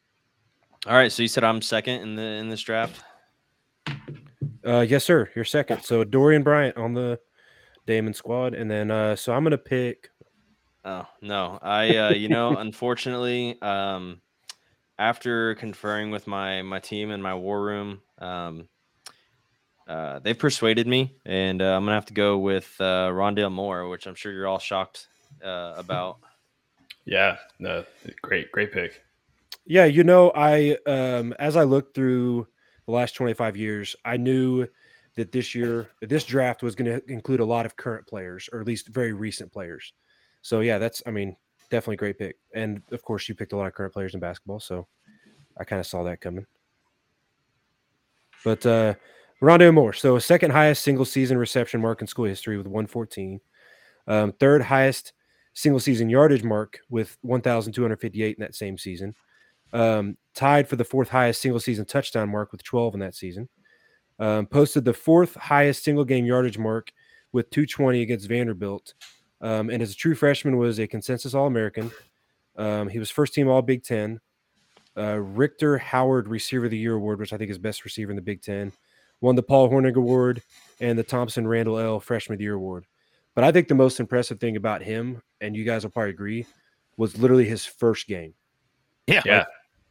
all 0.87 0.93
right. 0.93 1.11
So 1.11 1.21
you 1.21 1.27
said 1.29 1.43
I'm 1.43 1.61
second 1.61 2.01
in 2.01 2.15
the 2.15 2.21
in 2.21 2.49
this 2.49 2.61
draft. 2.61 3.01
Uh, 4.65 4.81
yes, 4.81 5.03
sir. 5.03 5.29
You're 5.35 5.45
second. 5.45 5.83
So 5.83 6.03
Dorien 6.03 6.43
Bryant 6.43 6.75
on 6.77 6.93
the 6.93 7.19
Damon 7.85 8.13
squad, 8.13 8.53
and 8.53 8.69
then 8.69 8.91
uh, 8.91 9.15
so 9.15 9.33
I'm 9.33 9.43
gonna 9.43 9.57
pick. 9.57 10.09
Oh 10.83 11.05
no, 11.21 11.59
I 11.61 11.95
uh, 11.97 12.09
you 12.11 12.29
know 12.29 12.55
unfortunately 12.57 13.57
um, 13.61 14.21
after 14.97 15.55
conferring 15.55 16.11
with 16.11 16.27
my 16.27 16.61
my 16.61 16.79
team 16.79 17.11
in 17.11 17.21
my 17.21 17.35
war 17.35 17.63
room, 17.63 18.01
um, 18.19 18.67
uh, 19.87 20.19
they've 20.19 20.37
persuaded 20.37 20.87
me, 20.87 21.15
and 21.25 21.61
uh, 21.61 21.75
I'm 21.75 21.83
gonna 21.83 21.93
have 21.93 22.05
to 22.07 22.13
go 22.13 22.37
with 22.37 22.75
uh, 22.79 23.09
Rondale 23.09 23.51
Moore, 23.51 23.87
which 23.87 24.07
I'm 24.07 24.15
sure 24.15 24.31
you're 24.31 24.47
all 24.47 24.59
shocked 24.59 25.07
uh, 25.43 25.73
about. 25.77 26.17
Yeah. 27.07 27.37
No. 27.59 27.85
Great. 28.23 28.51
Great 28.51 28.73
pick. 28.73 29.03
Yeah, 29.67 29.85
you 29.85 30.03
know, 30.03 30.31
I 30.35 30.75
um, 30.87 31.33
as 31.37 31.55
I 31.55 31.63
looked 31.63 31.93
through 31.93 32.47
the 32.87 32.91
last 32.91 33.13
25 33.13 33.55
years, 33.55 33.95
I 34.03 34.17
knew 34.17 34.67
that 35.15 35.31
this 35.31 35.55
year, 35.55 35.91
this 36.01 36.23
draft 36.23 36.63
was 36.63 36.75
going 36.75 36.99
to 36.99 37.11
include 37.11 37.39
a 37.39 37.45
lot 37.45 37.65
of 37.65 37.75
current 37.75 38.05
players, 38.07 38.49
or 38.51 38.59
at 38.59 38.67
least 38.67 38.87
very 38.87 39.13
recent 39.13 39.51
players. 39.51 39.93
So 40.41 40.61
yeah, 40.61 40.77
that's 40.77 41.01
I 41.05 41.11
mean, 41.11 41.35
definitely 41.69 41.97
great 41.97 42.17
pick. 42.17 42.37
And 42.53 42.81
of 42.91 43.03
course, 43.03 43.29
you 43.29 43.35
picked 43.35 43.53
a 43.53 43.57
lot 43.57 43.67
of 43.67 43.73
current 43.73 43.93
players 43.93 44.13
in 44.13 44.19
basketball, 44.19 44.59
so 44.59 44.87
I 45.59 45.63
kind 45.63 45.79
of 45.79 45.87
saw 45.87 46.03
that 46.03 46.21
coming. 46.21 46.45
But 48.43 48.65
uh 48.65 48.95
Rondale 49.41 49.73
Moore, 49.73 49.93
so 49.93 50.17
second 50.17 50.51
highest 50.51 50.83
single 50.83 51.05
season 51.05 51.37
reception 51.37 51.81
mark 51.81 52.01
in 52.01 52.07
school 52.07 52.25
history 52.25 52.57
with 52.57 52.67
114. 52.67 53.39
Um, 54.07 54.31
third 54.33 54.61
highest 54.61 55.13
single 55.53 55.79
season 55.79 56.09
yardage 56.09 56.43
mark 56.43 56.79
with 56.89 57.17
1,258 57.21 58.37
in 58.37 58.41
that 58.41 58.55
same 58.55 58.77
season. 58.77 59.15
Um, 59.73 60.17
tied 60.33 60.67
for 60.67 60.77
the 60.77 60.85
fourth 60.85 61.09
highest 61.09 61.41
single 61.41 61.59
season 61.59 61.85
touchdown 61.85 62.29
mark 62.29 62.51
with 62.51 62.63
12 62.63 62.93
in 62.93 62.99
that 63.01 63.15
season. 63.15 63.49
Um, 64.19 64.45
posted 64.45 64.85
the 64.85 64.93
fourth 64.93 65.35
highest 65.35 65.83
single 65.83 66.05
game 66.05 66.25
yardage 66.25 66.57
mark 66.57 66.91
with 67.33 67.49
220 67.49 68.01
against 68.01 68.29
Vanderbilt. 68.29 68.93
Um, 69.41 69.69
and 69.69 69.81
as 69.83 69.91
a 69.91 69.95
true 69.95 70.15
freshman, 70.15 70.57
was 70.57 70.79
a 70.79 70.87
consensus 70.87 71.33
All 71.33 71.47
American. 71.47 71.91
Um, 72.55 72.87
he 72.87 72.99
was 72.99 73.11
first 73.11 73.33
team 73.33 73.49
All 73.49 73.61
Big 73.61 73.83
Ten. 73.83 74.21
Uh, 74.97 75.19
Richter 75.19 75.77
Howard 75.77 76.29
Receiver 76.29 76.65
of 76.65 76.71
the 76.71 76.77
Year 76.77 76.93
award, 76.93 77.19
which 77.19 77.33
I 77.33 77.37
think 77.37 77.51
is 77.51 77.57
best 77.57 77.83
receiver 77.83 78.11
in 78.11 78.15
the 78.15 78.21
Big 78.21 78.41
Ten. 78.41 78.71
Won 79.25 79.35
the 79.35 79.41
Paul 79.43 79.69
Hornung 79.69 79.95
Award 79.95 80.43
and 80.79 80.99
the 80.99 81.03
Thompson 81.03 81.47
Randle 81.47 81.79
El 81.79 81.99
Freshman 81.99 82.35
of 82.35 82.37
the 82.37 82.43
Year 82.43 82.53
award. 82.53 82.85
But 83.33 83.43
I 83.43 83.51
think 83.51 83.67
the 83.67 83.73
most 83.75 83.99
impressive 83.99 84.39
thing 84.39 84.55
about 84.55 84.83
him, 84.83 85.21
and 85.41 85.55
you 85.55 85.65
guys 85.65 85.83
will 85.83 85.89
probably 85.89 86.11
agree, 86.11 86.45
was 86.97 87.17
literally 87.17 87.45
his 87.45 87.65
first 87.65 88.07
game 88.07 88.35
Yeah. 89.07 89.23
yeah, 89.25 89.45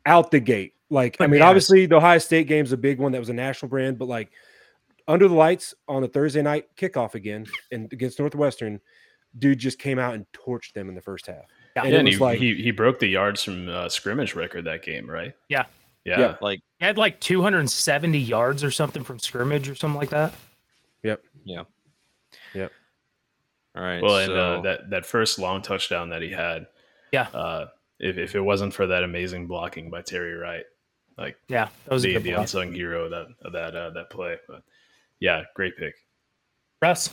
out 0.07 0.31
the 0.31 0.39
gate. 0.41 0.75
Like, 0.89 1.17
I 1.21 1.25
mean, 1.25 1.33
Bananas. 1.41 1.49
obviously 1.49 1.87
the 1.87 1.97
Ohio 1.97 2.19
State 2.19 2.47
game's 2.47 2.71
a 2.71 2.77
big 2.77 3.01
one 3.01 3.11
that 3.13 3.19
was 3.19 3.29
a 3.29 3.35
national 3.35 3.69
brand, 3.71 3.99
but 3.99 4.07
like 4.07 4.31
under 5.09 5.27
the 5.27 5.35
lights 5.35 5.75
on 5.89 6.05
a 6.05 6.09
Thursday 6.09 6.41
night 6.41 6.67
kickoff 6.77 7.15
again 7.15 7.45
and 7.73 7.93
against 7.93 8.21
Northwestern, 8.21 8.81
dude 9.37 9.59
just 9.59 9.81
came 9.81 9.99
out 9.99 10.15
and 10.15 10.25
torched 10.33 10.75
them 10.75 10.89
in 10.89 10.95
the 10.95 11.01
first 11.03 11.27
half. 11.27 11.43
Yeah. 11.75 11.83
And 11.83 11.91
Yeah, 11.91 11.97
it 11.97 11.99
and 11.99 12.07
was 12.09 12.15
he, 12.15 12.21
like, 12.21 12.39
he 12.39 12.55
he 12.55 12.71
broke 12.71 13.01
the 13.01 13.09
yards 13.09 13.43
from 13.43 13.69
uh, 13.69 13.89
scrimmage 13.89 14.37
record 14.37 14.65
that 14.67 14.85
game, 14.85 15.11
right? 15.11 15.35
Yeah. 15.49 15.65
Yeah. 16.05 16.21
Yeah. 16.21 16.37
Like 16.41 16.61
He 16.79 16.85
had 16.85 16.99
like 16.99 17.21
270 17.21 18.19
yards 18.19 18.63
or 18.63 18.71
something 18.71 19.03
from 19.05 19.19
scrimmage 19.19 19.69
or 19.69 19.75
something 19.75 19.99
like 19.99 20.11
that. 20.11 20.35
Yep. 21.03 21.23
Yeah. 21.45 21.65
Yep. 22.55 22.73
All 23.77 23.83
right. 23.83 24.03
Well, 24.03 24.19
and 24.19 24.33
uh, 24.33 24.61
that 24.63 24.91
that 24.91 25.07
first 25.07 25.39
long 25.39 25.63
touchdown 25.63 26.11
that 26.11 26.23
he 26.23 26.31
had, 26.31 26.67
Yeah. 27.13 27.29
Uh, 27.35 27.67
if 27.99 28.19
if 28.19 28.35
it 28.35 28.41
wasn't 28.41 28.75
for 28.75 28.87
that 28.87 29.03
amazing 29.03 29.47
blocking 29.47 29.91
by 29.91 30.03
Terry 30.03 30.35
Wright, 30.35 30.65
like 31.17 31.37
Yeah, 31.49 31.69
that 31.85 31.93
was 31.95 32.05
a 32.05 32.09
the, 32.09 32.13
good 32.15 32.23
the 32.25 32.31
play. 32.33 32.41
unsung 32.41 32.73
hero 32.73 33.05
of 33.05 33.11
that 33.11 33.27
of 33.43 33.53
that 33.53 33.75
uh, 33.77 33.91
that 33.91 34.11
play, 34.11 34.37
but 34.49 34.63
yeah, 35.21 35.43
great 35.55 35.77
pick. 35.77 35.95
Russ, 36.83 37.09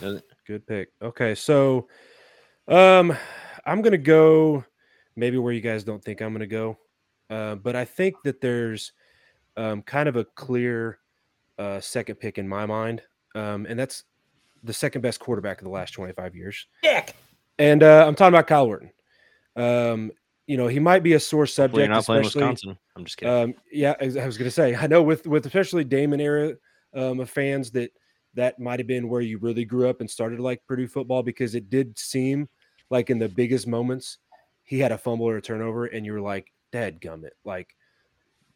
Good 0.46 0.66
pick. 0.66 0.90
Okay, 1.00 1.34
so 1.34 1.88
um 2.68 3.16
I'm 3.64 3.80
gonna 3.82 3.96
go 3.98 4.64
maybe 5.16 5.38
where 5.38 5.52
you 5.52 5.60
guys 5.60 5.82
don't 5.84 6.02
think 6.04 6.20
I'm 6.20 6.32
gonna 6.32 6.46
go. 6.46 6.78
Uh, 7.32 7.54
but 7.54 7.74
I 7.74 7.84
think 7.84 8.16
that 8.24 8.40
there's 8.40 8.92
um 9.56 9.82
kind 9.82 10.08
of 10.08 10.16
a 10.16 10.24
clear 10.24 10.98
uh 11.58 11.80
second 11.80 12.16
pick 12.16 12.38
in 12.38 12.46
my 12.46 12.66
mind. 12.66 13.02
Um, 13.34 13.66
and 13.68 13.78
that's 13.78 14.04
the 14.62 14.72
second 14.72 15.00
best 15.00 15.18
quarterback 15.18 15.58
of 15.58 15.64
the 15.64 15.70
last 15.70 15.92
25 15.92 16.36
years. 16.36 16.66
Dick. 16.82 17.14
And 17.58 17.82
uh, 17.82 18.06
I'm 18.06 18.14
talking 18.14 18.34
about 18.34 18.46
Kyle 18.46 18.66
Orton. 18.66 18.90
Um, 19.56 20.12
you 20.46 20.56
know, 20.56 20.66
he 20.66 20.78
might 20.78 21.02
be 21.02 21.14
a 21.14 21.20
sore 21.20 21.42
hopefully 21.42 21.54
subject, 21.54 21.78
you're 21.78 21.88
not 21.88 22.04
playing 22.04 22.24
Wisconsin. 22.24 22.78
I'm 22.96 23.04
just 23.04 23.16
kidding. 23.16 23.34
um, 23.34 23.54
yeah, 23.70 23.94
I 24.00 24.04
I 24.04 24.26
was 24.26 24.36
going 24.36 24.48
to 24.48 24.50
say, 24.50 24.74
I 24.74 24.86
know 24.86 25.02
with 25.02 25.26
with 25.26 25.46
especially 25.46 25.84
Damon 25.84 26.20
era 26.20 26.54
um, 26.94 27.20
of 27.20 27.30
fans 27.30 27.70
that 27.70 27.90
that 28.34 28.58
might 28.58 28.80
have 28.80 28.86
been 28.86 29.08
where 29.08 29.20
you 29.20 29.38
really 29.38 29.64
grew 29.64 29.88
up 29.88 30.00
and 30.00 30.10
started 30.10 30.36
to 30.36 30.42
like 30.42 30.64
Purdue 30.66 30.88
football 30.88 31.22
because 31.22 31.54
it 31.54 31.70
did 31.70 31.98
seem 31.98 32.48
like 32.90 33.08
in 33.08 33.18
the 33.18 33.28
biggest 33.28 33.66
moments 33.66 34.18
he 34.64 34.78
had 34.78 34.92
a 34.92 34.98
fumble 34.98 35.28
or 35.28 35.36
a 35.36 35.42
turnover, 35.42 35.86
and 35.86 36.04
you 36.04 36.12
were 36.12 36.20
like, 36.20 36.51
"Dead 36.72 37.00
gummit!" 37.00 37.30
Like, 37.44 37.76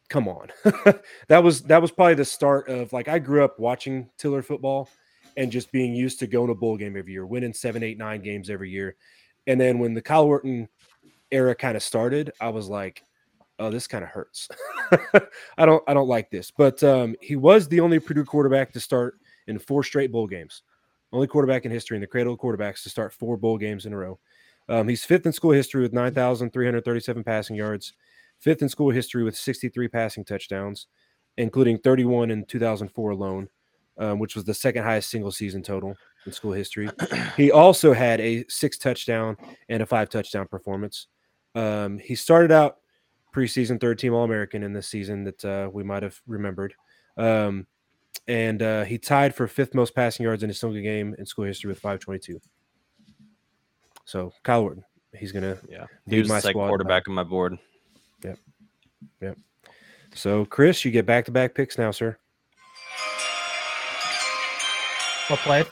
come 0.08 0.28
on, 0.28 0.48
that 1.28 1.42
was 1.42 1.62
that 1.62 1.80
was 1.80 1.90
probably 1.90 2.14
the 2.14 2.24
start 2.24 2.68
of 2.68 2.92
like 2.92 3.08
I 3.08 3.18
grew 3.18 3.44
up 3.44 3.58
watching 3.58 4.10
Tiller 4.18 4.42
football 4.42 4.88
and 5.36 5.52
just 5.52 5.70
being 5.70 5.94
used 5.94 6.18
to 6.20 6.26
going 6.26 6.48
to 6.48 6.54
bowl 6.54 6.76
game 6.76 6.96
every 6.96 7.12
year, 7.12 7.26
winning 7.26 7.52
seven, 7.52 7.82
eight, 7.82 7.98
nine 7.98 8.22
games 8.22 8.50
every 8.50 8.70
year, 8.70 8.96
and 9.46 9.60
then 9.60 9.78
when 9.78 9.94
the 9.94 10.02
Kyle 10.02 10.24
Orton 10.24 10.68
era 11.30 11.54
kind 11.54 11.76
of 11.76 11.82
started, 11.82 12.32
I 12.40 12.48
was 12.48 12.68
like, 12.68 13.02
oh, 13.58 13.70
this 13.70 13.86
kind 13.86 14.04
of 14.04 14.10
hurts. 14.10 14.48
I 15.58 15.66
don't 15.66 15.82
I 15.86 15.94
don't 15.94 16.08
like 16.08 16.30
this. 16.30 16.50
But 16.50 16.82
um, 16.82 17.16
he 17.20 17.36
was 17.36 17.68
the 17.68 17.80
only 17.80 17.98
Purdue 17.98 18.24
quarterback 18.24 18.72
to 18.72 18.80
start 18.80 19.18
in 19.46 19.58
four 19.58 19.82
straight 19.82 20.12
bowl 20.12 20.26
games. 20.26 20.62
Only 21.12 21.26
quarterback 21.26 21.64
in 21.64 21.70
history 21.70 21.96
in 21.96 22.00
the 22.00 22.06
cradle 22.06 22.34
of 22.34 22.40
quarterbacks 22.40 22.82
to 22.82 22.90
start 22.90 23.12
four 23.12 23.36
bowl 23.36 23.58
games 23.58 23.86
in 23.86 23.92
a 23.92 23.96
row. 23.96 24.18
Um, 24.68 24.88
he's 24.88 25.04
fifth 25.04 25.26
in 25.26 25.32
school 25.32 25.52
history 25.52 25.82
with 25.82 25.92
9,337 25.92 27.24
passing 27.24 27.56
yards, 27.56 27.92
fifth 28.38 28.62
in 28.62 28.68
school 28.68 28.90
history 28.90 29.22
with 29.22 29.36
63 29.36 29.88
passing 29.88 30.24
touchdowns, 30.24 30.86
including 31.36 31.78
31 31.78 32.30
in 32.30 32.44
2004 32.44 33.10
alone, 33.10 33.48
um, 33.98 34.18
which 34.18 34.34
was 34.34 34.44
the 34.44 34.54
second 34.54 34.84
highest 34.84 35.10
single 35.10 35.30
season 35.30 35.62
total 35.62 35.96
in 36.26 36.32
school 36.32 36.52
history. 36.52 36.88
He 37.36 37.50
also 37.52 37.92
had 37.92 38.20
a 38.20 38.44
six 38.48 38.78
touchdown 38.78 39.36
and 39.68 39.82
a 39.82 39.86
five 39.86 40.08
touchdown 40.08 40.46
performance. 40.48 41.06
Um, 41.54 41.98
he 41.98 42.14
started 42.14 42.52
out 42.52 42.78
preseason 43.34 43.80
third 43.80 43.98
team 43.98 44.14
All 44.14 44.24
American 44.24 44.62
in 44.62 44.72
this 44.72 44.88
season 44.88 45.24
that 45.24 45.44
uh, 45.44 45.70
we 45.72 45.84
might 45.84 46.02
have 46.02 46.20
remembered. 46.26 46.74
Um, 47.16 47.66
and 48.28 48.62
uh, 48.62 48.84
he 48.84 48.98
tied 48.98 49.34
for 49.34 49.46
fifth 49.46 49.74
most 49.74 49.94
passing 49.94 50.24
yards 50.24 50.42
in 50.42 50.50
a 50.50 50.54
single 50.54 50.80
game 50.80 51.14
in 51.18 51.26
school 51.26 51.44
history 51.44 51.68
with 51.68 51.78
522. 51.78 52.40
So 54.06 54.32
Kyle 54.44 54.62
Orton, 54.62 54.84
he's 55.14 55.32
gonna 55.32 55.58
yeah, 55.68 55.80
lead 56.06 56.14
he 56.14 56.18
was 56.20 56.28
my 56.28 56.36
the 56.36 56.40
second 56.42 56.52
squad. 56.54 56.68
quarterback 56.68 57.06
on 57.08 57.14
my 57.14 57.22
board. 57.24 57.58
Yep, 58.24 58.38
yep. 59.20 59.38
So 60.14 60.44
Chris, 60.46 60.84
you 60.84 60.90
get 60.90 61.04
back 61.06 61.24
to 61.26 61.30
back 61.32 61.54
picks 61.54 61.76
now, 61.76 61.90
sir. 61.90 62.16
Well 65.28 65.36
played. 65.38 65.66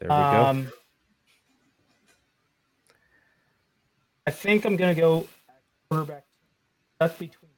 There 0.00 0.08
we 0.08 0.14
go. 0.14 0.44
Um, 0.44 0.72
I 4.26 4.30
think 4.32 4.64
I'm 4.64 4.76
gonna 4.76 4.94
go 4.94 5.26
quarterback. 5.88 6.24
Stuck 6.96 7.18
between. 7.18 7.50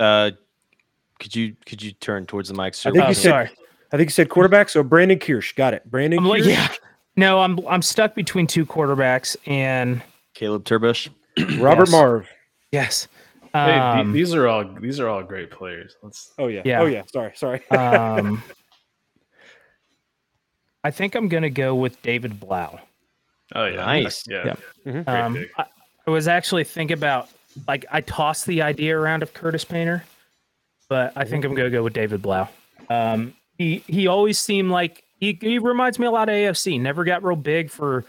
Uh, 0.00 0.32
could 1.20 1.34
you 1.36 1.54
could 1.64 1.80
you 1.80 1.92
turn 1.92 2.26
towards 2.26 2.48
the 2.48 2.54
mic? 2.54 2.74
Sir? 2.74 2.90
I 2.90 2.92
think 2.92 3.04
Oh, 3.04 3.08
you 3.08 3.14
said. 3.14 3.32
I 3.92 3.96
think 3.96 4.08
you 4.08 4.12
said 4.12 4.28
quarterback. 4.28 4.68
So 4.68 4.82
Brandon 4.82 5.18
Kirsch, 5.18 5.52
got 5.54 5.74
it. 5.74 5.88
Brandon 5.88 6.18
I'm 6.18 6.26
like, 6.26 6.44
yeah. 6.44 6.68
No, 7.16 7.40
I'm 7.40 7.58
I'm 7.68 7.82
stuck 7.82 8.14
between 8.14 8.46
two 8.46 8.64
quarterbacks, 8.64 9.36
and 9.46 10.02
Caleb 10.34 10.64
TerBush. 10.64 11.08
Robert 11.60 11.88
Yes. 11.88 11.90
Marve. 11.90 12.28
yes, 12.72 13.08
Hey, 13.54 13.78
um, 13.78 14.12
these 14.12 14.34
are 14.34 14.48
all 14.48 14.64
these 14.64 14.98
are 14.98 15.08
all 15.08 15.22
great 15.22 15.50
players. 15.50 15.96
Let's 16.02 16.32
Oh 16.38 16.46
yeah. 16.46 16.62
Yeah. 16.64 16.80
Oh 16.80 16.86
yeah. 16.86 17.02
Sorry. 17.06 17.32
Sorry. 17.34 17.68
um, 17.70 18.42
I 20.84 20.90
think 20.90 21.14
I'm 21.14 21.28
gonna 21.28 21.50
go 21.50 21.74
with 21.74 22.00
David 22.02 22.40
Blough. 22.40 22.80
oh 23.54 23.66
yeah, 23.66 23.76
Nice. 23.76 24.24
yeah. 24.26 24.54
Yeah. 24.86 24.92
Mhm. 24.92 25.08
Um. 25.08 25.46
I, 25.58 25.64
I 26.06 26.10
was 26.10 26.28
actually 26.28 26.64
thinking 26.64 26.94
about 26.96 27.28
like 27.68 27.84
I 27.92 28.00
tossed 28.00 28.46
the 28.46 28.62
idea 28.62 28.98
around 28.98 29.22
of 29.22 29.34
Curtis 29.34 29.64
Painter, 29.64 30.04
but 30.88 31.12
I 31.14 31.24
think 31.24 31.44
I'm 31.44 31.54
gonna 31.54 31.70
go 31.70 31.82
with 31.82 31.92
David 31.92 32.22
Blough. 32.22 32.48
Um, 32.88 33.34
he 33.58 33.84
he 33.86 34.06
always 34.06 34.38
seemed 34.38 34.70
like 34.70 35.04
he, 35.22 35.38
he 35.40 35.58
reminds 35.60 36.00
me 36.00 36.06
a 36.06 36.10
lot 36.10 36.28
of 36.28 36.34
AOC. 36.34 36.80
Never 36.80 37.04
got 37.04 37.22
real 37.22 37.36
big 37.36 37.70
for 37.70 38.04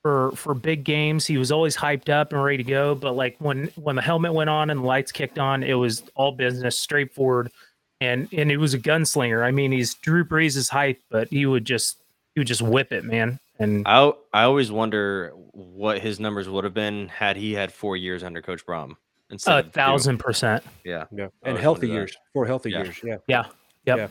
for 0.00 0.32
for 0.32 0.54
big 0.54 0.82
games. 0.82 1.26
He 1.26 1.36
was 1.36 1.52
always 1.52 1.76
hyped 1.76 2.08
up 2.08 2.32
and 2.32 2.42
ready 2.42 2.56
to 2.56 2.64
go. 2.64 2.94
But 2.94 3.12
like 3.16 3.36
when 3.38 3.66
when 3.76 3.96
the 3.96 4.02
helmet 4.02 4.32
went 4.32 4.48
on 4.48 4.70
and 4.70 4.80
the 4.80 4.84
lights 4.86 5.12
kicked 5.12 5.38
on, 5.38 5.62
it 5.62 5.74
was 5.74 6.02
all 6.14 6.32
business, 6.32 6.80
straightforward, 6.80 7.50
and 8.00 8.28
and 8.32 8.50
he 8.50 8.56
was 8.56 8.72
a 8.72 8.78
gunslinger. 8.78 9.44
I 9.44 9.50
mean, 9.50 9.72
he's 9.72 9.92
Drew 9.94 10.24
Brees' 10.24 10.70
height, 10.70 10.98
but 11.10 11.28
he 11.28 11.44
would 11.44 11.66
just 11.66 11.98
he 12.34 12.40
would 12.40 12.46
just 12.48 12.62
whip 12.62 12.92
it, 12.92 13.04
man. 13.04 13.38
And 13.58 13.86
I 13.86 14.10
I 14.32 14.44
always 14.44 14.72
wonder 14.72 15.32
what 15.52 16.00
his 16.00 16.18
numbers 16.18 16.48
would 16.48 16.64
have 16.64 16.74
been 16.74 17.08
had 17.08 17.36
he 17.36 17.52
had 17.52 17.70
four 17.72 17.94
years 17.96 18.22
under 18.24 18.40
Coach 18.40 18.64
Brohm 18.64 18.96
instead 19.30 19.52
a 19.54 19.58
of 19.58 19.64
two. 19.66 19.70
thousand 19.72 20.16
percent. 20.18 20.64
Yeah, 20.82 21.04
Yeah, 21.12 21.28
and 21.42 21.58
healthy 21.58 21.88
years, 21.88 22.16
four 22.32 22.46
healthy 22.46 22.70
Yeah. 22.70 22.82
years. 22.84 23.00
Yeah. 23.04 23.16
Yeah. 23.28 23.44
Yep. 23.86 23.98
Yeah. 23.98 24.08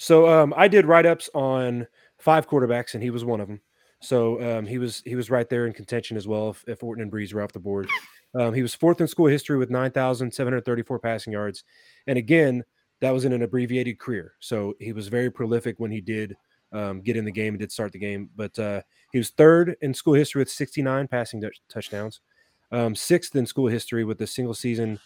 So 0.00 0.26
um, 0.26 0.54
I 0.56 0.66
did 0.66 0.86
write 0.86 1.04
ups 1.04 1.28
on 1.34 1.86
five 2.16 2.48
quarterbacks, 2.48 2.94
and 2.94 3.02
he 3.02 3.10
was 3.10 3.22
one 3.22 3.38
of 3.38 3.48
them. 3.48 3.60
So 4.00 4.58
um, 4.58 4.64
he 4.64 4.78
was 4.78 5.02
he 5.04 5.14
was 5.14 5.28
right 5.28 5.46
there 5.46 5.66
in 5.66 5.74
contention 5.74 6.16
as 6.16 6.26
well. 6.26 6.48
If, 6.48 6.64
if 6.66 6.82
Orton 6.82 7.02
and 7.02 7.12
Brees 7.12 7.34
were 7.34 7.42
off 7.42 7.52
the 7.52 7.58
board, 7.58 7.86
um, 8.34 8.54
he 8.54 8.62
was 8.62 8.74
fourth 8.74 9.02
in 9.02 9.06
school 9.06 9.26
history 9.26 9.58
with 9.58 9.68
nine 9.68 9.90
thousand 9.90 10.32
seven 10.32 10.54
hundred 10.54 10.64
thirty 10.64 10.82
four 10.82 10.98
passing 10.98 11.34
yards, 11.34 11.64
and 12.06 12.16
again 12.16 12.64
that 13.02 13.10
was 13.10 13.26
in 13.26 13.34
an 13.34 13.42
abbreviated 13.42 13.98
career. 13.98 14.32
So 14.40 14.74
he 14.80 14.94
was 14.94 15.08
very 15.08 15.30
prolific 15.30 15.78
when 15.78 15.90
he 15.90 16.00
did 16.00 16.34
um, 16.72 17.02
get 17.02 17.18
in 17.18 17.26
the 17.26 17.30
game 17.30 17.52
and 17.52 17.60
did 17.60 17.70
start 17.70 17.92
the 17.92 17.98
game. 17.98 18.30
But 18.34 18.58
uh, 18.58 18.80
he 19.12 19.18
was 19.18 19.28
third 19.28 19.76
in 19.82 19.92
school 19.92 20.14
history 20.14 20.40
with 20.40 20.50
sixty 20.50 20.80
nine 20.80 21.08
passing 21.08 21.42
touch- 21.42 21.60
touchdowns, 21.68 22.20
um, 22.72 22.94
sixth 22.94 23.36
in 23.36 23.44
school 23.44 23.68
history 23.68 24.04
with 24.04 24.18
a 24.22 24.26
single 24.26 24.54
season 24.54 24.98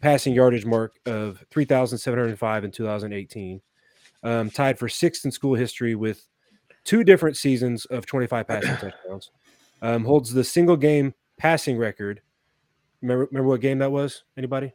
passing 0.00 0.34
yardage 0.34 0.66
mark 0.66 0.98
of 1.06 1.44
3,705 1.52 2.64
in 2.64 2.72
2018. 2.72 3.62
Um, 4.24 4.50
tied 4.50 4.78
for 4.78 4.88
sixth 4.88 5.24
in 5.24 5.32
school 5.32 5.54
history 5.54 5.94
with 5.96 6.24
two 6.84 7.02
different 7.02 7.36
seasons 7.36 7.84
of 7.86 8.06
25 8.06 8.46
passing 8.46 8.76
touchdowns. 8.76 9.30
Um, 9.82 10.04
holds 10.04 10.32
the 10.32 10.44
single 10.44 10.76
game 10.76 11.12
passing 11.38 11.76
record. 11.76 12.20
Remember, 13.00 13.26
remember 13.32 13.48
what 13.48 13.60
game 13.60 13.78
that 13.78 13.90
was? 13.90 14.22
Anybody? 14.36 14.72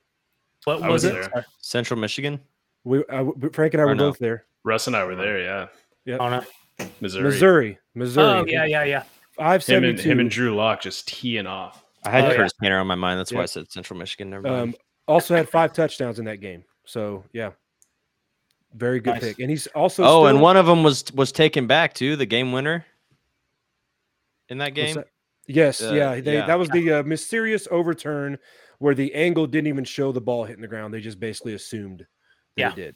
What 0.65 0.81
was, 0.81 0.89
was 0.91 1.03
it? 1.05 1.13
there. 1.13 1.45
Central 1.61 1.97
Michigan. 1.99 2.41
We, 2.83 3.03
I, 3.09 3.25
Frank 3.53 3.73
and 3.73 3.81
I 3.81 3.85
Or 3.85 3.87
were 3.87 3.95
no? 3.95 4.09
both 4.09 4.19
there. 4.19 4.45
Russ 4.65 4.87
and 4.87 4.95
I 4.97 5.05
were 5.05 5.15
there. 5.15 5.39
Yeah, 6.05 6.17
Oh, 6.19 6.29
no. 6.29 6.43
Missouri. 7.01 7.23
Missouri, 7.23 7.79
Missouri. 7.95 8.25
Oh 8.25 8.45
yeah, 8.45 8.65
yeah, 8.65 8.83
yeah. 8.83 9.03
Five 9.31 9.65
Him 9.65 9.83
and 9.83 9.97
seventy 9.97 10.09
him 10.11 10.19
and. 10.19 10.29
Drew 10.29 10.55
Lock 10.55 10.81
just 10.81 11.07
teeing 11.07 11.47
off. 11.47 11.83
I 12.05 12.11
had 12.11 12.25
Oh, 12.25 12.27
yeah. 12.29 12.35
Curtis 12.35 12.51
Tanner 12.61 12.79
on 12.79 12.87
my 12.87 12.95
mind. 12.95 13.19
That's 13.19 13.31
why 13.31 13.41
I 13.43 13.45
said 13.45 13.71
Central 13.71 13.97
Michigan. 13.99 14.29
Never 14.29 14.43
mind. 14.43 14.55
Um, 14.55 14.75
also 15.07 15.35
had 15.35 15.49
five 15.49 15.73
touchdowns 15.73 16.19
in 16.19 16.25
that 16.25 16.37
game. 16.41 16.63
So 16.85 17.23
yeah, 17.33 17.51
very 18.75 18.99
good 18.99 19.15
Nice. 19.15 19.21
pick. 19.21 19.39
And 19.39 19.49
he's 19.49 19.67
also 19.67 20.03
oh, 20.03 20.25
and 20.25 20.41
one 20.41 20.57
of 20.57 20.65
them 20.65 20.83
was 20.83 21.03
was 21.13 21.31
taken 21.31 21.67
back 21.67 21.93
too. 21.93 22.15
The 22.15 22.25
game 22.25 22.51
winner 22.51 22.85
in 24.49 24.57
that 24.59 24.73
game. 24.73 24.95
that? 24.95 25.07
Yes, 25.47 25.81
Uh, 25.81 25.93
yeah, 25.93 26.19
they, 26.19 26.33
yeah. 26.33 26.45
that 26.45 26.59
was 26.59 26.67
the 26.69 26.91
uh, 26.91 27.03
mysterious 27.03 27.67
overturn 27.71 28.37
where 28.79 28.93
the 28.93 29.13
angle 29.15 29.47
didn't 29.47 29.67
even 29.67 29.85
show 29.85 30.11
the 30.11 30.19
ball 30.21 30.43
hitting 30.43 30.61
the 30.61 30.67
ground. 30.67 30.93
They 30.93 30.99
just 30.99 31.19
basically 31.19 31.53
assumed 31.53 31.99
that 31.99 32.05
Yeah. 32.57 32.69
it 32.71 32.75
did. 32.75 32.95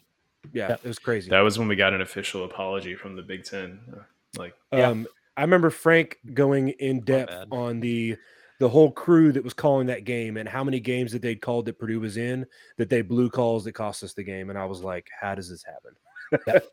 Yeah, 0.53 0.69
Yep. 0.69 0.81
it 0.83 0.87
was 0.87 0.99
crazy. 0.99 1.29
That 1.29 1.39
was 1.41 1.57
when 1.57 1.67
we 1.67 1.75
got 1.75 1.93
an 1.93 2.01
official 2.01 2.43
apology 2.45 2.95
from 2.95 3.15
the 3.15 3.21
Big 3.21 3.43
Ten. 3.45 3.79
Uh, 3.91 4.03
Like, 4.37 4.53
Yeah. 4.73 4.87
Um, 4.89 5.07
I 5.37 5.41
remember 5.41 5.69
Frank 5.69 6.19
going 6.33 6.69
in 6.69 7.01
depth 7.01 7.33
on 7.51 7.79
the 7.79 8.17
the 8.61 8.69
whole 8.69 8.91
crew 8.91 9.31
that 9.31 9.43
was 9.43 9.53
calling 9.53 9.87
that 9.87 10.03
game 10.03 10.37
and 10.37 10.47
how 10.47 10.63
many 10.63 10.79
games 10.79 11.11
that 11.11 11.21
they'd 11.23 11.41
called 11.41 11.65
that 11.65 11.79
Purdue 11.79 11.99
was 11.99 12.15
in 12.15 12.45
that 12.77 12.89
they 12.91 13.01
blew 13.01 13.27
calls 13.27 13.63
that 13.63 13.71
cost 13.71 14.03
us 14.03 14.13
the 14.13 14.21
game. 14.23 14.51
And 14.51 14.59
I 14.59 14.65
was 14.65 14.81
like, 14.83 15.07
how 15.19 15.33
does 15.33 15.49
this 15.49 15.63
happen? 15.63 16.61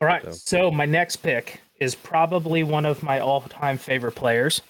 All 0.00 0.08
right. 0.08 0.24
So- 0.24 0.30
So. 0.32 0.70
my 0.70 0.86
next 0.86 1.16
pick 1.16 1.60
is 1.78 1.94
probably 1.94 2.62
one 2.62 2.86
of 2.86 3.02
my 3.02 3.20
all-time 3.20 3.76
favorite 3.76 4.12
players, 4.12 4.62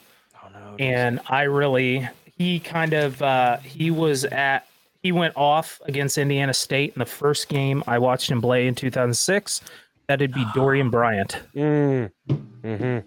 oh 0.44 0.48
no! 0.52 0.76
and 0.80 1.20
I 1.28 1.42
really 1.42 2.08
he 2.36 2.58
kind 2.60 2.92
of 2.92 3.20
uh, 3.22 3.58
he 3.58 3.90
was 3.92 4.24
at 4.24 4.66
he 5.02 5.12
went 5.12 5.36
off 5.36 5.80
against 5.86 6.18
Indiana 6.18 6.52
State 6.54 6.92
in 6.94 6.98
the 6.98 7.06
first 7.06 7.48
game 7.48 7.82
I 7.86 7.98
watched 7.98 8.28
him 8.30 8.40
play 8.42 8.66
in 8.66 8.74
2006. 8.74 9.60
That'd 10.08 10.32
be 10.34 10.44
Dorien 10.54 10.90
Bryant. 10.90 11.38
Mm. 11.54 12.10
hmm 12.28 12.98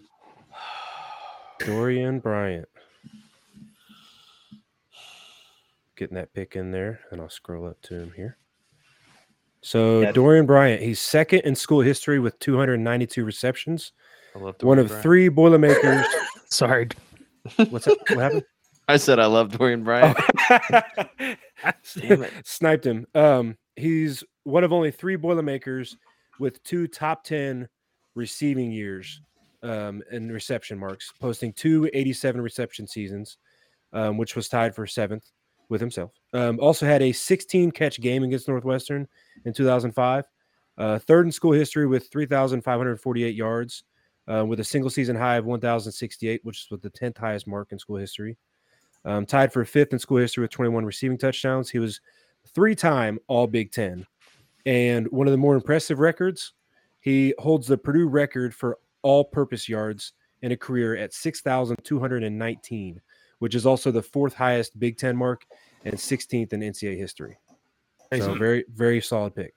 Dorien 1.66 2.22
Bryant. 2.22 2.68
Getting 5.96 6.16
that 6.16 6.34
pick 6.34 6.56
in 6.56 6.72
there, 6.72 7.00
and 7.12 7.22
I'll 7.22 7.30
scroll 7.30 7.68
up 7.68 7.80
to 7.84 7.96
him 8.00 8.12
here. 8.16 8.38
So 9.62 10.02
Yeah. 10.02 10.12
Dorien 10.12 10.46
Bryant, 10.48 10.82
he's 10.82 11.00
second 11.00 11.42
in 11.42 11.56
school 11.56 11.82
history 11.82 12.20
with 12.20 12.38
292 12.40 13.24
receptions. 13.24 13.94
I 14.36 14.40
love 14.40 14.58
Dorien 14.58 14.64
One 14.68 14.80
of 14.80 14.88
Bryant. 14.88 15.04
three 15.04 15.30
Boilermakers. 15.30 16.06
Sorry. 16.50 16.90
What's 17.70 17.86
that? 17.86 17.98
What 18.10 18.18
happened? 18.20 18.44
I 18.90 18.98
said 18.98 19.20
I 19.20 19.28
love 19.28 19.52
Dorien 19.52 19.84
Bryant. 19.84 20.18
Damn 21.96 22.24
it. 22.24 22.34
Sniped 22.44 22.86
him. 22.86 23.06
Um, 23.16 23.58
he's 23.78 24.24
one 24.44 24.64
of 24.66 24.74
only 24.74 24.92
three 24.92 25.16
Boilermakers 25.16 25.96
with 26.40 26.62
two 26.64 26.88
top 26.88 27.24
10 27.24 27.70
receiving 28.16 28.72
years 28.72 29.22
um, 29.64 30.04
and 30.12 30.32
reception 30.32 30.78
marks, 30.78 31.12
posting 31.20 31.54
two 31.54 31.90
87 31.94 32.42
reception 32.42 32.86
seasons, 32.86 33.38
um, 33.94 34.18
which 34.18 34.36
was 34.36 34.50
tied 34.50 34.76
for 34.76 34.86
seventh 34.86 35.32
with 35.70 35.82
himself. 35.82 36.12
Um, 36.34 36.60
also 36.60 36.86
had 36.86 37.02
a 37.02 37.12
16 37.12 37.72
catch 37.72 38.00
game 38.00 38.24
against 38.24 38.48
Northwestern 38.48 39.08
in 39.46 39.54
2005. 39.54 40.26
Uh, 40.78 41.00
third 41.00 41.26
in 41.26 41.32
school 41.32 41.52
history 41.52 41.88
with 41.88 42.10
3,548 42.12 43.36
yards, 43.36 43.84
uh, 44.32 44.46
with 44.46 44.60
a 44.60 44.64
single 44.64 44.90
season 44.90 45.16
high 45.16 45.36
of 45.36 45.46
1,068, 45.46 46.42
which 46.44 46.68
was 46.70 46.80
the 46.82 46.90
10th 46.90 47.18
highest 47.18 47.48
mark 47.48 47.72
in 47.72 47.80
school 47.80 47.98
history. 47.98 48.38
Um, 49.06 49.26
tied 49.26 49.52
for 49.52 49.66
fifth 49.66 49.94
in 49.94 50.00
school 50.00 50.18
history 50.18 50.44
with 50.44 50.52
21 50.52 50.86
receiving 50.86 51.18
touchdowns. 51.18 51.70
He 51.70 51.80
was 51.80 52.00
three 52.54 52.76
time 52.76 53.20
All 53.28 53.48
Big 53.48 53.72
Ten. 53.72 54.06
And 54.66 55.08
one 55.12 55.28
of 55.28 55.32
the 55.32 55.38
more 55.38 55.56
impressive 55.56 56.00
records, 56.00 56.54
he 57.02 57.34
holds 57.38 57.68
the 57.68 57.78
Purdue 57.78 58.08
record 58.08 58.56
for 58.56 58.78
all 59.04 59.24
purpose 59.24 59.70
yards 59.70 60.14
in 60.42 60.52
a 60.52 60.58
career 60.58 60.98
at 60.98 61.14
6,219, 61.14 63.02
which 63.40 63.56
is 63.56 63.66
also 63.66 63.92
the 63.92 64.02
fourth 64.02 64.34
highest 64.34 64.78
Big 64.80 64.98
Ten 64.98 65.16
mark 65.16 65.46
and 65.86 65.96
16th 65.96 66.54
in 66.54 66.60
NCAA 66.62 66.98
history. 66.98 67.38
So 68.18 68.36
very, 68.36 68.66
very 68.74 69.02
solid 69.02 69.36
pick. 69.36 69.56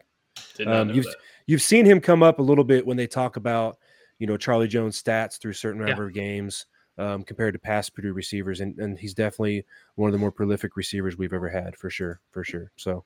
Um, 0.66 0.90
you've 0.90 1.05
that. 1.05 1.16
you've 1.47 1.62
seen 1.62 1.84
him 1.84 2.01
come 2.01 2.22
up 2.22 2.38
a 2.38 2.42
little 2.42 2.64
bit 2.64 2.86
when 2.86 2.97
they 2.97 3.07
talk 3.07 3.36
about 3.36 3.76
you 4.18 4.26
know 4.26 4.36
Charlie 4.38 4.68
Jones 4.68 5.03
stats 5.03 5.38
through 5.38 5.53
certain 5.53 5.80
Yeah. 5.80 5.88
number 5.88 6.07
of 6.07 6.14
games 6.14 6.66
um, 6.99 7.22
compared 7.22 7.53
to 7.53 7.59
past 7.59 7.94
Purdue 7.94 8.14
receivers, 8.14 8.61
and 8.61 8.78
and 8.78 8.99
he's 8.99 9.12
definitely 9.12 9.66
one 9.97 10.09
of 10.09 10.12
the 10.12 10.18
more 10.18 10.32
prolific 10.32 10.76
receivers 10.76 11.18
we've 11.18 11.34
ever 11.34 11.49
had 11.49 11.76
for 11.76 11.90
sure, 11.90 12.20
for 12.30 12.42
sure. 12.44 12.72
So, 12.76 13.05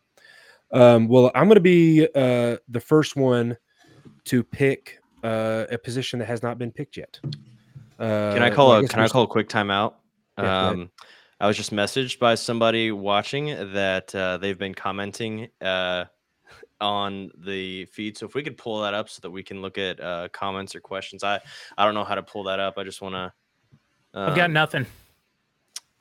um, 0.71 1.09
well, 1.09 1.33
I'm 1.35 1.47
going 1.47 1.57
to 1.57 1.61
be 1.61 2.07
uh, 2.15 2.59
the 2.69 2.81
first 2.81 3.17
one 3.17 3.57
to 4.27 4.45
pick 4.45 5.00
uh, 5.23 5.67
a 5.71 5.79
position 5.79 6.19
that 6.19 6.27
has 6.27 6.43
not 6.43 6.59
been 6.59 6.71
picked 6.71 6.97
yet. 6.97 7.19
Uh, 7.99 8.33
Can 8.33 8.43
I 8.43 8.51
call 8.51 8.71
well, 8.71 8.85
a 8.85 8.89
Can 8.89 9.01
I 9.01 9.09
call 9.09 9.25
a 9.25 9.27
quick 9.27 9.49
timeout? 9.49 9.95
Yeah. 10.39 10.69
Um, 10.69 10.91
I 11.41 11.47
was 11.47 11.57
just 11.57 11.73
messaged 11.73 12.19
by 12.19 12.35
somebody 12.35 12.93
watching 12.93 13.47
that 13.73 14.15
uh, 14.15 14.37
they've 14.39 14.59
been 14.59 14.75
commenting 14.75 15.49
uh, 15.61 16.05
on 16.81 17.31
the 17.39 17.87
feed. 17.87 18.17
So 18.19 18.27
if 18.27 18.35
we 18.35 18.43
could 18.43 18.59
pull 18.59 18.83
that 18.83 18.95
up 18.95 19.09
so 19.09 19.21
that 19.23 19.31
we 19.31 19.43
can 19.43 19.63
look 19.63 19.79
at 19.79 20.01
uh, 20.01 20.29
comments 20.33 20.75
or 20.75 20.81
questions. 20.81 21.25
I 21.25 21.41
I 21.79 21.85
don't 21.85 21.95
know 21.95 22.05
how 22.05 22.15
to 22.15 22.23
pull 22.23 22.45
that 22.45 22.61
up. 22.61 22.79
I 22.79 22.85
just 22.85 23.01
want 23.03 23.15
to. 23.15 23.33
I've 24.13 24.37
got 24.37 24.51
nothing. 24.51 24.87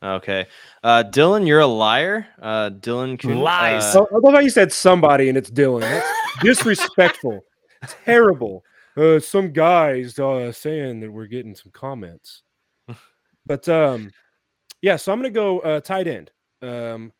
Okay, 0.02 0.48
uh, 0.82 1.04
Dylan, 1.06 1.46
you're 1.46 1.60
a 1.60 1.68
liar. 1.68 2.26
Uh, 2.42 2.70
Dylan 2.70 3.20
Kuhn, 3.20 3.38
Lies. 3.40 3.96
uh, 3.96 4.00
Oh, 4.00 4.08
I 4.16 4.18
love 4.20 4.34
how 4.34 4.40
you 4.40 4.50
said 4.50 4.72
somebody 4.72 5.28
and 5.28 5.38
it's 5.38 5.52
Dylan. 5.52 5.82
That's 5.82 6.08
disrespectful. 6.42 7.44
Terrible. 8.06 8.64
Uh, 9.00 9.20
some 9.20 9.52
guys 9.52 10.18
uh, 10.20 10.52
saying 10.52 11.00
that 11.00 11.12
we're 11.12 11.26
getting 11.28 11.56
some 11.56 11.72
comments. 11.72 12.44
But 13.46 13.68
um, 13.70 14.12
yeah, 14.82 14.96
so 14.98 15.12
I'm 15.12 15.20
gonna 15.20 15.30
go 15.30 15.60
uh, 15.62 15.80
tight 15.80 16.08
end. 16.08 16.32
Um, 16.62 17.12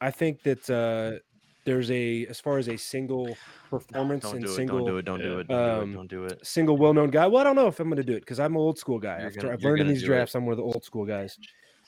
I 0.00 0.10
think 0.10 0.42
that 0.42 0.68
uh, 0.70 1.20
there's 1.64 1.90
a 1.90 2.26
as 2.26 2.40
far 2.40 2.58
as 2.58 2.68
a 2.68 2.76
single 2.76 3.36
performance 3.70 4.22
don't 4.24 4.36
and 4.36 4.44
do 4.44 4.50
it. 4.50 4.54
single 4.56 4.78
Don't 4.78 4.86
do 4.86 4.96
it. 4.98 5.04
Don't 5.04 5.20
do 5.20 5.38
it. 5.40 5.48
Don't 5.48 5.76
do 5.76 5.82
Um, 5.82 5.90
it. 5.90 5.94
Don't 5.94 6.10
do 6.10 6.24
it. 6.24 6.46
single 6.46 6.76
well-known 6.76 7.10
guy. 7.10 7.26
Well, 7.26 7.40
I 7.40 7.44
don't 7.44 7.56
know 7.56 7.66
if 7.66 7.78
I'm 7.80 7.88
going 7.88 7.96
to 7.98 8.02
do 8.04 8.14
it 8.14 8.20
because 8.20 8.40
I'm 8.40 8.54
an 8.54 8.60
old 8.60 8.78
school 8.78 8.98
guy. 8.98 9.18
You're 9.18 9.26
I've, 9.28 9.36
gonna- 9.36 9.52
I've 9.52 9.62
learned 9.62 9.80
in 9.82 9.88
these 9.88 10.00
do 10.00 10.06
it. 10.06 10.08
drafts 10.08 10.34
I'm 10.34 10.44
one 10.46 10.52
of 10.52 10.58
the 10.58 10.64
old 10.64 10.84
school 10.84 11.04
guys. 11.04 11.38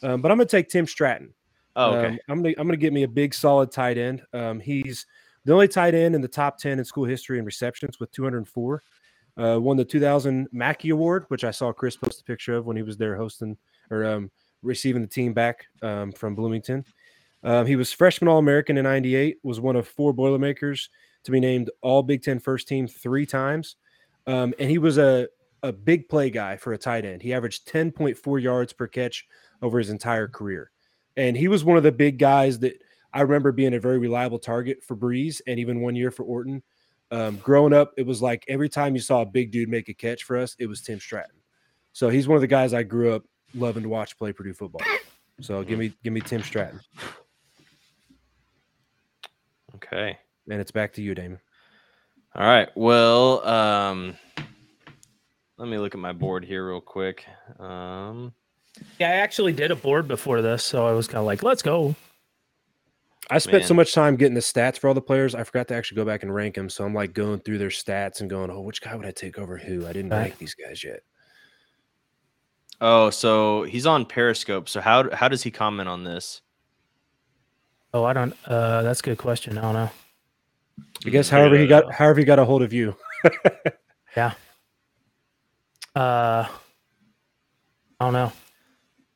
Um, 0.02 0.20
but 0.20 0.30
I'm 0.30 0.36
going 0.36 0.46
to 0.46 0.56
take 0.56 0.68
Tim 0.68 0.86
Stratton. 0.86 1.32
Oh, 1.76 1.94
okay. 1.94 2.06
Um, 2.08 2.18
I'm 2.28 2.42
gonna 2.42 2.54
I'm 2.58 2.66
gonna 2.66 2.76
get 2.76 2.92
me 2.92 3.04
a 3.04 3.08
big 3.08 3.32
solid 3.32 3.70
tight 3.70 3.98
end. 3.98 4.22
Um, 4.32 4.58
he's 4.60 5.06
the 5.44 5.52
only 5.52 5.68
tight 5.68 5.94
end 5.94 6.14
in 6.14 6.20
the 6.20 6.28
top 6.28 6.58
ten 6.58 6.78
in 6.78 6.84
school 6.84 7.04
history 7.04 7.38
in 7.38 7.44
receptions 7.44 7.98
with 8.00 8.10
204. 8.12 8.82
Uh, 9.38 9.58
won 9.60 9.76
the 9.76 9.84
2000 9.84 10.48
Mackey 10.50 10.90
Award, 10.90 11.24
which 11.28 11.44
I 11.44 11.52
saw 11.52 11.72
Chris 11.72 11.96
post 11.96 12.20
a 12.20 12.24
picture 12.24 12.56
of 12.56 12.66
when 12.66 12.76
he 12.76 12.82
was 12.82 12.96
there 12.96 13.16
hosting 13.16 13.56
or 13.90 14.04
um, 14.04 14.30
receiving 14.62 15.02
the 15.02 15.08
team 15.08 15.32
back 15.32 15.66
um, 15.82 16.10
from 16.12 16.34
Bloomington. 16.34 16.84
Um, 17.44 17.66
he 17.66 17.76
was 17.76 17.92
freshman 17.92 18.28
All 18.28 18.38
American 18.38 18.76
in 18.76 18.84
'98. 18.84 19.38
Was 19.42 19.60
one 19.60 19.76
of 19.76 19.86
four 19.86 20.12
Boilermakers 20.12 20.90
to 21.24 21.30
be 21.30 21.40
named 21.40 21.70
All 21.82 22.02
Big 22.02 22.22
Ten 22.22 22.40
First 22.40 22.66
Team 22.66 22.88
three 22.88 23.26
times, 23.26 23.76
um, 24.26 24.54
and 24.58 24.68
he 24.68 24.78
was 24.78 24.98
a 24.98 25.28
a 25.62 25.72
big 25.72 26.08
play 26.08 26.30
guy 26.30 26.56
for 26.56 26.72
a 26.72 26.78
tight 26.78 27.04
end. 27.04 27.20
He 27.20 27.34
averaged 27.34 27.66
10.4 27.66 28.40
yards 28.40 28.72
per 28.72 28.86
catch 28.86 29.26
over 29.60 29.78
his 29.78 29.90
entire 29.90 30.28
career, 30.28 30.70
and 31.16 31.36
he 31.36 31.48
was 31.48 31.64
one 31.64 31.76
of 31.76 31.82
the 31.82 31.92
big 31.92 32.18
guys 32.18 32.58
that 32.60 32.80
I 33.12 33.22
remember 33.22 33.52
being 33.52 33.74
a 33.74 33.80
very 33.80 33.98
reliable 33.98 34.38
target 34.38 34.82
for 34.82 34.96
Brees 34.96 35.40
and 35.46 35.58
even 35.58 35.80
one 35.80 35.96
year 35.96 36.10
for 36.10 36.24
Orton. 36.24 36.62
Um, 37.10 37.36
growing 37.36 37.72
up, 37.72 37.92
it 37.96 38.06
was 38.06 38.20
like 38.20 38.44
every 38.48 38.68
time 38.68 38.94
you 38.94 39.00
saw 39.00 39.22
a 39.22 39.26
big 39.26 39.50
dude 39.50 39.68
make 39.68 39.88
a 39.88 39.94
catch 39.94 40.24
for 40.24 40.36
us, 40.36 40.54
it 40.58 40.66
was 40.66 40.82
Tim 40.82 41.00
Stratton. 41.00 41.36
So 41.92 42.08
he's 42.10 42.28
one 42.28 42.36
of 42.36 42.42
the 42.42 42.46
guys 42.46 42.74
I 42.74 42.82
grew 42.82 43.14
up 43.14 43.22
loving 43.54 43.82
to 43.84 43.88
watch 43.88 44.18
play 44.18 44.32
Purdue 44.32 44.52
football. 44.52 44.82
So 45.40 45.62
give 45.64 45.78
me 45.78 45.92
give 46.04 46.12
me 46.12 46.20
Tim 46.20 46.42
Stratton, 46.42 46.80
Okay. 49.76 50.18
and 50.50 50.60
it's 50.60 50.70
back 50.70 50.92
to 50.94 51.02
you, 51.02 51.14
Damon. 51.14 51.40
All 52.34 52.46
right. 52.46 52.68
Well, 52.76 53.46
um, 53.46 54.16
let 55.56 55.68
me 55.68 55.78
look 55.78 55.94
at 55.94 56.00
my 56.00 56.12
board 56.12 56.44
here 56.44 56.68
real 56.68 56.80
quick. 56.80 57.24
Um, 57.58 58.32
Yeah, 58.98 59.08
I 59.10 59.14
actually 59.14 59.52
did 59.52 59.70
a 59.70 59.76
board 59.76 60.06
before 60.08 60.42
this, 60.42 60.64
so 60.64 60.86
I 60.86 60.92
was 60.92 61.06
kind 61.06 61.18
of 61.18 61.24
like, 61.24 61.42
let's 61.42 61.62
go. 61.62 61.94
I 63.30 63.38
spent 63.38 63.64
so 63.64 63.74
much 63.74 63.92
time 63.92 64.16
getting 64.16 64.34
the 64.34 64.40
stats 64.40 64.78
for 64.78 64.88
all 64.88 64.94
the 64.94 65.02
players. 65.02 65.34
I 65.34 65.44
forgot 65.44 65.68
to 65.68 65.74
actually 65.74 65.96
go 65.96 66.04
back 66.04 66.22
and 66.22 66.34
rank 66.34 66.54
them. 66.54 66.68
So 66.70 66.84
I'm 66.84 66.94
like 66.94 67.12
going 67.12 67.40
through 67.40 67.58
their 67.58 67.68
stats 67.68 68.20
and 68.20 68.30
going, 68.30 68.50
"Oh, 68.50 68.60
which 68.62 68.80
guy 68.80 68.94
would 68.94 69.04
I 69.06 69.10
take 69.10 69.38
over 69.38 69.56
who?" 69.58 69.86
I 69.86 69.92
didn't 69.92 70.10
Right. 70.10 70.20
rank 70.20 70.38
these 70.38 70.54
guys 70.54 70.82
yet. 70.82 71.00
oh, 72.80 73.10
so 73.10 73.64
he's 73.64 73.86
on 73.86 74.06
Periscope. 74.06 74.68
So 74.68 74.80
how 74.80 75.10
how 75.14 75.28
does 75.28 75.42
he 75.42 75.50
comment 75.50 75.88
on 75.88 76.04
this? 76.04 76.40
Oh, 77.92 78.04
I 78.04 78.12
don't. 78.12 78.34
Uh, 78.46 78.82
that's 78.82 79.00
a 79.00 79.02
good 79.02 79.18
question. 79.18 79.58
I 79.58 79.62
don't 79.62 79.74
know. 79.74 79.90
I 81.06 81.10
guess 81.10 81.28
Mm, 81.28 81.32
however 81.32 81.58
he 81.58 81.66
got 81.66 81.92
however 81.92 82.20
he 82.20 82.24
got 82.24 82.38
a 82.38 82.44
hold 82.44 82.62
of 82.62 82.72
you. 82.72 82.96
Yeah. 84.16 84.32
Uh, 85.94 86.46
I 88.00 88.04
don't 88.04 88.12
know. 88.14 88.32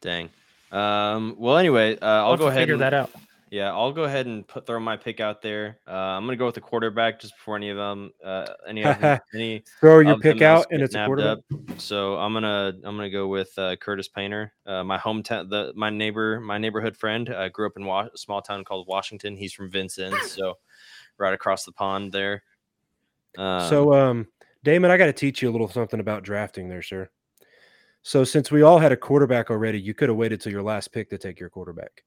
Dang. 0.00 0.28
Um, 0.70 1.34
well, 1.38 1.56
anyway, 1.56 1.98
uh, 1.98 2.04
I'll 2.06 2.24
I'll 2.32 2.36
go 2.36 2.46
ahead. 2.48 2.60
figure 2.62 2.74
and, 2.74 2.82
that 2.82 2.94
out. 2.94 3.10
Yeah, 3.53 3.70
I'll 3.70 3.92
go 3.92 4.05
ahead 4.05 4.24
and 4.24 4.48
put 4.48 4.66
throw 4.66 4.80
my 4.80 4.96
pick 4.96 5.20
out 5.20 5.42
there. 5.42 5.78
Uh, 5.86 5.90
I'm 5.90 6.24
gonna 6.24 6.38
go 6.38 6.46
with 6.46 6.55
the 6.55 6.62
quarterback 6.62 7.20
just 7.20 7.36
before 7.36 7.55
any 7.55 7.68
of 7.68 7.76
them, 7.76 8.11
uh, 8.24 8.46
any 8.66 8.82
of 8.82 8.96
any 9.34 9.62
Throw 9.78 9.98
your 9.98 10.18
pick 10.18 10.40
out, 10.40 10.64
and 10.70 10.80
it's 10.80 10.94
a 10.94 11.05
quarterback. 11.05 11.36
up. 11.53 11.78
So 11.78 12.16
I'm 12.16 12.32
gonna 12.32 12.72
I'm 12.82 12.96
gonna 12.96 13.11
go 13.11 13.28
with 13.28 13.53
uh, 13.59 13.76
Curtis 13.76 14.09
Painter, 14.09 14.55
uh, 14.64 14.82
my 14.84 14.96
hometown, 14.96 15.50
the 15.50 15.74
my 15.76 15.90
neighbor, 15.90 16.40
my 16.40 16.57
neighborhood 16.57 16.96
friend. 16.96 17.28
I 17.28 17.50
grew 17.50 17.66
up 17.66 17.74
in 17.76 17.84
Wa- 17.84 18.09
a 18.14 18.16
small 18.16 18.40
town 18.40 18.64
called 18.64 18.88
Washington. 18.88 19.36
He's 19.36 19.53
from 19.53 19.70
Vincennes, 19.70 20.32
so 20.32 20.57
right 21.18 21.34
across 21.34 21.66
the 21.66 21.72
pond 21.72 22.11
there. 22.11 22.42
Um, 23.36 23.68
so, 23.68 23.92
um, 23.92 24.28
Damon, 24.64 24.90
I 24.90 24.96
got 24.96 25.07
to 25.07 25.12
teach 25.12 25.42
you 25.42 25.50
a 25.50 25.53
little 25.53 25.68
something 25.68 26.00
about 26.00 26.22
drafting, 26.22 26.70
there, 26.70 26.80
sir. 26.80 27.11
So, 28.00 28.24
since 28.24 28.50
we 28.50 28.62
all 28.62 28.78
had 28.78 28.92
a 28.92 28.96
quarterback 28.96 29.50
already, 29.50 29.78
you 29.78 29.92
could 29.92 30.09
have 30.09 30.16
waited 30.16 30.40
till 30.40 30.53
your 30.53 30.62
last 30.62 30.90
pick 30.90 31.11
to 31.11 31.18
take 31.18 31.38
your 31.38 31.50
quarterback. 31.50 32.03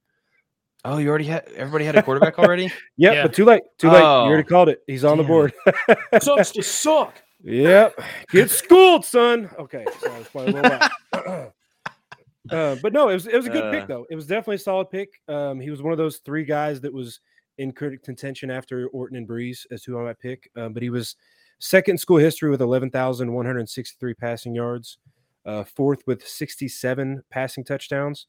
Oh, 0.87 0.97
you 0.97 1.09
already 1.09 1.25
had 1.25 1.47
everybody 1.55 1.83
had 1.85 1.95
a 1.95 2.03
quarterback 2.03 2.37
already. 2.39 2.71
Yep, 2.97 3.13
Yeah. 3.13 3.21
but 3.23 3.33
too 3.33 3.43
late. 3.45 3.63
Too 3.77 3.89
late. 3.89 3.99
You 3.99 4.05
Oh, 4.05 4.25
already 4.25 4.43
called 4.47 4.69
it. 4.69 4.81
He's 4.87 5.03
on 5.03 5.17
the 5.17 5.23
damn 5.23 5.31
board. 5.31 5.53
Sucks 6.21 6.51
to 6.51 6.61
suck. 6.63 7.15
Yep. 7.43 7.99
Get 8.31 8.49
schooled, 8.51 9.03
son. 9.05 9.49
Okay. 9.59 9.85
So 9.99 10.11
I 10.13 10.17
was 10.19 10.27
playing 10.27 10.57
a 10.57 10.61
little 10.61 10.79
loud. 11.13 11.51
uh, 12.51 12.75
but 12.81 12.93
no, 12.93 13.09
it 13.09 13.13
was 13.13 13.27
it 13.27 13.35
was 13.35 13.47
a 13.47 13.49
good 13.49 13.63
Uh. 13.65 13.71
pick 13.71 13.87
though. 13.87 14.05
It 14.09 14.15
was 14.15 14.27
definitely 14.27 14.55
a 14.57 14.59
solid 14.59 14.89
pick. 14.89 15.09
Um, 15.27 15.59
he 15.59 15.69
was 15.71 15.81
one 15.81 15.91
of 15.91 15.97
those 15.97 16.17
three 16.17 16.45
guys 16.45 16.79
that 16.81 16.93
was 16.93 17.19
in 17.57 17.71
crit- 17.71 18.03
contention 18.03 18.51
after 18.51 18.87
Orton 18.89 19.17
and 19.17 19.27
Brees 19.27 19.65
as 19.71 19.83
who 19.83 19.97
I 19.99 20.03
might 20.03 20.19
pick. 20.19 20.49
Um, 20.55 20.73
but 20.73 20.83
he 20.83 20.89
was 20.89 21.15
second 21.59 21.93
in 21.93 21.97
school 21.97 22.17
history 22.17 22.49
with 22.51 22.61
eleven 22.61 22.89
thousand 22.91 23.31
one 23.33 23.45
hundred 23.45 23.67
sixty-three 23.69 24.13
passing 24.13 24.53
yards, 24.53 24.97
uh, 25.45 25.63
fourth 25.63 26.03
with 26.05 26.27
sixty-seven 26.27 27.23
passing 27.31 27.63
touchdowns, 27.63 28.27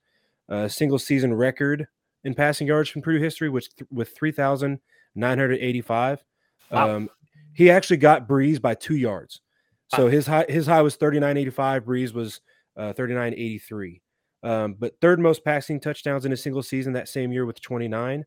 uh, 0.48 0.68
single 0.68 0.98
season 0.98 1.34
record 1.34 1.86
in 2.26 2.34
passing 2.34 2.66
yards 2.66 2.90
from 2.90 3.02
Purdue 3.02 3.22
history, 3.22 3.48
which 3.48 3.74
th- 3.74 3.88
with 3.90 4.14
three 4.14 4.32
thousand 4.32 4.80
nine 5.14 5.38
hundred 5.38 5.60
eighty-five. 5.60 6.22
Wow. 6.70 6.96
Um, 6.96 7.10
he 7.54 7.70
actually 7.70 7.96
got 7.96 8.28
Brees 8.28 8.60
by 8.60 8.74
two 8.74 8.96
yards. 8.96 9.40
So 9.94 10.08
his 10.08 10.26
high 10.26 10.44
his 10.48 10.66
high 10.66 10.82
was 10.82 10.96
39.85. 10.96 11.80
Brees 11.82 12.12
was 12.12 12.40
uh, 12.76 12.92
39.83. 12.92 14.00
Um, 14.42 14.74
but 14.78 15.00
third 15.00 15.20
most 15.20 15.44
passing 15.44 15.80
touchdowns 15.80 16.26
in 16.26 16.32
a 16.32 16.36
single 16.36 16.62
season 16.62 16.92
that 16.92 17.08
same 17.08 17.32
year 17.32 17.46
with 17.46 17.60
29. 17.60 18.24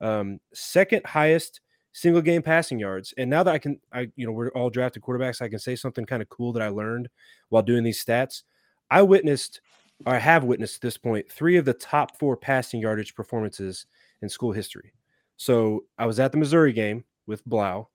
Um, 0.00 0.38
second 0.54 1.04
highest 1.06 1.60
single 1.92 2.22
game 2.22 2.42
passing 2.42 2.78
yards. 2.78 3.12
And 3.18 3.28
now 3.28 3.42
that 3.42 3.54
I 3.54 3.58
can, 3.58 3.80
I 3.92 4.10
you 4.16 4.26
know 4.26 4.32
we're 4.32 4.50
all 4.50 4.70
drafted 4.70 5.02
quarterbacks, 5.02 5.42
I 5.42 5.48
can 5.48 5.58
say 5.58 5.74
something 5.74 6.04
kind 6.04 6.22
of 6.22 6.28
cool 6.28 6.52
that 6.52 6.62
I 6.62 6.68
learned 6.68 7.08
while 7.48 7.62
doing 7.62 7.84
these 7.84 8.04
stats. 8.04 8.42
I 8.90 9.02
witnessed, 9.02 9.60
or 10.06 10.14
I 10.14 10.18
have 10.18 10.44
witnessed 10.44 10.76
at 10.76 10.80
this 10.82 10.96
point, 10.96 11.30
three 11.30 11.56
of 11.56 11.64
the 11.64 11.74
top 11.74 12.18
four 12.18 12.36
passing 12.36 12.80
yardage 12.80 13.14
performances 13.14 13.86
in 14.22 14.28
school 14.28 14.52
history. 14.52 14.92
So 15.36 15.84
I 15.98 16.06
was 16.06 16.20
at 16.20 16.32
the 16.32 16.38
Missouri 16.38 16.72
game 16.72 17.04
with 17.26 17.44
Blough, 17.44 17.88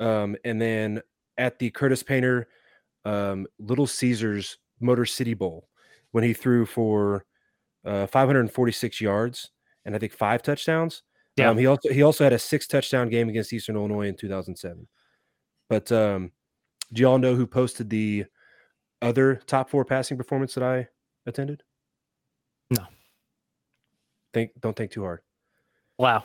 um, 0.00 0.36
and 0.44 0.60
then 0.60 1.02
at 1.38 1.58
the 1.58 1.70
Curtis 1.70 2.02
Painter 2.02 2.48
um, 3.04 3.46
Little 3.58 3.86
Caesars 3.86 4.58
Motor 4.80 5.06
City 5.06 5.34
Bowl 5.34 5.68
when 6.12 6.24
he 6.24 6.32
threw 6.32 6.66
for 6.66 7.24
uh, 7.84 8.06
546 8.06 9.00
yards 9.00 9.50
and 9.84 9.94
I 9.94 9.98
think 9.98 10.12
five 10.12 10.42
touchdowns. 10.42 11.02
Yeah. 11.36 11.50
Um, 11.50 11.58
he 11.58 11.66
also 11.66 11.88
he 11.92 12.02
also 12.02 12.24
had 12.24 12.32
a 12.32 12.38
six 12.38 12.66
touchdown 12.66 13.08
game 13.08 13.28
against 13.28 13.52
Eastern 13.52 13.76
Illinois 13.76 14.06
in 14.06 14.16
2007. 14.16 14.86
But 15.68 15.90
um, 15.90 16.30
do 16.92 17.02
y'all 17.02 17.18
know 17.18 17.34
who 17.34 17.46
posted 17.46 17.90
the 17.90 18.26
other 19.02 19.36
top 19.46 19.68
four 19.68 19.84
passing 19.84 20.16
performance 20.16 20.54
that 20.54 20.64
I 20.64 20.88
attended? 21.26 21.62
No. 22.70 22.84
Think 24.32 24.50
don't 24.60 24.76
think 24.76 24.90
too 24.90 25.02
hard. 25.02 25.20
Wow. 25.98 26.24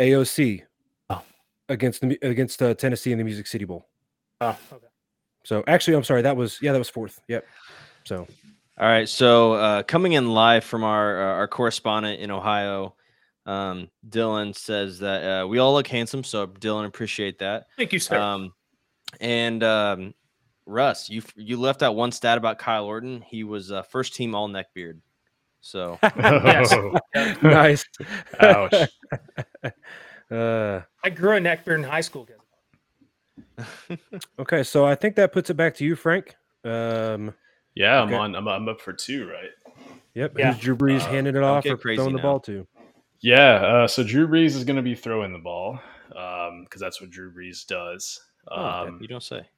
AOC 0.00 0.62
Oh. 1.10 1.22
against 1.68 2.00
the 2.00 2.18
against 2.22 2.62
uh, 2.62 2.74
Tennessee 2.74 3.12
in 3.12 3.18
the 3.18 3.24
Music 3.24 3.46
City 3.46 3.64
Bowl. 3.64 3.88
Oh, 4.40 4.56
okay. 4.72 4.86
So 5.44 5.64
actually, 5.66 5.96
I'm 5.96 6.04
sorry. 6.04 6.22
That 6.22 6.36
was 6.36 6.58
yeah, 6.62 6.72
that 6.72 6.78
was 6.78 6.88
fourth. 6.90 7.20
Yep. 7.28 7.44
So 8.04 8.26
All 8.78 8.86
right, 8.88 9.08
so 9.08 9.54
uh, 9.54 9.82
coming 9.82 10.12
in 10.12 10.30
live 10.30 10.62
from 10.64 10.84
our 10.84 11.20
uh, 11.20 11.34
our 11.34 11.48
correspondent 11.48 12.20
in 12.20 12.30
Ohio, 12.30 12.94
um, 13.44 13.90
Dylan 14.08 14.54
says 14.54 15.00
that 15.00 15.42
uh, 15.42 15.46
we 15.48 15.58
all 15.58 15.72
look 15.74 15.88
handsome. 15.88 16.22
So 16.22 16.46
Dylan, 16.46 16.86
appreciate 16.86 17.40
that. 17.40 17.66
Thank 17.76 17.92
you, 17.92 17.98
sir. 17.98 18.18
Um, 18.18 18.52
and 19.20 19.62
um, 19.64 20.14
Russ, 20.68 21.08
you 21.08 21.22
you 21.34 21.56
left 21.58 21.82
out 21.82 21.96
one 21.96 22.12
stat 22.12 22.36
about 22.36 22.58
Kyle 22.58 22.84
Orton. 22.84 23.22
He 23.22 23.42
was 23.42 23.72
uh, 23.72 23.82
first 23.82 24.14
team 24.14 24.34
All 24.34 24.48
neck 24.48 24.66
beard. 24.74 25.00
So 25.60 25.98
Yes. 26.02 26.74
nice. 27.42 27.84
Ouch. 28.38 28.74
Uh, 30.30 30.82
I 31.02 31.08
grew 31.08 31.32
a 31.36 31.40
neck 31.40 31.64
beard 31.64 31.80
in 31.80 31.86
high 31.86 32.02
school. 32.02 32.28
okay, 34.38 34.62
so 34.62 34.84
I 34.84 34.94
think 34.94 35.16
that 35.16 35.32
puts 35.32 35.48
it 35.48 35.54
back 35.54 35.74
to 35.76 35.86
you, 35.86 35.96
Frank. 35.96 36.36
Um, 36.64 37.32
Yeah, 37.74 38.02
I'm 38.02 38.08
Okay. 38.08 38.16
on. 38.16 38.36
I'm, 38.36 38.46
I'm 38.46 38.68
up 38.68 38.82
for 38.82 38.92
two, 38.92 39.26
right? 39.26 39.48
yep. 40.12 40.34
Yeah. 40.36 40.52
Who's 40.52 40.60
Drew 40.60 40.76
Brees 40.76 41.00
Uh, 41.00 41.08
handing 41.08 41.34
it 41.34 41.42
off 41.42 41.64
or 41.64 41.78
crazy 41.78 41.96
throwing 41.96 42.12
the 42.12 42.18
ball 42.20 42.40
to? 42.40 42.66
Yeah. 43.22 43.54
Uh, 43.54 43.88
so 43.88 44.04
Drew 44.04 44.28
Brees 44.28 44.54
is 44.54 44.64
going 44.64 44.76
to 44.76 44.82
be 44.82 44.94
throwing 44.94 45.32
the 45.32 45.38
ball 45.38 45.80
because 46.10 46.78
that's 46.78 47.00
what 47.00 47.08
Drew 47.08 47.32
Brees 47.32 47.66
does. 47.66 48.20
Oh, 48.50 48.62
Um, 48.62 48.98
you 49.00 49.08
don't 49.08 49.22
say. 49.22 49.48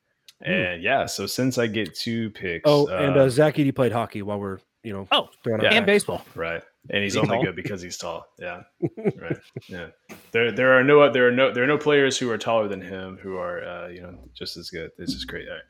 And 0.42 0.82
yeah, 0.82 1.06
so 1.06 1.26
since 1.26 1.58
I 1.58 1.66
get 1.66 1.94
two 1.94 2.30
picks, 2.30 2.62
Oh, 2.64 2.86
and 2.88 3.16
uh, 3.16 3.24
um, 3.24 3.30
Zach 3.30 3.56
Edey 3.56 3.74
played 3.74 3.92
hockey 3.92 4.22
while 4.22 4.38
we're 4.40 4.58
you 4.82 4.92
know 4.92 5.06
Oh, 5.12 5.28
throwing 5.44 5.60
yeah. 5.60 5.68
out 5.68 5.74
and 5.74 5.86
baseball. 5.86 6.24
right, 6.34 6.62
and 6.88 7.02
he's 7.02 7.12
Is 7.12 7.18
only 7.18 7.36
tall? 7.36 7.44
good 7.44 7.56
because 7.56 7.82
he's 7.82 7.98
tall. 7.98 8.26
Yeah, 8.38 8.62
right. 9.20 9.36
Yeah, 9.68 9.88
there 10.32 10.50
there 10.50 10.78
are 10.78 10.82
no 10.84 11.12
there 11.12 11.28
are 11.28 11.32
no 11.32 11.52
there 11.52 11.62
are 11.64 11.66
no 11.66 11.76
players 11.78 12.16
who 12.16 12.30
are 12.30 12.38
taller 12.38 12.68
than 12.68 12.80
him 12.80 13.18
who 13.20 13.36
are 13.36 13.62
uh, 13.62 13.88
you 13.88 14.00
know 14.00 14.16
just 14.34 14.56
as 14.56 14.70
good. 14.70 14.90
It's 14.98 15.12
just 15.12 15.26
great. 15.28 15.46
All 15.48 15.54
right. 15.54 15.62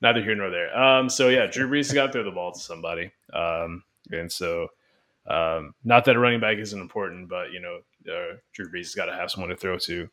Neither 0.00 0.22
here 0.22 0.36
nor 0.36 0.48
there. 0.48 0.74
Um, 0.78 1.08
so 1.10 1.28
yeah, 1.28 1.46
Drew 1.46 1.68
Brees 1.68 1.86
has 1.88 1.92
got 1.92 2.06
to 2.06 2.12
throw 2.12 2.22
the 2.24 2.30
ball 2.30 2.52
to 2.52 2.60
somebody, 2.60 3.10
um, 3.34 3.82
and 4.10 4.30
so 4.32 4.68
um, 5.26 5.74
not 5.84 6.04
that 6.06 6.16
a 6.16 6.18
running 6.18 6.40
back 6.40 6.56
isn't 6.56 6.80
important, 6.80 7.28
but 7.28 7.52
you 7.52 7.60
know 7.60 7.80
uh, 8.10 8.36
Drew 8.54 8.70
Brees 8.70 8.84
has 8.86 8.94
got 8.94 9.06
to 9.06 9.12
have 9.12 9.30
someone 9.30 9.50
to 9.50 9.56
throw 9.56 9.76
to. 9.80 10.08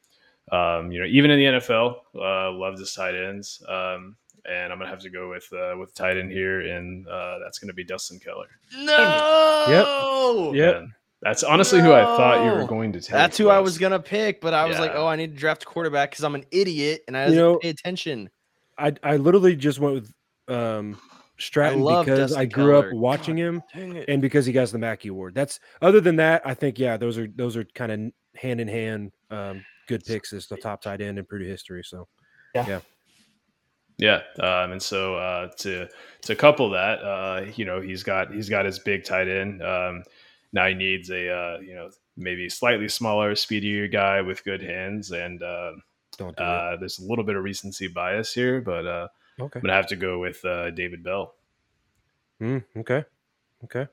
Um, 0.51 0.91
you 0.91 0.99
know, 0.99 1.07
even 1.07 1.31
in 1.31 1.39
the 1.39 1.59
NFL, 1.59 1.95
uh, 2.15 2.51
loves 2.51 2.80
his 2.80 2.93
tight 2.93 3.15
ends. 3.15 3.63
Um, 3.67 4.15
and 4.47 4.72
I'm 4.72 4.77
gonna 4.77 4.89
have 4.91 4.99
to 4.99 5.09
go 5.09 5.30
with 5.30 5.47
uh, 5.53 5.76
with 5.77 5.95
tight 5.95 6.17
end 6.17 6.31
here, 6.31 6.61
and 6.61 7.07
uh, 7.07 7.39
that's 7.43 7.57
gonna 7.57 7.73
be 7.73 7.84
Dustin 7.84 8.19
Keller. 8.19 8.47
No. 8.77 10.51
Yep. 10.53 10.76
And 10.76 10.89
that's 11.22 11.43
honestly 11.43 11.81
who 11.81 11.91
I 11.93 12.03
thought 12.03 12.45
you 12.45 12.51
were 12.51 12.67
going 12.67 12.93
to 12.93 13.01
take. 13.01 13.11
That's 13.11 13.38
who 13.38 13.49
I 13.49 13.59
was 13.59 13.77
gonna 13.80 13.99
pick, 13.99 14.41
but 14.41 14.53
I 14.53 14.65
was 14.65 14.77
like, 14.80 14.91
oh, 14.93 15.07
I 15.07 15.15
need 15.15 15.31
to 15.34 15.38
draft 15.39 15.63
a 15.63 15.65
quarterback 15.65 16.11
because 16.11 16.23
I'm 16.23 16.35
an 16.35 16.45
idiot 16.51 17.01
and 17.07 17.17
I 17.17 17.23
You 17.26 17.30
didn't 17.31 17.43
know- 17.43 17.57
pay 17.59 17.69
attention. 17.69 18.30
I 18.77 18.93
I 19.03 19.17
literally 19.17 19.55
just 19.55 19.80
went 19.80 19.95
with 19.95 20.13
um 20.55 20.97
Stratton 21.39 21.81
love 21.81 22.05
because 22.05 22.19
Dustin 22.31 22.39
I 22.41 22.45
grew 22.45 22.77
up 22.77 22.85
Keller. 22.85 22.95
watching 22.99 23.38
him 23.38 23.63
and 23.73 24.22
because 24.22 24.45
he 24.45 24.51
got 24.53 24.67
the 24.69 24.77
Mackey 24.77 25.07
Award. 25.07 25.34
That's 25.34 25.59
other 25.81 26.01
than 26.01 26.17
that, 26.17 26.41
I 26.45 26.53
think 26.53 26.77
yeah, 26.77 26.97
those 26.97 27.17
are 27.17 27.27
those 27.27 27.57
are 27.57 27.63
kind 27.73 27.91
of 27.91 27.99
hand 28.39 28.59
in 28.61 28.67
hand 28.67 29.11
um, 29.31 29.65
good 29.88 30.03
picks 30.06 30.34
as 30.34 30.48
the 30.48 30.57
top 30.57 30.82
tight 30.82 31.02
end 31.02 31.20
in 31.20 31.26
Purdue 31.26 31.45
history. 31.45 31.84
So 31.84 32.07
Yeah, 32.53 32.80
Yeah. 33.98 34.22
um, 34.40 34.72
and 34.74 34.82
so 34.82 35.16
uh, 35.16 35.49
to 35.60 35.88
to 36.24 36.36
couple 36.36 36.70
that, 36.72 36.99
uh, 37.03 37.45
you 37.56 37.66
know, 37.66 37.82
he's 37.82 38.03
got 38.03 38.34
he's 38.34 38.49
got 38.49 38.66
his 38.66 38.80
big 38.80 39.03
tight 39.03 39.28
end. 39.28 39.62
Um, 39.64 40.03
now 40.53 40.68
he 40.68 40.74
needs 40.74 41.10
a 41.10 41.30
uh, 41.30 41.60
you 41.60 41.76
know 41.76 41.90
maybe 42.18 42.49
slightly 42.49 42.88
smaller, 42.90 43.36
speedier 43.36 43.88
guy 43.88 44.22
with 44.22 44.44
good 44.44 44.62
hands, 44.62 45.12
and 45.12 45.41
uh, 45.44 45.72
don't 46.18 46.36
do 46.38 46.44
uh, 46.44 46.78
there's 46.78 46.99
a 46.99 47.06
little 47.06 47.26
bit 47.26 47.36
of 47.36 47.44
recency 47.44 47.88
bias 47.88 48.34
here, 48.34 48.62
but 48.62 48.86
uh. 48.86 49.07
Okay. 49.38 49.60
I'm 49.60 49.64
gonna 49.64 49.74
have 49.74 49.88
to 49.88 49.98
go 49.98 50.20
with 50.20 50.45
uh, 50.45 50.72
David 50.72 51.03
Bell. 51.03 51.36
Mm, 52.41 52.64
okay. 52.78 53.03
Okay. 53.66 53.86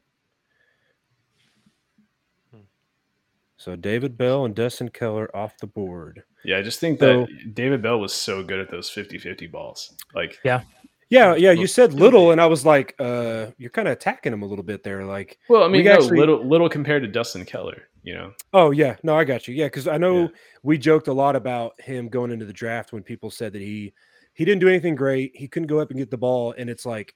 So 3.62 3.76
David 3.76 4.18
Bell 4.18 4.44
and 4.44 4.56
Dustin 4.56 4.88
Keller 4.88 5.30
off 5.36 5.56
the 5.58 5.68
board. 5.68 6.24
Yeah, 6.44 6.58
I 6.58 6.62
just 6.62 6.80
think 6.80 6.98
So- 6.98 7.26
that 7.26 7.54
David 7.54 7.80
Bell 7.80 8.00
was 8.00 8.12
so 8.12 8.42
good 8.42 8.58
at 8.58 8.72
those 8.72 8.90
50-50 8.90 9.46
balls. 9.46 9.94
Like, 10.16 10.40
Yeah, 10.44 10.62
yeah. 11.10 11.36
yeah, 11.36 11.52
You 11.52 11.68
said 11.68 11.94
little, 11.94 12.32
and 12.32 12.40
I 12.40 12.46
was 12.46 12.66
like, 12.66 12.96
uh, 12.98 13.52
you're 13.58 13.70
kind 13.70 13.86
of 13.86 13.92
attacking 13.92 14.32
him 14.32 14.42
a 14.42 14.46
little 14.46 14.64
bit 14.64 14.82
there. 14.82 15.04
Like, 15.04 15.38
well, 15.48 15.62
I 15.62 15.66
We 15.66 15.74
mean, 15.74 15.84
no, 15.84 15.92
actually- 15.92 16.18
little 16.18 16.44
little 16.44 16.68
compared 16.68 17.02
to 17.02 17.08
Dustin 17.08 17.44
Keller, 17.44 17.84
you 18.02 18.14
know. 18.14 18.32
oh 18.52 18.72
yeah, 18.72 18.96
no, 19.04 19.16
I 19.16 19.22
got 19.22 19.46
you. 19.46 19.54
Yeah, 19.54 19.66
because 19.66 19.86
I 19.86 19.96
know 19.96 20.22
Yeah. 20.22 20.28
we 20.64 20.76
joked 20.76 21.06
a 21.06 21.12
lot 21.12 21.36
about 21.36 21.80
him 21.80 22.08
going 22.08 22.32
into 22.32 22.44
the 22.46 22.52
draft 22.52 22.92
when 22.92 23.04
people 23.04 23.30
said 23.30 23.52
that 23.52 23.62
he 23.62 23.92
he 24.34 24.44
didn't 24.44 24.60
do 24.60 24.68
anything 24.68 24.96
great. 24.96 25.36
He 25.36 25.46
couldn't 25.46 25.68
go 25.68 25.78
up 25.78 25.90
and 25.90 25.98
get 26.00 26.10
the 26.10 26.16
ball, 26.18 26.52
and 26.58 26.68
it's 26.68 26.84
like 26.86 27.14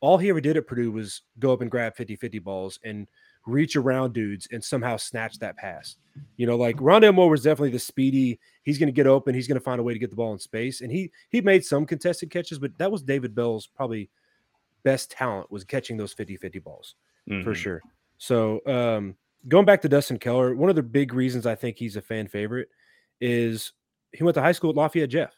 all 0.00 0.18
he 0.18 0.28
ever 0.30 0.40
did 0.40 0.56
at 0.56 0.66
Purdue 0.66 0.90
was 0.90 1.22
go 1.38 1.52
up 1.52 1.60
and 1.60 1.70
grab 1.70 1.94
50-50 1.94 2.38
balls 2.42 2.80
and 2.82 3.06
reach 3.46 3.76
around 3.76 4.12
dudes 4.14 4.48
and 4.52 4.62
somehow 4.64 4.96
snatch 4.96 5.38
that 5.38 5.56
pass. 5.56 5.96
You 6.36 6.46
know, 6.46 6.56
like 6.56 6.76
Rondale 6.76 7.14
Moore 7.14 7.28
was 7.30 7.42
definitely 7.42 7.70
the 7.70 7.78
speedy. 7.78 8.38
He's 8.62 8.78
going 8.78 8.86
to 8.88 8.92
get 8.92 9.06
open. 9.06 9.34
He's 9.34 9.48
going 9.48 9.58
to 9.58 9.64
find 9.64 9.80
a 9.80 9.82
way 9.82 9.92
to 9.92 9.98
get 9.98 10.10
the 10.10 10.16
ball 10.16 10.32
in 10.32 10.38
space, 10.38 10.80
and 10.80 10.90
he 10.90 11.10
he 11.30 11.40
made 11.40 11.64
some 11.64 11.84
contested 11.86 12.30
catches, 12.30 12.58
but 12.58 12.76
that 12.78 12.90
was 12.90 13.02
David 13.02 13.34
Bell's 13.34 13.66
probably 13.66 14.08
best 14.84 15.10
talent 15.10 15.50
was 15.50 15.64
catching 15.64 15.96
those 15.96 16.14
50-50 16.14 16.62
balls 16.62 16.94
for 17.26 17.32
Mhm. 17.52 17.54
sure. 17.56 17.82
So 18.18 18.60
um, 18.66 19.16
going 19.48 19.64
back 19.64 19.80
to 19.82 19.88
Dustin 19.88 20.18
Keller, 20.18 20.54
one 20.54 20.68
of 20.70 20.76
the 20.76 20.82
big 20.82 21.14
reasons 21.14 21.46
I 21.46 21.54
think 21.54 21.78
he's 21.78 21.96
a 21.96 22.02
fan 22.02 22.28
favorite 22.28 22.68
is 23.20 23.72
he 24.12 24.22
went 24.22 24.34
to 24.34 24.42
high 24.42 24.52
school 24.52 24.70
at 24.70 24.76
Lafayette 24.76 25.08
Jeff. 25.08 25.34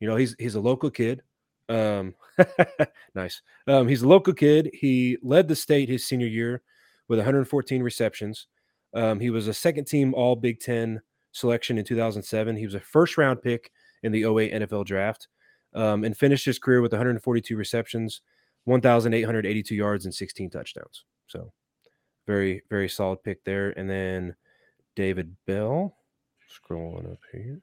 You 0.00 0.08
know, 0.08 0.16
he's 0.16 0.34
he's 0.38 0.54
a 0.56 0.60
local 0.60 0.90
kid. 0.90 1.22
Um, 1.68 2.14
nice. 3.14 3.40
Um, 3.66 3.86
he's 3.88 4.02
a 4.02 4.08
local 4.08 4.32
kid. 4.34 4.70
He 4.72 5.18
led 5.22 5.48
the 5.48 5.54
state 5.56 5.88
his 5.88 6.04
senior 6.04 6.26
year 6.26 6.62
with 7.12 7.18
114 7.18 7.82
receptions. 7.82 8.46
Um, 8.94 9.20
he 9.20 9.28
was 9.28 9.46
a 9.46 9.52
second 9.52 9.84
team 9.84 10.14
All 10.14 10.34
Big 10.34 10.60
Ten 10.60 11.02
selection 11.32 11.76
in 11.76 11.84
2007. 11.84 12.56
He 12.56 12.64
was 12.64 12.74
a 12.74 12.80
first 12.80 13.18
round 13.18 13.42
pick 13.42 13.70
in 14.02 14.12
the 14.12 14.24
08 14.24 14.54
NFL 14.54 14.86
draft 14.86 15.28
um, 15.74 16.04
and 16.04 16.16
finished 16.16 16.46
his 16.46 16.58
career 16.58 16.80
with 16.80 16.92
142 16.92 17.54
receptions, 17.54 18.22
1,882 18.64 19.74
yards, 19.74 20.06
and 20.06 20.14
16 20.14 20.48
touchdowns. 20.48 21.04
So 21.26 21.52
very, 22.26 22.62
very 22.70 22.88
solid 22.88 23.22
pick 23.22 23.44
there. 23.44 23.78
And 23.78 23.90
then 23.90 24.34
David 24.96 25.36
Bell, 25.46 25.94
scrolling 26.48 27.12
up 27.12 27.20
here. 27.30 27.60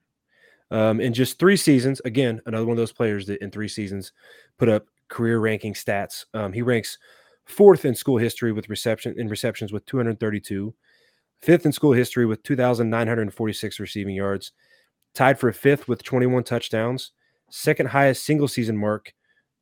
Um, 0.69 1.01
in 1.01 1.11
just 1.11 1.39
three 1.39 1.57
seasons, 1.57 1.99
again, 2.05 2.39
another 2.45 2.65
one 2.67 2.73
of 2.73 2.77
those 2.77 2.93
players 2.93 3.25
that 3.25 3.41
in 3.41 3.49
three 3.49 3.67
seasons 3.67 4.13
put 4.59 4.69
up 4.69 4.85
career 5.07 5.39
ranking 5.39 5.73
stats. 5.73 6.25
Um, 6.35 6.53
he 6.53 6.61
ranks 6.61 6.99
fourth 7.49 7.83
in 7.83 7.95
school 7.95 8.17
history 8.17 8.51
with 8.51 8.69
reception 8.69 9.15
in 9.17 9.27
receptions 9.27 9.73
with 9.73 9.85
232, 9.85 10.73
fifth 11.41 11.65
in 11.65 11.71
school 11.71 11.93
history 11.93 12.25
with 12.25 12.43
2,946 12.43 13.79
receiving 13.79 14.15
yards, 14.15 14.51
tied 15.13 15.39
for 15.39 15.51
fifth 15.51 15.87
with 15.87 16.03
21 16.03 16.43
touchdowns, 16.43 17.11
second 17.49 17.87
highest 17.87 18.23
single 18.23 18.47
season 18.47 18.77
mark 18.77 19.13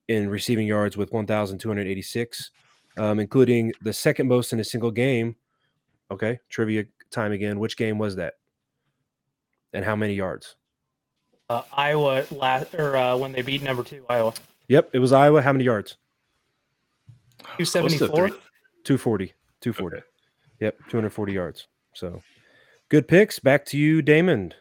in 0.07 0.29
receiving 0.29 0.67
yards 0.67 0.97
with 0.97 1.11
1,286, 1.11 2.51
um, 2.97 3.19
including 3.19 3.71
the 3.81 3.93
second 3.93 4.27
most 4.27 4.53
in 4.53 4.59
a 4.59 4.63
single 4.63 4.91
game. 4.91 5.35
Okay, 6.11 6.39
trivia 6.49 6.85
time 7.09 7.31
again. 7.31 7.59
Which 7.59 7.77
game 7.77 7.97
was 7.97 8.15
that? 8.15 8.35
And 9.73 9.83
how 9.83 9.95
many 9.95 10.13
yards? 10.13 10.55
Uh, 11.49 11.61
Iowa 11.71 12.25
last 12.31 12.75
or 12.75 12.97
uh, 12.97 13.15
when 13.15 13.31
they 13.31 13.41
beat 13.41 13.63
number 13.63 13.83
two 13.83 14.05
Iowa, 14.09 14.33
Yep, 14.67 14.89
it 14.93 14.99
was 14.99 15.13
Iowa. 15.13 15.41
How 15.41 15.53
many 15.53 15.63
yards? 15.63 15.97
Two 17.39 17.45
Close 17.57 17.71
seventy 17.71 17.97
to 17.97 18.07
four. 18.07 18.29
three. 18.29 18.37
240. 18.83 19.33
240. 19.61 19.97
Okay. 19.97 20.05
Yep, 20.59 20.77
240 20.89 21.33
yards. 21.33 21.67
So 21.93 22.21
good 22.89 23.07
picks. 23.07 23.37
Back 23.39 23.65
to 23.65 23.77
you, 23.77 24.01
Damon. 24.01 24.53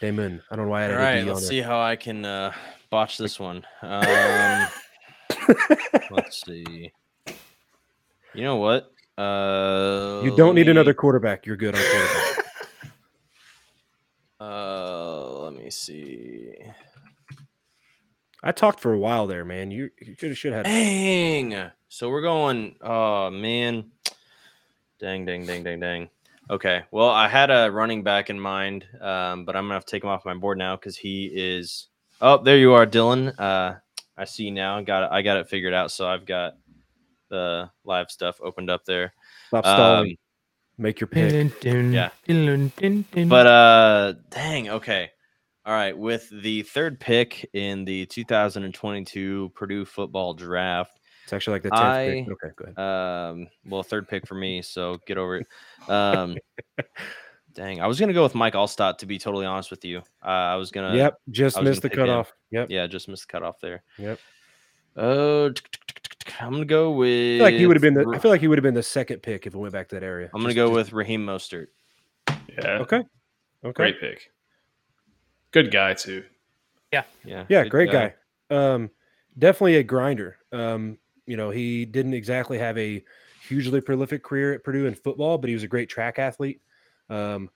Damon. 0.00 0.42
I 0.50 0.56
don't 0.56 0.66
know 0.66 0.70
why 0.70 0.82
I 0.82 0.84
All 0.84 0.90
had 0.92 0.98
right, 0.98 1.10
a 1.10 1.14
D 1.16 1.20
on 1.22 1.26
let's 1.28 1.40
there. 1.40 1.48
see 1.48 1.60
how 1.60 1.80
I 1.80 1.96
can 1.96 2.24
uh, 2.24 2.52
botch 2.90 3.16
this 3.18 3.38
one. 3.40 3.64
Um, 3.82 4.66
let's 6.10 6.42
see. 6.44 6.92
You 8.34 8.42
know 8.44 8.56
what? 8.56 8.92
Uh, 9.16 10.20
You 10.24 10.36
don't 10.36 10.54
need 10.54 10.66
me- 10.66 10.72
another 10.72 10.92
quarterback. 10.94 11.46
You're 11.46 11.56
good 11.56 11.74
on 11.74 11.80
quarterback. 11.80 12.44
Uh, 14.40 15.40
let 15.40 15.54
me 15.54 15.68
see. 15.70 16.52
I 18.42 18.52
talked 18.52 18.80
for 18.80 18.92
a 18.92 18.98
while 18.98 19.26
there, 19.26 19.44
man. 19.44 19.70
You, 19.70 19.90
you 20.00 20.14
should 20.18 20.30
have 20.30 20.38
should 20.38 20.52
have 20.52 20.66
had 20.66 20.72
Dang. 20.72 21.70
So 21.88 22.08
we're 22.08 22.22
going. 22.22 22.76
Oh 22.80 23.30
man. 23.30 23.90
Dang, 25.00 25.24
dang, 25.24 25.46
dang, 25.46 25.62
dang, 25.62 25.80
dang. 25.80 26.08
Okay. 26.50 26.82
Well, 26.90 27.10
I 27.10 27.28
had 27.28 27.50
a 27.50 27.70
running 27.70 28.02
back 28.02 28.30
in 28.30 28.38
mind, 28.38 28.86
um, 29.00 29.44
but 29.44 29.56
I'm 29.56 29.64
gonna 29.64 29.74
have 29.74 29.84
to 29.84 29.90
take 29.90 30.02
him 30.02 30.10
off 30.10 30.24
my 30.24 30.34
board 30.34 30.58
now 30.58 30.76
because 30.76 30.96
he 30.96 31.30
is. 31.32 31.88
Oh, 32.20 32.38
there 32.42 32.58
you 32.58 32.72
are, 32.74 32.86
Dylan. 32.86 33.34
Uh, 33.38 33.74
I 34.16 34.24
see 34.24 34.50
now. 34.50 34.80
Got 34.80 35.04
it. 35.04 35.08
I 35.12 35.22
got 35.22 35.36
it 35.36 35.48
figured 35.48 35.74
out. 35.74 35.90
So 35.90 36.08
I've 36.08 36.26
got 36.26 36.54
the 37.28 37.70
live 37.84 38.10
stuff 38.10 38.40
opened 38.42 38.70
up 38.70 38.84
there. 38.84 39.12
stop 39.48 39.64
Um. 40.02 40.16
Make 40.80 41.00
your 41.00 41.08
pick. 41.08 41.32
Yeah. 41.92 42.10
But 43.28 43.46
But 43.46 43.46
uh, 43.46 44.14
dang. 44.30 44.68
Okay. 44.70 45.10
All 45.68 45.74
right. 45.74 45.96
With 45.96 46.30
the 46.30 46.62
third 46.62 46.98
pick 46.98 47.46
in 47.52 47.84
the 47.84 48.06
2022 48.06 49.52
Purdue 49.54 49.84
football 49.84 50.32
draft. 50.32 50.98
It's 51.24 51.32
actually 51.34 51.56
like 51.56 51.62
the 51.64 51.70
10th 51.70 52.24
pick. 52.26 52.32
Okay, 52.32 52.54
go 52.56 52.64
ahead. 52.64 52.78
Um, 52.78 53.48
well, 53.66 53.82
third 53.82 54.08
pick 54.08 54.26
for 54.26 54.34
me, 54.34 54.62
so 54.62 54.96
get 55.06 55.18
over 55.18 55.36
it. 55.36 55.46
Um, 55.90 56.38
dang, 57.52 57.82
I 57.82 57.86
was 57.86 58.00
gonna 58.00 58.14
go 58.14 58.22
with 58.22 58.34
Mike 58.34 58.54
Alstott 58.54 58.96
to 58.98 59.06
be 59.06 59.18
totally 59.18 59.44
honest 59.44 59.70
with 59.70 59.84
you. 59.84 59.98
Uh, 60.24 60.28
I 60.28 60.56
was 60.56 60.70
gonna, 60.70 60.96
yep, 60.96 61.18
just 61.30 61.60
missed 61.60 61.82
the 61.82 61.90
gonna 61.90 62.02
him. 62.02 62.08
cutoff. 62.08 62.32
Yep. 62.50 62.70
yeah, 62.70 62.86
just 62.86 63.06
missed 63.08 63.28
the 63.28 63.32
cutoff 63.32 63.60
there. 63.60 63.82
Yep. 63.98 64.18
Oh, 64.96 65.52
I'm 66.40 66.52
gonna 66.52 66.64
go 66.64 66.92
with. 66.92 67.42
I 67.42 67.44
feel 67.44 67.44
like 67.44 67.54
he 67.56 67.66
would 67.66 67.76
have 67.76 67.82
been 67.82 67.92
the 67.94 68.10
I 68.14 68.18
feel 68.18 68.30
like 68.30 68.40
he 68.40 68.48
would 68.48 68.56
have 68.56 68.62
been 68.62 68.72
the 68.74 68.82
second 68.82 69.20
pick 69.22 69.46
if 69.46 69.54
it 69.54 69.58
went 69.58 69.74
back 69.74 69.88
to 69.88 69.96
that 69.96 70.02
area. 70.02 70.30
I'm 70.32 70.40
gonna 70.40 70.54
Just- 70.54 70.56
go 70.56 70.68
just- 70.68 70.76
with 70.76 70.92
Raheem 70.94 71.26
Mostert. 71.26 71.66
Yeah. 72.28 72.78
Okay. 72.80 73.02
Okay. 73.64 73.72
Great 73.74 74.00
pick. 74.00 74.30
Good 75.50 75.70
guy 75.70 75.94
too. 75.94 76.24
Yeah, 76.92 77.04
Yeah, 77.48 77.62
good 77.64 77.70
great 77.70 77.92
guy. 77.92 78.14
Um, 78.50 78.90
definitely 79.38 79.76
a 79.76 79.82
grinder. 79.82 80.36
Um, 80.52 80.98
you 81.26 81.36
know, 81.36 81.50
he 81.50 81.84
didn't 81.84 82.14
exactly 82.14 82.58
have 82.58 82.76
a 82.78 83.04
hugely 83.46 83.80
prolific 83.80 84.22
career 84.22 84.54
at 84.54 84.64
Purdue 84.64 84.86
in 84.86 84.94
football, 84.94 85.38
but 85.38 85.48
he 85.48 85.54
was 85.54 85.62
a 85.62 85.68
great 85.68 85.88
track 85.88 86.18
athlete. 86.18 86.60
Um, 87.10 87.50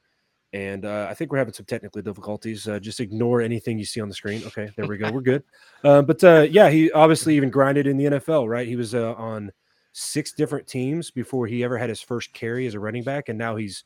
and 0.52 0.84
uh, 0.84 1.06
I 1.08 1.14
think 1.14 1.32
we're 1.32 1.38
having 1.38 1.54
some 1.54 1.64
technical 1.64 2.02
difficulties. 2.02 2.68
Uh, 2.68 2.78
just 2.78 3.00
ignore 3.00 3.40
anything 3.40 3.78
you 3.78 3.86
see 3.86 4.00
on 4.02 4.08
the 4.08 4.14
screen. 4.14 4.42
Okay, 4.46 4.68
there 4.76 4.86
we 4.86 4.98
go. 4.98 5.10
We're 5.10 5.20
good. 5.20 5.42
Uh, 5.84 6.00
but 6.00 6.22
uh, 6.22 6.46
yeah, 6.48 6.70
he 6.70 6.92
obviously 6.92 7.34
even 7.34 7.50
grinded 7.50 7.88
in 7.88 7.96
the 7.96 8.04
NFL, 8.04 8.48
right? 8.48 8.68
He 8.68 8.76
was 8.76 8.94
uh, 8.94 9.14
on 9.14 9.50
six 9.90 10.30
different 10.30 10.64
teams 10.68 11.10
before 11.10 11.48
he 11.48 11.64
ever 11.64 11.76
had 11.76 11.88
his 11.88 12.00
first 12.00 12.32
carry 12.32 12.68
as 12.68 12.74
a 12.74 12.78
running 12.78 13.02
back, 13.02 13.28
and 13.28 13.36
now 13.36 13.56
he's 13.56 13.82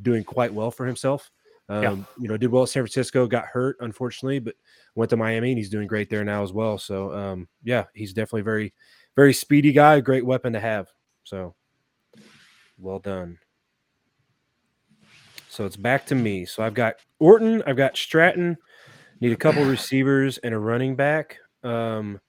doing 0.00 0.22
quite 0.22 0.54
well 0.54 0.70
for 0.70 0.86
himself. 0.86 1.32
Um, 1.70 1.82
Yeah. 1.82 1.96
You 2.18 2.28
know, 2.28 2.36
did 2.36 2.50
well 2.50 2.64
at 2.64 2.68
San 2.68 2.82
Francisco, 2.82 3.26
got 3.28 3.46
hurt 3.46 3.76
unfortunately, 3.80 4.40
but 4.40 4.56
went 4.96 5.08
to 5.10 5.16
Miami 5.16 5.50
and 5.52 5.58
he's 5.58 5.70
doing 5.70 5.86
great 5.86 6.10
there 6.10 6.24
now 6.24 6.42
as 6.42 6.52
well. 6.52 6.76
So 6.78 7.12
um, 7.14 7.48
yeah, 7.62 7.84
he's 7.94 8.12
definitely 8.12 8.42
very, 8.42 8.74
very 9.14 9.32
speedy 9.32 9.72
guy, 9.72 10.00
great 10.00 10.26
weapon 10.26 10.52
to 10.52 10.60
have. 10.60 10.88
So 11.22 11.54
well 12.76 12.98
done. 12.98 13.38
So 15.48 15.64
it's 15.64 15.76
back 15.76 16.06
to 16.06 16.14
me. 16.16 16.44
So 16.44 16.62
I've 16.64 16.74
got 16.74 16.96
Orton, 17.20 17.62
I've 17.66 17.76
got 17.76 17.96
Stratton, 17.96 18.56
need 19.20 19.32
a 19.32 19.36
couple 19.36 19.64
receivers 19.64 20.38
and 20.38 20.52
a 20.52 20.58
running 20.58 20.96
back. 20.96 21.38
Um, 21.62 22.20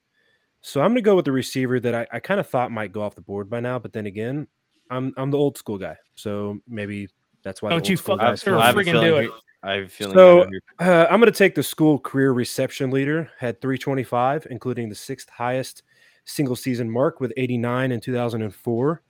so 0.60 0.80
I'm 0.80 0.90
gonna 0.90 1.00
go 1.00 1.16
with 1.16 1.24
the 1.24 1.32
receiver 1.32 1.80
that 1.80 1.94
I, 1.94 2.06
I 2.12 2.20
kind 2.20 2.38
of 2.38 2.46
thought 2.46 2.70
might 2.70 2.92
go 2.92 3.02
off 3.02 3.16
the 3.16 3.20
board 3.22 3.50
by 3.50 3.58
now, 3.58 3.80
but 3.80 3.92
then 3.92 4.06
again, 4.06 4.46
I'm 4.88 5.12
I'm 5.16 5.32
the 5.32 5.38
old 5.38 5.58
school 5.58 5.78
guy, 5.78 5.96
so 6.14 6.60
maybe 6.68 7.08
that's 7.42 7.62
why. 7.62 7.70
Don't 7.70 7.88
you 7.88 7.94
old 7.94 8.00
fuck- 8.00 8.20
guys 8.20 8.42
Sure, 8.42 8.58
I 8.58 8.66
have 8.66 8.76
a 8.76 8.80
friggin' 8.80 8.84
feeling 8.92 9.06
do 9.06 9.16
he- 9.18 9.26
it. 9.26 9.32
I 9.64 9.72
have 9.76 9.84
a 9.84 9.88
feeling. 9.88 10.14
So- 10.14 10.42
I 10.42 10.44
know 10.44 10.50
who- 10.80 10.84
Uh, 10.90 11.06
I'm 11.10 11.20
going 11.20 11.32
to 11.32 11.38
take 11.38 11.54
the 11.54 11.62
school 11.62 11.98
career 11.98 12.32
reception 12.32 12.90
leader, 12.90 13.30
had 13.38 13.60
325, 13.60 14.46
including 14.50 14.88
the 14.88 14.94
sixth 14.94 15.28
highest 15.30 15.82
single 16.24 16.56
season 16.56 16.90
mark 16.90 17.20
with 17.20 17.32
89 17.36 17.92
in 17.92 18.00
2004. 18.00 19.02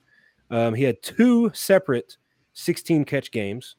Um, 0.51 0.73
he 0.73 0.83
had 0.83 1.01
two 1.01 1.51
separate 1.53 2.17
16 2.53 3.05
catch 3.05 3.31
games. 3.31 3.75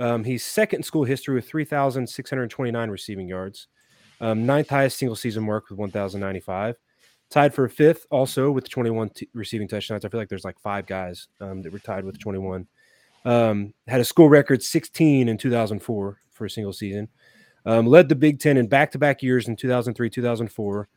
Um, 0.00 0.24
he's 0.24 0.44
second 0.44 0.80
in 0.80 0.82
school 0.82 1.04
history 1.04 1.34
with 1.36 1.48
3,629 1.48 2.90
receiving 2.90 3.28
yards, 3.28 3.68
um, 4.20 4.44
ninth 4.46 4.68
highest 4.68 4.98
single 4.98 5.16
season 5.16 5.44
mark 5.44 5.70
with 5.70 5.78
1,095. 5.78 6.76
Tied 7.30 7.54
for 7.54 7.68
fifth 7.68 8.06
also 8.10 8.50
with 8.50 8.68
21 8.68 9.08
t- 9.10 9.28
receiving 9.34 9.66
touchdowns. 9.68 10.04
I 10.04 10.08
feel 10.08 10.20
like 10.20 10.28
there's 10.28 10.44
like 10.44 10.58
five 10.60 10.86
guys 10.86 11.28
um, 11.40 11.62
that 11.62 11.72
were 11.72 11.78
tied 11.80 12.04
with 12.04 12.18
21. 12.18 12.66
Um, 13.26 13.74
had 13.88 14.00
a 14.00 14.04
school 14.04 14.28
record 14.28 14.62
16 14.62 15.28
in 15.28 15.36
2004 15.36 16.20
for 16.30 16.44
a 16.44 16.50
single 16.50 16.72
season. 16.72 17.08
Um, 17.66 17.86
led 17.86 18.08
the 18.08 18.14
Big 18.14 18.38
Ten 18.38 18.56
in 18.56 18.68
back 18.68 18.92
to 18.92 18.98
back 18.98 19.20
years 19.20 19.48
in 19.48 19.56
2003, 19.56 20.08
2004. 20.08 20.88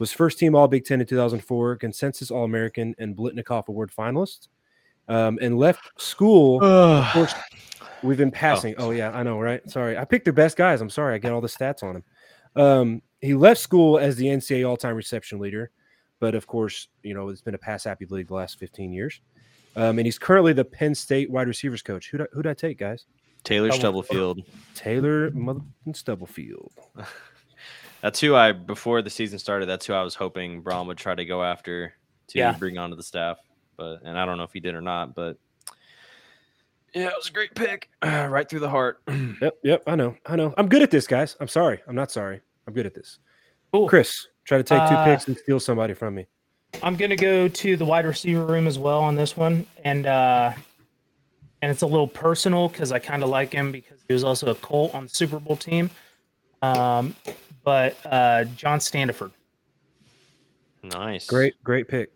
Was 0.00 0.12
first 0.12 0.38
team 0.38 0.56
All 0.56 0.66
Big 0.66 0.84
Ten 0.84 1.00
in 1.00 1.06
2004, 1.06 1.76
consensus 1.76 2.32
All 2.32 2.44
American 2.44 2.94
and 2.98 3.16
Biletnikoff 3.16 3.68
Award 3.68 3.92
finalist. 3.96 4.48
Um, 5.08 5.38
and 5.40 5.56
left 5.56 5.88
school. 5.98 6.58
course, 7.12 7.34
we've 8.02 8.18
been 8.18 8.32
passing. 8.32 8.74
Oh. 8.78 8.90
yeah, 8.90 9.12
I 9.12 9.22
know, 9.22 9.38
right? 9.38 9.68
Sorry, 9.70 9.96
I 9.96 10.04
picked 10.04 10.24
the 10.24 10.32
best 10.32 10.56
guys. 10.56 10.80
I'm 10.80 10.90
sorry, 10.90 11.14
I 11.14 11.18
get 11.18 11.30
all 11.30 11.40
the 11.40 11.46
stats 11.46 11.84
on 11.84 11.96
him. 11.96 12.04
Um, 12.60 13.02
he 13.20 13.34
left 13.34 13.60
school 13.60 13.98
as 13.98 14.16
the 14.16 14.26
NCAA 14.26 14.68
all-time 14.68 14.96
reception 14.96 15.38
leader, 15.38 15.70
but 16.18 16.34
of 16.34 16.48
course, 16.48 16.88
you 17.04 17.14
know 17.14 17.28
it's 17.28 17.42
been 17.42 17.54
a 17.54 17.58
pass-happy 17.58 18.06
league 18.06 18.26
the 18.26 18.34
last 18.34 18.58
15 18.58 18.92
years. 18.92 19.20
Um, 19.76 19.98
and 19.98 20.06
he's 20.06 20.18
currently 20.18 20.52
the 20.54 20.64
Penn 20.64 20.94
State 20.94 21.30
wide 21.30 21.48
receivers 21.48 21.82
coach. 21.82 22.10
Who 22.10 22.26
who'd 22.32 22.46
I 22.46 22.54
take, 22.54 22.78
guys? 22.78 23.04
Taylor 23.44 23.70
Stubblefield. 23.70 24.42
Taylor 24.74 25.30
Mother 25.30 25.60
Stubblefield. 25.92 26.72
That's 28.02 28.20
who 28.20 28.34
I 28.34 28.52
before 28.52 29.02
the 29.02 29.10
season 29.10 29.38
started. 29.38 29.66
That's 29.66 29.86
who 29.86 29.92
I 29.92 30.02
was 30.02 30.14
hoping 30.14 30.62
Brohm 30.62 30.86
would 30.86 30.98
try 30.98 31.14
to 31.14 31.24
go 31.24 31.42
after 31.42 31.92
to 32.28 32.38
Yeah. 32.38 32.52
bring 32.52 32.78
onto 32.78 32.96
the 32.96 33.02
staff. 33.02 33.38
But 33.76 34.00
and 34.04 34.18
I 34.18 34.24
don't 34.26 34.38
know 34.38 34.44
if 34.44 34.52
he 34.52 34.60
did 34.60 34.74
or 34.74 34.80
not. 34.80 35.14
But 35.14 35.38
yeah, 36.94 37.08
it 37.08 37.14
was 37.16 37.28
a 37.28 37.32
great 37.32 37.54
pick, 37.54 37.90
right 38.02 38.48
through 38.48 38.60
the 38.60 38.70
heart. 38.70 39.02
Yep, 39.42 39.54
yep. 39.62 39.82
I 39.86 39.96
know, 39.96 40.16
I 40.24 40.34
know. 40.36 40.54
I'm 40.56 40.68
good 40.68 40.82
at 40.82 40.90
this, 40.90 41.06
guys. 41.06 41.36
I'm 41.40 41.48
sorry. 41.48 41.82
I'm 41.86 41.94
not 41.94 42.10
sorry. 42.10 42.40
I'm 42.66 42.72
good 42.72 42.86
at 42.86 42.94
this. 42.94 43.18
Cool. 43.72 43.86
Chris, 43.88 44.28
try 44.44 44.56
to 44.56 44.64
take 44.64 44.78
two 44.88 44.94
Uh, 44.94 45.04
picks 45.04 45.28
and 45.28 45.36
steal 45.36 45.60
somebody 45.60 45.92
from 45.92 46.14
me. 46.14 46.26
I'm 46.82 46.96
gonna 46.96 47.16
go 47.16 47.48
to 47.48 47.76
the 47.76 47.84
wide 47.84 48.06
receiver 48.06 48.44
room 48.44 48.66
as 48.66 48.78
well 48.78 49.00
on 49.00 49.14
this 49.14 49.36
one, 49.36 49.66
and 49.84 50.06
uh, 50.06 50.52
and 51.62 51.70
it's 51.70 51.82
a 51.82 51.86
little 51.86 52.08
personal 52.08 52.68
because 52.68 52.92
I 52.92 52.98
kind 52.98 53.22
of 53.22 53.28
like 53.28 53.52
him 53.52 53.72
because 53.72 53.98
he 54.06 54.14
was 54.14 54.24
also 54.24 54.50
a 54.50 54.54
Colt 54.54 54.94
on 54.94 55.04
the 55.04 55.08
Super 55.08 55.38
Bowl 55.38 55.56
team. 55.56 55.90
Um, 56.62 57.14
but 57.64 57.96
uh, 58.04 58.44
John 58.44 58.78
Standeford. 58.78 59.32
nice, 60.82 61.26
Great, 61.26 61.54
great 61.64 61.88
pick. 61.88 62.10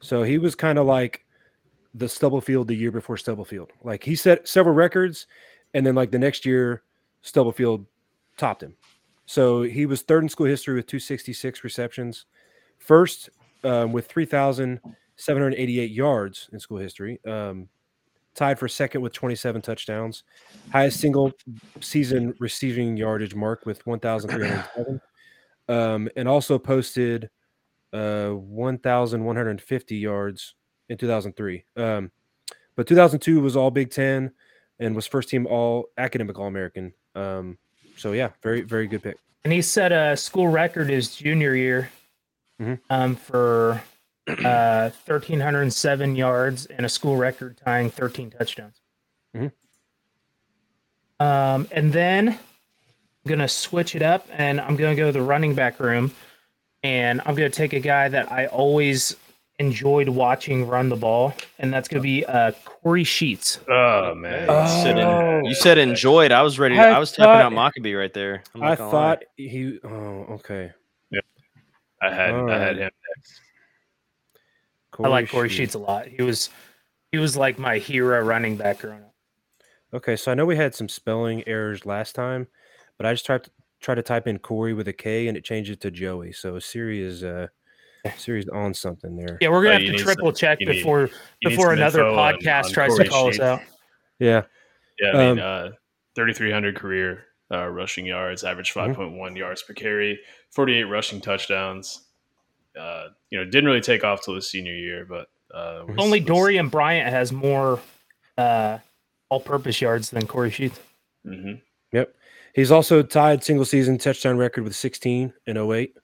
So 0.00 0.22
he 0.22 0.38
was 0.38 0.54
kind 0.54 0.78
of 0.78 0.86
like 0.86 1.24
the 1.94 2.08
Stubblefield 2.08 2.68
the 2.68 2.74
year 2.74 2.92
before 2.92 3.16
Stubblefield. 3.16 3.72
Like 3.82 4.04
he 4.04 4.14
set 4.14 4.46
several 4.46 4.74
records, 4.74 5.26
and 5.74 5.84
then 5.86 5.94
like 5.94 6.10
the 6.10 6.18
next 6.18 6.46
year, 6.46 6.82
Stubblefield 7.22 7.86
topped 8.36 8.62
him. 8.62 8.76
So 9.26 9.62
he 9.62 9.84
was 9.84 10.02
third 10.02 10.22
in 10.22 10.28
school 10.28 10.46
history 10.46 10.74
with 10.76 10.86
266 10.86 11.64
receptions, 11.64 12.24
first 12.78 13.28
um, 13.64 13.92
with 13.92 14.06
3,788 14.06 15.90
yards 15.90 16.48
in 16.52 16.60
school 16.60 16.78
history, 16.78 17.20
um, 17.26 17.68
tied 18.34 18.58
for 18.58 18.68
second 18.68 19.00
with 19.00 19.12
27 19.12 19.60
touchdowns, 19.62 20.24
highest 20.70 21.00
single 21.00 21.32
season 21.80 22.34
receiving 22.38 22.96
yardage 22.96 23.34
mark 23.34 23.66
with 23.66 23.84
1,307, 23.86 25.00
um, 25.68 26.08
and 26.16 26.28
also 26.28 26.58
posted 26.58 27.30
uh 27.94 28.28
1150 28.32 29.96
yards 29.96 30.54
in 30.90 30.98
2003 30.98 31.64
um 31.78 32.10
but 32.76 32.86
2002 32.86 33.40
was 33.40 33.56
all 33.56 33.70
big 33.70 33.90
10 33.90 34.30
and 34.78 34.94
was 34.94 35.06
first 35.06 35.30
team 35.30 35.46
all 35.46 35.86
academic 35.96 36.38
all 36.38 36.48
american 36.48 36.92
um 37.14 37.56
so 37.96 38.12
yeah 38.12 38.28
very 38.42 38.60
very 38.60 38.86
good 38.86 39.02
pick. 39.02 39.16
And 39.44 39.52
he 39.52 39.62
set 39.62 39.90
a 39.92 40.16
school 40.16 40.48
record 40.48 40.90
his 40.90 41.16
junior 41.16 41.54
year 41.54 41.90
Mhm. 42.60 42.78
um, 42.90 43.14
for 43.16 43.82
uh, 44.28 44.90
1,307 45.06 46.16
yards 46.16 46.66
and 46.66 46.84
a 46.84 46.88
school 46.88 47.16
record 47.16 47.56
tying 47.64 47.88
13 47.90 48.30
touchdowns. 48.30 48.80
Mhm. 49.34 49.52
Um, 51.20 51.66
and 51.72 51.92
then 51.92 52.28
I'm 52.30 52.38
going 53.26 53.38
to 53.40 53.48
switch 53.48 53.94
it 53.96 54.02
up 54.02 54.26
and 54.32 54.60
I'm 54.60 54.76
going 54.76 54.94
to 54.94 55.00
go 55.00 55.06
to 55.06 55.12
the 55.12 55.22
running 55.22 55.54
back 55.54 55.80
room 55.80 56.12
and 56.82 57.20
I'm 57.26 57.34
going 57.34 57.50
to 57.50 57.56
take 57.56 57.72
a 57.72 57.80
guy 57.80 58.08
that 58.08 58.30
I 58.30 58.46
always 58.46 59.16
enjoyed 59.58 60.08
watching 60.08 60.68
run 60.68 60.88
the 60.88 60.94
ball, 60.94 61.34
and 61.58 61.72
that's 61.74 61.88
going 61.88 62.00
to 62.00 62.02
be 62.06 62.24
uh, 62.24 62.52
Kory 62.64 63.02
Sheets. 63.02 63.58
Oh 63.68 64.14
man. 64.14 64.42
You 64.48 64.82
said, 64.84 64.98
Oh. 65.00 65.38
en- 65.38 65.44
you 65.46 65.54
said 65.56 65.78
enjoyed. 65.78 66.30
I 66.30 66.42
was 66.42 66.60
ready. 66.60 66.76
To, 66.76 66.80
I 66.80 66.90
I, 66.90 66.98
was 67.00 67.10
tapping 67.10 67.24
out 67.44 67.52
thought- 67.52 67.74
Mockobee 67.74 67.98
right 67.98 68.14
there. 68.14 68.44
I'm 68.54 68.62
i 68.62 68.68
not 68.68 68.78
gonna 68.78 68.90
lie. 68.90 68.92
thought 68.92 69.22
he 69.36 69.80
oh 69.82 70.26
okay 70.34 70.70
I 72.02 72.12
had 72.14 72.30
All 72.34 72.50
I 72.50 72.58
had 72.58 72.76
him 72.78 72.90
next. 73.16 73.40
I 75.02 75.08
like 75.08 75.30
Kory 75.30 75.48
Sheets 75.48 75.74
a 75.74 75.78
lot. 75.78 76.06
He 76.06 76.22
was 76.22 76.50
he 77.12 77.18
was 77.18 77.36
like 77.36 77.58
my 77.58 77.78
hero 77.78 78.20
running 78.22 78.56
back 78.56 78.80
growing 78.80 79.02
up. 79.02 79.14
okay 79.94 80.14
so 80.16 80.30
i 80.30 80.34
know 80.34 80.44
we 80.44 80.56
had 80.56 80.74
some 80.74 80.88
spelling 80.90 81.42
errors 81.48 81.86
last 81.86 82.14
time 82.14 82.46
but 82.98 83.06
i 83.06 83.12
just 83.14 83.24
tried 83.24 83.42
to 83.44 83.50
try 83.80 83.94
to 83.94 84.02
type 84.02 84.26
in 84.26 84.38
corey 84.38 84.74
with 84.74 84.86
a 84.88 84.92
k 84.92 85.26
and 85.28 85.34
it 85.36 85.42
changed 85.42 85.70
it 85.70 85.80
to 85.80 85.90
joey 85.90 86.30
so 86.32 86.58
siri 86.58 87.00
is 87.00 87.24
uh 87.24 87.46
siri's 88.18 88.46
on 88.50 88.74
something 88.74 89.16
there 89.16 89.38
Yeah, 89.40 89.48
we're 89.48 89.60
Oh, 89.60 89.70
gonna 89.70 89.80
you 89.80 89.86
have 89.92 89.96
to 89.96 90.02
triple 90.04 90.26
some- 90.28 90.34
check 90.34 90.58
before 90.58 91.04
need 91.42 91.50
before 91.50 91.72
another 91.72 92.00
info 92.06 92.18
on- 92.18 92.34
podcast 92.34 92.64
on 92.66 92.72
tries 92.72 92.90
Corey 92.90 93.04
to 93.04 93.10
call 93.10 93.28
us 93.30 93.40
out. 93.40 93.60
yeah 94.18 94.42
Yeah, 95.00 95.10
I 95.12 95.16
mean, 95.16 95.38
Um, 95.38 95.68
uh, 95.68 95.70
3,300 96.14 96.76
career 96.76 97.24
uh, 97.50 97.66
rushing 97.68 98.04
yards, 98.06 98.44
average 98.44 98.72
Mhm. 98.74 98.94
5.1 98.94 99.36
yards 99.36 99.62
per 99.62 99.72
carry, 99.74 100.18
48 100.50 100.84
rushing 100.84 101.20
touchdowns. 101.20 102.04
Uh, 102.78 103.08
you 103.30 103.38
know, 103.38 103.44
didn't 103.44 103.64
really 103.66 103.80
take 103.80 104.04
off 104.04 104.22
till 104.22 104.34
his 104.34 104.48
senior 104.48 104.74
year, 104.74 105.04
but 105.08 105.28
uh, 105.54 105.84
was- 105.88 105.96
Only 105.98 106.20
was- 106.20 106.28
Dorien 106.28 106.70
Bryant 106.70 107.08
has 107.10 107.32
more 107.32 107.80
uh, 108.36 108.78
all-purpose 109.30 109.80
yards 109.80 110.10
than 110.10 110.26
Kory 110.26 110.50
Sheets. 110.50 110.78
Mhm. 111.26 111.60
Yep. 111.92 112.14
He's 112.54 112.70
also 112.70 113.02
tied 113.02 113.42
single 113.42 113.64
season 113.64 113.98
touchdown 113.98 114.36
record 114.36 114.62
with 114.64 114.76
16 114.76 115.32
in 115.46 115.56
08. 115.56 115.96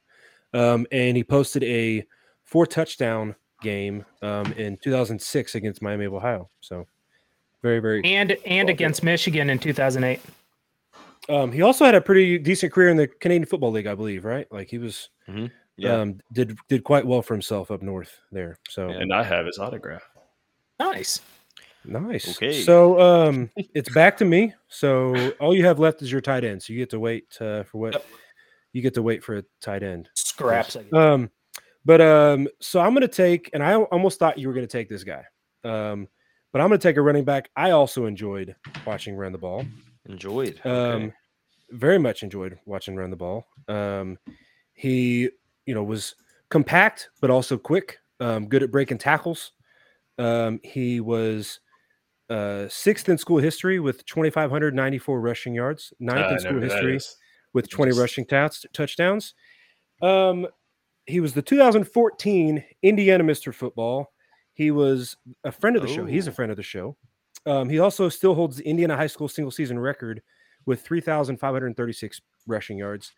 Um, 0.53 0.87
and 0.91 1.17
he 1.17 1.23
posted 1.25 1.63
a 1.65 2.05
four 2.45 2.67
touchdown 2.67 3.35
game 3.63 4.05
um, 4.23 4.53
in 4.55 4.77
2006 4.79 5.55
against 5.55 5.81
Miami 5.83 6.05
of 6.07 6.15
Ohio. 6.15 6.49
So 6.61 6.87
very, 7.63 7.81
very. 7.81 8.03
And 8.05 8.33
and 8.47 8.69
against 8.69 9.03
Michigan 9.03 9.49
in 9.51 9.59
2008. 9.59 10.21
Um, 11.29 11.51
he 11.53 11.63
also 11.63 11.85
had 11.85 11.95
a 11.95 12.01
pretty 12.01 12.39
decent 12.39 12.73
career 12.73 12.91
in 12.91 12.97
the 12.97 13.07
Canadian 13.09 13.47
Football 13.47 13.71
League, 13.73 13.87
I 13.87 13.95
believe, 13.95 14.25
right? 14.25 14.47
Like 14.51 14.69
he 14.69 14.79
was, 14.79 15.09
Yeah. 15.77 16.01
um, 16.01 16.21
did 16.33 16.57
did 16.69 16.85
quite 16.85 17.07
well 17.07 17.23
for 17.23 17.35
himself 17.35 17.71
up 17.71 17.83
north 17.83 18.19
there. 18.31 18.59
So 18.69 18.91
And 18.91 19.13
I 19.13 19.23
have 19.23 19.47
his 19.47 19.59
autograph. 19.59 20.03
Nice. 20.79 21.21
nice. 21.85 22.29
Okay. 22.37 22.63
So 22.63 23.01
um, 23.01 23.51
it's 23.75 23.93
back 23.95 24.17
to 24.19 24.25
me. 24.25 24.55
So 24.69 25.31
all 25.41 25.55
you 25.55 25.65
have 25.65 25.79
left 25.79 26.03
is 26.03 26.13
your 26.13 26.21
tight 26.21 26.45
end. 26.45 26.63
So 26.63 26.73
you 26.73 26.79
get 26.79 26.91
to 26.91 27.01
wait 27.01 27.27
uh, 27.41 27.63
for 27.65 27.79
what 27.79 27.93
Yep. 27.95 28.07
you 28.73 28.83
get 28.83 28.95
to 28.95 29.03
wait 29.03 29.25
for 29.25 29.39
a 29.39 29.45
tight 29.61 29.83
end. 29.83 30.11
Scraps. 30.15 30.77
Um, 30.93 31.31
but 31.87 32.01
um, 32.01 32.49
so 32.61 32.81
I'm 32.81 32.93
gonna 32.95 33.09
take, 33.09 33.51
and 33.55 33.63
I 33.63 33.75
almost 33.77 34.19
thought 34.19 34.39
you 34.39 34.49
were 34.49 34.55
gonna 34.55 34.67
take 34.67 34.89
this 34.89 35.05
guy. 35.05 35.25
Um, 35.65 36.09
but 36.53 36.61
I'm 36.61 36.69
gonna 36.69 36.79
take 36.79 36.97
a 36.97 37.03
running 37.03 37.25
back. 37.25 37.51
I 37.57 37.71
also 37.71 38.07
enjoyed 38.07 38.55
watching 38.87 39.17
run 39.17 39.33
the 39.33 39.39
ball. 39.39 39.65
Enjoyed. 40.09 40.61
Um, 40.65 40.73
Okay. 40.73 41.13
very 41.71 41.99
much 41.99 42.23
enjoyed 42.23 42.59
watching 42.67 42.97
run 42.97 43.11
the 43.11 43.17
ball. 43.17 43.47
Um, 43.69 44.19
he, 44.75 45.31
you 45.67 45.75
know, 45.75 45.83
was 45.83 46.15
compact 46.51 47.11
but 47.21 47.31
also 47.31 47.57
quick. 47.59 47.99
Um, 48.21 48.47
good 48.49 48.63
at 48.63 48.71
breaking 48.71 48.99
tackles. 48.99 49.53
Um, 50.19 50.61
he 50.63 51.01
was 51.01 51.61
uh, 52.31 52.69
sixth 52.69 53.09
in 53.09 53.19
school 53.19 53.39
history 53.39 53.81
with 53.81 54.05
2,594 54.07 55.21
rushing 55.21 55.55
yards. 55.55 55.93
Ninth 56.01 56.31
Uh, 56.31 56.35
in 56.35 56.39
school 56.41 56.61
history 56.61 56.99
with 57.53 57.69
20 57.69 57.91
Just- 57.91 58.01
rushing 58.01 58.25
touch- 58.25 58.67
touchdowns. 58.73 59.35
Um, 60.01 60.47
he 61.07 61.21
was 61.21 61.35
the 61.35 61.43
2014 61.43 62.65
Indiana 62.83 63.25
Mr. 63.25 63.53
Football. 63.55 64.13
He 64.55 64.71
was 64.71 65.17
a 65.45 65.53
friend 65.53 65.77
of 65.77 65.83
the 65.83 65.89
show. 65.89 66.05
He's 66.05 66.27
a 66.27 66.31
Oh. 66.31 66.35
friend 66.35 66.51
of 66.51 66.57
the 66.57 66.63
show. 66.63 66.97
Um, 67.47 67.69
he 67.69 67.79
also 67.79 68.09
still 68.09 68.35
holds 68.35 68.57
the 68.57 68.65
Indiana 68.67 68.97
high 68.97 69.07
school 69.07 69.29
single 69.29 69.51
season 69.51 69.79
record 69.79 70.23
with 70.67 70.81
3,536 70.83 72.21
rushing 72.47 72.79
yards. 72.79 73.13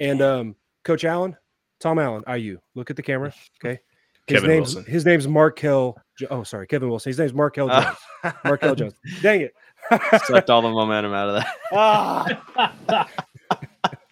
And 0.00 0.20
um, 0.22 0.56
Coach 0.84 1.04
Allen, 1.04 1.36
Tom 1.80 1.98
Allen, 1.98 2.22
IU, 2.28 2.58
look 2.74 2.90
at 2.90 2.96
the 2.96 3.02
camera. 3.02 3.32
Okay. 3.64 3.80
His 4.26 4.36
Kevin 4.36 4.50
name's 4.50 4.74
Wilson. 4.74 4.92
his 4.92 5.04
name's 5.06 5.26
Markel. 5.26 5.96
Jo- 6.18 6.26
Oh, 6.30 6.42
sorry, 6.44 6.66
Kevin 6.66 6.88
Wilson. 6.90 7.10
His 7.10 7.18
name's 7.18 7.32
Markel 7.34 7.68
Jones. 7.68 7.96
Markel 8.44 8.74
Jones. 8.74 8.94
Dang 9.22 9.40
it. 9.40 9.54
Sucked 10.26 10.50
all 10.50 10.62
the 10.62 10.68
momentum 10.68 11.12
out 11.14 11.28
of 11.30 11.34
that. 11.36 11.56
ah. 11.72 13.08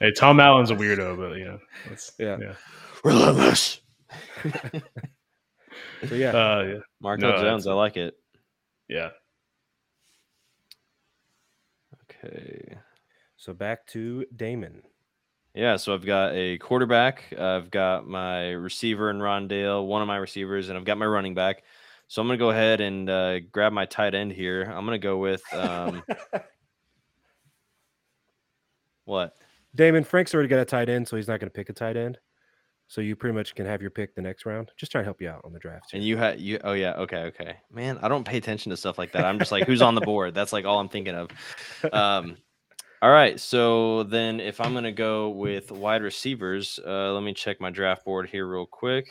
Hey, 0.00 0.12
Tom 0.12 0.40
Allen's 0.40 0.70
a 0.70 0.74
weirdo, 0.76 1.16
but 1.16 1.36
you 1.38 1.44
know, 1.44 1.58
it's, 1.92 2.12
Yeah. 2.18 2.38
yeah. 2.40 2.54
Relentless. 3.04 3.80
So 6.08 6.14
yeah, 6.14 6.30
Uh, 6.30 6.62
yeah. 6.62 6.78
Marco 7.00 7.28
No, 7.30 7.42
Jones, 7.42 7.66
I 7.66 7.72
like 7.72 7.96
it. 7.96 8.14
Yeah. 8.88 9.10
Okay. 12.24 12.76
so 13.36 13.52
back 13.52 13.86
to 13.88 14.24
Damon. 14.34 14.82
Yeah, 15.54 15.76
so 15.76 15.94
I've 15.94 16.04
got 16.04 16.34
a 16.34 16.58
quarterback, 16.58 17.32
I've 17.38 17.70
got 17.70 18.06
my 18.06 18.50
receiver 18.50 19.10
in 19.10 19.18
Rondale, 19.18 19.86
one 19.86 20.02
of 20.02 20.08
my 20.08 20.16
receivers, 20.16 20.68
and 20.68 20.78
I've 20.78 20.84
got 20.84 20.98
my 20.98 21.06
running 21.06 21.34
back. 21.34 21.64
So 22.06 22.22
I'm 22.22 22.28
gonna 22.28 22.38
go 22.38 22.50
ahead 22.50 22.80
and 22.80 23.10
uh, 23.10 23.40
grab 23.40 23.72
my 23.72 23.86
tight 23.86 24.14
end 24.14 24.32
here. 24.32 24.64
I'm 24.64 24.84
gonna 24.84 24.98
go 24.98 25.18
with 25.18 25.42
um, 25.52 26.02
what? 29.04 29.36
Damon 29.74 30.04
Frank's 30.04 30.34
already 30.34 30.48
got 30.48 30.60
a 30.60 30.64
tight 30.64 30.88
end, 30.88 31.06
so 31.06 31.16
he's 31.16 31.28
not 31.28 31.40
going 31.40 31.48
to 31.48 31.54
pick 31.54 31.68
a 31.68 31.72
tight 31.72 31.96
end. 31.96 32.18
So 32.90 33.02
you 33.02 33.14
pretty 33.14 33.34
much 33.34 33.54
can 33.54 33.66
have 33.66 33.82
your 33.82 33.90
pick 33.90 34.14
the 34.14 34.22
next 34.22 34.46
round. 34.46 34.70
Just 34.78 34.90
trying 34.90 35.02
to 35.02 35.06
help 35.06 35.20
you 35.20 35.28
out 35.28 35.42
on 35.44 35.52
the 35.52 35.58
draft. 35.58 35.92
And 35.92 36.02
you 36.02 36.16
had 36.16 36.40
you. 36.40 36.58
Oh 36.64 36.72
yeah, 36.72 36.94
okay, 36.94 37.24
okay. 37.24 37.56
Man, 37.70 37.98
I 38.00 38.08
don't 38.08 38.24
pay 38.24 38.38
attention 38.38 38.70
to 38.70 38.76
stuff 38.78 38.96
like 38.96 39.12
that. 39.12 39.26
I'm 39.26 39.38
just 39.38 39.52
like, 39.52 39.64
who's 39.66 39.82
on 39.82 39.94
the 39.94 40.00
board? 40.00 40.34
That's 40.34 40.54
like 40.54 40.64
all 40.64 40.80
I'm 40.80 40.88
thinking 40.88 41.14
of. 41.14 41.28
Um, 41.92 42.38
all 43.02 43.10
right, 43.10 43.38
so 43.38 44.04
then 44.04 44.40
if 44.40 44.60
I'm 44.60 44.72
gonna 44.72 44.90
go 44.90 45.28
with 45.28 45.70
wide 45.70 46.02
receivers, 46.02 46.80
uh, 46.84 47.12
let 47.12 47.22
me 47.22 47.34
check 47.34 47.60
my 47.60 47.70
draft 47.70 48.04
board 48.04 48.28
here 48.28 48.46
real 48.46 48.66
quick. 48.66 49.06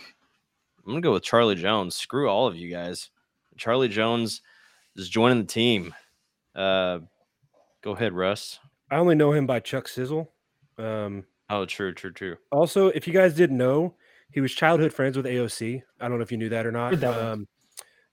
I'm 0.79 0.93
gonna 0.93 1.01
go 1.01 1.13
with 1.13 1.23
Charlie 1.23 1.55
Jones. 1.55 1.95
Screw 1.95 2.27
all 2.27 2.47
of 2.47 2.55
you 2.55 2.71
guys. 2.71 3.11
Charlie 3.57 3.89
Jones 3.89 4.41
is 4.95 5.07
joining 5.07 5.37
the 5.37 5.45
team. 5.45 5.93
Uh, 6.55 6.99
go 7.83 7.91
ahead, 7.91 8.13
Russ. 8.13 8.59
I 8.89 8.95
only 8.95 9.15
know 9.15 9.31
him 9.31 9.45
by 9.45 9.59
Chuck 9.59 9.87
Sizzle. 9.87 10.33
Um, 10.79 11.25
Oh, 11.49 11.65
true, 11.65 11.93
true, 11.93 12.11
true. 12.11 12.37
also, 12.51 12.87
if 12.89 13.07
you 13.07 13.13
guys 13.13 13.33
didn't 13.33 13.57
know, 13.57 13.95
he 14.31 14.41
was 14.41 14.53
childhood 14.53 14.91
friends 14.93 15.15
with 15.15 15.25
AOC. 15.25 15.81
I 16.01 16.07
don't 16.07 16.17
know 16.17 16.23
if 16.23 16.31
you 16.31 16.37
knew 16.37 16.49
that 16.49 16.65
or 16.65 16.71
not. 16.71 16.99
That. 16.99 17.17
Um, 17.17 17.47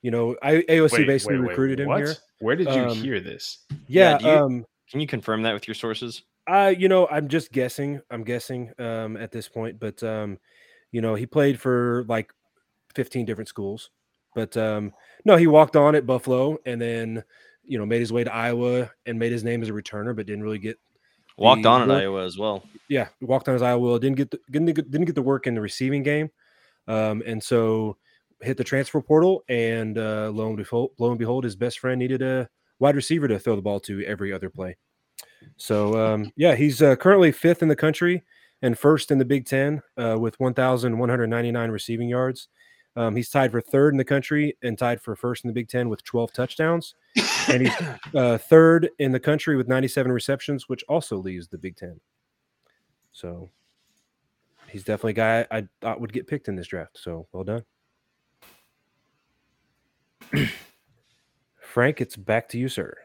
you 0.03 0.11
know, 0.11 0.37
I, 0.43 0.57
AOC 0.69 0.93
Wait, 0.99 1.07
basically 1.07 1.37
wait, 1.37 1.43
wait, 1.43 1.49
recruited 1.49 1.81
him 1.81 1.89
what? 1.89 1.97
here. 1.99 2.15
Where 2.41 2.57
did 2.57 2.69
you 2.69 2.83
Um, 2.83 2.97
hear 2.99 3.21
this? 3.21 3.65
Yeah, 3.89 4.19
Yeah, 4.21 4.35
you- 4.35 4.39
um, 4.45 4.67
Can 4.91 5.01
you 5.01 5.07
confirm 5.07 5.43
that 5.43 5.55
with 5.55 5.67
your 5.67 5.75
sources? 5.75 6.23
I 6.47 6.69
you 6.71 6.89
know 6.91 7.09
I'm 7.09 7.27
just 7.27 7.53
guessing. 7.53 8.03
I'm 8.11 8.23
guessing 8.23 8.71
um, 8.79 9.17
at 9.17 9.33
this 9.33 9.49
point, 9.49 9.81
but 9.81 10.03
um, 10.03 10.39
you 10.93 11.01
know 11.01 11.15
he 11.15 11.25
played 11.25 11.59
for 11.59 12.05
like 12.07 12.31
15 12.95 13.25
different 13.25 13.49
schools, 13.49 13.89
but 14.35 14.55
um, 14.59 14.93
no, 15.25 15.37
he 15.37 15.47
walked 15.47 15.75
on 15.75 15.95
at 15.95 16.07
Buffalo 16.07 16.59
and 16.67 16.79
then 16.81 17.25
you 17.65 17.79
know 17.79 17.87
made 17.87 18.01
his 18.01 18.13
way 18.13 18.25
to 18.25 18.33
Iowa 18.33 18.91
and 19.07 19.19
made 19.19 19.33
his 19.33 19.43
name 19.43 19.63
as 19.63 19.71
a 19.71 19.73
returner, 19.73 20.15
but 20.15 20.27
didn't 20.27 20.43
really 20.45 20.59
get. 20.59 20.79
Walked 21.37 21.63
the 21.63 21.69
on 21.69 21.83
at 21.83 21.89
work- 21.89 22.03
Iowa 22.03 22.25
as 22.25 22.39
well. 22.39 22.65
Yeah, 22.89 23.09
walked 23.21 23.49
on 23.49 23.55
his 23.55 23.63
Iowa. 23.63 23.99
Didn't 23.99 24.17
get 24.17 24.31
the, 24.31 24.39
didn't 24.51 24.75
get, 24.75 24.91
didn't 24.91 25.07
get 25.07 25.15
the 25.15 25.23
work 25.23 25.47
in 25.47 25.55
the 25.55 25.61
receiving 25.61 26.03
game, 26.03 26.31
um, 26.87 27.23
and 27.27 27.43
so 27.43 27.97
hit 28.43 28.57
the 28.57 28.65
transfer 28.65 29.01
portal. 29.01 29.43
And 29.49 29.97
uh, 29.97 30.31
lo 30.33 30.49
and 30.49 30.57
behold, 30.57 30.91
lo 30.99 31.11
and 31.11 31.19
behold, 31.19 31.45
his 31.45 31.57
best 31.57 31.79
friend 31.79 31.99
needed 31.99 32.21
a 32.23 32.49
wide 32.79 32.97
receiver 32.97 33.27
to 33.29 33.39
throw 33.39 33.57
the 33.57 33.63
ball 33.63 33.81
to 33.81 34.05
every 34.05 34.33
other 34.33 34.51
play. 34.51 34.77
So 35.57 35.99
um, 35.99 36.33
yeah, 36.37 36.55
he's 36.55 36.83
uh, 36.83 36.97
currently 36.97 37.33
fifth 37.33 37.63
in 37.63 37.69
the 37.69 37.77
country 37.77 38.23
and 38.63 38.79
first 38.79 39.11
in 39.11 39.19
the 39.19 39.25
Big 39.25 39.47
Ten 39.47 39.83
uh, 39.97 40.17
with 40.19 40.39
1,199 40.41 41.71
receiving 41.71 42.09
yards. 42.09 42.49
Um, 42.97 43.17
he's 43.17 43.29
tied 43.29 43.51
for 43.51 43.61
third 43.61 43.93
in 43.93 43.99
the 43.99 44.05
country 44.05 44.57
and 44.63 44.79
tied 44.79 45.01
for 45.01 45.17
first 45.17 45.45
in 45.45 45.49
the 45.49 45.55
Big 45.55 45.69
Ten 45.69 45.89
with 45.89 46.05
12 46.05 46.33
touchdowns. 46.33 46.95
And 47.49 47.63
he's 47.63 47.75
uh, 48.15 48.39
third 48.39 48.91
in 48.99 49.13
the 49.13 49.21
country 49.21 49.57
with 49.57 49.67
97 49.69 50.13
receptions, 50.13 50.69
which 50.69 50.85
also 50.89 51.17
leaves 51.17 51.49
the 51.49 51.59
Big 51.59 51.77
Ten. 51.77 52.01
So 53.13 53.51
he's 54.69 54.85
definitely 54.85 55.13
a 55.13 55.15
guy 55.15 55.47
I 55.51 55.67
thought 55.81 56.01
would 56.01 56.13
get 56.13 56.27
picked 56.27 56.49
in 56.49 56.57
this 56.57 56.69
draft. 56.69 56.99
So 56.99 57.27
well 57.33 57.45
done. 57.45 57.65
Frank, 61.61 62.01
it's 62.01 62.17
back 62.17 62.49
to 62.51 62.59
you, 62.59 62.69
sir, 62.69 62.97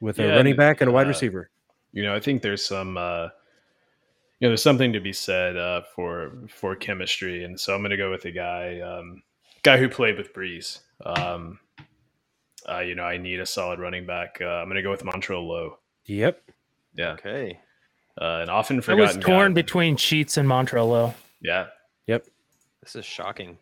with 0.00 0.18
a 0.18 0.28
running 0.28 0.56
back 0.56 0.82
and 0.82 0.90
a 0.90 0.92
wide 0.92 1.06
uh, 1.06 1.08
receiver. 1.08 1.50
You 1.92 2.02
know, 2.02 2.14
I 2.14 2.20
think 2.20 2.42
there's 2.42 2.64
some 2.64 2.96
uh 2.98 3.28
you 4.42 4.48
know, 4.48 4.50
there's 4.50 4.62
something 4.62 4.92
to 4.92 4.98
be 4.98 5.12
said 5.12 5.56
uh 5.56 5.82
for 5.94 6.32
for 6.48 6.74
chemistry. 6.74 7.44
And 7.44 7.58
so 7.58 7.76
I'm 7.76 7.80
gonna 7.80 7.96
go 7.96 8.10
with 8.10 8.24
a 8.24 8.32
guy, 8.32 8.80
um 8.80 9.22
guy 9.62 9.78
who 9.78 9.88
played 9.88 10.18
with 10.18 10.34
Brees. 10.34 10.80
Um 11.06 11.60
uh, 12.68 12.80
you 12.80 12.96
know, 12.96 13.04
I 13.04 13.18
need 13.18 13.38
a 13.38 13.46
solid 13.46 13.78
running 13.78 14.04
back. 14.04 14.38
Uh, 14.40 14.46
I'm 14.46 14.66
gonna 14.68 14.82
go 14.82 14.90
with 14.90 15.04
Montrell 15.04 15.46
Lowe. 15.46 15.78
Yep. 16.06 16.42
Yeah. 16.96 17.12
Okay. 17.12 17.60
Uh, 18.20 18.40
an 18.42 18.50
often 18.50 18.82
I 18.88 18.94
was 18.94 19.16
torn 19.16 19.52
guy. 19.52 19.62
between 19.62 19.96
Sheets 19.96 20.36
and 20.36 20.48
Montrello. 20.48 20.88
Low. 20.88 21.14
Yeah. 21.40 21.68
Yep. 22.08 22.26
This 22.82 22.96
is 22.96 23.04
shocking. 23.04 23.58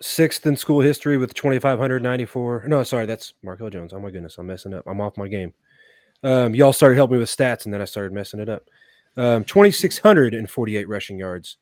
Sixth 0.00 0.46
in 0.46 0.56
school 0.56 0.80
history 0.80 1.18
with 1.18 1.34
2,594. 1.34 2.64
No, 2.68 2.82
sorry, 2.84 3.06
that's 3.06 3.34
Markel 3.42 3.70
Jones. 3.70 3.92
Oh 3.92 3.98
my 3.98 4.10
goodness, 4.10 4.38
I'm 4.38 4.46
messing 4.46 4.72
up. 4.72 4.86
I'm 4.86 5.00
off 5.00 5.16
my 5.16 5.26
game. 5.28 5.52
Um, 6.22 6.54
y'all 6.54 6.72
started 6.72 6.94
helping 6.96 7.16
me 7.16 7.20
with 7.20 7.28
stats, 7.28 7.64
and 7.64 7.74
then 7.74 7.82
I 7.82 7.86
started 7.86 8.12
messing 8.12 8.40
it 8.40 8.48
up. 8.48 8.64
Um, 9.16 9.44
2,648 9.44 10.88
rushing 10.88 11.18
yards. 11.18 11.56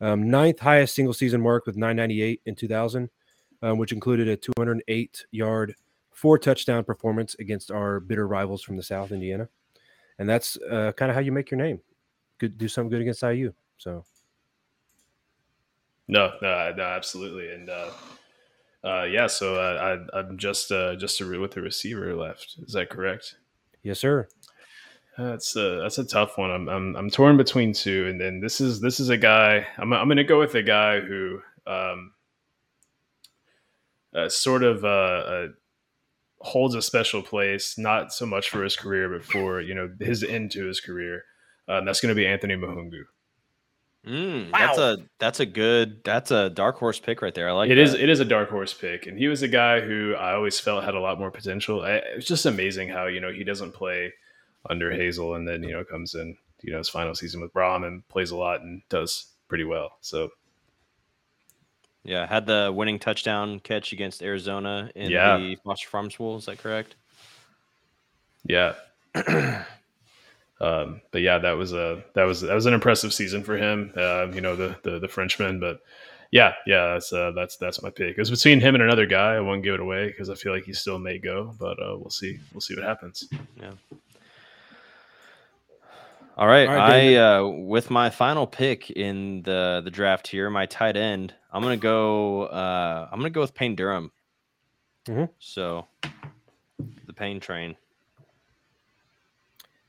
Um, 0.00 0.30
ninth 0.30 0.60
highest 0.60 0.94
single 0.94 1.12
season 1.12 1.40
mark 1.40 1.66
with 1.66 1.76
998 1.76 2.40
in 2.46 2.54
2000, 2.54 3.10
um, 3.62 3.78
which 3.78 3.92
included 3.92 4.28
a 4.28 4.36
208 4.36 5.26
yard, 5.30 5.74
four 6.10 6.38
touchdown 6.38 6.84
performance 6.84 7.36
against 7.38 7.70
our 7.70 8.00
bitter 8.00 8.26
rivals 8.26 8.62
from 8.62 8.76
the 8.76 8.82
South, 8.82 9.12
Indiana. 9.12 9.48
And 10.18 10.28
that's 10.28 10.56
uh, 10.70 10.92
kind 10.96 11.10
of 11.10 11.14
how 11.14 11.20
you 11.20 11.32
make 11.32 11.50
your 11.50 11.58
name. 11.58 11.80
Good, 12.38 12.56
do 12.56 12.68
something 12.68 12.90
good 12.90 13.02
against 13.02 13.22
IU. 13.22 13.52
So 13.76 14.04
No, 16.08 16.32
no, 16.40 16.72
no, 16.76 16.82
absolutely. 16.82 17.50
And 17.52 17.68
uh 17.68 17.90
uh 18.82 19.02
yeah, 19.04 19.26
so 19.26 19.56
uh, 19.56 19.98
I 20.14 20.18
I'm 20.18 20.38
just 20.38 20.72
uh 20.72 20.96
just 20.96 21.20
a, 21.20 21.26
re- 21.26 21.38
with 21.38 21.52
the 21.52 21.60
receiver 21.60 22.14
left. 22.14 22.56
Is 22.62 22.72
that 22.72 22.88
correct? 22.90 23.36
yes, 23.82 23.98
sir. 23.98 24.28
That's 25.28 25.54
a 25.56 25.80
that's 25.82 25.98
a 25.98 26.04
tough 26.04 26.38
one. 26.38 26.50
I'm 26.50 26.68
I'm 26.68 26.96
I'm 26.96 27.10
torn 27.10 27.36
between 27.36 27.72
two, 27.72 28.06
and 28.08 28.20
then 28.20 28.40
this 28.40 28.60
is 28.60 28.80
this 28.80 28.98
is 29.00 29.08
a 29.10 29.16
guy. 29.18 29.66
I'm 29.76 29.92
I'm 29.92 30.08
gonna 30.08 30.24
go 30.24 30.38
with 30.38 30.54
a 30.54 30.62
guy 30.62 31.00
who 31.00 31.40
um 31.66 32.12
uh, 34.14 34.28
sort 34.28 34.62
of 34.62 34.84
uh, 34.84 34.88
uh 34.88 35.46
holds 36.38 36.74
a 36.74 36.82
special 36.82 37.22
place, 37.22 37.76
not 37.76 38.12
so 38.12 38.24
much 38.24 38.48
for 38.48 38.64
his 38.64 38.76
career, 38.76 39.08
but 39.08 39.24
for 39.24 39.60
you 39.60 39.74
know 39.74 39.90
his 40.00 40.24
end 40.24 40.52
to 40.52 40.64
his 40.64 40.80
career. 40.80 41.24
Uh, 41.68 41.78
and 41.78 41.86
that's 41.88 42.00
gonna 42.00 42.14
be 42.14 42.26
Anthony 42.26 42.54
Mahoungou. 42.54 43.02
Mm, 44.06 44.50
That's 44.50 44.78
a 44.78 44.96
that's 45.18 45.40
a 45.40 45.46
good 45.46 46.02
that's 46.04 46.30
a 46.30 46.48
dark 46.48 46.78
horse 46.78 46.98
pick 46.98 47.20
right 47.20 47.34
there. 47.34 47.50
I 47.50 47.52
like 47.52 47.68
It 47.70 47.74
that. 47.74 47.82
is 47.82 47.92
it 47.92 48.08
is 48.08 48.20
a 48.20 48.24
dark 48.24 48.48
horse 48.48 48.72
pick, 48.72 49.06
and 49.06 49.18
he 49.18 49.28
was 49.28 49.42
a 49.42 49.48
guy 49.48 49.80
who 49.82 50.14
I 50.14 50.32
always 50.32 50.58
felt 50.58 50.84
had 50.84 50.94
a 50.94 51.00
lot 51.00 51.18
more 51.18 51.30
potential. 51.30 51.82
I, 51.82 51.96
it's 52.16 52.26
just 52.26 52.46
amazing 52.46 52.88
how 52.88 53.08
you 53.08 53.20
know 53.20 53.30
he 53.30 53.44
doesn't 53.44 53.72
play 53.72 54.14
under 54.68 54.90
Hazell, 54.90 55.36
and 55.36 55.48
then 55.48 55.62
you 55.62 55.72
know 55.72 55.84
comes 55.84 56.14
in 56.14 56.36
you 56.62 56.72
know 56.72 56.78
his 56.78 56.88
final 56.88 57.14
season 57.14 57.40
with 57.40 57.52
Brohm 57.54 57.86
and 57.86 58.06
plays 58.08 58.30
a 58.30 58.36
lot 58.36 58.60
and 58.60 58.82
does 58.88 59.26
pretty 59.48 59.64
well. 59.64 59.96
So 60.00 60.30
Yeah, 62.04 62.26
had 62.26 62.46
the 62.46 62.72
winning 62.74 62.98
touchdown 62.98 63.60
catch 63.60 63.92
against 63.92 64.22
Arizona 64.22 64.90
in 64.94 65.10
Yeah. 65.10 65.36
the 65.38 65.56
Foster 65.64 65.88
Farms 65.88 66.16
Bowl. 66.16 66.36
Is 66.36 66.46
that 66.46 66.58
correct? 66.58 66.96
yeah. 68.44 68.74
um, 70.60 71.00
but 71.10 71.22
yeah, 71.22 71.38
that 71.38 71.52
was 71.52 71.72
a 71.72 72.02
that 72.14 72.24
was 72.24 72.42
that 72.42 72.54
was 72.54 72.66
an 72.66 72.74
impressive 72.74 73.12
season 73.14 73.42
for 73.42 73.56
him. 73.56 73.92
Uh, 73.96 74.28
you 74.32 74.40
know 74.40 74.56
the, 74.56 74.76
the 74.82 74.98
the 74.98 75.08
Frenchman, 75.08 75.58
but 75.60 75.80
yeah, 76.30 76.52
yeah, 76.66 76.92
that's 76.92 77.12
uh, 77.12 77.32
that's 77.34 77.56
that's 77.56 77.82
my 77.82 77.90
pick. 77.90 78.16
It 78.16 78.18
was 78.18 78.30
between 78.30 78.60
him 78.60 78.74
and 78.74 78.84
another 78.84 79.06
guy. 79.06 79.34
I 79.34 79.40
won't 79.40 79.62
give 79.64 79.74
it 79.74 79.80
away 79.80 80.06
because 80.06 80.30
I 80.30 80.34
feel 80.34 80.52
like 80.52 80.64
he 80.64 80.72
still 80.72 80.98
may 80.98 81.18
go, 81.18 81.54
but 81.58 81.78
uh, 81.82 81.96
we'll 81.98 82.10
see. 82.10 82.38
We'll 82.52 82.60
see 82.60 82.74
what 82.76 82.84
happens. 82.84 83.28
All 86.40 86.46
right, 86.46 86.66
All 86.66 86.74
right, 86.74 87.14
I 87.14 87.16
uh, 87.16 87.46
with 87.46 87.90
my 87.90 88.08
final 88.08 88.46
pick 88.46 88.90
in 88.92 89.42
the 89.42 89.82
the 89.84 89.90
draft 89.90 90.26
here, 90.26 90.48
my 90.48 90.64
tight 90.64 90.96
end. 90.96 91.34
I'm 91.52 91.62
gonna 91.62 91.76
go. 91.76 92.44
Uh, 92.44 93.10
I'm 93.12 93.18
gonna 93.18 93.28
go 93.28 93.42
with 93.42 93.52
Payne 93.52 93.76
Durham. 93.76 94.10
Mhm. 95.06 95.28
So, 95.38 95.86
the 97.06 97.12
Payne 97.12 97.40
train. 97.40 97.76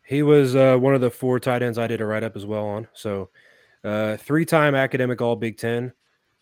He 0.03 0.23
was 0.23 0.53
uh, 0.53 0.75
one 0.75 0.93
of 0.93 0.99
the 0.99 1.09
four 1.09 1.39
tight 1.39 1.61
ends 1.61 1.77
I 1.77 1.87
did 1.87 2.01
a 2.01 2.05
write 2.05 2.23
up 2.23 2.35
as 2.35 2.45
well 2.45 2.65
on. 2.65 2.89
So, 2.91 3.29
uh, 3.85 4.17
three 4.17 4.43
time 4.43 4.75
academic 4.75 5.21
All 5.21 5.37
Big 5.37 5.55
Ten, 5.55 5.93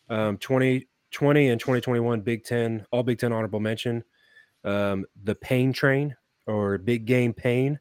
um, 0.09 0.39
2020 0.39 1.49
and 1.49 1.61
2021 1.61 2.21
Big 2.21 2.43
Ten, 2.43 2.83
All 2.89 3.03
Big 3.03 3.19
Ten 3.19 3.31
honorable 3.31 3.59
mention. 3.59 4.03
Um, 4.63 5.05
the 5.23 5.35
Pain 5.35 5.71
Train 5.71 6.15
or 6.47 6.79
Big 6.79 7.05
Game 7.05 7.31
Payne. 7.31 7.79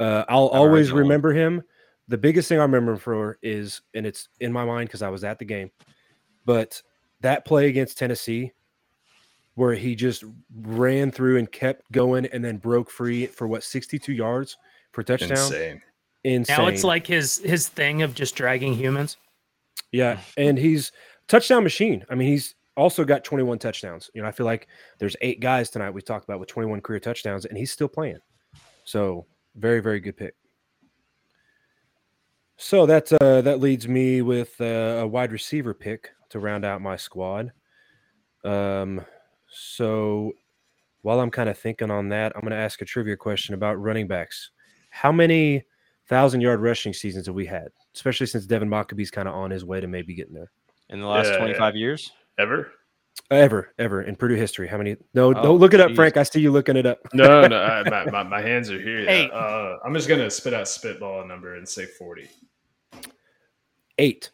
Uh, 0.00 0.24
I'll 0.28 0.48
always 0.48 0.88
that 0.88 0.94
one. 0.94 1.02
remember 1.02 1.32
him. 1.32 1.62
The 2.08 2.18
biggest 2.18 2.48
thing 2.48 2.58
I 2.58 2.62
remember 2.62 2.92
him 2.92 2.98
for 2.98 3.38
is, 3.42 3.80
and 3.94 4.06
it's 4.06 4.28
in 4.40 4.52
my 4.52 4.64
mind 4.64 4.88
because 4.88 5.02
I 5.02 5.08
was 5.08 5.24
at 5.24 5.38
the 5.38 5.44
game, 5.44 5.70
but 6.44 6.82
that 7.20 7.44
play 7.44 7.68
against 7.68 7.96
Tennessee 7.96 8.52
where 9.54 9.74
he 9.74 9.94
just 9.94 10.24
ran 10.62 11.10
through 11.10 11.38
and 11.38 11.50
kept 11.50 11.90
going 11.92 12.26
and 12.26 12.44
then 12.44 12.56
broke 12.56 12.90
free 12.90 13.26
for 13.26 13.46
what 13.46 13.62
62 13.62 14.12
yards 14.12 14.56
for 14.92 15.02
a 15.02 15.04
touchdown. 15.04 15.30
Insane. 15.30 15.82
Insane. 16.24 16.56
Now 16.56 16.66
it's 16.66 16.84
like 16.84 17.06
his 17.06 17.38
his 17.38 17.68
thing 17.68 18.02
of 18.02 18.14
just 18.14 18.34
dragging 18.34 18.74
humans. 18.74 19.16
yeah, 19.92 20.20
and 20.36 20.58
he's 20.58 20.92
touchdown 21.28 21.62
machine. 21.62 22.04
I 22.10 22.14
mean, 22.14 22.28
he's 22.28 22.54
also 22.76 23.04
got 23.04 23.24
21 23.24 23.58
touchdowns. 23.58 24.10
You 24.14 24.22
know, 24.22 24.28
I 24.28 24.32
feel 24.32 24.46
like 24.46 24.68
there's 24.98 25.16
eight 25.20 25.40
guys 25.40 25.70
tonight 25.70 25.90
we 25.90 26.02
talked 26.02 26.24
about 26.24 26.40
with 26.40 26.48
21 26.48 26.80
career 26.80 26.98
touchdowns, 27.00 27.44
and 27.44 27.56
he's 27.56 27.70
still 27.70 27.88
playing. 27.88 28.18
So 28.84 29.26
very, 29.54 29.80
very 29.80 30.00
good 30.00 30.16
pick. 30.16 30.34
So 32.56 32.86
that's 32.86 33.12
uh, 33.12 33.42
that 33.42 33.60
leads 33.60 33.88
me 33.88 34.22
with 34.22 34.60
uh, 34.60 35.00
a 35.02 35.06
wide 35.06 35.32
receiver 35.32 35.74
pick 35.74 36.10
to 36.30 36.38
round 36.38 36.64
out 36.64 36.80
my 36.80 36.96
squad. 36.96 37.52
Um, 38.44 39.04
so 39.48 40.32
while 41.02 41.20
I'm 41.20 41.30
kind 41.30 41.48
of 41.48 41.58
thinking 41.58 41.90
on 41.90 42.08
that, 42.10 42.32
I'm 42.34 42.42
going 42.42 42.52
to 42.52 42.56
ask 42.56 42.80
a 42.80 42.84
trivia 42.84 43.16
question 43.16 43.54
about 43.54 43.80
running 43.80 44.06
backs. 44.06 44.50
How 44.90 45.12
many 45.12 45.64
thousand 46.08 46.40
yard 46.40 46.60
rushing 46.60 46.92
seasons 46.92 47.26
have 47.26 47.34
we 47.34 47.46
had, 47.46 47.68
especially 47.94 48.26
since 48.26 48.46
Devin 48.46 48.68
Mockobee's 48.68 49.10
kind 49.10 49.28
of 49.28 49.34
on 49.34 49.50
his 49.50 49.64
way 49.64 49.80
to 49.80 49.86
maybe 49.86 50.14
getting 50.14 50.34
there? 50.34 50.50
In 50.90 51.00
the 51.00 51.06
last 51.06 51.30
Yeah, 51.30 51.38
25 51.38 51.76
years? 51.76 52.12
Ever? 52.38 52.72
Ever, 53.30 53.72
ever 53.78 54.02
in 54.02 54.16
Purdue 54.16 54.34
history. 54.34 54.68
How 54.68 54.76
many? 54.76 54.96
No, 55.14 55.28
Oh, 55.30 55.32
don't 55.34 55.58
look 55.58 55.72
it 55.72 55.80
up, 55.80 55.88
geez. 55.88 55.96
Frank. 55.96 56.16
I 56.16 56.22
see 56.24 56.40
you 56.40 56.50
looking 56.50 56.76
it 56.76 56.84
up. 56.86 56.98
No, 57.14 57.46
no, 57.46 57.56
I, 57.62 57.82
my, 57.88 58.04
my, 58.10 58.22
my 58.22 58.40
hands 58.40 58.70
are 58.70 58.80
here. 58.80 59.04
Hey. 59.06 59.30
Uh, 59.32 59.76
I'm 59.84 59.94
just 59.94 60.08
gonna 60.08 60.30
spit 60.30 60.52
out 60.52 60.68
spitball 60.68 61.22
a 61.22 61.26
number 61.26 61.54
and 61.56 61.66
say 61.68 61.86
40. 61.86 62.28
Eight. 63.98 64.30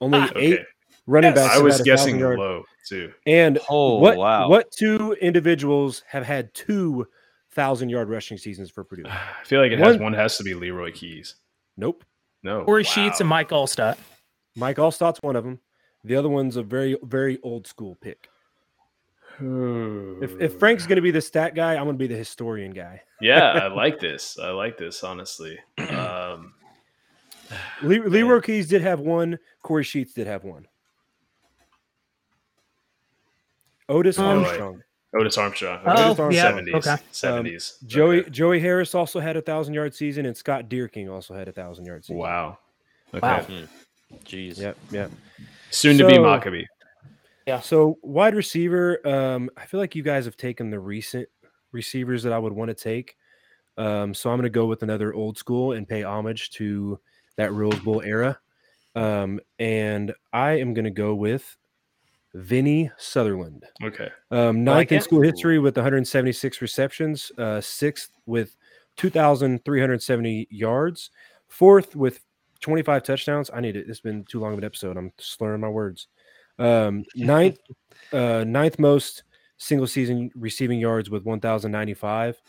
Only 0.00 0.18
Ah, 0.18 0.30
eight 0.36 0.54
Okay, 0.54 0.64
running 1.06 1.32
Yes. 1.34 1.46
backs. 1.46 1.58
I 1.58 1.62
was 1.62 1.80
guessing 1.82 2.18
yard- 2.18 2.38
low 2.38 2.64
too. 2.88 3.12
And 3.26 3.58
Oh, 3.68 3.98
what? 3.98 4.16
wow. 4.16 4.48
What 4.48 4.70
two 4.70 5.12
individuals 5.20 6.02
have 6.06 6.24
had 6.24 6.52
two 6.54 7.06
thousand 7.52 7.88
yard 7.88 8.08
rushing 8.08 8.38
seasons 8.38 8.70
for 8.70 8.84
Purdue? 8.84 9.04
I 9.08 9.44
feel 9.44 9.60
like 9.60 9.72
it 9.72 9.78
has 9.78 9.96
One- 9.96 10.04
one 10.04 10.12
has 10.14 10.36
to 10.38 10.44
be 10.44 10.54
Leroy 10.54 10.92
Keys. 10.92 11.36
Nope. 11.76 12.04
No, 12.42 12.64
Kory 12.64 12.82
wow. 12.84 12.88
Sheets 12.90 13.20
and 13.20 13.28
Mike 13.28 13.50
Alstott. 13.50 13.98
Mike 14.56 14.76
Alstott's 14.78 15.18
one 15.22 15.36
of 15.36 15.44
them. 15.44 15.58
The 16.04 16.16
other 16.16 16.28
one's 16.28 16.56
a 16.56 16.62
very, 16.62 16.96
very 17.02 17.38
old 17.42 17.66
school 17.66 17.96
pick. 18.00 18.28
If, 19.42 20.38
if 20.38 20.58
Frank's 20.58 20.86
going 20.86 20.96
to 20.96 21.02
be 21.02 21.10
the 21.10 21.20
stat 21.22 21.54
guy, 21.54 21.74
I'm 21.74 21.84
going 21.84 21.94
to 21.96 21.98
be 21.98 22.06
the 22.06 22.14
historian 22.16 22.72
guy. 22.72 23.00
yeah, 23.22 23.52
I 23.52 23.66
like 23.74 23.98
this. 23.98 24.38
I 24.38 24.50
like 24.50 24.76
this 24.76 25.02
honestly. 25.02 25.58
Um, 25.78 26.52
Le- 27.82 28.06
Leroy 28.08 28.40
Keys 28.40 28.68
did 28.68 28.82
have 28.82 29.00
one. 29.00 29.38
Kory 29.62 29.82
Sheets 29.84 30.12
did 30.12 30.26
have 30.26 30.44
one. 30.44 30.66
Otis 33.88 34.18
Um, 34.18 34.44
Armstrong. 34.44 34.82
Otis 35.18 35.36
Armstrong. 35.38 35.80
Oh, 35.86 35.90
Armstrong. 36.04 36.32
yeah. 36.32 36.52
70s. 36.52 36.74
Okay. 36.74 37.02
70s. 37.12 37.86
Joey 37.86 38.20
Okay. 38.20 38.30
Joey 38.30 38.60
Harris 38.60 38.94
also 38.94 39.18
had 39.20 39.36
a 39.36 39.42
thousand 39.42 39.74
yard 39.74 39.94
season, 39.94 40.26
and 40.26 40.36
Scott 40.36 40.68
Dierking 40.68 41.10
also 41.10 41.34
had 41.34 41.48
a 41.48 41.52
thousand 41.52 41.86
yard 41.86 42.04
season. 42.04 42.18
Wow. 42.18 42.58
Okay. 43.14 43.20
Wow. 43.26 43.44
Jeez. 44.24 44.58
Yep. 44.58 44.76
Yep. 44.92 45.10
Soon 45.70 45.98
to 45.98 46.06
be 46.06 46.14
So- 46.14 46.22
Yeah. 47.46 47.60
So 47.60 47.98
wide 48.02 48.34
receiver, 48.34 49.06
um, 49.06 49.50
I 49.56 49.64
feel 49.66 49.80
like 49.80 49.94
you 49.94 50.02
guys 50.02 50.24
have 50.24 50.36
taken 50.36 50.70
the 50.70 50.78
recent 50.78 51.28
receivers 51.72 52.22
that 52.22 52.32
I 52.32 52.38
would 52.38 52.52
want 52.52 52.68
to 52.68 52.74
take. 52.74 53.16
Um, 53.78 54.12
so 54.14 54.30
I'm 54.30 54.36
going 54.36 54.44
to 54.44 54.50
go 54.50 54.66
with 54.66 54.82
another 54.82 55.14
old 55.14 55.38
school 55.38 55.72
and 55.72 55.88
pay 55.88 56.02
homage 56.02 56.50
to 56.52 56.98
that 57.36 57.52
Rose 57.52 57.78
Bowl 57.80 58.02
era. 58.02 58.38
Um, 58.94 59.40
and 59.58 60.12
I 60.32 60.52
am 60.60 60.74
going 60.74 60.84
to 60.84 60.90
go 60.90 61.14
with 61.14 61.56
Vinny 62.34 62.90
Sutherland. 62.98 63.64
Okay. 63.82 64.10
Um, 64.30 64.62
ninth 64.64 64.92
in 64.92 65.00
school 65.04 65.22
history 65.32 65.58
with 65.58 65.76
176 65.76 66.60
receptions, 66.60 67.32
uh, 67.38 67.60
sixth 67.60 68.10
with 68.26 68.56
2,370 68.96 70.46
yards, 70.50 71.10
fourth 71.48 71.96
with 71.96 72.20
25 72.60 73.02
touchdowns. 73.02 73.50
I 73.52 73.60
need 73.60 73.76
it. 73.76 73.86
It's 73.88 74.00
been 74.00 74.24
too 74.24 74.40
long 74.40 74.52
of 74.52 74.58
an 74.58 74.64
episode. 74.64 74.96
I'm 74.96 75.12
slurring 75.18 75.60
my 75.60 75.68
words. 75.68 76.08
Um, 76.58 77.04
ninth, 77.16 77.58
uh, 78.12 78.44
ninth 78.46 78.78
most 78.78 79.24
single 79.56 79.86
season 79.86 80.30
receiving 80.34 80.78
yards 80.78 81.10
with 81.10 81.24
1,095. 81.24 82.40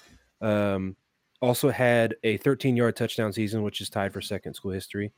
Um, 0.41 0.95
also 1.41 1.69
had 1.69 2.15
a 2.23 2.37
13 2.37 2.75
yard 2.77 2.95
touchdown 2.95 3.33
season, 3.33 3.63
which 3.63 3.81
is 3.81 3.89
tied 3.89 4.13
for 4.13 4.21
second 4.21 4.53
school 4.53 4.71
history. 4.71 5.11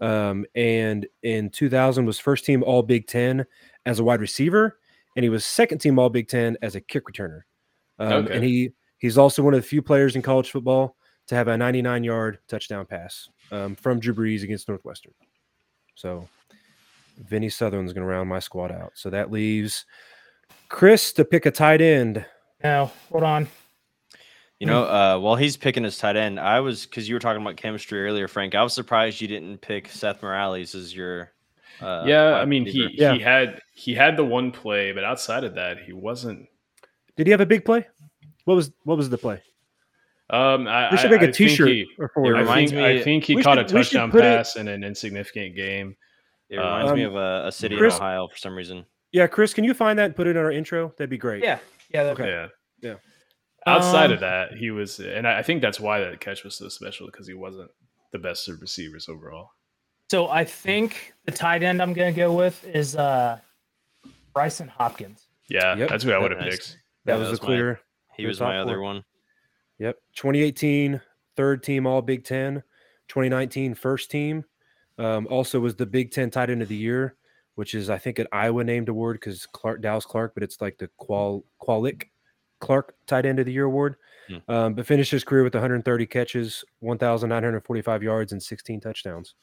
Um, 0.00 0.44
and 0.54 1.06
in 1.22 1.50
2000 1.50 2.04
was 2.04 2.18
first 2.18 2.44
team 2.44 2.62
All 2.62 2.82
Big 2.82 3.06
Ten 3.06 3.46
as 3.86 4.00
a 4.00 4.04
wide 4.04 4.20
receiver, 4.20 4.78
and 5.16 5.22
he 5.22 5.28
was 5.30 5.44
second 5.44 5.78
team 5.78 5.98
All 5.98 6.10
Big 6.10 6.28
Ten 6.28 6.56
as 6.62 6.74
a 6.74 6.80
kick 6.80 7.04
returner. 7.06 7.42
Um, 7.98 8.24
Okay. 8.24 8.34
And 8.34 8.44
he 8.44 8.72
he's 8.98 9.16
also 9.16 9.42
one 9.42 9.54
of 9.54 9.62
the 9.62 9.66
few 9.66 9.82
players 9.82 10.16
in 10.16 10.22
college 10.22 10.50
football 10.50 10.96
to 11.28 11.34
have 11.34 11.48
a 11.48 11.56
99 11.56 12.04
yard 12.04 12.38
touchdown 12.48 12.86
pass 12.86 13.28
um, 13.54 13.74
from 13.76 14.00
Drew 14.00 14.14
Brees 14.14 14.42
against 14.42 14.68
Northwestern. 14.68 15.12
So 15.94 16.28
Vinny 17.18 17.48
Sutherland's 17.48 17.92
going 17.92 18.06
to 18.06 18.12
round 18.12 18.28
my 18.28 18.40
squad 18.40 18.72
out. 18.72 18.92
So 18.94 19.10
that 19.10 19.30
leaves 19.30 19.84
Chris 20.68 21.12
to 21.14 21.24
pick 21.24 21.46
a 21.46 21.50
tight 21.50 21.80
end. 21.80 22.24
No, 22.62 22.90
hold 23.10 23.22
on. 23.24 23.48
You 24.60 24.68
know, 24.68 24.84
uh, 24.84 25.18
while 25.18 25.36
he's 25.36 25.56
picking 25.56 25.84
his 25.84 25.98
tight 25.98 26.16
end, 26.16 26.40
I 26.40 26.60
was 26.60 26.86
because 26.86 27.08
you 27.08 27.14
were 27.14 27.20
talking 27.20 27.42
about 27.42 27.56
chemistry 27.56 28.02
earlier, 28.02 28.28
Frank. 28.28 28.54
I 28.54 28.62
was 28.62 28.72
surprised 28.72 29.20
you 29.20 29.28
didn't 29.28 29.58
pick 29.58 29.88
Seth 29.88 30.22
Morales 30.22 30.74
as 30.74 30.94
your. 30.94 31.32
Uh, 31.82 32.04
yeah, 32.06 32.34
I 32.34 32.44
mean 32.44 32.64
receiver. 32.64 32.88
he 32.88 33.00
Yeah. 33.00 33.12
he 33.14 33.18
had 33.18 33.60
he 33.74 33.94
had 33.94 34.16
the 34.16 34.24
one 34.24 34.52
play, 34.52 34.92
but 34.92 35.04
outside 35.04 35.44
of 35.44 35.56
that, 35.56 35.80
he 35.80 35.92
wasn't. 35.92 36.46
Did 37.16 37.26
he 37.26 37.32
have 37.32 37.40
a 37.40 37.46
big 37.46 37.64
play? 37.64 37.86
What 38.44 38.54
was 38.54 38.70
what 38.84 38.96
was 38.96 39.10
the 39.10 39.18
play? 39.18 39.42
Um, 40.30 40.66
I, 40.66 40.90
We 40.90 40.96
should 40.96 41.06
I- 41.08 41.10
make 41.10 41.20
a 41.20 41.24
I 41.24 41.26
think 41.32 41.36
T-shirt 41.36 41.68
he- 41.68 41.86
or 41.98 42.06
It 42.06 42.36
I 42.36 42.40
reminds 42.40 42.70
think, 42.72 42.82
me- 42.82 43.00
I 43.00 43.02
think 43.02 43.24
he 43.24 43.42
caught 43.42 43.58
should- 43.58 43.66
a 43.66 43.68
touchdown 43.68 44.10
put 44.10 44.20
it- 44.20 44.36
pass 44.38 44.56
in 44.56 44.68
an 44.68 44.82
insignificant 44.82 45.54
game. 45.54 45.96
It 46.48 46.56
reminds 46.56 46.92
me 46.92 47.04
Um, 47.04 47.10
of 47.10 47.16
a, 47.16 47.48
a 47.48 47.52
city 47.52 47.76
Chris- 47.76 47.96
in 47.96 48.00
Ohio 48.02 48.28
for 48.28 48.36
some 48.36 48.54
reason. 48.54 48.86
Yeah, 49.12 49.26
Chris, 49.26 49.52
can 49.54 49.64
you 49.64 49.74
find 49.74 49.98
that 49.98 50.06
and 50.06 50.16
put 50.16 50.26
it 50.26 50.30
in 50.30 50.36
our 50.38 50.50
intro? 50.50 50.88
That'd 50.96 51.10
be 51.10 51.18
great. 51.18 51.42
Yeah, 51.44 51.58
yeah. 51.90 52.02
Okay. 52.02 52.26
Yeah. 52.28 52.48
Yeah. 52.80 52.94
Outside 53.66 54.10
of 54.10 54.18
Um, 54.18 54.20
that, 54.22 54.52
he 54.54 54.70
was, 54.70 54.98
and 55.00 55.26
I 55.26 55.38
I 55.38 55.42
think 55.42 55.62
that's 55.62 55.78
why 55.80 56.00
that 56.00 56.20
catch 56.20 56.42
was 56.44 56.56
so 56.56 56.68
special 56.68 57.06
because 57.06 57.26
he 57.26 57.34
wasn't 57.34 57.70
the 58.12 58.18
best 58.18 58.48
of 58.48 58.60
receivers 58.60 59.08
overall. 59.08 59.50
So 60.10 60.28
I 60.28 60.44
think 60.44 61.14
the 61.24 61.32
tight 61.32 61.62
end 61.62 61.80
I'm 61.80 61.92
going 61.94 62.12
to 62.12 62.16
go 62.18 62.32
with 62.32 62.62
is 62.66 62.94
uh, 62.96 63.38
Brycen 64.34 64.68
Hopkins. 64.68 65.26
Yeah, 65.48 65.76
Yep. 65.76 65.88
that's 65.88 66.04
who 66.04 66.12
I 66.12 66.18
would 66.18 66.30
have 66.30 66.40
Nice. 66.40 66.50
picked. 66.50 66.78
That 67.06 67.12
Yeah, 67.14 67.18
was 67.20 67.28
that's 67.28 67.40
the 67.40 67.46
my- 67.46 67.52
clear. 67.54 67.80
He 68.16 68.26
was 68.26 68.40
my 68.40 68.58
other 68.58 68.80
one. 68.80 69.04
Yep. 69.78 69.96
2018, 70.14 71.00
third 71.36 71.62
team 71.62 71.86
All 71.86 72.02
Big 72.02 72.24
Ten. 72.24 72.62
2019, 73.08 73.74
first 73.74 74.10
team. 74.10 74.44
Um, 74.98 75.26
also 75.28 75.58
was 75.60 75.74
the 75.74 75.86
Big 75.86 76.10
Ten 76.12 76.30
tight 76.30 76.50
end 76.50 76.62
of 76.62 76.68
the 76.68 76.76
year, 76.76 77.16
which 77.56 77.74
is 77.74 77.90
I 77.90 77.98
think 77.98 78.18
an 78.18 78.26
Iowa 78.32 78.62
named 78.64 78.88
award 78.88 79.16
because 79.20 79.46
Clark 79.46 79.82
Dallas 79.82 80.04
Clark, 80.06 80.32
but 80.34 80.42
it's 80.42 80.60
like 80.60 80.78
the 80.78 80.88
Qual 80.98 81.44
Kwalick 81.60 82.04
Clark 82.60 82.94
tight 83.06 83.26
end 83.26 83.40
of 83.40 83.46
the 83.46 83.52
year 83.52 83.64
award. 83.64 83.96
Hmm. 84.28 84.36
Um, 84.50 84.74
but 84.74 84.86
finished 84.86 85.10
his 85.10 85.22
career 85.24 85.42
with 85.44 85.54
130 85.54 86.06
catches, 86.06 86.64
1,945 86.80 88.02
yards, 88.02 88.32
and 88.32 88.42
16 88.42 88.80
touchdowns. 88.80 89.34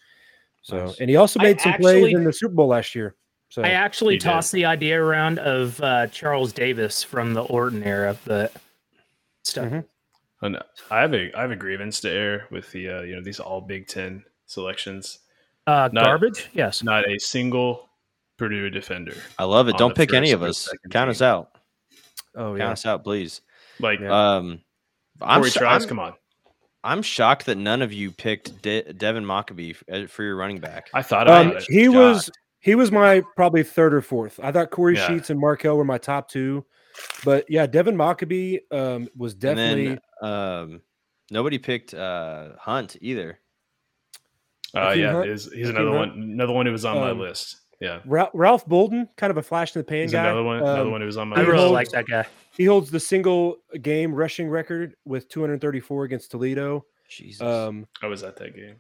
So, 0.63 0.85
Nice. 0.85 0.99
and 0.99 1.09
he 1.09 1.17
also 1.17 1.39
I 1.39 1.43
made 1.43 1.61
some 1.61 1.73
actually- 1.73 1.99
plays 2.01 2.15
in 2.15 2.23
the 2.23 2.33
Super 2.33 2.55
Bowl 2.55 2.67
last 2.67 2.95
year. 2.95 3.15
So, 3.49 3.61
I 3.63 3.69
actually 3.71 4.13
he 4.15 4.19
did. 4.19 4.25
tossed 4.25 4.53
the 4.53 4.65
idea 4.65 4.99
around 5.03 5.37
of 5.39 5.79
uh, 5.81 6.07
Charles 6.07 6.53
Davis 6.53 7.03
from 7.03 7.33
the 7.33 7.43
Orton 7.43 7.83
era, 7.83 8.15
but 8.25 8.53
stuff. 9.43 9.69
Mhm. 9.69 9.85
And 10.41 10.57
I 10.89 11.01
have 11.01 11.13
a 11.13 11.31
I 11.37 11.41
have 11.41 11.51
a 11.51 11.55
grievance 11.55 11.99
to 12.01 12.09
air 12.09 12.47
with 12.51 12.71
the 12.71 12.89
uh, 12.89 13.01
you 13.01 13.15
know 13.15 13.21
these 13.21 13.39
all 13.39 13.61
Big 13.61 13.87
Ten 13.87 14.23
selections. 14.45 15.19
Uh, 15.67 15.89
Not- 15.93 16.05
garbage? 16.05 16.49
Yes. 16.53 16.83
Not 16.83 17.07
a 17.07 17.19
single 17.19 17.87
Purdue 18.37 18.69
defender. 18.71 19.13
I 19.37 19.43
love 19.43 19.67
it. 19.69 19.77
Don't 19.77 19.95
pick 19.95 20.13
any 20.13 20.31
of 20.31 20.41
us. 20.41 20.67
Count 20.89 21.05
team. 21.07 21.09
us 21.11 21.21
out. 21.21 21.57
oh 22.35 22.55
yeah. 22.55 22.59
Count 22.59 22.59
yeah, 22.59 22.71
us 22.71 22.85
out, 22.87 23.03
please. 23.03 23.41
Like 23.79 23.99
Yeah. 23.99 24.35
Um, 24.37 24.61
I'm, 25.21 25.41
Corey 25.41 25.51
sh- 25.51 25.53
Trice, 25.53 25.83
I'm, 25.83 25.87
come 25.89 25.99
on. 25.99 26.13
I'm 26.83 27.03
shocked 27.03 27.45
that 27.45 27.59
none 27.59 27.83
of 27.83 27.93
you 27.93 28.09
picked 28.09 28.63
De- 28.63 28.91
Devin 28.93 29.23
Mockobee 29.23 29.75
f- 29.75 29.83
uh, 29.91 30.07
for 30.07 30.23
your 30.23 30.35
running 30.35 30.57
back. 30.59 30.89
I 30.95 31.03
thought 31.03 31.29
Um, 31.29 31.49
about 31.51 31.61
it. 31.61 31.67
he 31.69 31.87
was 31.87 32.31
he 32.59 32.73
was 32.73 32.91
my 32.91 33.21
probably 33.35 33.61
third 33.63 33.93
or 33.93 34.01
fourth. 34.01 34.39
I 34.41 34.51
thought 34.51 34.71
Kory 34.71 34.95
Yeah. 34.95 35.07
Sheets 35.07 35.29
and 35.29 35.39
Markel 35.39 35.77
were 35.77 35.85
my 35.85 35.99
top 35.99 36.27
two, 36.27 36.65
but 37.25 37.45
yeah, 37.49 37.65
Devin 37.65 37.95
Mockobee 37.95 38.59
um, 38.71 39.07
was 39.15 39.33
And 39.33 39.41
definitely. 39.41 39.99
then 40.21 40.29
um, 40.29 40.81
nobody 41.29 41.57
picked 41.57 41.93
uh, 41.93 42.49
Hunt 42.59 42.97
either. 43.01 43.39
Uh, 44.75 44.91
yeah, 44.91 45.11
Hunt- 45.13 45.29
is, 45.29 45.51
he's 45.53 45.69
another 45.69 45.89
Hunt. 45.97 46.11
one. 46.15 46.21
Another 46.23 46.53
one 46.53 46.65
who 46.65 46.71
was 46.71 46.85
on 46.85 46.97
my 46.97 47.11
Um, 47.11 47.19
list. 47.19 47.57
Yeah, 47.81 47.99
Ra- 48.05 48.29
Ralph 48.35 48.65
Bolden, 48.67 49.09
kind 49.17 49.31
of 49.31 49.37
a 49.37 49.41
flash 49.41 49.75
in 49.75 49.79
the 49.79 49.83
pan 49.83 50.03
he's 50.03 50.11
guy. 50.11 50.25
another 50.25 50.43
one. 50.43 50.57
Another 50.57 50.81
Um, 50.81 50.91
one 50.91 51.01
who 51.01 51.07
was 51.07 51.17
on 51.17 51.29
my 51.29 51.37
list. 51.37 51.47
I 51.47 51.51
list. 51.51 51.61
really 51.61 51.71
like 51.73 51.89
that 51.89 52.05
guy. 52.05 52.27
He 52.55 52.65
holds 52.65 52.91
the 52.91 52.99
single 52.99 53.57
game 53.81 54.13
rushing 54.13 54.49
record 54.49 54.95
with 55.03 55.27
234 55.29 56.03
against 56.03 56.29
Toledo. 56.29 56.85
Jesus. 57.09 57.41
Um, 57.41 57.87
I 58.03 58.05
was 58.07 58.21
at 58.23 58.35
that 58.37 58.55
game. 58.55 58.75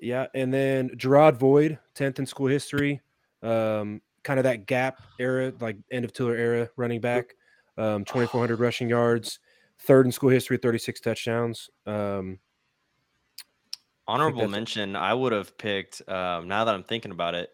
yeah, 0.00 0.26
and 0.34 0.52
then 0.52 0.90
Gerard 0.96 1.36
Void, 1.36 1.78
10th 1.94 2.18
in 2.18 2.24
school 2.26 2.46
history. 2.46 3.02
Um, 3.42 4.00
kind 4.26 4.40
of 4.40 4.44
that 4.44 4.66
gap 4.66 5.00
era, 5.20 5.52
like 5.60 5.76
end 5.92 6.04
of 6.04 6.12
Tiller 6.12 6.34
era 6.34 6.68
running 6.76 7.00
back. 7.00 7.34
Um, 7.78 8.04
2,400 8.04 8.58
rushing 8.58 8.88
yards, 8.88 9.38
third 9.78 10.06
in 10.06 10.12
school 10.12 10.30
history, 10.30 10.56
36 10.56 11.00
touchdowns. 11.00 11.70
Um, 11.86 12.38
Honorable 14.08 14.38
that's- 14.40 14.50
mention, 14.52 14.94
I 14.96 15.12
would 15.14 15.32
have 15.32 15.56
picked, 15.58 16.00
um, 16.08 16.46
now 16.48 16.64
that 16.64 16.74
I'm 16.74 16.84
thinking 16.84 17.10
about 17.10 17.34
it, 17.34 17.50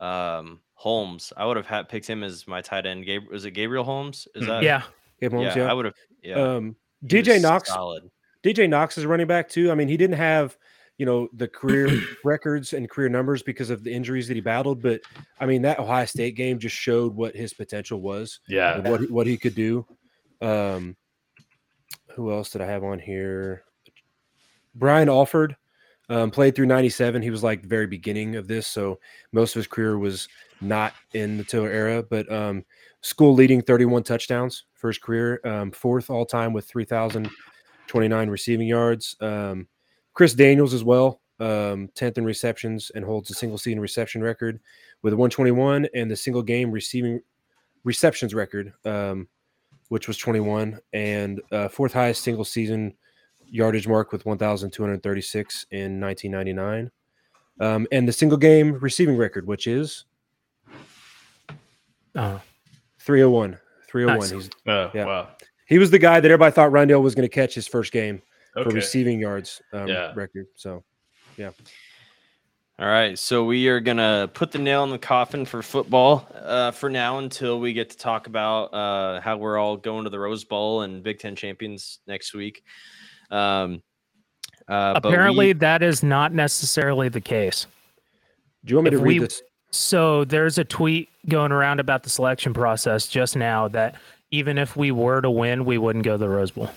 um, 0.00 0.60
Holmes. 0.74 1.32
I 1.36 1.46
would 1.46 1.56
have 1.56 1.66
had 1.66 1.88
picked 1.88 2.08
him 2.08 2.24
as 2.24 2.48
my 2.48 2.60
tight 2.60 2.86
end. 2.86 3.06
Gab- 3.06 3.28
was 3.30 3.44
it 3.44 3.52
Gabriel 3.52 3.84
Holmes? 3.84 4.26
Is 4.34 4.46
that 4.46 4.62
Yeah. 4.64 4.82
Gabe 5.20 5.30
Holmes, 5.32 5.54
yeah, 5.54 5.62
yeah. 5.64 5.70
I 5.70 5.72
would 5.74 5.84
have. 5.84 5.94
Yeah, 6.22 6.34
Um, 6.34 6.76
DJ 7.06 7.38
Knox, 7.40 7.68
solid. 7.68 8.10
DJ 8.42 8.66
Knox 8.68 8.98
is 8.98 9.06
running 9.06 9.28
back 9.28 9.48
too. 9.48 9.70
I 9.70 9.76
mean, 9.76 9.86
he 9.86 9.96
didn't 9.96 10.16
have, 10.16 10.58
you 11.02 11.06
know, 11.06 11.26
the 11.32 11.48
career 11.48 11.90
records 12.24 12.74
and 12.74 12.88
career 12.88 13.08
numbers 13.08 13.42
because 13.42 13.70
of 13.70 13.82
the 13.82 13.92
injuries 13.92 14.28
that 14.28 14.34
he 14.34 14.40
battled. 14.40 14.80
But 14.80 15.00
I 15.40 15.46
mean, 15.46 15.60
that 15.62 15.80
Ohio 15.80 16.04
State 16.06 16.36
game 16.36 16.60
just 16.60 16.76
showed 16.76 17.12
what 17.12 17.34
his 17.34 17.52
potential 17.52 18.00
was 18.00 18.38
Yeah. 18.46 18.76
and 18.76 18.88
what 18.88 19.00
he, 19.00 19.06
what 19.08 19.26
he 19.26 19.36
could 19.36 19.56
do. 19.56 19.84
Um, 20.40 20.94
who 22.14 22.30
else 22.30 22.50
did 22.50 22.60
I 22.60 22.66
have 22.66 22.84
on 22.84 23.00
here? 23.00 23.64
Brian 24.76 25.08
Alford 25.08 25.56
um, 26.08 26.30
played 26.30 26.54
through 26.54 26.66
'97. 26.66 27.20
He 27.20 27.30
was 27.30 27.42
like 27.42 27.62
the 27.62 27.68
very 27.68 27.88
beginning 27.88 28.36
of 28.36 28.46
this, 28.46 28.68
so 28.68 29.00
most 29.32 29.56
of 29.56 29.58
his 29.58 29.66
career 29.66 29.98
was 29.98 30.28
not 30.60 30.92
in 31.14 31.36
the 31.36 31.42
Tiller 31.42 31.68
era. 31.70 32.00
But 32.00 32.30
um, 32.30 32.64
school 33.00 33.34
leading 33.34 33.60
31 33.60 34.04
touchdowns 34.04 34.66
for 34.74 34.86
his 34.86 34.98
career, 34.98 35.40
um, 35.44 35.72
fourth 35.72 36.10
all 36.10 36.24
time 36.24 36.52
with 36.52 36.66
3,029 36.66 38.30
receiving 38.30 38.68
yards. 38.68 39.16
Um, 39.20 39.66
Chris 40.14 40.34
Daniels 40.34 40.74
as 40.74 40.84
well, 40.84 41.20
um, 41.40 41.88
10th 41.94 42.18
in 42.18 42.24
receptions 42.24 42.90
and 42.94 43.04
holds 43.04 43.28
the 43.28 43.34
single 43.34 43.58
season 43.58 43.80
reception 43.80 44.22
record 44.22 44.60
with 45.02 45.14
121 45.14 45.88
and 45.94 46.10
the 46.10 46.16
single 46.16 46.42
game 46.42 46.70
receiving 46.70 47.20
receptions 47.84 48.34
record, 48.34 48.72
um, 48.84 49.26
which 49.88 50.06
was 50.08 50.16
21 50.16 50.78
and 50.92 51.40
uh, 51.50 51.68
fourth 51.68 51.92
highest 51.92 52.22
single 52.22 52.44
season 52.44 52.94
yardage 53.46 53.88
mark 53.88 54.12
with 54.12 54.24
1,236 54.24 55.66
in 55.70 56.00
1999. 56.00 56.90
Um, 57.60 57.86
and 57.92 58.08
the 58.08 58.12
single 58.12 58.38
game 58.38 58.74
receiving 58.80 59.16
record, 59.16 59.46
which 59.46 59.66
is 59.66 60.04
Uh, 62.14 62.38
301. 63.00 63.58
301. 63.88 64.18
Nice. 64.20 64.30
He's, 64.30 64.50
Oh, 64.66 64.90
Yeah. 64.94 65.04
wow. 65.06 65.28
he 65.66 65.78
was 65.78 65.90
the 65.90 65.98
guy 65.98 66.20
that 66.20 66.30
everybody 66.30 66.52
thought 66.54 66.70
Rondale 66.70 67.02
was 67.02 67.14
going 67.14 67.28
to 67.28 67.34
catch 67.34 67.54
his 67.54 67.66
first 67.66 67.92
game 67.92 68.22
for 68.52 68.64
receiving 68.70 69.20
yards 69.20 69.60
um, 69.72 69.88
Yeah. 69.88 70.12
record. 70.14 70.46
So 70.56 70.82
yeah. 71.36 71.50
All 72.78 72.88
right, 72.88 73.16
so 73.18 73.44
we 73.44 73.68
are 73.68 73.80
gonna 73.80 74.28
put 74.32 74.50
the 74.50 74.58
nail 74.58 74.82
in 74.84 74.90
the 74.90 74.98
coffin 74.98 75.44
for 75.44 75.62
football 75.62 76.26
uh, 76.34 76.70
for 76.72 76.90
now 76.90 77.18
until 77.18 77.60
we 77.60 77.72
get 77.74 77.90
to 77.90 77.96
talk 77.98 78.26
about 78.26 78.72
uh, 78.74 79.20
how 79.20 79.36
we're 79.36 79.58
all 79.58 79.76
going 79.76 80.04
to 80.04 80.10
the 80.10 80.18
Rose 80.18 80.42
Bowl 80.44 80.82
and 80.82 81.02
Big 81.02 81.18
Ten 81.18 81.36
champions 81.36 82.00
next 82.06 82.34
week. 82.34 82.64
Um, 83.30 83.82
uh, 84.68 84.94
but 84.94 85.04
we- 85.04 85.10
apparently, 85.10 85.52
that 85.54 85.82
is 85.82 86.02
not 86.02 86.32
necessarily 86.32 87.08
the 87.08 87.20
case. 87.20 87.66
do 88.64 88.72
you 88.72 88.76
want 88.78 88.84
me 88.90 88.94
If 88.94 89.00
to 89.00 89.04
read 89.04 89.20
we- 89.20 89.26
this? 89.26 89.42
So 89.70 90.24
there's 90.24 90.58
a 90.58 90.64
tweet 90.64 91.08
going 91.28 91.50
around 91.52 91.80
about 91.80 92.02
the 92.02 92.10
selection 92.10 92.52
process 92.52 93.06
just 93.06 93.36
now 93.36 93.68
that 93.68 93.94
even 94.30 94.58
if 94.58 94.76
we 94.76 94.90
were 94.90 95.20
to 95.22 95.30
win, 95.30 95.64
we 95.64 95.78
wouldn't 95.78 96.04
go 96.04 96.12
to 96.12 96.18
the 96.18 96.28
Rose 96.28 96.50
Bowl. 96.50 96.70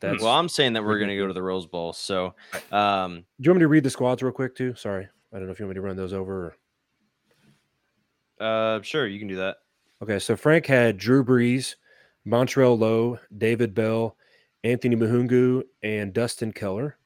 That's, 0.00 0.22
well, 0.22 0.32
I'm 0.32 0.48
saying 0.48 0.74
that 0.74 0.84
we're 0.84 0.98
gonna 0.98 1.16
go 1.16 1.26
to 1.26 1.32
the 1.32 1.42
Rose 1.42 1.66
Bowl. 1.66 1.92
So, 1.92 2.34
um, 2.70 3.16
do 3.40 3.46
you 3.46 3.50
want 3.50 3.58
me 3.58 3.64
to 3.64 3.68
read 3.68 3.84
the 3.84 3.90
squads 3.90 4.22
real 4.22 4.32
quick 4.32 4.54
too? 4.54 4.74
Sorry. 4.74 5.08
I 5.32 5.36
don't 5.36 5.46
know 5.46 5.52
if 5.52 5.58
you 5.58 5.66
want 5.66 5.76
me 5.76 5.80
to 5.80 5.86
run 5.86 5.96
those 5.96 6.12
over. 6.12 6.54
Or... 8.40 8.46
uh, 8.46 8.82
sure, 8.82 9.06
you 9.06 9.18
can 9.18 9.28
do 9.28 9.36
that. 9.36 9.56
Okay, 10.02 10.18
so 10.18 10.36
Frank 10.36 10.66
had 10.66 10.96
Drew 10.96 11.24
Brees, 11.24 11.74
Montrell 12.26 12.78
Lowe, 12.78 13.18
David 13.36 13.74
Bell, 13.74 14.16
Anthony 14.64 14.96
Mahoungou, 14.96 15.62
and 15.82 16.12
Dustin 16.12 16.52
Keller. 16.52 16.96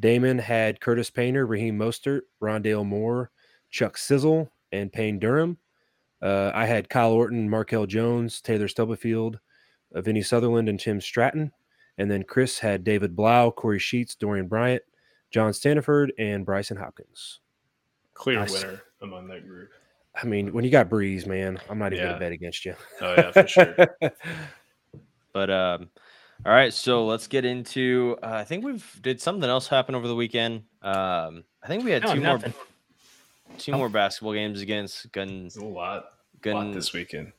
Damon 0.00 0.38
had 0.38 0.80
Curtis 0.80 1.10
Painter, 1.10 1.46
Raheem 1.46 1.78
Mostert, 1.78 2.22
Rondale 2.42 2.86
Moore, 2.86 3.30
Chuck 3.70 3.96
Sizzle, 3.96 4.50
and 4.72 4.92
Payne 4.92 5.18
Durham. 5.18 5.58
Uh, 6.20 6.50
I 6.54 6.66
had 6.66 6.88
Kyle 6.88 7.12
Orton, 7.12 7.48
Markell 7.48 7.86
Jones, 7.86 8.40
Taylor 8.40 8.68
Stubblefield, 8.68 9.38
uh, 9.94 10.00
Vinny 10.00 10.22
Sutherland, 10.22 10.68
and 10.68 10.80
Tim 10.80 11.00
Stratton. 11.00 11.52
And 12.02 12.10
then 12.10 12.24
Chris 12.24 12.58
had 12.58 12.82
David 12.82 13.14
Blough, 13.14 13.52
Kory 13.52 13.78
Sheets, 13.78 14.16
Dorien 14.20 14.48
Bryant, 14.48 14.82
John 15.30 15.52
Standeford, 15.52 16.08
and 16.18 16.44
Brycen 16.44 16.76
Hopkins. 16.76 17.38
Clear 18.14 18.40
Nice. 18.40 18.50
winner 18.50 18.82
among 19.02 19.28
that 19.28 19.46
group. 19.46 19.70
I 20.20 20.26
mean, 20.26 20.52
when 20.52 20.64
you 20.64 20.70
got 20.72 20.90
Brees, 20.90 21.28
man, 21.28 21.60
I'm 21.70 21.78
not 21.78 21.92
even 21.92 21.98
Yeah. 21.98 22.10
going 22.10 22.14
to 22.18 22.24
bet 22.26 22.32
against 22.32 22.64
you. 22.64 22.74
Oh 23.00 23.14
yeah, 23.14 23.30
for 23.30 23.46
sure. 23.46 23.76
But 25.32 25.48
um, 25.48 25.90
all 26.44 26.52
right, 26.52 26.74
so 26.74 27.06
let's 27.06 27.28
get 27.28 27.44
into. 27.44 28.16
Uh, 28.22 28.26
I 28.32 28.44
think 28.44 28.64
we've 28.64 28.84
did 29.00 29.20
something 29.20 29.48
else 29.48 29.68
happen 29.68 29.94
over 29.94 30.06
the 30.08 30.14
weekend. 30.16 30.64
Um, 30.82 31.44
I 31.62 31.68
think 31.68 31.84
we 31.84 31.92
had 31.92 32.02
No, 32.02 32.14
two 32.14 32.20
nothing. 32.20 32.52
more 32.52 33.56
two 33.58 33.72
more 33.72 33.88
basketball 33.88 34.34
games 34.34 34.60
against 34.60 35.10
Gun 35.12 35.48
a 35.56 35.64
lot, 35.64 36.04
lot 36.44 36.72
this 36.74 36.92
weekend. 36.92 37.32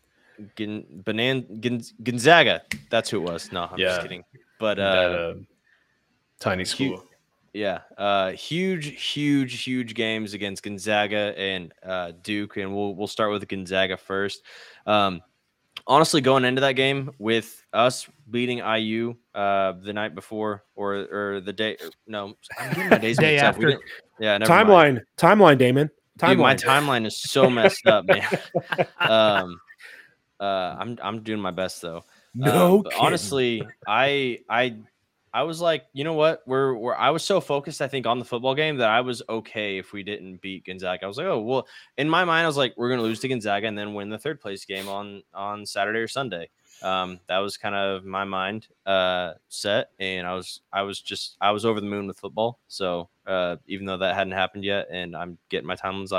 Gun 0.56 0.86
Banan 1.06 1.60
Gun, 1.62 1.82
Gonzaga. 2.02 2.64
That's 2.90 3.12
who 3.12 3.18
it 3.18 3.32
was. 3.32 3.52
No, 3.52 3.66
I'm 3.72 3.78
Yeah. 3.78 3.90
just 3.90 4.02
kidding. 4.02 4.24
But 4.64 4.78
that 4.78 5.12
uh, 5.12 5.14
uh, 5.18 5.34
tiny 6.40 6.64
Hu- 6.64 6.66
school. 6.66 7.04
yeah, 7.54 7.82
uh, 7.98 8.32
huge, 8.32 9.12
huge, 9.12 9.62
huge 9.62 9.94
games 9.94 10.34
against 10.34 10.64
Gonzaga 10.64 11.38
and 11.38 11.74
uh, 11.86 12.14
Duke, 12.22 12.56
and 12.56 12.74
we'll 12.74 12.96
we'll 12.96 13.08
start 13.08 13.30
with 13.32 13.46
Gonzaga 13.46 13.98
first. 13.98 14.42
Um, 14.86 15.20
honestly, 15.86 16.22
going 16.22 16.46
into 16.46 16.62
that 16.62 16.78
game 16.78 17.12
with 17.20 17.62
us 17.74 18.08
beating 18.32 18.60
IU 18.60 19.16
uh, 19.36 19.74
the 19.84 19.92
night 19.92 20.16
before 20.16 20.64
or 20.76 20.94
or 21.12 21.42
the 21.42 21.52
day, 21.52 21.74
or- 21.82 21.90
no, 22.08 22.34
I'm 22.58 22.70
getting 22.74 22.90
my 22.90 22.98
days 23.00 23.18
Day 23.20 23.36
mixed. 23.36 23.44
We 23.44 23.48
after. 23.48 23.68
didn't- 23.68 23.84
yeah, 24.22 24.38
never 24.38 24.64
mind. 24.64 24.70
timeline, 24.70 25.02
timeline, 25.18 25.58
Damon. 25.58 25.90
Timeline. 26.20 26.30
Dude, 26.30 26.40
my 26.40 26.56
timeline 26.56 27.06
is 27.06 27.22
so 27.22 27.50
messed 27.50 27.86
up, 27.88 28.06
man. 28.06 28.26
um, 29.00 29.60
uh, 30.40 30.76
I'm 30.80 30.98
I'm 31.04 31.22
doing 31.24 31.42
my 31.42 31.52
best 31.52 31.82
though. 31.82 32.06
No, 32.36 32.80
Um, 32.80 32.84
honestly, 33.00 33.64
I 33.88 34.40
I 34.50 34.78
I 35.34 35.44
was 35.44 35.62
like, 35.62 35.86
you 35.94 36.04
know 36.04 36.14
what? 36.14 36.44
We're 36.46 36.76
we're 36.76 36.96
I 36.96 37.10
was 37.10 37.24
so 37.24 37.42
focused, 37.42 37.82
I 37.82 37.88
think, 37.88 38.06
on 38.06 38.20
the 38.20 38.26
football 38.26 38.56
game 38.56 38.78
that 38.78 38.90
I 38.90 39.02
was 39.02 39.22
okay 39.30 39.78
if 39.78 39.92
we 39.94 40.04
didn't 40.04 40.42
beat 40.42 40.66
Gonzaga. 40.66 41.06
I 41.06 41.08
was 41.08 41.18
like, 41.18 41.28
oh 41.28 41.42
well. 41.42 41.68
In 41.98 42.10
my 42.10 42.24
mind, 42.24 42.44
I 42.44 42.48
was 42.48 42.58
like, 42.58 42.74
we're 42.78 42.90
gonna 42.90 43.02
lose 43.02 43.20
to 43.22 43.28
Gonzaga 43.28 43.68
and 43.68 43.78
then 43.78 43.94
win 43.94 44.10
the 44.10 44.18
third 44.18 44.40
place 44.42 44.66
game 44.66 44.88
on 44.88 45.24
on 45.34 45.66
Saturday 45.66 46.00
or 46.00 46.08
Sunday. 46.08 46.50
Um, 46.82 47.20
that 47.28 47.38
was 47.38 47.56
kind 47.56 47.76
of 47.76 48.04
my 48.04 48.26
mind 48.26 48.68
uh, 48.86 49.34
set, 49.48 49.92
and 50.00 50.28
I 50.28 50.34
was 50.34 50.62
I 50.72 50.82
was 50.82 51.00
just 51.02 51.38
I 51.40 51.52
was 51.52 51.66
over 51.66 51.80
the 51.80 51.88
moon 51.88 52.08
with 52.08 52.20
football. 52.20 52.60
So 52.68 53.10
uh, 53.26 53.56
even 53.68 53.86
though 53.86 53.98
that 53.98 54.16
hadn't 54.16 54.34
happened 54.34 54.66
yet, 54.66 54.88
and 54.92 55.16
I'm 55.16 55.38
getting 55.50 55.68
my 55.68 55.76
timelines, 55.76 56.12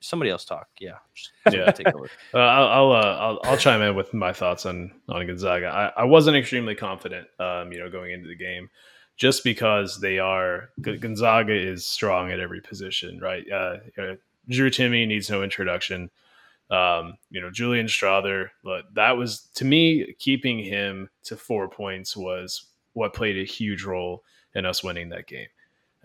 somebody 0.00 0.30
else 0.30 0.44
talk. 0.44 0.68
Yeah, 0.80 0.94
just 1.14 1.32
Yeah. 1.52 1.70
take 1.72 1.88
over. 1.94 2.08
Uh, 2.34 2.38
I'll 2.38 2.68
I'll, 2.68 2.92
uh, 2.92 3.16
I'll 3.18 3.40
I'll 3.44 3.56
chime 3.56 3.82
in 3.82 3.94
with 3.94 4.12
my 4.14 4.32
thoughts 4.32 4.66
on 4.66 4.92
on 5.08 5.26
Gonzaga. 5.26 5.66
I, 5.96 6.02
I 6.02 6.04
wasn't 6.04 6.36
extremely 6.36 6.74
confident, 6.74 7.28
um, 7.38 7.72
you 7.72 7.78
know, 7.78 7.88
going 7.90 8.12
into 8.12 8.28
the 8.28 8.34
game, 8.36 8.68
just 9.16 9.44
because 9.44 10.00
they 10.00 10.18
are 10.18 10.70
Gonzaga 10.80 11.52
is 11.54 11.86
strong 11.86 12.30
at 12.30 12.40
every 12.40 12.60
position, 12.60 13.18
right? 13.20 13.44
Uh, 13.50 13.76
you 13.96 14.02
know, 14.02 14.16
Drew 14.48 14.70
Timme 14.70 15.06
needs 15.06 15.30
no 15.30 15.42
introduction. 15.42 16.10
Um, 16.68 17.16
you 17.30 17.40
know, 17.40 17.50
Julian 17.50 17.86
Strawther, 17.86 18.48
but 18.64 18.92
that 18.94 19.16
was 19.16 19.48
to 19.54 19.64
me 19.64 20.14
keeping 20.18 20.58
him 20.58 21.08
to 21.24 21.36
four 21.36 21.68
points 21.68 22.16
was 22.16 22.66
what 22.92 23.14
played 23.14 23.38
a 23.38 23.44
huge 23.44 23.84
role 23.84 24.24
in 24.54 24.66
us 24.66 24.82
winning 24.82 25.10
that 25.10 25.26
game. 25.28 25.46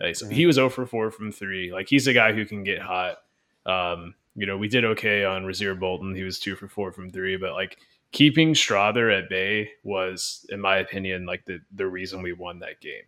Uh, 0.00 0.12
so 0.12 0.28
he 0.28 0.46
was 0.46 0.56
0 0.56 0.68
for 0.68 0.84
4 0.86 1.10
from 1.10 1.32
three. 1.32 1.72
Like 1.72 1.88
he's 1.88 2.06
a 2.06 2.12
guy 2.12 2.32
who 2.32 2.44
can 2.44 2.62
get 2.64 2.80
hot. 2.80 3.18
Um, 3.66 4.14
you 4.34 4.46
know, 4.46 4.56
we 4.56 4.68
did 4.68 4.84
okay 4.84 5.24
on 5.24 5.44
Rasir 5.44 5.78
Bolton. 5.78 6.14
He 6.14 6.22
was 6.22 6.38
two 6.38 6.56
for 6.56 6.68
four 6.68 6.92
from 6.92 7.10
three, 7.10 7.36
but 7.36 7.52
like 7.52 7.78
keeping 8.12 8.54
Strawther 8.54 9.16
at 9.16 9.28
bay 9.28 9.70
was, 9.84 10.46
in 10.48 10.60
my 10.60 10.78
opinion, 10.78 11.26
like 11.26 11.44
the 11.44 11.60
the 11.74 11.86
reason 11.86 12.22
we 12.22 12.32
won 12.32 12.60
that 12.60 12.80
game. 12.80 13.04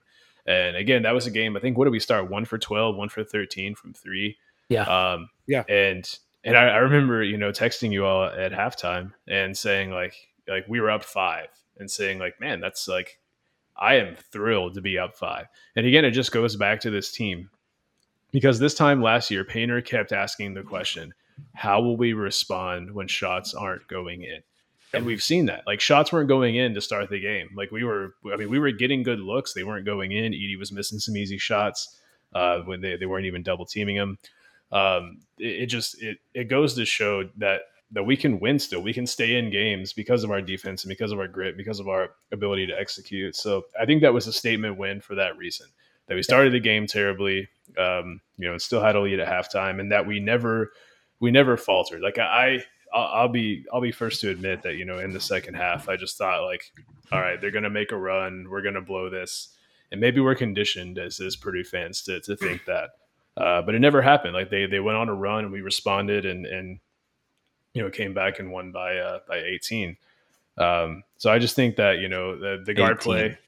And 0.46 0.76
again, 0.76 1.02
that 1.02 1.14
was 1.14 1.26
a 1.26 1.30
game. 1.30 1.56
I 1.56 1.60
think 1.60 1.78
what 1.78 1.84
did 1.84 1.92
we 1.92 2.00
start? 2.00 2.30
One 2.30 2.44
for 2.44 2.58
12, 2.58 2.96
one 2.96 3.08
for 3.08 3.24
13 3.24 3.74
from 3.74 3.94
three. 3.94 4.36
Yeah. 4.68 4.82
Um, 4.82 5.30
Yeah. 5.46 5.64
And 5.68 6.18
and 6.44 6.56
I, 6.56 6.68
I 6.68 6.76
remember, 6.78 7.22
you 7.22 7.38
know, 7.38 7.50
texting 7.50 7.90
you 7.90 8.04
all 8.04 8.24
at 8.24 8.52
halftime 8.52 9.12
and 9.26 9.56
saying 9.56 9.90
like 9.90 10.14
like 10.46 10.66
we 10.68 10.80
were 10.80 10.90
up 10.90 11.04
five 11.04 11.48
and 11.78 11.90
saying 11.90 12.18
like, 12.18 12.38
man, 12.40 12.60
that's 12.60 12.86
like 12.86 13.18
I 13.76 13.96
am 13.96 14.16
thrilled 14.30 14.74
to 14.74 14.80
be 14.80 14.98
up 14.98 15.16
five. 15.16 15.46
And 15.74 15.86
again, 15.86 16.04
it 16.04 16.12
just 16.12 16.32
goes 16.32 16.56
back 16.56 16.80
to 16.80 16.90
this 16.90 17.10
team 17.10 17.50
because 18.34 18.58
this 18.58 18.74
time 18.74 19.00
last 19.00 19.30
year, 19.30 19.44
Painter 19.44 19.80
kept 19.80 20.10
asking 20.10 20.54
the 20.54 20.64
question, 20.64 21.14
how 21.54 21.80
will 21.80 21.96
we 21.96 22.14
respond 22.14 22.92
when 22.92 23.06
shots 23.06 23.54
aren't 23.54 23.86
going 23.86 24.24
in? 24.24 24.40
And 24.92 25.06
we've 25.06 25.22
seen 25.22 25.46
that. 25.46 25.62
Like 25.68 25.80
shots 25.80 26.12
weren't 26.12 26.26
going 26.26 26.56
in 26.56 26.74
to 26.74 26.80
start 26.80 27.10
the 27.10 27.20
game. 27.20 27.50
Like 27.56 27.70
we 27.70 27.84
were, 27.84 28.16
I 28.32 28.34
mean, 28.36 28.50
we 28.50 28.58
were 28.58 28.72
getting 28.72 29.04
good 29.04 29.20
looks. 29.20 29.52
They 29.52 29.62
weren't 29.62 29.86
going 29.86 30.10
in. 30.10 30.32
Edey 30.32 30.58
was 30.58 30.72
missing 30.72 30.98
some 30.98 31.16
easy 31.16 31.38
shots 31.38 32.00
uh, 32.34 32.58
when 32.62 32.80
they, 32.80 32.96
they 32.96 33.06
weren't 33.06 33.26
even 33.26 33.44
double 33.44 33.66
teaming 33.66 33.94
him. 33.94 34.18
Um, 34.72 35.20
it, 35.38 35.62
it 35.62 35.66
just 35.66 36.02
it 36.02 36.18
it 36.34 36.44
goes 36.48 36.74
to 36.74 36.84
show 36.84 37.28
that 37.36 37.60
that 37.92 38.02
we 38.02 38.16
can 38.16 38.40
win 38.40 38.58
still. 38.58 38.82
We 38.82 38.92
can 38.92 39.06
stay 39.06 39.36
in 39.36 39.50
games 39.50 39.92
because 39.92 40.24
of 40.24 40.32
our 40.32 40.42
defense 40.42 40.82
and 40.82 40.88
because 40.88 41.12
of 41.12 41.20
our 41.20 41.28
grit, 41.28 41.56
because 41.56 41.78
of 41.78 41.86
our 41.86 42.10
ability 42.32 42.66
to 42.66 42.76
execute. 42.78 43.36
So 43.36 43.66
I 43.80 43.86
think 43.86 44.02
that 44.02 44.12
was 44.12 44.26
a 44.26 44.32
statement 44.32 44.76
win 44.76 45.00
for 45.00 45.14
that 45.14 45.36
reason. 45.36 45.68
That 46.06 46.14
we 46.14 46.22
started 46.22 46.52
the 46.52 46.60
game 46.60 46.86
terribly, 46.86 47.48
um, 47.78 48.20
you 48.36 48.46
know, 48.46 48.52
and 48.52 48.62
still 48.62 48.82
had 48.82 48.96
a 48.96 49.00
lead 49.00 49.20
at 49.20 49.28
halftime, 49.28 49.80
and 49.80 49.92
that 49.92 50.06
we 50.06 50.20
never 50.20 50.72
we 51.20 51.30
never 51.30 51.56
faltered. 51.56 52.02
Like 52.02 52.18
I, 52.18 52.64
I'll, 52.92 53.22
I'll 53.22 53.28
be 53.28 53.64
I'll 53.72 53.80
be 53.80 53.92
first 53.92 54.20
to 54.22 54.30
admit 54.30 54.62
that 54.62 54.76
you 54.76 54.84
know 54.84 54.98
in 54.98 55.12
the 55.12 55.20
second 55.20 55.54
half 55.54 55.88
I 55.88 55.96
just 55.96 56.18
thought 56.18 56.44
like, 56.44 56.72
all 57.12 57.20
right, 57.20 57.40
they're 57.40 57.50
gonna 57.50 57.70
make 57.70 57.92
a 57.92 57.96
run, 57.96 58.46
we're 58.50 58.62
gonna 58.62 58.80
blow 58.80 59.08
this, 59.08 59.56
and 59.90 60.00
maybe 60.00 60.20
we're 60.20 60.34
conditioned 60.34 60.98
as 60.98 61.20
as 61.20 61.36
Purdue 61.36 61.64
fans 61.64 62.02
to 62.02 62.20
to 62.20 62.36
think 62.36 62.64
that. 62.66 62.90
Uh, 63.36 63.62
but 63.62 63.74
it 63.74 63.80
never 63.80 64.00
happened. 64.00 64.34
Like 64.34 64.50
they 64.50 64.66
they 64.66 64.80
went 64.80 64.96
on 64.96 65.08
a 65.08 65.14
run 65.14 65.44
and 65.44 65.52
we 65.52 65.60
responded 65.60 66.24
and 66.24 66.46
and 66.46 66.78
you 67.72 67.82
know 67.82 67.90
came 67.90 68.14
back 68.14 68.38
and 68.38 68.52
won 68.52 68.72
by 68.72 68.96
uh, 68.98 69.20
by 69.26 69.38
18. 69.38 69.96
Um, 70.56 71.02
so 71.16 71.32
I 71.32 71.38
just 71.38 71.56
think 71.56 71.76
that 71.76 71.98
you 71.98 72.08
know 72.08 72.38
the 72.38 72.62
the 72.64 72.74
guard 72.74 72.98
18. 72.98 73.02
play 73.02 73.38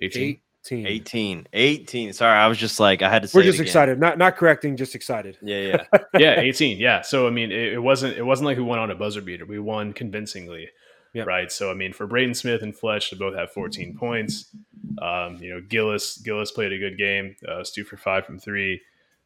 18. 0.00 0.40
18. 0.70 0.86
18. 0.86 1.46
18. 1.52 2.12
Sorry, 2.12 2.38
I 2.38 2.46
was 2.46 2.58
just 2.58 2.78
like, 2.78 3.02
I 3.02 3.10
had 3.10 3.22
to 3.22 3.28
say 3.28 3.38
We're 3.38 3.42
it 3.42 3.46
just 3.46 3.56
again. 3.56 3.66
excited. 3.66 4.00
Not 4.00 4.18
not 4.18 4.36
correcting, 4.36 4.76
just 4.76 4.94
excited. 4.94 5.38
Yeah, 5.42 5.58
yeah. 5.92 6.00
yeah, 6.18 6.40
18. 6.40 6.78
Yeah. 6.78 7.02
So 7.02 7.26
I 7.26 7.30
mean, 7.30 7.50
it, 7.50 7.74
it 7.74 7.82
wasn't 7.82 8.16
it 8.16 8.24
wasn't 8.24 8.46
like 8.46 8.56
we 8.56 8.62
won 8.62 8.78
on 8.78 8.90
a 8.90 8.94
buzzer 8.94 9.20
beater. 9.22 9.46
We 9.46 9.58
won 9.58 9.92
convincingly. 9.92 10.68
Yep. 11.14 11.26
Right. 11.26 11.50
So 11.50 11.70
I 11.70 11.74
mean, 11.74 11.92
for 11.92 12.06
Braden 12.06 12.34
Smith 12.34 12.62
and 12.62 12.76
Fletch 12.76 13.10
to 13.10 13.16
both 13.16 13.34
have 13.34 13.50
14 13.50 13.96
points. 13.96 14.54
Um, 15.00 15.36
you 15.36 15.50
know, 15.50 15.60
Gillis 15.60 16.18
Gillis 16.18 16.50
played 16.50 16.72
a 16.72 16.78
good 16.78 16.98
game. 16.98 17.36
Uh, 17.46 17.56
was 17.58 17.70
two 17.70 17.84
for 17.84 17.96
five 17.96 18.26
from 18.26 18.38
three. 18.38 18.80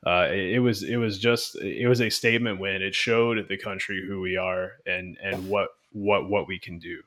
Uh, 0.07 0.29
it, 0.31 0.55
it 0.55 0.59
was 0.59 0.83
it 0.83 0.97
was 0.97 1.19
just 1.19 1.57
it 1.61 1.89
was 1.89 2.01
a 2.01 2.11
statement 2.11 2.61
win. 2.61 2.83
It 2.83 2.95
showed 2.95 3.47
the 3.49 3.57
country 3.57 4.05
who 4.07 4.21
we 4.21 4.37
are 4.37 4.73
and 4.87 5.17
and 5.23 5.49
what 5.49 5.71
what 5.93 6.29
what 6.29 6.47
we 6.49 6.59
can 6.59 6.79
do. 6.79 7.03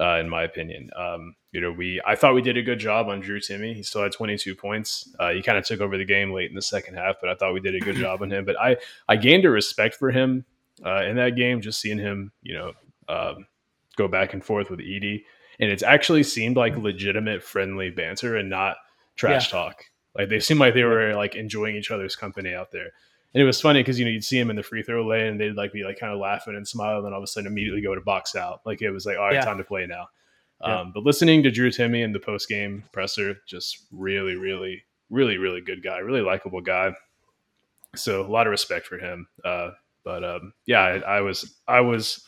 Uh, 0.00 0.18
in 0.18 0.28
my 0.28 0.44
opinion, 0.44 0.90
um, 0.96 1.34
you 1.52 1.60
know, 1.60 1.72
we 1.72 2.00
I 2.06 2.14
thought 2.14 2.34
we 2.34 2.42
did 2.42 2.56
a 2.56 2.62
good 2.62 2.78
job 2.78 3.08
on 3.08 3.20
Drew 3.20 3.40
Timme. 3.40 3.74
He 3.74 3.82
still 3.82 4.02
had 4.02 4.12
22 4.12 4.54
points. 4.54 5.08
Uh, 5.18 5.30
he 5.30 5.42
kind 5.42 5.56
of 5.58 5.64
took 5.64 5.80
over 5.80 5.96
the 5.96 6.04
game 6.04 6.32
late 6.32 6.50
in 6.50 6.54
the 6.56 6.62
second 6.62 6.94
half, 6.94 7.16
but 7.20 7.30
I 7.30 7.34
thought 7.34 7.54
we 7.54 7.60
did 7.60 7.74
a 7.74 7.80
good 7.80 7.96
job 8.04 8.22
on 8.22 8.30
him. 8.30 8.44
But 8.44 8.60
I 8.60 8.76
I 9.08 9.16
gained 9.16 9.44
a 9.44 9.50
respect 9.50 9.94
for 9.96 10.10
him 10.10 10.44
uh, 10.84 11.04
in 11.04 11.16
that 11.16 11.36
game, 11.36 11.60
just 11.60 11.80
seeing 11.80 11.98
him, 11.98 12.32
you 12.42 12.54
know, 12.54 12.72
um, 13.08 13.46
go 13.96 14.08
back 14.08 14.32
and 14.34 14.44
forth 14.44 14.70
with 14.70 14.80
Edey, 14.80 15.24
and 15.58 15.70
it's 15.70 15.82
actually 15.82 16.22
seemed 16.22 16.56
like 16.56 16.76
legitimate 16.76 17.42
friendly 17.42 17.90
banter 17.90 18.36
and 18.36 18.50
not 18.50 18.76
trash 19.16 19.50
talk. 19.50 19.84
Like 20.16 20.28
they 20.28 20.40
seemed 20.40 20.60
like 20.60 20.74
they 20.74 20.84
were 20.84 21.14
like 21.14 21.34
enjoying 21.34 21.76
each 21.76 21.90
other's 21.90 22.14
company 22.16 22.54
out 22.54 22.70
there. 22.72 22.88
And 23.34 23.42
it 23.42 23.44
was 23.46 23.60
funny 23.60 23.80
because 23.80 23.98
you 23.98 24.04
know 24.04 24.10
you'd 24.10 24.24
see 24.24 24.38
him 24.38 24.50
in 24.50 24.56
the 24.56 24.62
free 24.62 24.82
throw 24.82 25.06
lane 25.06 25.26
and 25.26 25.40
they'd 25.40 25.52
like 25.52 25.72
be 25.72 25.82
like 25.84 25.98
kind 25.98 26.12
of 26.12 26.18
laughing 26.18 26.56
and 26.56 26.66
smiling, 26.66 27.04
and 27.06 27.14
all 27.14 27.20
of 27.20 27.24
a 27.24 27.26
sudden 27.26 27.46
immediately 27.50 27.80
go 27.82 27.94
to 27.94 28.00
box 28.00 28.36
out. 28.36 28.60
Like 28.66 28.82
it 28.82 28.90
was 28.90 29.06
like, 29.06 29.16
all 29.16 29.24
right, 29.24 29.34
Yeah. 29.34 29.44
time 29.44 29.58
to 29.58 29.64
play 29.64 29.86
now. 29.86 30.08
Yeah. 30.60 30.80
Um, 30.80 30.92
but 30.92 31.04
listening 31.04 31.42
to 31.44 31.50
Drew 31.50 31.70
Timme 31.70 32.02
in 32.02 32.12
the 32.12 32.18
post 32.20 32.48
game 32.48 32.84
presser, 32.92 33.36
just 33.46 33.86
really, 33.92 34.34
really, 34.34 34.82
really, 35.10 35.38
really 35.38 35.60
good 35.60 35.82
guy, 35.82 35.98
really 35.98 36.20
likable 36.20 36.60
guy. 36.60 36.92
So 37.94 38.26
a 38.26 38.28
lot 38.28 38.46
of 38.46 38.50
respect 38.50 38.86
for 38.86 38.98
him. 38.98 39.28
Uh, 39.44 39.70
but 40.04 40.24
um, 40.24 40.52
yeah, 40.66 40.80
I, 40.80 41.18
I 41.18 41.20
was, 41.20 41.60
I 41.68 41.80
was, 41.80 42.24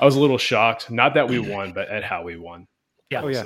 I 0.00 0.04
was 0.04 0.16
a 0.16 0.20
little 0.20 0.38
shocked. 0.38 0.90
Not 0.90 1.14
that 1.14 1.28
we 1.28 1.38
won, 1.38 1.72
but 1.72 1.88
at 1.88 2.04
how 2.04 2.22
we 2.22 2.36
won. 2.36 2.66
Yeah. 3.10 3.22
Oh, 3.22 3.28
yeah. 3.28 3.44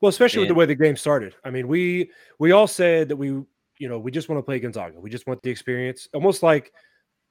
Well, 0.00 0.10
especially 0.10 0.40
with 0.40 0.48
the 0.48 0.54
way 0.54 0.64
the 0.64 0.74
game 0.76 0.96
started. 0.96 1.34
I 1.44 1.50
mean, 1.50 1.66
we 1.66 2.10
we 2.38 2.52
all 2.52 2.68
said 2.68 3.08
that 3.08 3.16
we, 3.16 3.28
you 3.28 3.88
know, 3.88 3.98
we 3.98 4.12
just 4.12 4.28
want 4.28 4.38
to 4.38 4.44
play 4.44 4.60
Gonzaga. 4.60 5.00
We 5.00 5.10
just 5.10 5.26
want 5.26 5.42
the 5.42 5.50
experience, 5.50 6.08
almost 6.14 6.44
like 6.44 6.72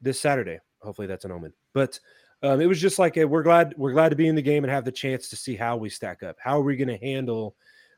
this 0.01 0.19
Saturday. 0.19 0.59
Hopefully, 0.81 1.07
that's 1.07 1.23
an 1.23 1.31
omen. 1.31 1.53
But 1.73 1.97
um, 2.43 2.61
it 2.61 2.67
was 2.67 2.79
just 2.79 2.99
like 2.99 3.17
a, 3.17 3.25
we're 3.25 3.43
glad 3.43 3.73
we're 3.77 3.93
glad 3.93 4.09
to 4.09 4.15
be 4.15 4.27
in 4.27 4.35
the 4.35 4.41
game 4.41 4.63
and 4.63 4.71
have 4.71 4.85
the 4.85 4.91
chance 4.91 5.27
to 5.29 5.35
see 5.35 5.55
how 5.55 5.75
we 5.75 5.89
stack 5.89 6.23
up. 6.23 6.37
How 6.39 6.59
are 6.59 6.63
we 6.63 6.75
going 6.75 6.87
to 6.87 6.97
handle 6.97 7.55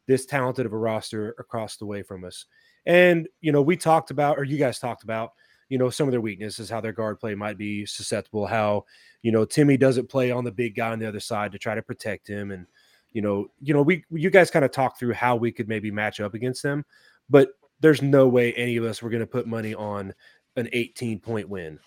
this 0.07 0.25
talented 0.25 0.65
of 0.65 0.73
a 0.73 0.77
roster 0.77 1.35
across 1.39 1.77
the 1.77 1.85
way 1.85 2.03
from 2.03 2.23
us? 2.23 2.45
And 2.85 3.27
you 3.41 3.51
know, 3.51 3.61
we 3.61 3.75
talked 3.75 4.11
about, 4.11 4.37
or 4.37 4.43
you 4.43 4.57
guys 4.57 4.79
talked 4.79 5.03
about, 5.03 5.33
you 5.67 5.77
know, 5.77 5.89
some 5.89 6.07
of 6.07 6.11
their 6.11 6.21
weaknesses, 6.21 6.69
how 6.69 6.81
their 6.81 6.93
guard 6.93 7.19
play 7.19 7.35
might 7.35 7.57
be 7.57 7.85
susceptible, 7.85 8.47
how 8.47 8.85
you 9.21 9.31
know 9.31 9.45
Timme 9.45 9.79
doesn't 9.79 10.09
play 10.09 10.31
on 10.31 10.43
the 10.43 10.51
big 10.51 10.75
guy 10.75 10.91
on 10.91 10.99
the 10.99 11.07
other 11.07 11.19
side 11.19 11.51
to 11.51 11.59
try 11.59 11.75
to 11.75 11.81
protect 11.81 12.27
him, 12.27 12.51
and 12.51 12.65
you 13.11 13.21
know, 13.21 13.47
you 13.59 13.73
know, 13.73 13.81
we 13.81 14.05
you 14.09 14.29
guys 14.29 14.51
kind 14.51 14.65
of 14.65 14.71
talked 14.71 14.99
through 14.99 15.13
how 15.13 15.35
we 15.35 15.51
could 15.51 15.67
maybe 15.67 15.91
match 15.91 16.19
up 16.19 16.33
against 16.33 16.63
them, 16.63 16.85
but 17.29 17.49
there's 17.79 18.01
no 18.01 18.27
way 18.27 18.53
any 18.53 18.77
of 18.77 18.83
us 18.83 19.01
were 19.01 19.09
going 19.09 19.21
to 19.21 19.27
put 19.27 19.47
money 19.47 19.73
on 19.73 20.13
an 20.55 20.69
18 20.73 21.19
point 21.19 21.49
win. 21.49 21.79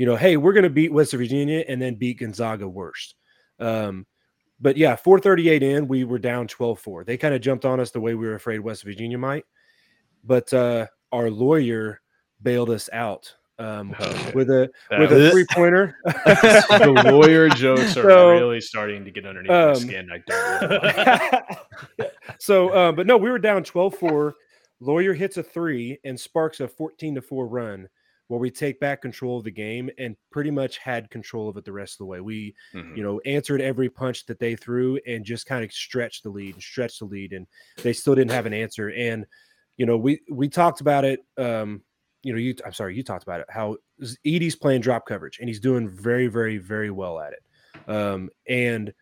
You 0.00 0.06
know, 0.06 0.16
hey, 0.16 0.38
we're 0.38 0.54
going 0.54 0.64
to 0.64 0.70
beat 0.70 0.90
West 0.90 1.12
Virginia 1.12 1.62
and 1.68 1.82
then 1.82 1.94
beat 1.94 2.20
Gonzaga 2.20 2.66
worst. 2.66 3.16
Um, 3.58 4.06
but 4.58 4.78
yeah, 4.78 4.96
438 4.96 5.62
in, 5.62 5.88
we 5.88 6.04
were 6.04 6.18
down 6.18 6.48
12-4. 6.48 7.04
They 7.04 7.18
kind 7.18 7.34
of 7.34 7.42
jumped 7.42 7.66
on 7.66 7.80
us 7.80 7.90
the 7.90 8.00
way 8.00 8.14
we 8.14 8.26
were 8.26 8.34
afraid 8.34 8.60
West 8.60 8.82
Virginia 8.82 9.18
might. 9.18 9.44
But 10.24 10.54
uh, 10.54 10.86
our 11.12 11.30
lawyer 11.30 12.00
bailed 12.40 12.70
us 12.70 12.88
out 12.94 13.34
um, 13.58 13.90
Okay. 14.00 14.32
with 14.34 14.48
a 14.48 14.70
That 14.88 15.00
with 15.00 15.12
a 15.12 15.30
three 15.32 15.44
pointer. 15.52 15.94
the 16.04 17.12
lawyer 17.12 17.50
jokes 17.50 17.94
are 17.98 18.04
So, 18.04 18.30
really 18.30 18.62
starting 18.62 19.04
to 19.04 19.10
get 19.10 19.26
underneath 19.26 19.50
my 19.50 19.62
um, 19.64 19.76
skin. 19.76 20.08
I 20.10 20.22
don't. 20.26 22.08
so, 22.38 22.74
um, 22.74 22.96
but 22.96 23.06
no, 23.06 23.18
we 23.18 23.28
were 23.28 23.38
down 23.38 23.64
12 23.64 23.96
4. 23.96 24.34
Loyer 24.80 25.12
hits 25.12 25.36
a 25.36 25.42
three 25.42 25.98
and 26.04 26.18
sparks 26.18 26.60
a 26.60 26.68
14 26.68 27.16
to 27.16 27.20
4 27.20 27.46
run 27.46 27.86
where 28.30 28.38
we 28.38 28.48
take 28.48 28.78
back 28.78 29.02
control 29.02 29.38
of 29.38 29.42
the 29.42 29.50
game 29.50 29.90
and 29.98 30.14
pretty 30.30 30.52
much 30.52 30.78
had 30.78 31.10
control 31.10 31.48
of 31.48 31.56
it 31.56 31.64
the 31.64 31.72
rest 31.72 31.94
of 31.94 31.98
the 31.98 32.04
way. 32.04 32.20
We, 32.20 32.54
Mhm. 32.72 32.96
you 32.96 33.02
know, 33.02 33.18
answered 33.26 33.60
every 33.60 33.88
punch 33.88 34.24
that 34.26 34.38
they 34.38 34.54
threw 34.54 35.00
and 35.04 35.24
just 35.24 35.46
kind 35.46 35.64
of 35.64 35.72
stretched 35.72 36.22
the 36.22 36.30
lead 36.30 36.54
and 36.54 36.62
stretched 36.62 37.00
the 37.00 37.06
lead. 37.06 37.32
And 37.32 37.48
they 37.82 37.92
still 37.92 38.14
didn't 38.14 38.30
have 38.30 38.46
an 38.46 38.54
answer. 38.54 38.92
And, 38.92 39.26
you 39.76 39.84
know, 39.84 39.98
we, 39.98 40.20
we 40.30 40.48
talked 40.48 40.80
about 40.80 41.04
it. 41.04 41.18
Um, 41.38 41.82
you 42.22 42.32
know, 42.32 42.38
you, 42.38 42.54
I'm 42.64 42.72
sorry, 42.72 42.94
you 42.94 43.02
talked 43.02 43.24
about 43.24 43.40
it, 43.40 43.46
how 43.50 43.78
Edey's 44.24 44.54
playing 44.54 44.82
drop 44.82 45.06
coverage 45.06 45.40
and 45.40 45.48
he's 45.48 45.58
doing 45.58 45.88
very, 45.88 46.28
very, 46.28 46.58
very 46.58 46.92
well 46.92 47.18
at 47.18 47.32
it. 47.32 47.90
Um, 47.90 48.30
and 48.48 48.94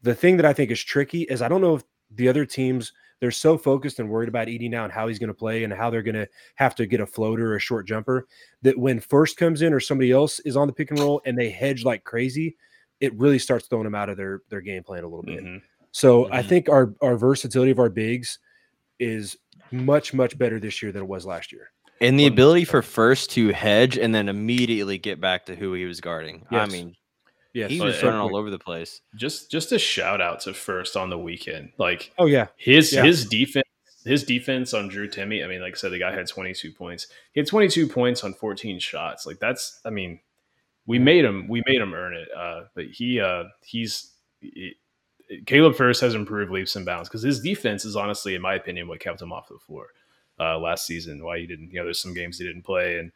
the 0.00 0.14
thing 0.14 0.38
that 0.38 0.46
I 0.46 0.54
think 0.54 0.70
is 0.70 0.82
tricky 0.82 1.24
is 1.24 1.42
I 1.42 1.48
don't 1.48 1.60
know 1.60 1.74
if 1.74 1.84
the 2.10 2.30
other 2.30 2.46
teams 2.46 2.94
they're 3.20 3.30
so 3.30 3.56
focused 3.56 3.98
and 3.98 4.08
worried 4.08 4.28
about 4.28 4.48
Edey 4.48 4.70
now 4.70 4.84
and 4.84 4.92
how 4.92 5.08
he's 5.08 5.18
going 5.18 5.28
to 5.28 5.34
play 5.34 5.64
and 5.64 5.72
how 5.72 5.90
they're 5.90 6.02
going 6.02 6.14
to 6.14 6.28
have 6.56 6.74
to 6.76 6.86
get 6.86 7.00
a 7.00 7.06
floater 7.06 7.52
or 7.52 7.56
a 7.56 7.60
short 7.60 7.86
jumper 7.86 8.26
that 8.62 8.78
when 8.78 9.00
Furst 9.00 9.36
comes 9.36 9.62
in 9.62 9.72
or 9.72 9.80
somebody 9.80 10.12
else 10.12 10.40
is 10.40 10.56
on 10.56 10.66
the 10.66 10.72
pick 10.72 10.90
and 10.90 11.00
roll 11.00 11.22
and 11.24 11.38
they 11.38 11.50
hedge 11.50 11.84
like 11.84 12.04
crazy, 12.04 12.56
it 13.00 13.14
really 13.14 13.38
starts 13.38 13.66
throwing 13.66 13.84
them 13.84 13.94
out 13.94 14.08
of 14.08 14.16
their 14.16 14.42
their 14.50 14.60
game 14.60 14.82
plan 14.82 15.04
a 15.04 15.08
little 15.08 15.22
bit. 15.22 15.44
Mhm. 15.44 15.62
So 15.92 16.30
I 16.30 16.42
Mhm. 16.42 16.48
think 16.48 16.68
our 16.68 16.94
our 17.00 17.16
versatility 17.16 17.70
of 17.70 17.78
our 17.78 17.90
bigs 17.90 18.38
is 18.98 19.36
much 19.72 20.14
much 20.14 20.36
better 20.38 20.60
this 20.60 20.82
year 20.82 20.92
than 20.92 21.02
it 21.02 21.08
was 21.08 21.26
last 21.26 21.52
year. 21.52 21.70
And 22.00 22.18
the 22.18 22.26
ability 22.26 22.66
for 22.66 22.82
Furst 22.82 23.30
to 23.32 23.48
hedge 23.48 23.96
and 23.96 24.14
then 24.14 24.28
immediately 24.28 24.98
get 24.98 25.20
back 25.20 25.46
to 25.46 25.56
who 25.56 25.72
he 25.72 25.86
was 25.86 26.00
guarding. 26.02 26.44
I 26.50 26.66
mean, 26.66 26.94
Yes. 27.56 27.70
he 27.70 27.78
But- 27.78 27.86
was 27.86 27.98
so 27.98 28.06
running 28.08 28.20
all 28.20 28.36
over 28.36 28.50
the 28.50 28.58
place. 28.58 29.00
Just 29.14 29.50
just 29.50 29.72
a 29.72 29.78
shout 29.78 30.20
out 30.20 30.40
to 30.42 30.52
Furst 30.52 30.96
on 30.96 31.08
the 31.10 31.18
weekend. 31.18 31.72
Like 31.78 32.12
Oh 32.18 32.26
yeah. 32.26 32.48
his 32.56 32.92
Yeah. 32.92 33.02
his 33.04 33.24
defense 33.26 33.64
his 34.04 34.22
defense 34.22 34.72
on 34.74 34.88
Drew 34.88 35.08
Timme. 35.08 35.42
I 35.44 35.48
mean, 35.48 35.60
like 35.60 35.74
I 35.74 35.76
said, 35.76 35.90
the 35.90 35.98
guy 35.98 36.14
had 36.14 36.28
22 36.28 36.70
points. 36.72 37.08
He 37.32 37.40
had 37.40 37.48
22 37.48 37.88
points 37.88 38.22
on 38.22 38.34
14 38.34 38.78
shots. 38.78 39.26
Like 39.26 39.38
that's 39.40 39.80
I 39.84 39.90
mean, 39.90 40.20
we 40.86 40.98
made 40.98 41.24
him 41.24 41.48
we 41.48 41.62
made 41.66 41.80
him 41.80 41.94
earn 41.94 42.14
it. 42.14 42.28
Uh, 42.36 42.64
but 42.74 42.86
he 42.86 43.20
uh 43.20 43.44
he's 43.64 44.12
he- 44.40 44.76
Caleb 45.46 45.74
Furst 45.74 46.00
has 46.02 46.14
improved 46.14 46.52
leaps 46.52 46.76
and 46.76 46.86
bounds 46.86 47.08
because 47.08 47.22
his 47.22 47.40
defense 47.40 47.84
is 47.84 47.96
honestly, 47.96 48.36
in 48.36 48.42
my 48.42 48.54
opinion, 48.54 48.86
what 48.86 49.00
kept 49.00 49.20
him 49.20 49.32
off 49.32 49.48
the 49.48 49.58
floor 49.58 49.88
uh, 50.38 50.56
last 50.56 50.86
season. 50.86 51.24
Why 51.24 51.40
he 51.40 51.46
didn't, 51.48 51.72
you 51.72 51.78
know, 51.80 51.84
there's 51.84 51.98
some 51.98 52.14
games 52.14 52.38
he 52.38 52.46
didn't 52.46 52.62
play, 52.62 52.98
and 52.98 53.10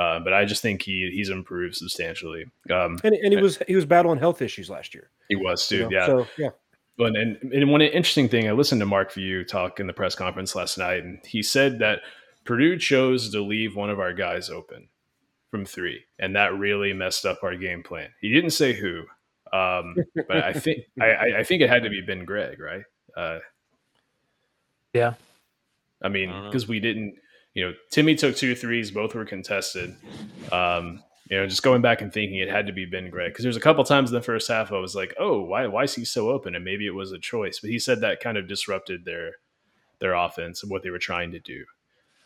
uh, 0.00 0.18
but 0.24 0.32
I 0.32 0.44
just 0.46 0.62
think 0.62 0.80
he 0.82 1.10
he's 1.12 1.28
improved 1.28 1.76
substantially. 1.76 2.44
Um, 2.70 2.98
And, 3.04 3.14
and 3.14 3.32
he 3.34 3.40
was 3.40 3.58
he 3.68 3.74
was 3.76 3.84
battling 3.84 4.18
health 4.18 4.40
issues 4.42 4.68
last 4.70 4.94
year. 4.94 5.10
he 5.28 5.36
was 5.36 5.70
you 5.70 5.78
too, 5.78 5.84
know? 5.84 5.90
yeah. 5.98 6.06
So 6.06 6.26
yeah. 6.38 6.50
But 6.96 7.16
and, 7.16 7.36
and 7.52 7.70
one 7.70 7.80
interesting 7.82 8.28
thing, 8.28 8.48
I 8.48 8.52
listened 8.52 8.80
to 8.80 8.86
Mark 8.86 9.10
Few 9.10 9.44
talk 9.44 9.80
in 9.80 9.86
the 9.86 9.92
press 9.92 10.14
conference 10.14 10.54
last 10.54 10.76
night, 10.78 11.02
and 11.04 11.18
he 11.24 11.42
said 11.42 11.78
that 11.78 12.00
Purdue 12.44 12.76
chose 12.78 13.30
to 13.32 13.40
leave 13.42 13.74
one 13.76 13.90
of 13.90 13.98
our 14.00 14.12
guys 14.12 14.50
open 14.50 14.88
from 15.50 15.64
three, 15.64 16.04
and 16.18 16.36
that 16.36 16.52
really 16.58 16.92
messed 16.92 17.24
up 17.26 17.38
our 17.42 17.56
game 17.56 17.82
plan. 17.82 18.08
He 18.20 18.30
didn't 18.32 18.50
say 18.50 18.72
who, 18.74 19.04
um, 19.52 19.96
but 20.28 20.44
I 20.44 20.52
think 20.52 20.84
I, 21.00 21.06
I- 21.10 21.38
I 21.38 21.44
think 21.44 21.62
it 21.62 21.68
had 21.70 21.82
to 21.84 21.90
be 21.90 22.00
Ben 22.02 22.24
Gregg, 22.24 22.60
right? 22.60 22.84
Uh, 23.16 23.38
Yeah. 24.92 25.14
I 26.02 26.08
mean, 26.08 26.28
I 26.28 26.32
don't 26.32 26.42
know. 26.44 26.48
because 26.50 26.68
we 26.68 26.80
didn't, 26.80 27.14
you 27.54 27.64
know, 27.64 27.74
Timme 27.92 28.16
took 28.18 28.36
two 28.36 28.54
threes, 28.54 28.90
both 28.90 29.14
were 29.14 29.24
contested. 29.24 29.96
Um, 30.52 31.02
you 31.28 31.36
know, 31.36 31.46
just 31.46 31.62
going 31.62 31.80
back 31.80 32.00
and 32.00 32.12
thinking 32.12 32.38
it 32.38 32.48
had 32.48 32.66
to 32.66 32.72
be 32.72 32.86
Ben 32.86 33.08
Gregg 33.08 33.32
because 33.32 33.44
there's 33.44 33.56
a 33.56 33.60
couple 33.60 33.84
times 33.84 34.10
in 34.10 34.14
the 34.14 34.22
first 34.22 34.48
half 34.48 34.72
I 34.72 34.78
was 34.78 34.96
like, 34.96 35.14
oh, 35.18 35.42
why 35.42 35.66
why 35.66 35.84
is 35.84 35.94
he 35.94 36.04
so 36.04 36.30
open? 36.30 36.54
And 36.56 36.64
maybe 36.64 36.86
it 36.86 36.94
was 36.94 37.12
a 37.12 37.18
choice, 37.18 37.60
but 37.60 37.70
he 37.70 37.78
said 37.78 38.00
that 38.00 38.20
kind 38.20 38.36
of 38.36 38.48
disrupted 38.48 39.04
their 39.04 39.34
their 40.00 40.14
offense 40.14 40.62
and 40.62 40.70
what 40.70 40.82
they 40.82 40.90
were 40.90 40.98
trying 40.98 41.30
to 41.32 41.38
do. 41.38 41.64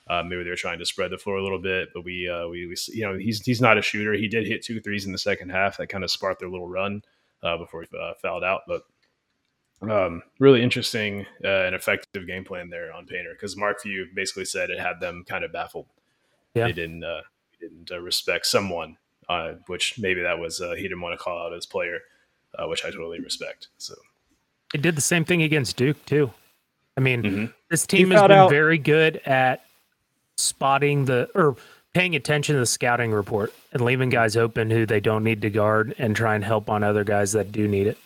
Uh, 0.09 0.23
maybe 0.23 0.45
they 0.45 0.51
were 0.51 0.57
trying 0.57 0.79
to 0.79 0.87
spread 0.87 1.11
the 1.11 1.19
floor 1.19 1.37
a 1.37 1.43
little 1.43 1.61
bit, 1.61 1.89
but 1.95 2.05
we, 2.05 2.29
uh, 2.29 2.47
we, 2.49 2.67
we, 2.67 2.77
you 2.89 3.05
know, 3.05 3.17
he's 3.17 3.41
he's 3.41 3.61
not 3.61 3.79
a 3.79 3.83
shooter. 3.83 4.13
He 4.13 4.29
did 4.29 4.47
hit 4.47 4.63
two 4.63 4.81
threes 4.81 5.07
in 5.07 5.13
the 5.13 5.19
second 5.19 5.51
half 5.51 5.79
that 5.79 5.89
kind 5.89 6.05
of 6.05 6.11
sparked 6.11 6.41
their 6.41 6.51
little 6.51 6.69
run 6.69 7.03
uh, 7.43 7.57
before 7.57 7.83
he 7.83 7.89
uh, 7.99 8.13
fouled 8.21 8.45
out. 8.45 8.63
But 8.69 8.83
um, 9.83 10.23
really 10.39 10.63
interesting 10.63 11.27
uh, 11.45 11.49
and 11.49 11.75
effective 11.75 12.27
game 12.27 12.45
plan 12.45 12.71
there 12.71 12.93
on 12.93 13.07
Painter 13.07 13.33
because 13.35 13.57
Mark 13.57 13.81
Few 13.81 14.07
basically 14.15 14.45
said 14.45 14.71
it 14.71 14.81
had 14.81 15.01
them 15.01 15.25
kind 15.29 15.45
of 15.45 15.53
baffled. 15.53 15.87
Yeah. 16.55 16.67
They 16.67 16.73
didn't 16.73 17.05
uh, 17.05 17.23
didn't 17.61 17.91
uh, 17.91 18.01
respect 18.01 18.47
someone, 18.47 18.97
uh, 19.29 19.55
which 19.67 19.99
maybe 19.99 20.23
that 20.23 20.39
was 20.39 20.61
uh, 20.61 20.73
he 20.75 20.83
didn't 20.83 21.01
want 21.01 21.19
to 21.19 21.23
call 21.23 21.39
out 21.47 21.53
his 21.53 21.67
player, 21.67 22.01
uh, 22.59 22.67
which 22.67 22.85
I 22.85 22.91
totally 22.91 23.21
respect. 23.21 23.69
So 23.79 23.95
It 24.73 24.81
did 24.83 24.97
the 24.97 25.01
same 25.03 25.25
thing 25.25 25.43
against 25.43 25.77
Duke 25.77 26.05
too. 26.07 26.31
I 26.97 27.01
mean, 27.01 27.23
Mhm. 27.23 27.55
this 27.71 27.87
team 27.87 28.11
has 28.13 28.23
been 28.23 28.31
out- 28.31 28.51
very 28.51 28.79
good 28.79 29.17
at 29.27 29.65
spotting 30.37 31.05
the 31.07 31.29
or 31.35 31.57
paying 31.93 32.15
attention 32.17 32.55
to 32.55 32.59
the 32.61 32.67
scouting 32.67 33.13
report 33.13 33.53
and 33.73 33.85
leaving 33.85 34.09
guys 34.11 34.37
open 34.37 34.71
who 34.71 34.85
they 34.87 35.01
don't 35.01 35.23
need 35.25 35.43
to 35.43 35.51
guard 35.51 35.95
and 35.99 36.17
try 36.17 36.35
and 36.35 36.45
help 36.45 36.69
on 36.71 36.83
other 36.83 37.05
guys 37.05 37.33
that 37.33 37.53
do 37.53 37.69
need 37.69 37.87
it. 37.87 37.99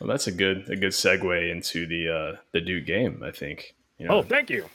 Well, 0.00 0.08
that's 0.08 0.26
a 0.26 0.32
good 0.32 0.68
a 0.70 0.76
good 0.76 0.92
segue 0.92 1.50
into 1.50 1.86
the 1.86 2.08
uh, 2.08 2.36
the 2.52 2.60
Duke 2.60 2.86
game. 2.86 3.22
I 3.24 3.30
think. 3.30 3.74
You 3.98 4.06
know, 4.08 4.16
Oh, 4.18 4.22
thank 4.22 4.50
you. 4.50 4.66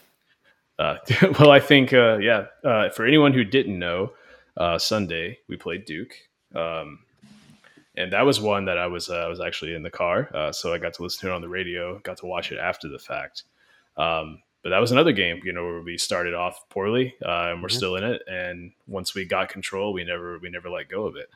Uh, 0.80 0.98
well, 1.40 1.52
I 1.52 1.60
think, 1.60 1.94
uh, 1.94 2.18
yeah, 2.18 2.46
uh, 2.64 2.90
for 2.90 3.06
anyone 3.06 3.34
who 3.34 3.44
didn't 3.44 3.78
know, 3.78 4.14
uh, 4.58 4.80
Sunday 4.80 5.38
we 5.48 5.56
played 5.58 5.86
Duke. 5.86 6.14
Um, 6.56 7.00
and 7.96 8.14
that 8.14 8.26
was 8.26 8.42
one 8.42 8.66
that 8.66 8.80
I 8.80 8.88
was, 8.88 9.10
uh, 9.10 9.18
I 9.18 9.28
was 9.28 9.40
actually 9.40 9.76
in 9.76 9.84
the 9.84 9.92
car. 9.92 10.28
Uh, 10.34 10.52
so 10.52 10.74
I 10.74 10.80
got 10.80 10.96
to 10.96 11.04
listen 11.04 11.22
to 11.28 11.32
it 11.32 11.36
on 11.36 11.42
the 11.42 11.50
radio, 11.50 12.00
got 12.00 12.18
to 12.18 12.26
watch 12.26 12.52
it 12.52 12.58
after 12.58 12.88
the 12.88 12.98
fact. 12.98 13.44
Um, 13.96 14.42
but 14.64 14.70
that 14.70 14.80
was 14.80 14.92
another 14.92 15.12
game, 15.12 15.40
you 15.44 15.54
know, 15.54 15.66
where 15.66 15.82
we 15.82 16.00
started 16.00 16.34
off 16.34 16.68
poorly, 16.70 17.14
uh, 17.24 17.52
and 17.52 17.62
we're 17.62 17.68
Mhm. 17.70 17.74
still 17.78 17.96
in 17.98 18.04
it. 18.04 18.24
And 18.28 18.72
once 18.88 19.14
we 19.14 19.26
got 19.26 19.50
control, 19.50 19.94
we 19.94 20.04
never, 20.04 20.40
we 20.40 20.50
never 20.50 20.70
let 20.72 20.90
go 20.90 21.06
of 21.06 21.16
it. 21.16 21.30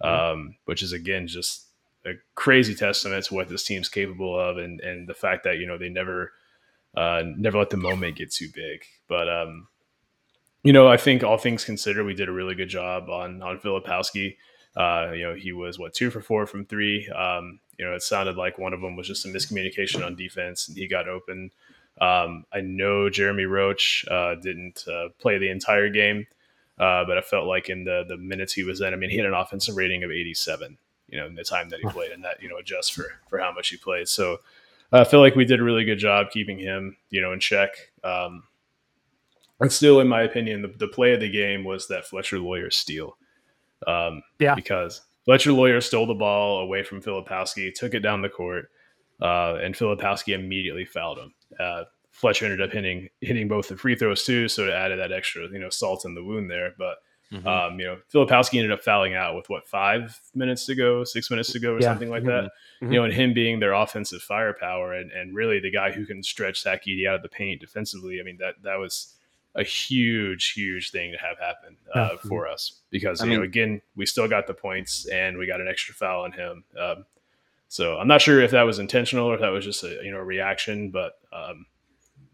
Um, 0.00 0.56
which 0.64 0.82
is 0.82 0.92
again, 0.92 1.28
just 1.28 1.66
a 2.06 2.12
crazy 2.34 2.74
testament 2.74 3.24
to 3.26 3.34
what 3.34 3.48
this 3.48 3.64
team's 3.64 3.88
capable 3.88 4.38
of. 4.38 4.58
And, 4.58 4.80
and 4.80 5.08
the 5.08 5.14
fact 5.14 5.44
that, 5.44 5.58
you 5.58 5.66
know, 5.66 5.78
they 5.78 5.88
never, 5.88 6.32
uh, 6.96 7.22
never 7.36 7.58
let 7.58 7.70
the 7.70 7.76
moment 7.76 8.16
get 8.16 8.32
too 8.32 8.48
big. 8.54 8.84
But 9.08 9.28
um, 9.28 9.68
you 10.62 10.72
know, 10.72 10.88
I 10.88 10.96
think 10.96 11.24
all 11.24 11.38
things 11.38 11.64
considered, 11.64 12.04
we 12.04 12.14
did 12.14 12.28
a 12.28 12.32
really 12.32 12.54
good 12.54 12.68
job 12.68 13.08
on 13.08 13.42
on 13.42 13.58
Filipowski. 13.58 14.36
Uh, 14.76 15.10
you 15.12 15.24
know, 15.24 15.34
he 15.34 15.52
was 15.52 15.78
what 15.78 15.94
two 15.94 16.10
for 16.10 16.20
four 16.20 16.46
from 16.46 16.64
three. 16.64 17.08
Um, 17.08 17.60
you 17.78 17.84
know, 17.84 17.94
it 17.94 18.02
sounded 18.02 18.36
like 18.36 18.58
one 18.58 18.72
of 18.72 18.80
them 18.80 18.94
was 18.94 19.06
just 19.06 19.24
a 19.24 19.28
miscommunication 19.28 20.04
on 20.04 20.14
defense, 20.14 20.68
and 20.68 20.76
he 20.76 20.86
got 20.86 21.08
open. 21.08 21.50
Um, 22.00 22.44
I 22.52 22.60
know 22.60 23.10
Jeremy 23.10 23.44
Roach 23.44 24.04
uh, 24.10 24.34
didn't 24.36 24.84
uh, 24.86 25.08
play 25.18 25.38
the 25.38 25.50
entire 25.50 25.88
game, 25.88 26.26
uh, 26.78 27.04
but 27.04 27.18
I 27.18 27.22
felt 27.22 27.46
like 27.46 27.68
in 27.68 27.84
the 27.84 28.04
the 28.06 28.16
minutes 28.16 28.52
he 28.52 28.62
was 28.62 28.80
in, 28.80 28.92
I 28.92 28.96
mean, 28.96 29.10
he 29.10 29.16
had 29.16 29.26
an 29.26 29.34
offensive 29.34 29.76
rating 29.76 30.04
of 30.04 30.10
87. 30.10 30.78
You 31.10 31.18
know, 31.20 31.26
in 31.26 31.34
the 31.34 31.44
time 31.44 31.68
that 31.70 31.80
he 31.80 31.88
played, 31.88 32.12
and 32.12 32.24
that 32.24 32.42
you 32.42 32.48
know 32.48 32.56
adjusts 32.56 32.88
for 32.88 33.06
for 33.28 33.38
how 33.38 33.52
much 33.52 33.68
he 33.68 33.76
played. 33.76 34.08
So 34.08 34.38
I 34.92 35.04
feel 35.04 35.20
like 35.20 35.36
we 35.36 35.44
did 35.44 35.60
a 35.60 35.64
really 35.64 35.84
good 35.84 35.98
job 35.98 36.30
keeping 36.30 36.58
him, 36.58 36.96
you 37.10 37.20
know, 37.20 37.32
in 37.32 37.40
check. 37.40 37.70
Um, 38.02 38.44
and 39.60 39.72
still, 39.72 40.00
in 40.00 40.08
my 40.08 40.22
opinion, 40.22 40.62
the, 40.62 40.68
the 40.68 40.88
play 40.88 41.12
of 41.12 41.20
the 41.20 41.30
game 41.30 41.64
was 41.64 41.88
that 41.88 42.06
Fletcher 42.06 42.38
Loyer 42.38 42.70
steal. 42.70 43.16
Um, 43.86 44.22
Yeah. 44.38 44.54
Because 44.54 45.02
Fletcher 45.24 45.52
Loyer 45.52 45.80
stole 45.80 46.06
the 46.06 46.14
ball 46.14 46.60
away 46.60 46.82
from 46.82 47.02
Filipowski, 47.02 47.72
took 47.72 47.94
it 47.94 48.00
down 48.00 48.22
the 48.22 48.28
court, 48.28 48.70
uh, 49.20 49.58
and 49.62 49.74
Filipowski 49.74 50.34
immediately 50.34 50.84
fouled 50.84 51.18
him. 51.18 51.34
Uh, 51.58 51.84
Fletcher 52.10 52.46
ended 52.46 52.60
up 52.60 52.72
hitting 52.72 53.08
hitting 53.20 53.48
both 53.48 53.68
the 53.68 53.76
free 53.76 53.94
throws 53.94 54.24
too, 54.24 54.48
so 54.48 54.66
it 54.66 54.72
added 54.72 54.98
that 54.98 55.12
extra, 55.12 55.48
you 55.48 55.58
know, 55.58 55.70
salt 55.70 56.04
in 56.04 56.14
the 56.14 56.24
wound 56.24 56.50
there. 56.50 56.74
But 56.76 56.96
Mhm. 57.32 57.46
um, 57.46 57.78
you 57.78 57.86
know, 57.86 57.98
Filipowski 58.12 58.56
ended 58.58 58.72
up 58.72 58.82
fouling 58.82 59.14
out 59.14 59.36
with 59.36 59.48
what 59.48 59.66
five 59.68 60.18
minutes 60.34 60.66
to 60.66 60.74
go, 60.74 61.04
six 61.04 61.30
minutes 61.30 61.52
to 61.52 61.60
go, 61.60 61.74
or 61.74 61.80
Yeah. 61.80 61.82
something 61.88 62.10
like 62.10 62.24
that. 62.24 62.50
Mhm. 62.82 62.92
You 62.92 62.98
know, 62.98 63.04
and 63.04 63.12
him 63.12 63.32
being 63.34 63.60
their 63.60 63.72
offensive 63.72 64.20
firepower 64.22 64.92
and, 64.94 65.12
and 65.12 65.34
really 65.34 65.60
the 65.60 65.70
guy 65.70 65.92
who 65.92 66.04
can 66.06 66.22
stretch 66.24 66.64
Edey 66.64 67.06
out 67.06 67.14
of 67.16 67.22
the 67.22 67.28
paint 67.28 67.60
defensively. 67.60 68.18
I 68.20 68.24
mean, 68.24 68.38
that 68.38 68.62
that 68.62 68.76
was 68.80 69.14
a 69.54 69.62
huge, 69.64 70.52
huge 70.52 70.90
thing 70.90 71.12
to 71.12 71.18
have 71.18 71.38
happen 71.38 71.76
uh, 71.94 72.10
Yeah. 72.12 72.28
for 72.28 72.48
us 72.48 72.80
because 72.90 73.20
I 73.20 73.26
you 73.26 73.36
know, 73.36 73.42
again, 73.42 73.82
we 73.96 74.06
still 74.06 74.28
got 74.28 74.46
the 74.46 74.54
points 74.54 75.06
and 75.06 75.38
we 75.38 75.46
got 75.46 75.60
an 75.60 75.68
extra 75.68 75.94
foul 75.94 76.22
on 76.22 76.32
him. 76.32 76.64
Um, 76.78 77.04
so 77.68 77.96
I'm 77.98 78.08
not 78.08 78.20
sure 78.22 78.40
if 78.40 78.50
that 78.52 78.62
was 78.62 78.78
intentional 78.80 79.26
or 79.30 79.34
if 79.34 79.40
that 79.40 79.48
was 79.50 79.64
just 79.64 79.84
a 79.84 80.00
you 80.02 80.10
know 80.10 80.18
reaction, 80.18 80.90
but 80.90 81.18
um, 81.32 81.66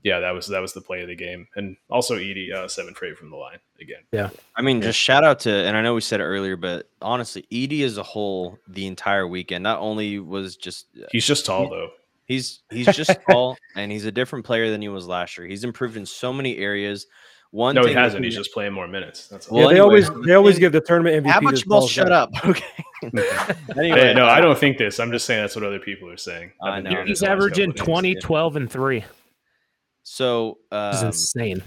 yeah, 0.07 0.21
that 0.21 0.31
was 0.31 0.47
that 0.47 0.61
was 0.61 0.73
the 0.73 0.81
play 0.81 1.03
of 1.03 1.09
the 1.09 1.17
game, 1.17 1.49
and 1.57 1.77
also 1.91 2.15
Edey 2.17 2.53
uh, 2.55 2.69
seven 2.69 2.95
for 2.95 3.07
eight 3.07 3.19
from 3.19 3.29
the 3.29 3.37
line 3.37 3.59
again. 3.81 4.03
Yeah, 4.13 4.31
I 4.55 4.63
mean, 4.63 4.81
just 4.81 5.01
shout 5.01 5.25
out 5.25 5.41
to, 5.41 5.51
and 5.51 5.77
I 5.77 5.83
know 5.83 5.95
we 5.95 6.01
said 6.01 6.21
it 6.21 6.25
earlier, 6.25 6.57
but 6.57 6.89
honestly, 7.03 7.45
Edey 7.51 7.83
as 7.83 7.99
a 7.99 8.05
whole, 8.05 8.57
the 8.69 8.87
entire 8.87 9.27
weekend, 9.27 9.65
not 9.65 9.81
only 9.81 10.21
was 10.21 10.55
just 10.55 10.87
He's 11.11 11.27
just 11.27 11.45
tall 11.45 11.69
though. 11.69 11.89
He's 12.25 12.63
he's 12.71 12.87
just 12.87 13.19
tall 13.29 13.57
and 13.75 13.91
he's 13.91 14.05
a 14.05 14.13
different 14.13 14.45
player 14.45 14.71
than 14.71 14.81
he 14.81 14.89
was 14.89 15.09
last 15.09 15.37
year. 15.37 15.49
He's 15.49 15.65
improved 15.65 15.97
in 15.97 16.07
so 16.07 16.33
many 16.33 16.57
areas. 16.57 17.09
One 17.51 17.75
No, 17.75 17.81
he 17.81 17.89
thing 17.89 17.97
that 17.97 18.03
hasn't. 18.03 18.25
He's 18.25 18.37
just 18.37 18.53
playing 18.53 18.75
more 18.75 18.87
minutes. 18.87 19.27
That's 19.27 19.49
all. 19.49 19.57
Well, 19.59 19.65
yeah, 19.65 19.75
they 19.75 19.81
anyway, 19.81 20.03
always 20.05 20.27
they 20.27 20.35
always 20.35 20.59
give 20.61 20.71
the 20.71 20.81
tournament 20.81 21.25
MVP. 21.25 21.31
how 21.31 21.41
much 21.41 21.67
ball 21.67 21.89
shut 21.89 22.13
up? 22.13 22.31
Okay. 22.45 22.65
anyway, 23.77 24.01
Hey, 24.01 24.15
no, 24.15 24.27
uh, 24.27 24.31
I 24.31 24.41
don't 24.41 24.57
think 24.57 24.79
this. 24.79 25.01
I'm 25.01 25.11
just 25.11 25.27
saying 25.27 25.43
that's 25.43 25.57
what 25.57 25.65
other 25.65 25.79
people 25.81 26.09
are 26.09 26.17
saying. 26.17 26.53
I 26.63 26.77
I've 26.77 26.85
know. 26.85 26.91
He's 27.01 27.09
this 27.09 27.19
the 27.21 27.27
last 27.27 27.33
averaging 27.33 27.73
couple 27.73 27.87
20, 27.87 28.15
12, 28.17 28.57
and 28.57 28.71
3. 28.71 29.05
So, 30.09 30.59
This 30.71 30.99
is 30.99 31.03
um, 31.03 31.07
insane. 31.09 31.63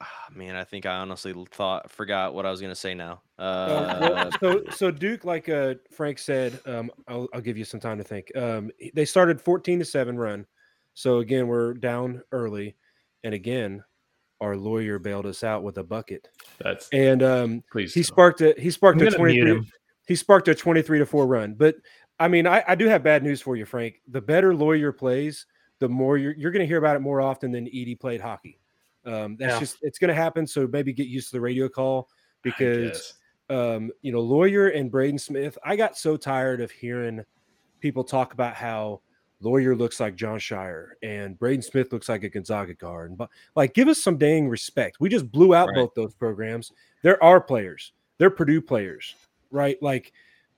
ah, 0.00 0.26
man, 0.32 0.54
I 0.54 0.62
think 0.62 0.86
I 0.86 0.98
honestly 0.98 1.34
thought 1.50 1.90
forgot 1.90 2.32
what 2.32 2.46
I 2.46 2.50
was 2.52 2.60
gonna 2.60 2.76
say 2.76 2.94
now. 2.94 3.22
Um, 3.40 3.48
Uh, 3.70 3.98
well, 4.00 4.30
so 4.40 4.62
so 4.70 4.90
Duke, 4.92 5.24
like 5.24 5.48
uh, 5.48 5.74
Frank 5.90 6.20
said, 6.20 6.60
um, 6.66 6.92
I'll, 7.08 7.26
I'll 7.34 7.40
give 7.40 7.58
you 7.58 7.64
some 7.64 7.80
time 7.80 7.98
to 7.98 8.04
think. 8.04 8.30
Um, 8.36 8.70
they 8.94 9.04
started 9.04 9.40
fourteen 9.40 9.80
to 9.80 9.84
seven 9.84 10.16
run, 10.16 10.46
so 10.94 11.18
again 11.18 11.48
we're 11.48 11.74
down 11.74 12.22
early, 12.30 12.76
and 13.24 13.34
again 13.34 13.82
our 14.40 14.56
lawyer 14.56 15.00
bailed 15.00 15.26
us 15.26 15.42
out 15.42 15.64
with 15.64 15.78
a 15.78 15.82
bucket, 15.84 16.28
That's 16.60 16.88
and 16.92 17.24
um, 17.24 17.64
please. 17.72 17.92
he 17.92 18.02
don't. 18.02 18.06
sparked 18.06 18.42
a 18.42 18.54
he 18.56 18.70
sparked 18.70 19.00
I'm 19.00 19.08
a 19.08 19.10
gonna 19.10 19.16
twenty 19.16 19.32
mute 19.32 19.44
three 19.44 19.56
him. 19.56 19.66
he 20.06 20.14
sparked 20.14 20.46
a 20.46 20.54
twenty 20.54 20.82
three 20.82 21.00
to 21.00 21.04
four 21.06 21.26
run. 21.26 21.54
But 21.54 21.74
I 22.20 22.28
mean, 22.28 22.46
I, 22.46 22.62
I 22.68 22.76
do 22.76 22.86
have 22.86 23.02
bad 23.02 23.24
news 23.24 23.42
for 23.42 23.56
you, 23.56 23.64
Frank. 23.64 23.96
The 24.06 24.20
better 24.20 24.54
Loyer 24.54 24.92
plays, 24.92 25.46
the 25.80 25.88
more 25.88 26.16
you're 26.16 26.34
you're 26.36 26.52
going 26.52 26.60
to 26.60 26.66
hear 26.66 26.78
about 26.78 26.96
it 26.96 27.00
more 27.00 27.20
often 27.20 27.50
than 27.50 27.66
Edey 27.66 27.98
played 27.98 28.20
hockey. 28.20 28.58
Um, 29.04 29.36
that's 29.38 29.54
Yeah. 29.54 29.60
just 29.60 29.78
it's 29.82 29.98
going 29.98 30.08
to 30.08 30.14
happen. 30.14 30.46
So 30.46 30.68
maybe 30.70 30.92
get 30.92 31.08
used 31.08 31.30
to 31.30 31.36
the 31.36 31.40
radio 31.40 31.68
call 31.68 32.08
because 32.42 33.14
um, 33.48 33.90
you 34.02 34.12
know, 34.12 34.20
Loyer 34.20 34.68
and 34.68 34.90
Braden 34.90 35.18
Smith. 35.18 35.58
I 35.64 35.74
got 35.74 35.98
so 35.98 36.16
tired 36.16 36.60
of 36.60 36.70
hearing 36.70 37.24
people 37.80 38.04
talk 38.04 38.32
about 38.32 38.54
how 38.54 39.00
Loyer 39.40 39.74
looks 39.74 39.98
like 39.98 40.14
Jon 40.14 40.38
Scheyer 40.38 40.90
and 41.02 41.36
Braden 41.38 41.62
Smith 41.62 41.92
looks 41.92 42.08
like 42.08 42.22
a 42.22 42.28
Gonzaga 42.28 42.74
guard. 42.74 43.16
But 43.16 43.30
like, 43.56 43.74
give 43.74 43.88
us 43.88 44.00
some 44.00 44.18
dang 44.18 44.48
respect. 44.48 44.98
We 45.00 45.08
just 45.08 45.30
blew 45.32 45.54
out 45.54 45.68
Right. 45.68 45.76
both 45.76 45.94
those 45.96 46.14
programs. 46.14 46.70
They're 47.02 47.22
our 47.24 47.40
players. 47.40 47.92
They're 48.18 48.30
Purdue 48.30 48.60
players, 48.60 49.16
right? 49.50 49.82
Like 49.82 50.12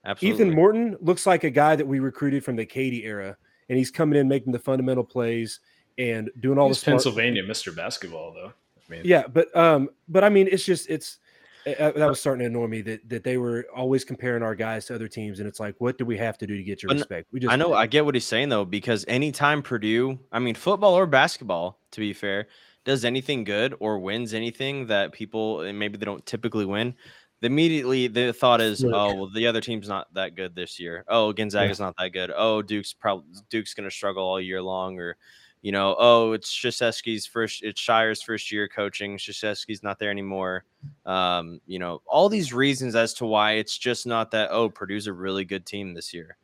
absolutely. 0.05 0.47
Ethan 0.47 0.55
Morton 0.57 0.97
looks 1.01 1.27
like 1.27 1.44
a 1.44 1.51
guy 1.51 1.77
that 1.77 1.86
we 1.86 2.01
recruited 2.01 2.44
from 2.44 2.57
the 2.57 2.66
Keady 2.66 3.05
era, 3.05 3.36
and 3.69 3.79
he's 3.79 3.91
coming 3.91 4.19
in 4.19 4.29
making 4.29 4.53
the 4.53 4.59
fundamental 4.59 5.05
plays 5.05 5.61
and 5.99 6.31
doing 6.41 6.59
all 6.59 6.69
He's 6.69 6.79
the 6.79 6.85
smart- 6.85 6.95
Pennsylvania 6.97 7.43
Mr. 7.43 7.75
Basketball 7.75 8.33
though. 8.33 8.53
I 8.77 8.93
mean, 8.93 9.03
yeah, 9.05 9.27
but 9.27 9.55
um, 9.57 9.91
but 10.09 10.25
I 10.25 10.29
mean, 10.29 10.49
it's 10.51 10.65
just 10.65 10.89
it's 10.91 11.19
uh, 11.67 11.93
that 11.93 12.09
was 12.09 12.21
starting 12.21 12.41
to 12.41 12.47
annoy 12.47 12.67
me 12.67 12.83
that 12.83 13.09
that 13.09 13.25
they 13.25 13.37
were 13.37 13.67
always 13.75 14.05
comparing 14.05 14.43
our 14.43 14.55
guys 14.55 14.87
to 14.87 14.95
other 14.95 15.09
teams, 15.09 15.39
and 15.39 15.49
it's 15.49 15.61
like, 15.61 15.77
what 15.79 15.99
do 15.99 16.05
we 16.05 16.19
have 16.19 16.37
to 16.39 16.47
do 16.47 16.57
to 16.57 16.63
get 16.63 16.83
your 16.83 16.93
respect? 16.93 17.29
We 17.33 17.41
just 17.41 17.53
I 17.53 17.57
know 17.57 17.73
I 17.73 17.87
get 17.87 18.05
what 18.05 18.15
he's 18.15 18.27
saying 18.27 18.49
though, 18.49 18.65
because 18.65 19.05
anytime 19.09 19.63
Purdue, 19.63 20.19
I 20.33 20.39
mean 20.39 20.55
football 20.55 20.95
or 20.95 21.07
basketball, 21.07 21.79
to 21.93 22.01
be 22.01 22.13
fair, 22.13 22.49
does 22.85 23.05
anything 23.05 23.45
good 23.45 23.75
or 23.79 23.99
wins 23.99 24.35
anything 24.35 24.87
that 24.87 25.13
people 25.13 25.61
and 25.61 25.79
maybe 25.79 25.97
they 25.97 26.05
don't 26.05 26.25
typically 26.27 26.65
win, 26.65 26.89
the 26.91 26.97
immediately 27.43 28.09
the 28.09 28.32
thought 28.32 28.60
is, 28.60 28.82
Look. 28.82 28.94
oh 28.94 29.14
well, 29.14 29.31
the 29.32 29.47
other 29.47 29.60
team's 29.60 29.89
not 29.89 30.12
that 30.14 30.35
good 30.35 30.55
this 30.55 30.78
year. 30.78 31.05
Oh, 31.09 31.32
Gonzaga's 31.32 31.81
not 31.81 31.94
that 31.98 32.10
good. 32.10 32.32
Oh, 32.35 32.62
Duke's 32.62 32.93
probably 32.93 33.27
Duke's 33.51 33.74
gonna 33.74 33.90
struggle 33.90 34.24
all 34.24 34.40
year 34.40 34.62
long, 34.62 34.98
or 34.98 35.16
you 35.62 35.70
know, 35.70 35.94
oh, 35.98 36.32
it's 36.32 36.52
Krzyzewski's 36.52 37.24
first, 37.24 37.62
it's 37.62 37.81
Scheyer's 37.81 38.20
first 38.20 38.51
year 38.51 38.69
coaching. 38.69 39.16
Krzyzewski's 39.16 39.85
not 39.85 39.98
there 40.01 40.10
anymore. 40.10 40.64
Um, 41.06 41.60
you 41.66 41.78
know, 41.78 42.02
all 42.06 42.28
these 42.28 42.52
reasons 42.52 42.97
as 42.97 43.14
to 43.14 43.27
why 43.27 43.52
it's 43.52 43.78
just 43.78 44.05
not 44.05 44.32
that. 44.32 44.51
Oh, 44.51 44.69
Purdue's 44.69 45.06
a 45.06 45.12
really 45.12 45.44
good 45.44 45.64
team 45.64 45.94
this 45.94 46.12
year. 46.12 46.36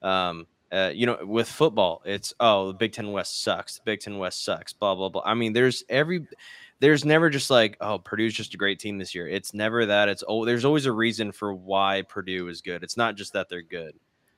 Um, 0.00 0.46
uh, 0.72 0.90
you 0.94 1.04
know, 1.04 1.18
with 1.22 1.48
football, 1.48 2.00
it's 2.06 2.32
oh, 2.40 2.68
the 2.68 2.74
Big 2.74 2.92
Ten 2.92 3.12
West 3.12 3.42
sucks. 3.42 3.76
The 3.76 3.82
Big 3.84 4.00
Ten 4.00 4.16
West 4.16 4.42
sucks. 4.42 4.72
Blah 4.72 4.94
blah 4.94 5.10
blah. 5.10 5.22
I 5.22 5.34
mean, 5.34 5.52
there's 5.52 5.84
every, 5.90 6.26
there's 6.82 7.04
never 7.04 7.30
just 7.30 7.48
like 7.48 7.76
oh, 7.80 8.00
Purdue's 8.00 8.34
just 8.34 8.54
a 8.54 8.56
great 8.56 8.80
team 8.80 8.98
this 8.98 9.14
year. 9.14 9.28
It's 9.28 9.54
never 9.54 9.86
that. 9.86 10.08
It's 10.08 10.24
oh, 10.26 10.44
there's 10.44 10.64
always 10.64 10.84
a 10.84 10.92
reason 10.92 11.30
for 11.30 11.54
why 11.54 12.02
Purdue 12.02 12.48
is 12.48 12.60
good. 12.60 12.82
It's 12.82 12.96
not 12.96 13.14
just 13.14 13.32
that 13.34 13.48
they're 13.48 13.62
good. 13.62 13.94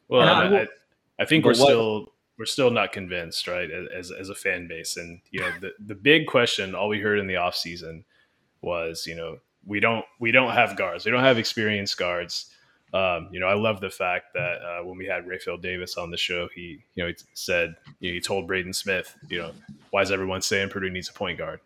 Well, 0.08 0.20
I, 0.20 0.44
I 0.44 0.66
I, 1.18 1.24
think 1.24 1.46
we're 1.46 1.52
what- 1.52 1.56
still 1.56 2.12
we're 2.38 2.44
still 2.44 2.70
not 2.70 2.92
convinced, 2.92 3.48
right? 3.48 3.70
As 3.70 4.10
as 4.10 4.28
a 4.28 4.34
fan 4.34 4.68
base, 4.68 4.98
and 4.98 5.22
you 5.30 5.40
know, 5.40 5.50
the 5.62 5.72
the 5.86 5.94
big 5.94 6.26
question, 6.26 6.74
all 6.74 6.88
we 6.88 7.00
heard 7.00 7.18
in 7.18 7.26
the 7.26 7.34
offseason 7.34 8.04
was, 8.60 9.06
you 9.06 9.16
know, 9.16 9.38
we 9.64 9.80
don't 9.80 10.04
we 10.20 10.30
don't 10.30 10.52
have 10.52 10.76
guards, 10.76 11.06
we 11.06 11.12
don't 11.12 11.24
have 11.24 11.38
experienced 11.38 11.96
guards. 11.96 12.50
Um, 12.92 13.30
you 13.32 13.40
know, 13.40 13.46
I 13.46 13.54
love 13.54 13.80
the 13.80 13.90
fact 13.90 14.34
that 14.34 14.60
uh, 14.60 14.84
when 14.84 14.98
we 14.98 15.06
had 15.06 15.24
Rapheal 15.24 15.60
Davis 15.60 15.96
on 15.96 16.10
the 16.12 16.16
show, 16.16 16.48
he, 16.54 16.78
you 16.94 17.02
know, 17.02 17.08
he 17.08 17.14
said, 17.32 17.74
you 17.98 18.10
know, 18.10 18.14
he 18.14 18.20
told 18.20 18.46
Braden 18.46 18.72
Smith, 18.72 19.16
you 19.28 19.38
know, 19.38 19.50
why 19.90 20.02
is 20.02 20.12
everyone 20.12 20.42
saying 20.42 20.68
Purdue 20.68 20.90
needs 20.90 21.08
a 21.08 21.12
point 21.12 21.38
guard? 21.38 21.58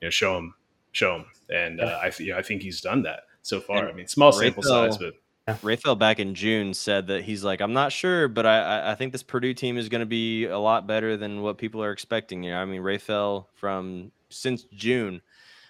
You 0.00 0.06
know, 0.06 0.10
show 0.10 0.38
him, 0.38 0.54
show 0.92 1.16
him. 1.16 1.24
And 1.50 1.80
uh, 1.80 1.98
I, 2.02 2.12
you 2.18 2.32
know, 2.32 2.38
I 2.38 2.42
think 2.42 2.62
he's 2.62 2.80
done 2.80 3.02
that 3.02 3.20
so 3.42 3.60
far. 3.60 3.88
I 3.88 3.92
mean, 3.92 4.06
small 4.06 4.32
sample 4.32 4.62
Rapheal- 4.62 4.92
size, 4.92 4.98
but 4.98 5.14
Rapheal 5.62 5.98
back 5.98 6.18
in 6.20 6.34
June 6.34 6.74
said 6.74 7.06
that 7.06 7.24
he's 7.24 7.42
like, 7.42 7.60
I'm 7.60 7.72
not 7.72 7.90
sure, 7.90 8.28
but 8.28 8.44
I 8.46 8.58
I- 8.60 8.92
I 8.92 8.94
think 8.94 9.12
this 9.12 9.22
Purdue 9.22 9.54
team 9.54 9.78
is 9.78 9.88
going 9.88 10.00
to 10.00 10.06
be 10.06 10.44
a 10.44 10.58
lot 10.58 10.86
better 10.86 11.16
than 11.16 11.40
what 11.42 11.56
people 11.58 11.82
are 11.82 11.90
expecting. 11.92 12.42
You 12.42 12.52
know, 12.52 12.58
I 12.60 12.64
mean, 12.64 12.82
Rapheal 12.82 13.46
from 13.54 14.12
since 14.28 14.64
June 14.74 15.22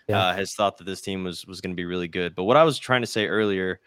Yeah. 0.09 0.18
uh, 0.26 0.34
has 0.34 0.55
thought 0.55 0.78
that 0.78 0.84
this 0.84 1.00
team 1.00 1.22
was 1.24 1.46
was 1.46 1.60
going 1.60 1.72
to 1.72 1.76
be 1.76 1.84
really 1.84 2.09
good. 2.09 2.34
But 2.34 2.44
what 2.44 2.56
I 2.56 2.64
was 2.64 2.76
trying 2.78 3.02
to 3.02 3.06
say 3.06 3.26
earlier, 3.28 3.80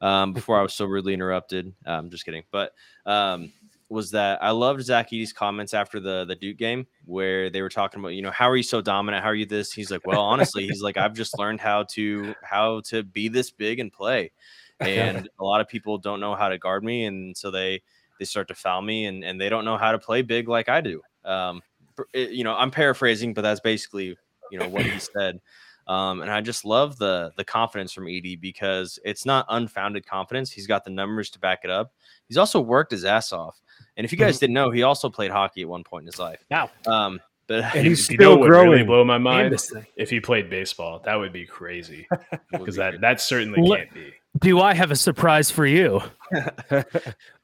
um, 0.00 0.32
before 0.32 0.58
I 0.58 0.62
was 0.62 0.74
so 0.74 0.84
rudely 0.84 1.14
interrupted, 1.14 1.72
I'm 1.86 2.10
just 2.10 2.24
kidding, 2.24 2.42
but 2.50 2.72
um, 3.06 3.52
was 3.88 4.10
that 4.10 4.42
I 4.42 4.50
loved 4.50 4.82
Zach 4.82 5.08
Edey's 5.12 5.32
comments 5.32 5.72
after 5.72 6.00
the 6.00 6.24
the 6.24 6.34
Duke 6.34 6.56
game 6.56 6.86
where 7.04 7.50
they 7.50 7.62
were 7.62 7.68
talking 7.68 8.00
about, 8.00 8.08
you 8.14 8.22
know, 8.22 8.30
how 8.32 8.50
are 8.50 8.56
you 8.56 8.62
so 8.62 8.80
dominant? 8.80 9.22
How 9.22 9.30
are 9.30 9.34
you 9.34 9.46
this? 9.46 9.72
He's 9.72 9.90
like, 9.90 10.06
well, 10.06 10.20
honestly, 10.22 10.66
he's 10.66 10.82
like, 10.82 10.96
I've 10.96 11.14
just 11.14 11.38
learned 11.38 11.60
how 11.60 11.84
to 11.90 12.34
how 12.42 12.80
to 12.86 13.02
be 13.04 13.28
this 13.28 13.50
big 13.50 13.78
and 13.80 13.92
play. 13.92 14.32
And 14.80 15.26
a 15.40 15.44
lot 15.44 15.62
of 15.62 15.68
people 15.68 15.96
don't 15.96 16.20
know 16.20 16.34
how 16.34 16.50
to 16.50 16.58
guard 16.58 16.84
me 16.84 17.06
and 17.06 17.34
so 17.34 17.50
they 17.50 17.80
they 18.18 18.26
start 18.26 18.46
to 18.48 18.54
foul 18.54 18.82
me 18.82 19.06
and 19.06 19.24
and 19.24 19.40
they 19.40 19.48
don't 19.48 19.64
know 19.64 19.78
how 19.78 19.90
to 19.92 19.98
play 19.98 20.20
big 20.20 20.48
like 20.48 20.68
i 20.68 20.82
do. 20.82 21.00
Um 21.24 21.62
it- 22.12 22.32
you 22.32 22.44
know 22.44 22.54
i'm 22.54 22.70
paraphrasing 22.70 23.32
but 23.32 23.40
that's 23.40 23.60
basically 23.60 24.14
you 24.50 24.58
know 24.58 24.68
what 24.68 24.84
he 24.84 24.98
said. 25.18 25.40
Um 25.88 26.20
and 26.20 26.30
i 26.30 26.42
just 26.42 26.66
love 26.66 26.98
the 26.98 27.32
the 27.38 27.44
confidence 27.44 27.90
from 27.90 28.06
ed 28.06 28.38
because 28.38 28.98
it's 29.02 29.24
not 29.24 29.46
unfounded 29.48 30.04
confidence. 30.06 30.50
He's 30.52 30.66
got 30.66 30.84
the 30.84 30.90
numbers 30.90 31.30
to 31.30 31.38
back 31.38 31.60
it 31.64 31.70
up. 31.70 31.92
He's 32.28 32.36
also 32.36 32.60
worked 32.60 32.90
his 32.90 33.06
ass 33.06 33.32
off 33.32 33.58
and 33.96 34.04
if 34.04 34.12
you 34.12 34.18
guys 34.18 34.38
didn't 34.38 34.54
know 34.54 34.70
he 34.70 34.82
also 34.82 35.08
played 35.10 35.30
hockey 35.30 35.62
at 35.62 35.68
one 35.68 35.84
point 35.84 36.02
in 36.02 36.06
his 36.06 36.18
life 36.18 36.40
Wow. 36.50 36.70
um 36.86 37.20
but 37.48 37.62
And 37.76 37.86
he's 37.88 38.10
you 38.10 38.16
know 38.18 38.22
still 38.24 38.30
what 38.32 38.40
would 38.40 38.50
really 38.50 38.64
growing. 38.66 38.86
blow 38.86 39.04
my 39.04 39.18
mind 39.18 39.56
if 39.96 40.10
he 40.10 40.18
played 40.18 40.50
baseball. 40.50 41.00
That 41.04 41.14
would 41.14 41.32
be 41.32 41.46
crazy 41.46 42.08
because 42.50 42.74
that 42.76 43.00
that 43.02 43.20
certainly 43.20 43.62
Let- 43.62 43.78
can't 43.82 43.94
be. 43.94 44.12
Do 44.40 44.60
I 44.60 44.74
have 44.74 44.90
a 44.90 44.96
surprise 44.96 45.48
for 45.50 45.64
you? 45.64 46.02
the 46.70 46.84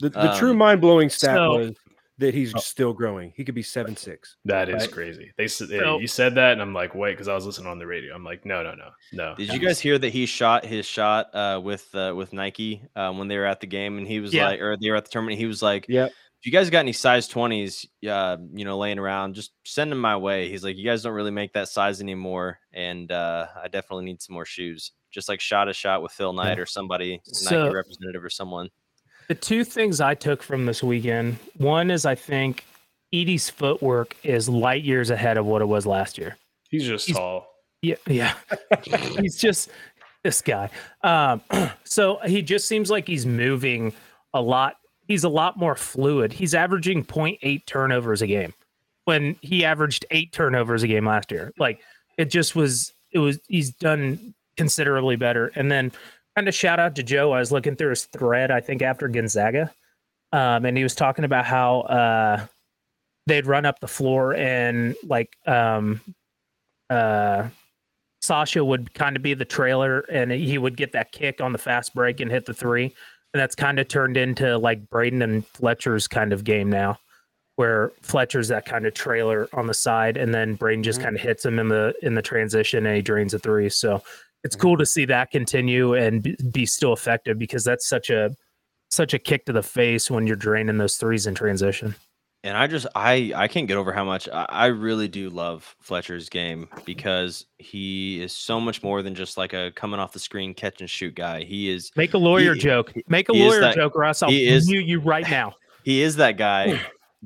the 0.00 0.34
true 0.38 0.50
Um, 0.50 0.58
mind 0.58 0.80
blowing 0.80 1.08
stat 1.08 1.36
so- 1.36 1.56
was 1.58 1.70
that 2.18 2.34
he's 2.34 2.54
Oh. 2.54 2.58
still 2.58 2.92
growing. 2.92 3.32
He 3.36 3.44
could 3.44 3.54
be 3.54 3.62
seven 3.62 3.96
six. 3.96 4.36
That 4.44 4.68
is 4.68 4.82
Right. 4.82 4.90
crazy. 4.90 5.32
They 5.38 5.48
said 5.48 5.68
So- 5.70 5.98
you 5.98 6.06
said 6.06 6.34
that, 6.34 6.52
and 6.52 6.60
I'm 6.62 6.74
like, 6.74 6.94
wait, 6.94 7.12
because 7.12 7.26
I 7.28 7.34
was 7.34 7.46
listening 7.46 7.68
on 7.68 7.78
the 7.78 7.86
radio. 7.86 8.14
I'm 8.14 8.22
like, 8.24 8.44
no, 8.44 8.62
no, 8.62 8.74
no, 8.74 8.90
no. 9.12 9.34
Did 9.36 9.52
you 9.52 9.58
guys 9.58 9.80
hear 9.80 9.98
that 9.98 10.10
he 10.10 10.26
shot 10.26 10.64
his 10.64 10.84
shot 10.84 11.34
uh, 11.34 11.60
with 11.62 11.92
uh, 11.94 12.12
with 12.14 12.32
Nike 12.32 12.82
um, 12.96 13.18
when 13.18 13.28
they 13.28 13.38
were 13.38 13.46
at 13.46 13.60
the 13.60 13.66
game, 13.66 13.98
and 13.98 14.06
he 14.06 14.20
was 14.20 14.32
Yeah. 14.34 14.48
like, 14.48 14.60
or 14.60 14.76
they 14.76 14.90
were 14.90 14.96
at 14.96 15.04
the 15.04 15.10
tournament. 15.10 15.38
He 15.38 15.46
was 15.46 15.62
like, 15.62 15.86
Yeah. 15.88 16.08
If 16.42 16.46
you 16.46 16.52
guys 16.52 16.70
got 16.70 16.80
any 16.80 16.92
size 16.92 17.28
twenties, 17.28 17.86
uh, 18.08 18.36
you 18.52 18.64
know, 18.64 18.76
laying 18.76 18.98
around, 18.98 19.34
just 19.34 19.52
send 19.64 19.92
them 19.92 20.00
my 20.00 20.16
way. 20.16 20.48
He's 20.48 20.64
like, 20.64 20.76
you 20.76 20.84
guys 20.84 21.04
don't 21.04 21.12
really 21.12 21.30
make 21.30 21.52
that 21.52 21.68
size 21.68 22.00
anymore, 22.00 22.58
and 22.72 23.12
uh, 23.12 23.46
I 23.62 23.68
definitely 23.68 24.06
need 24.06 24.20
some 24.20 24.34
more 24.34 24.44
shoes. 24.44 24.90
Just 25.12 25.28
like 25.28 25.40
shot 25.40 25.68
a 25.68 25.72
shot 25.72 26.02
with 26.02 26.10
Phil 26.10 26.32
Knight 26.32 26.58
or 26.58 26.66
somebody, 26.66 27.20
So- 27.24 27.62
Nike 27.64 27.74
representative 27.76 28.24
or 28.24 28.30
someone. 28.30 28.70
The 29.28 29.36
two 29.36 29.62
things 29.62 30.00
I 30.00 30.14
took 30.16 30.42
from 30.42 30.66
this 30.66 30.82
weekend 30.82 31.36
one 31.56 31.92
is 31.92 32.04
I 32.04 32.16
think 32.16 32.64
Edey's 33.14 33.48
footwork 33.48 34.16
is 34.24 34.48
light 34.48 34.82
years 34.82 35.10
ahead 35.10 35.36
of 35.36 35.46
what 35.46 35.62
it 35.62 35.66
was 35.66 35.86
last 35.86 36.18
year. 36.18 36.36
He's 36.70 36.84
just 36.88 37.06
He's- 37.06 37.16
tall. 37.16 37.46
Yeah, 37.82 37.96
yeah. 38.08 38.34
he's 39.20 39.36
just 39.36 39.70
this 40.24 40.40
guy. 40.42 40.70
Um, 41.04 41.40
so 41.84 42.18
he 42.26 42.42
just 42.42 42.66
seems 42.66 42.90
like 42.90 43.06
he's 43.06 43.26
moving 43.26 43.92
a 44.34 44.40
lot. 44.42 44.74
He's 45.12 45.24
a 45.24 45.28
lot 45.28 45.58
more 45.58 45.74
fluid. 45.74 46.32
He's 46.32 46.54
averaging 46.54 47.04
0.8 47.04 47.66
turnovers 47.66 48.22
a 48.22 48.26
game 48.26 48.54
when 49.04 49.36
he 49.42 49.62
averaged 49.62 50.06
eight 50.10 50.32
turnovers 50.32 50.82
a 50.82 50.86
game 50.86 51.04
last 51.04 51.30
year. 51.30 51.52
Like 51.58 51.80
it 52.16 52.30
just 52.30 52.56
was, 52.56 52.94
it 53.10 53.18
was, 53.18 53.38
he's 53.46 53.72
done 53.72 54.32
considerably 54.56 55.16
better. 55.16 55.52
And 55.54 55.70
then 55.70 55.92
kind 56.34 56.48
of 56.48 56.54
shout 56.54 56.80
out 56.80 56.96
to 56.96 57.02
Joe. 57.02 57.32
I 57.32 57.40
was 57.40 57.52
looking 57.52 57.76
through 57.76 57.90
his 57.90 58.06
thread, 58.06 58.50
I 58.50 58.62
think 58.62 58.80
after 58.80 59.06
Gonzaga. 59.06 59.70
Um, 60.32 60.64
and 60.64 60.78
he 60.78 60.82
was 60.82 60.94
talking 60.94 61.26
about 61.26 61.44
how 61.44 61.80
uh, 61.80 62.46
they'd 63.26 63.46
run 63.46 63.66
up 63.66 63.80
the 63.80 63.88
floor 63.88 64.32
and 64.32 64.96
like 65.06 65.36
um, 65.46 66.00
uh, 66.88 67.48
Sasha 68.22 68.64
would 68.64 68.94
kind 68.94 69.14
of 69.14 69.22
be 69.22 69.34
the 69.34 69.44
trailer 69.44 70.06
and 70.10 70.32
he 70.32 70.56
would 70.56 70.78
get 70.78 70.92
that 70.92 71.12
kick 71.12 71.42
on 71.42 71.52
the 71.52 71.58
fast 71.58 71.94
break 71.94 72.20
and 72.20 72.30
hit 72.30 72.46
the 72.46 72.54
three. 72.54 72.94
And 73.34 73.40
that's 73.40 73.54
kind 73.54 73.78
of 73.78 73.88
turned 73.88 74.16
into 74.16 74.58
like 74.58 74.88
Braden 74.90 75.22
and 75.22 75.46
Fletcher's 75.46 76.06
kind 76.06 76.32
of 76.32 76.44
game 76.44 76.68
now, 76.68 76.98
where 77.56 77.90
Fletcher's 78.02 78.48
that 78.48 78.66
kind 78.66 78.86
of 78.86 78.94
trailer 78.94 79.48
on 79.54 79.66
the 79.66 79.74
side 79.74 80.16
and 80.16 80.34
then 80.34 80.54
Braden 80.54 80.82
just 80.82 81.00
Mhm. 81.00 81.04
kind 81.04 81.16
of 81.16 81.22
hits 81.22 81.44
him 81.44 81.58
in 81.58 81.68
the 81.68 81.94
in 82.02 82.14
the 82.14 82.22
transition 82.22 82.84
and 82.86 82.96
he 82.96 83.02
drains 83.02 83.32
a 83.34 83.38
three. 83.38 83.68
So 83.70 84.02
it's 84.44 84.56
Mhm. 84.56 84.60
cool 84.60 84.76
to 84.78 84.86
see 84.86 85.04
that 85.06 85.30
continue 85.30 85.94
and 85.94 86.36
be 86.52 86.66
still 86.66 86.92
effective 86.92 87.38
because 87.38 87.64
that's 87.64 87.86
such 87.88 88.10
a 88.10 88.34
such 88.90 89.14
a 89.14 89.18
kick 89.18 89.46
to 89.46 89.52
the 89.54 89.62
face 89.62 90.10
when 90.10 90.26
you're 90.26 90.36
draining 90.36 90.76
those 90.76 90.98
threes 90.98 91.26
in 91.26 91.34
transition. 91.34 91.94
And 92.44 92.56
I 92.56 92.66
just 92.66 92.86
I 92.96 93.32
I 93.36 93.46
can't 93.46 93.68
get 93.68 93.76
over 93.76 93.92
how 93.92 94.04
much 94.04 94.28
I, 94.28 94.46
I 94.48 94.66
really 94.66 95.06
do 95.06 95.30
love 95.30 95.76
Fletcher's 95.80 96.28
game 96.28 96.68
because 96.84 97.46
he 97.58 98.20
is 98.20 98.32
so 98.32 98.58
much 98.60 98.82
more 98.82 99.00
than 99.02 99.14
just 99.14 99.36
like 99.36 99.52
a 99.52 99.70
coming 99.76 100.00
off 100.00 100.12
the 100.12 100.18
screen 100.18 100.52
catch 100.52 100.80
and 100.80 100.90
shoot 100.90 101.14
guy. 101.14 101.44
He 101.44 101.70
is 101.70 101.92
Make 101.94 102.14
a 102.14 102.18
lawyer 102.18 102.54
He- 102.54 102.60
joke. 102.60 102.92
Make 103.08 103.28
a 103.28 103.32
lawyer 103.32 103.60
that- 103.60 103.76
joke, 103.76 103.94
or 103.94 104.04
else 104.04 104.22
I'll 104.22 104.30
he 104.30 104.46
is- 104.48 104.68
mute 104.68 104.86
you 104.86 104.98
right 105.00 105.28
now. 105.30 105.54
he 105.84 106.02
is 106.02 106.16
that 106.16 106.36
guy. 106.36 106.80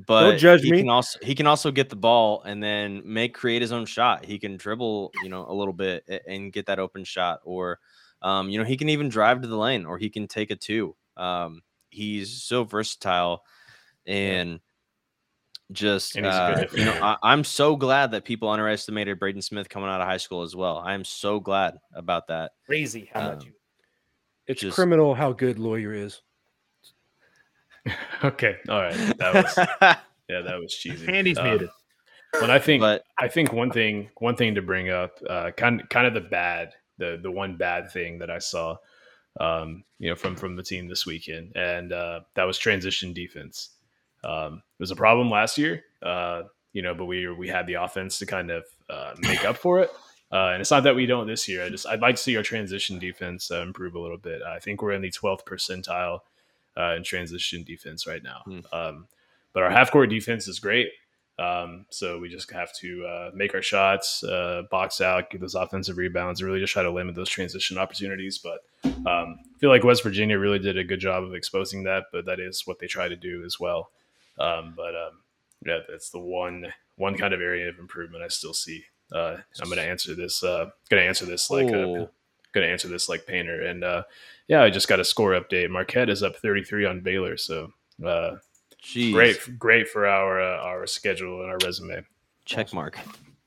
But 0.06 0.36
judge 0.36 0.60
he 0.60 0.70
me. 0.70 0.80
Can 0.80 0.90
also 0.90 1.18
he 1.22 1.34
can 1.34 1.47
also 1.47 1.70
get 1.70 1.88
the 1.88 1.97
ball 1.97 2.43
and 2.44 2.62
then 2.62 3.01
make 3.06 3.32
create 3.32 3.62
his 3.62 3.72
own 3.72 3.86
shot. 3.86 4.22
He 4.26 4.38
can 4.38 4.59
dribble, 4.59 5.12
you 5.22 5.30
know, 5.30 5.47
a 5.48 5.55
little 5.55 5.72
bit 5.72 6.05
and 6.28 6.52
get 6.52 6.66
that 6.66 6.78
open 6.78 7.05
shot, 7.05 7.40
or 7.44 7.78
um, 8.20 8.51
you 8.51 8.59
know, 8.59 8.64
he 8.66 8.76
can 8.76 8.90
even 8.90 9.09
drive 9.09 9.40
to 9.40 9.48
the 9.48 9.56
lane, 9.56 9.86
or 9.86 9.97
he 9.97 10.10
can 10.10 10.28
take 10.28 10.51
a 10.51 10.56
two. 10.56 10.94
Um, 11.16 11.62
he's 11.88 12.43
so 12.43 12.64
versatile 12.64 13.43
and 14.06 14.60
just 15.72 16.16
And 16.16 16.26
he's 16.26 16.34
a 16.34 16.38
uh, 16.38 16.66
you 16.72 16.84
know. 16.84 16.93
I, 17.02 17.16
I'm 17.22 17.44
so 17.44 17.76
glad 17.76 18.12
that 18.12 18.24
people 18.24 18.48
underestimated 18.48 19.18
Braden 19.18 19.43
Smith 19.43 19.68
coming 19.68 19.88
out 19.88 20.01
of 20.01 20.06
high 20.06 20.16
school 20.16 20.43
as 20.43 20.55
well. 20.55 20.78
I 20.78 20.94
am 20.94 21.05
so 21.05 21.40
glad 21.40 21.78
about 21.94 22.28
that. 22.28 22.52
Crazy 22.66 23.10
how 23.12 23.28
much 23.32 23.43
Um, 23.43 23.47
you 23.47 23.52
It's 24.47 24.60
Just- 24.60 24.74
criminal 24.76 25.14
how 25.14 25.32
good 25.32 25.59
lawyer 25.59 25.93
is. 25.93 26.20
okay, 28.24 28.56
all 28.68 28.80
right. 28.82 28.94
That 29.18 29.34
was 29.34 29.56
yeah, 30.28 30.40
that 30.43 30.59
was 30.60 30.74
cheesy. 30.74 31.06
Andy's 31.12 31.38
Um, 31.38 31.48
muted. 31.48 31.70
But 32.32 32.51
I 32.51 32.59
think 32.59 32.80
but 32.80 33.05
I 33.18 33.28
think 33.28 33.52
one 33.52 33.70
thing 33.70 34.10
one 34.18 34.36
thing 34.36 34.55
to 34.56 34.62
bring 34.62 34.90
up, 34.90 35.18
uh, 35.28 35.52
kind 35.56 35.88
kind 35.88 36.06
of 36.06 36.14
the 36.14 36.20
bad 36.20 36.74
the 36.98 37.18
the 37.22 37.30
one 37.30 37.56
bad 37.56 37.90
thing 37.90 38.18
that 38.18 38.30
I 38.30 38.38
saw, 38.38 38.76
um, 39.40 39.84
you 39.98 40.10
know, 40.10 40.16
from 40.16 40.36
from 40.36 40.56
the 40.56 40.62
team 40.62 40.88
this 40.88 41.06
weekend, 41.06 41.52
and 41.56 41.93
uh, 41.93 42.20
that 42.34 42.44
was 42.44 42.59
transition 42.59 43.12
defense. 43.12 43.70
Um, 44.26 44.54
it 44.56 44.82
was 44.82 44.90
a 44.90 44.96
problem 44.96 45.30
last 45.30 45.56
year, 45.56 45.84
uh, 46.02 46.42
you 46.72 46.82
know, 46.82 46.94
but 46.94 47.06
we 47.06 47.28
we 47.30 47.48
had 47.48 47.66
the 47.66 47.74
offense 47.74 48.18
to 48.18 48.26
kind 48.26 48.50
of 48.50 48.64
uh, 48.90 49.14
make 49.20 49.44
up 49.44 49.56
for 49.56 49.80
it. 49.80 49.90
Uh, 50.32 50.50
and 50.52 50.60
it's 50.60 50.72
not 50.72 50.82
that 50.82 50.96
we 50.96 51.06
don't 51.06 51.28
this 51.28 51.48
year. 51.48 51.64
I 51.64 51.68
just 51.68 51.86
I'd 51.86 52.00
like 52.00 52.16
to 52.16 52.22
see 52.22 52.36
our 52.36 52.42
transition 52.42 52.98
defense 52.98 53.50
uh, 53.50 53.62
improve 53.62 53.94
a 53.94 54.00
little 54.00 54.18
bit. 54.18 54.42
I 54.42 54.58
think 54.58 54.82
we're 54.82 54.92
in 54.92 55.02
the 55.02 55.10
12th 55.10 55.44
percentile 55.44 56.20
uh, 56.76 56.94
in 56.96 57.04
transition 57.04 57.62
defense 57.62 58.06
right 58.06 58.22
now. 58.22 58.42
Hmm. 58.44 58.58
Um, 58.72 59.08
but 59.52 59.62
our 59.62 59.70
half 59.70 59.90
court 59.90 60.10
defense 60.10 60.48
is 60.48 60.58
great. 60.58 60.88
Um, 61.38 61.84
so 61.90 62.18
we 62.18 62.28
just 62.28 62.50
have 62.50 62.72
to 62.76 63.04
uh, 63.04 63.30
make 63.34 63.54
our 63.54 63.62
shots, 63.62 64.24
uh, 64.24 64.62
box 64.70 65.00
out, 65.00 65.30
get 65.30 65.40
those 65.40 65.54
offensive 65.54 65.98
rebounds, 65.98 66.40
and 66.40 66.46
really 66.46 66.60
just 66.60 66.72
try 66.72 66.82
to 66.82 66.90
limit 66.90 67.14
those 67.14 67.28
transition 67.28 67.76
opportunities. 67.76 68.38
But 68.38 68.60
um, 68.84 69.38
I 69.38 69.58
feel 69.58 69.70
like 69.70 69.84
West 69.84 70.02
Virginia 70.02 70.38
really 70.38 70.58
did 70.58 70.78
a 70.78 70.84
good 70.84 71.00
job 71.00 71.24
of 71.24 71.34
exposing 71.34 71.84
that, 71.84 72.04
but 72.10 72.24
that 72.24 72.40
is 72.40 72.62
what 72.66 72.78
they 72.78 72.86
try 72.86 73.08
to 73.08 73.16
do 73.16 73.44
as 73.44 73.60
well. 73.60 73.90
Um, 74.38 74.74
but 74.76 74.94
um, 74.94 75.20
yeah, 75.64 75.78
that's 75.88 76.10
the 76.10 76.18
one 76.20 76.66
one 76.96 77.16
kind 77.16 77.34
of 77.34 77.40
area 77.40 77.68
of 77.68 77.78
improvement 77.78 78.22
I 78.24 78.28
still 78.28 78.54
see. 78.54 78.84
Uh, 79.12 79.36
I'm 79.60 79.68
going 79.68 79.76
to 79.76 79.82
answer 79.84 80.14
this. 80.14 80.42
Uh, 80.42 80.70
going 80.90 81.02
to 81.02 81.08
answer 81.08 81.24
this 81.26 81.50
like 81.50 81.68
uh, 81.68 81.76
Oh. 81.76 82.10
going 82.52 82.66
to 82.66 82.70
answer 82.72 82.88
this 82.88 83.08
like 83.08 83.26
Painter. 83.26 83.62
And 83.62 83.84
uh, 83.84 84.02
yeah, 84.48 84.62
I 84.62 84.70
just 84.70 84.88
got 84.88 85.00
a 85.00 85.04
score 85.04 85.32
update. 85.32 85.70
Marquette 85.70 86.08
is 86.10 86.22
up 86.22 86.36
33 86.36 86.86
on 86.86 87.00
Baylor, 87.00 87.36
so 87.36 87.72
uh, 88.04 88.36
geez, 88.82 89.14
great, 89.14 89.38
great 89.58 89.88
for 89.88 90.06
our 90.06 90.40
uh, 90.40 90.58
our 90.62 90.86
schedule 90.86 91.42
and 91.42 91.50
our 91.50 91.58
resume. 91.64 92.04
check 92.44 92.72
mark. 92.72 92.98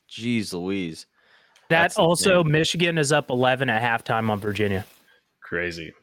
Jeez 0.10 0.54
Louise. 0.54 1.06
That 1.70 1.82
That's 1.84 1.98
also, 2.00 2.40
insane. 2.40 2.52
Michigan 2.52 2.98
is 2.98 3.12
up 3.12 3.30
11 3.30 3.70
at 3.70 3.82
halftime 3.82 4.30
on 4.32 4.40
Virginia. 4.40 4.86
Crazy. 5.42 5.94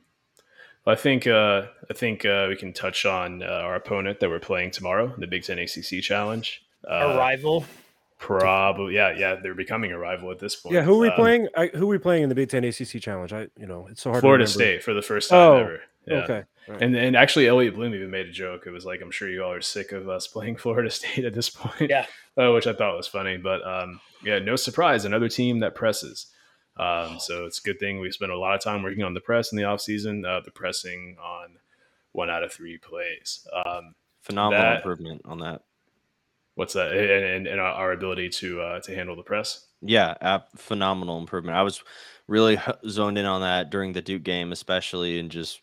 Well, 0.86 0.94
I 0.94 0.98
think 0.98 1.26
uh, 1.26 1.62
I 1.90 1.94
think 1.94 2.24
uh, 2.24 2.46
we 2.48 2.56
can 2.56 2.72
touch 2.72 3.04
on 3.04 3.42
uh, 3.42 3.46
our 3.46 3.74
opponent 3.74 4.20
that 4.20 4.30
we're 4.30 4.38
playing 4.38 4.70
tomorrow, 4.70 5.12
the 5.18 5.26
Big 5.26 5.42
Ten 5.42 5.58
ACC 5.58 6.00
Challenge. 6.00 6.62
Uh, 6.88 6.92
Our 6.92 7.18
rival. 7.18 7.64
Probably, 8.18 8.94
yeah, 8.94 9.12
yeah. 9.16 9.36
They're 9.42 9.54
becoming 9.54 9.92
a 9.92 9.98
rival 9.98 10.30
at 10.30 10.38
this 10.38 10.56
point. 10.56 10.74
Yeah, 10.74 10.82
who 10.82 10.94
are 10.94 10.98
we 11.00 11.08
Um, 11.08 11.14
playing? 11.16 11.48
I, 11.56 11.66
who 11.66 11.84
are 11.84 11.88
we 11.88 11.98
playing 11.98 12.22
in 12.22 12.28
the 12.28 12.34
Big 12.34 12.48
Ten 12.48 12.64
ACC 12.64 13.00
challenge? 13.00 13.32
I, 13.32 13.48
you 13.58 13.66
know, 13.66 13.88
it's 13.90 14.00
so 14.00 14.10
hard. 14.10 14.22
Florida 14.22 14.44
to. 14.44 14.50
State 14.50 14.82
for 14.82 14.94
the 14.94 15.02
first 15.02 15.28
time 15.30 15.38
Oh, 15.38 15.56
ever. 15.56 15.80
Yeah. 16.06 16.14
Okay. 16.22 16.44
All 16.68 16.74
right. 16.74 16.82
And 16.82 16.96
and 16.96 17.16
actually, 17.16 17.48
Elliot 17.48 17.74
Bloom 17.74 17.94
even 17.94 18.10
made 18.10 18.26
a 18.26 18.32
joke. 18.32 18.66
It 18.66 18.70
was 18.70 18.86
like, 18.86 19.02
"I'm 19.02 19.10
sure 19.10 19.28
you 19.28 19.42
all 19.42 19.52
are 19.52 19.60
sick 19.60 19.90
of 19.92 20.08
us 20.08 20.28
playing 20.28 20.56
Florida 20.64 20.90
State 20.90 21.24
at 21.24 21.34
this 21.34 21.50
point." 21.50 21.90
Yeah. 21.90 22.06
uh, 22.38 22.52
which 22.52 22.66
I 22.68 22.72
thought 22.72 22.96
was 22.96 23.08
funny. 23.08 23.36
But 23.36 23.66
um, 23.66 24.00
yeah, 24.24 24.38
no 24.38 24.54
surprise, 24.56 25.04
another 25.04 25.28
team 25.28 25.58
that 25.60 25.74
presses. 25.74 26.26
Um, 26.76 27.18
so 27.18 27.46
it's 27.46 27.58
a 27.58 27.62
good 27.62 27.78
thing 27.80 28.00
we 28.00 28.10
spent 28.10 28.32
a 28.32 28.38
lot 28.38 28.54
of 28.54 28.60
time 28.62 28.82
working 28.82 29.02
on 29.02 29.14
the 29.14 29.20
press 29.20 29.50
in 29.52 29.56
the 29.56 29.64
offseason, 29.64 30.26
uh, 30.26 30.40
the 30.44 30.50
pressing 30.50 31.16
on 31.22 31.56
one 32.12 32.28
out 32.30 32.42
of 32.42 32.52
three 32.52 32.78
plays. 32.78 33.46
Um, 33.64 33.94
Phenomenal 34.22 34.62
That- 34.62 34.76
improvement 34.78 35.22
on 35.24 35.38
that. 35.38 35.62
what's 36.56 36.72
that? 36.74 36.92
And, 36.92 37.10
and, 37.24 37.46
and 37.46 37.60
our 37.60 37.92
ability 37.92 38.28
to 38.30 38.60
uh, 38.60 38.80
to 38.80 38.94
handle 38.94 39.14
the 39.16 39.22
press. 39.22 39.66
Yeah, 39.82 40.14
ap- 40.20 40.48
phenomenal 40.56 41.18
improvement. 41.18 41.56
I 41.56 41.62
was 41.62 41.82
really 42.26 42.58
zoned 42.88 43.18
in 43.18 43.24
on 43.26 43.42
that 43.42 43.70
during 43.70 43.92
the 43.92 44.02
Duke 44.02 44.22
game, 44.24 44.50
especially, 44.52 45.18
and 45.20 45.30
just 45.30 45.60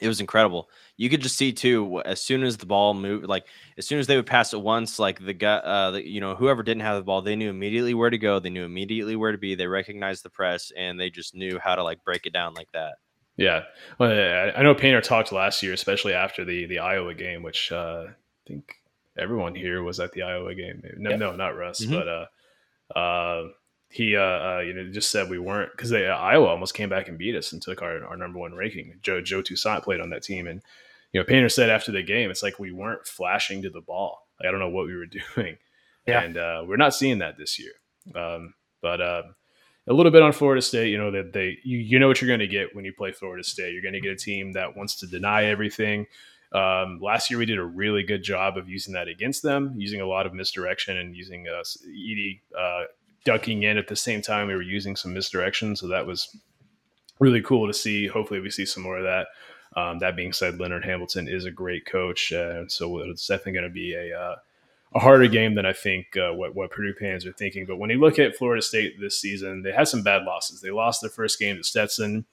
it 0.00 0.06
was 0.08 0.20
incredible. 0.20 0.68
You 0.98 1.10
could 1.10 1.20
just 1.20 1.36
see 1.36 1.52
too, 1.52 2.00
as 2.04 2.22
soon 2.22 2.42
as 2.42 2.56
the 2.56 2.64
ball 2.66 2.94
moved, 2.94 3.26
like 3.26 3.44
as 3.76 3.86
soon 3.86 3.98
as 3.98 4.06
they 4.06 4.16
would 4.16 4.26
pass 4.26 4.54
it 4.54 4.60
once, 4.62 4.98
like 4.98 5.24
the 5.24 5.34
guy, 5.34 5.56
uh, 5.56 5.90
the, 5.90 6.08
you 6.08 6.20
know, 6.20 6.34
whoever 6.34 6.62
didn't 6.62 6.82
have 6.82 6.96
the 6.96 7.02
ball, 7.04 7.20
they 7.20 7.36
knew 7.36 7.50
immediately 7.50 7.92
where 7.92 8.08
to 8.08 8.16
go. 8.16 8.38
They 8.38 8.48
knew 8.50 8.64
immediately 8.64 9.14
where 9.14 9.32
to 9.32 9.36
be. 9.38 9.54
They 9.54 9.66
recognized 9.66 10.22
the 10.24 10.30
press, 10.30 10.72
and 10.76 10.98
they 10.98 11.10
just 11.10 11.34
knew 11.34 11.58
how 11.58 11.74
to 11.74 11.82
like 11.84 12.02
break 12.04 12.24
it 12.24 12.32
down 12.32 12.54
like 12.54 12.72
that. 12.72 12.94
Yeah, 13.36 13.64
well, 13.98 14.52
I 14.56 14.62
know 14.62 14.74
Painter 14.74 15.02
talked 15.02 15.30
last 15.32 15.62
year, 15.62 15.74
especially 15.74 16.14
after 16.14 16.44
the 16.46 16.64
the 16.64 16.78
Iowa 16.78 17.12
game, 17.12 17.42
which 17.42 17.70
uh, 17.70 18.06
I 18.08 18.48
think 18.48 18.76
everyone 19.18 19.54
here 19.54 19.82
was 19.82 20.00
at 20.00 20.12
the 20.12 20.22
Iowa 20.22 20.54
game. 20.54 20.82
No, 20.96 21.14
no, 21.16 21.36
not 21.36 21.54
Russ, 21.56 21.84
Mhm. 21.84 21.90
but 21.90 22.08
uh, 22.08 22.98
uh, 22.98 23.48
he 23.90 24.16
uh, 24.16 24.20
uh, 24.22 24.62
you 24.66 24.72
know 24.72 24.90
just 24.90 25.10
said 25.10 25.28
we 25.28 25.38
weren't 25.38 25.70
because 25.72 25.90
they 25.90 26.06
Iowa 26.08 26.46
almost 26.46 26.72
came 26.72 26.88
back 26.88 27.08
and 27.08 27.18
beat 27.18 27.36
us 27.36 27.52
and 27.52 27.60
took 27.60 27.82
our, 27.82 28.04
our 28.06 28.16
number 28.16 28.38
one 28.38 28.54
ranking. 28.54 28.94
Joe 29.02 29.20
Joe 29.20 29.42
Toussaint 29.42 29.82
played 29.82 30.00
on 30.00 30.08
that 30.10 30.22
team, 30.22 30.46
and 30.46 30.62
you 31.16 31.22
know 31.22 31.24
Painter 31.24 31.48
said 31.48 31.70
after 31.70 31.92
the 31.92 32.02
game, 32.02 32.30
it's 32.30 32.42
like 32.42 32.58
we 32.58 32.72
weren't 32.72 33.06
flashing 33.06 33.62
to 33.62 33.70
the 33.70 33.80
ball. 33.80 34.18
Like, 34.38 34.48
I 34.48 34.50
don't 34.50 34.60
know 34.60 34.68
what 34.68 34.86
we 34.86 34.94
were 34.94 35.06
doing, 35.34 35.56
Yeah. 36.06 36.20
and 36.22 36.36
uh, 36.36 36.62
we're 36.66 36.76
not 36.76 36.92
seeing 36.94 37.20
that 37.20 37.38
this 37.38 37.58
year. 37.58 37.72
Um, 38.14 38.52
but 38.82 39.00
uh, 39.00 39.22
a 39.88 39.94
little 39.94 40.12
bit 40.12 40.20
on 40.20 40.32
Florida 40.32 40.60
State. 40.60 40.90
You 40.90 40.98
know 40.98 41.10
that 41.12 41.32
they 41.32 41.56
you, 41.64 41.78
you 41.78 41.98
know 41.98 42.06
what 42.06 42.20
you're 42.20 42.28
going 42.28 42.40
to 42.40 42.46
get 42.46 42.76
when 42.76 42.84
you 42.84 42.92
play 42.92 43.12
Florida 43.12 43.42
State. 43.42 43.72
You're 43.72 43.80
going 43.82 43.94
to 43.94 44.00
get 44.00 44.12
a 44.12 44.16
team 44.16 44.52
that 44.52 44.76
wants 44.76 44.96
to 44.96 45.06
deny 45.06 45.44
everything. 45.46 46.06
Um, 46.52 47.00
last 47.02 47.30
year 47.30 47.38
we 47.38 47.46
did 47.46 47.58
a 47.58 47.64
really 47.64 48.02
good 48.02 48.22
job 48.22 48.58
of 48.58 48.68
using 48.68 48.92
that 48.92 49.08
against 49.08 49.42
them, 49.42 49.74
using 49.78 50.02
a 50.02 50.06
lot 50.06 50.26
of 50.26 50.34
misdirection 50.34 50.98
and 50.98 51.16
using 51.16 51.46
uh, 51.48 51.62
Edey 51.88 52.40
uh, 52.56 52.84
ducking 53.24 53.62
in 53.64 53.78
at 53.78 53.88
the 53.88 53.96
same 53.96 54.20
time. 54.20 54.48
We 54.48 54.54
were 54.54 54.62
using 54.62 54.94
some 54.96 55.14
misdirection, 55.14 55.74
so 55.76 55.88
that 55.88 56.06
was 56.06 56.28
really 57.18 57.40
cool 57.40 57.66
to 57.66 57.72
see. 57.74 58.06
Hopefully, 58.06 58.40
we 58.40 58.50
see 58.50 58.66
some 58.66 58.82
more 58.82 58.98
of 58.98 59.04
that. 59.04 59.28
Um, 59.76 59.98
that 59.98 60.16
being 60.16 60.32
said, 60.32 60.58
Leonard 60.58 60.84
Hamilton 60.84 61.28
is 61.28 61.44
a 61.44 61.50
great 61.50 61.84
coach, 61.84 62.32
uh, 62.32 62.66
so 62.66 62.98
it's 63.00 63.26
definitely 63.26 63.52
going 63.52 63.64
to 63.64 63.70
be 63.70 63.94
a 63.94 64.18
uh, 64.18 64.36
a 64.94 64.98
harder 64.98 65.28
game 65.28 65.54
than 65.54 65.66
I 65.66 65.74
think 65.74 66.16
uh, 66.16 66.32
what 66.32 66.54
what 66.54 66.70
Purdue 66.70 66.94
fans 66.94 67.26
are 67.26 67.32
thinking. 67.32 67.66
But 67.66 67.76
when 67.76 67.90
you 67.90 68.00
look 68.00 68.18
at 68.18 68.36
Florida 68.36 68.62
State 68.62 68.98
this 68.98 69.20
season, 69.20 69.62
they 69.62 69.72
had 69.72 69.88
some 69.88 70.02
bad 70.02 70.22
losses. 70.22 70.62
They 70.62 70.70
lost 70.70 71.02
their 71.02 71.10
first 71.10 71.38
game 71.38 71.56
to 71.56 71.62
Stetson, 71.62 72.24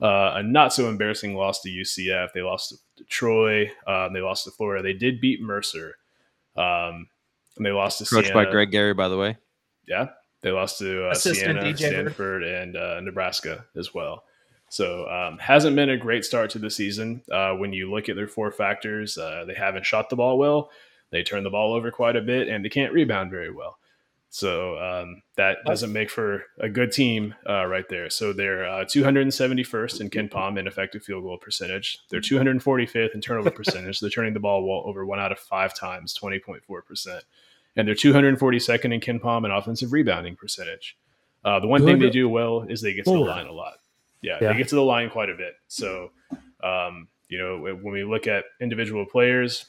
uh, 0.00 0.34
a 0.36 0.42
not 0.42 0.72
so 0.72 0.88
embarrassing 0.88 1.34
loss 1.34 1.60
to 1.62 1.68
UCF. 1.68 2.28
They 2.32 2.42
lost 2.42 2.74
to 2.96 3.04
Troy. 3.04 3.72
Um, 3.86 4.12
they 4.12 4.20
lost 4.20 4.44
to 4.44 4.52
Florida. 4.52 4.82
They 4.82 4.92
did 4.92 5.20
beat 5.20 5.42
Mercer, 5.42 5.96
um, 6.56 7.08
and 7.56 7.66
they 7.66 7.72
lost 7.72 7.98
to 7.98 8.04
Coached 8.04 8.28
Siena. 8.28 8.44
by 8.44 8.50
Greg 8.50 8.70
Gary, 8.70 8.94
by 8.94 9.08
the 9.08 9.18
way. 9.18 9.36
Yeah, 9.88 10.10
they 10.42 10.52
lost 10.52 10.78
to 10.78 11.08
uh, 11.08 11.14
Siena, 11.14 11.62
DJ. 11.62 11.88
Stanford, 11.88 12.44
and 12.44 12.76
uh, 12.76 13.00
Nebraska 13.00 13.64
as 13.74 13.92
well. 13.92 14.22
So 14.74 15.08
um, 15.08 15.38
hasn't 15.38 15.76
been 15.76 15.90
a 15.90 15.96
great 15.96 16.24
start 16.24 16.50
to 16.50 16.58
the 16.58 16.68
season. 16.68 17.22
Uh, 17.30 17.52
when 17.52 17.72
you 17.72 17.88
look 17.88 18.08
at 18.08 18.16
their 18.16 18.26
four 18.26 18.50
factors, 18.50 19.16
uh, 19.16 19.44
they 19.46 19.54
haven't 19.54 19.86
shot 19.86 20.10
the 20.10 20.16
ball 20.16 20.36
well. 20.36 20.68
They 21.10 21.22
turn 21.22 21.44
the 21.44 21.50
ball 21.50 21.74
over 21.74 21.92
quite 21.92 22.16
a 22.16 22.20
bit, 22.20 22.48
and 22.48 22.64
they 22.64 22.68
can't 22.68 22.92
rebound 22.92 23.30
very 23.30 23.52
well. 23.52 23.78
So 24.30 24.76
um, 24.80 25.22
that 25.36 25.58
doesn't 25.64 25.92
make 25.92 26.10
for 26.10 26.46
a 26.58 26.68
good 26.68 26.90
team 26.90 27.36
uh, 27.48 27.66
right 27.66 27.88
there. 27.88 28.10
So 28.10 28.32
they're 28.32 28.66
uh, 28.66 28.84
271st 28.84 30.00
in 30.00 30.10
KenPom 30.10 30.58
in 30.58 30.66
effective 30.66 31.04
field 31.04 31.22
goal 31.22 31.38
percentage. 31.38 32.00
They're 32.10 32.20
245th 32.20 33.14
in 33.14 33.20
turnover 33.20 33.52
percentage. 33.52 34.00
They're 34.00 34.10
turning 34.10 34.34
the 34.34 34.40
ball 34.40 34.66
well 34.66 34.82
over 34.86 35.06
one 35.06 35.20
out 35.20 35.30
of 35.30 35.38
five 35.38 35.72
times, 35.72 36.18
20.4 36.20 36.84
percent 36.84 37.22
and 37.76 37.88
they're 37.88 37.94
242nd 37.94 38.94
in 38.94 39.00
KenPom 39.00 39.44
in 39.44 39.50
offensive 39.50 39.92
rebounding 39.92 40.36
percentage. 40.36 40.96
Uh, 41.44 41.60
the 41.60 41.66
one 41.66 41.84
thing 41.84 41.98
they 41.98 42.10
do 42.10 42.28
well 42.28 42.62
is 42.62 42.80
they 42.80 42.94
get 42.94 43.04
to 43.04 43.10
the 43.10 43.18
line 43.18 43.46
a 43.46 43.52
lot. 43.52 43.74
Yeah, 44.24 44.38
Yeah. 44.40 44.52
they 44.52 44.58
get 44.58 44.68
to 44.68 44.74
the 44.74 44.82
line 44.82 45.10
quite 45.10 45.28
a 45.28 45.34
bit. 45.34 45.54
So, 45.68 46.10
um, 46.62 47.08
you 47.28 47.38
know, 47.38 47.58
when 47.60 47.92
we 47.92 48.04
look 48.04 48.26
at 48.26 48.44
individual 48.60 49.04
players, 49.04 49.66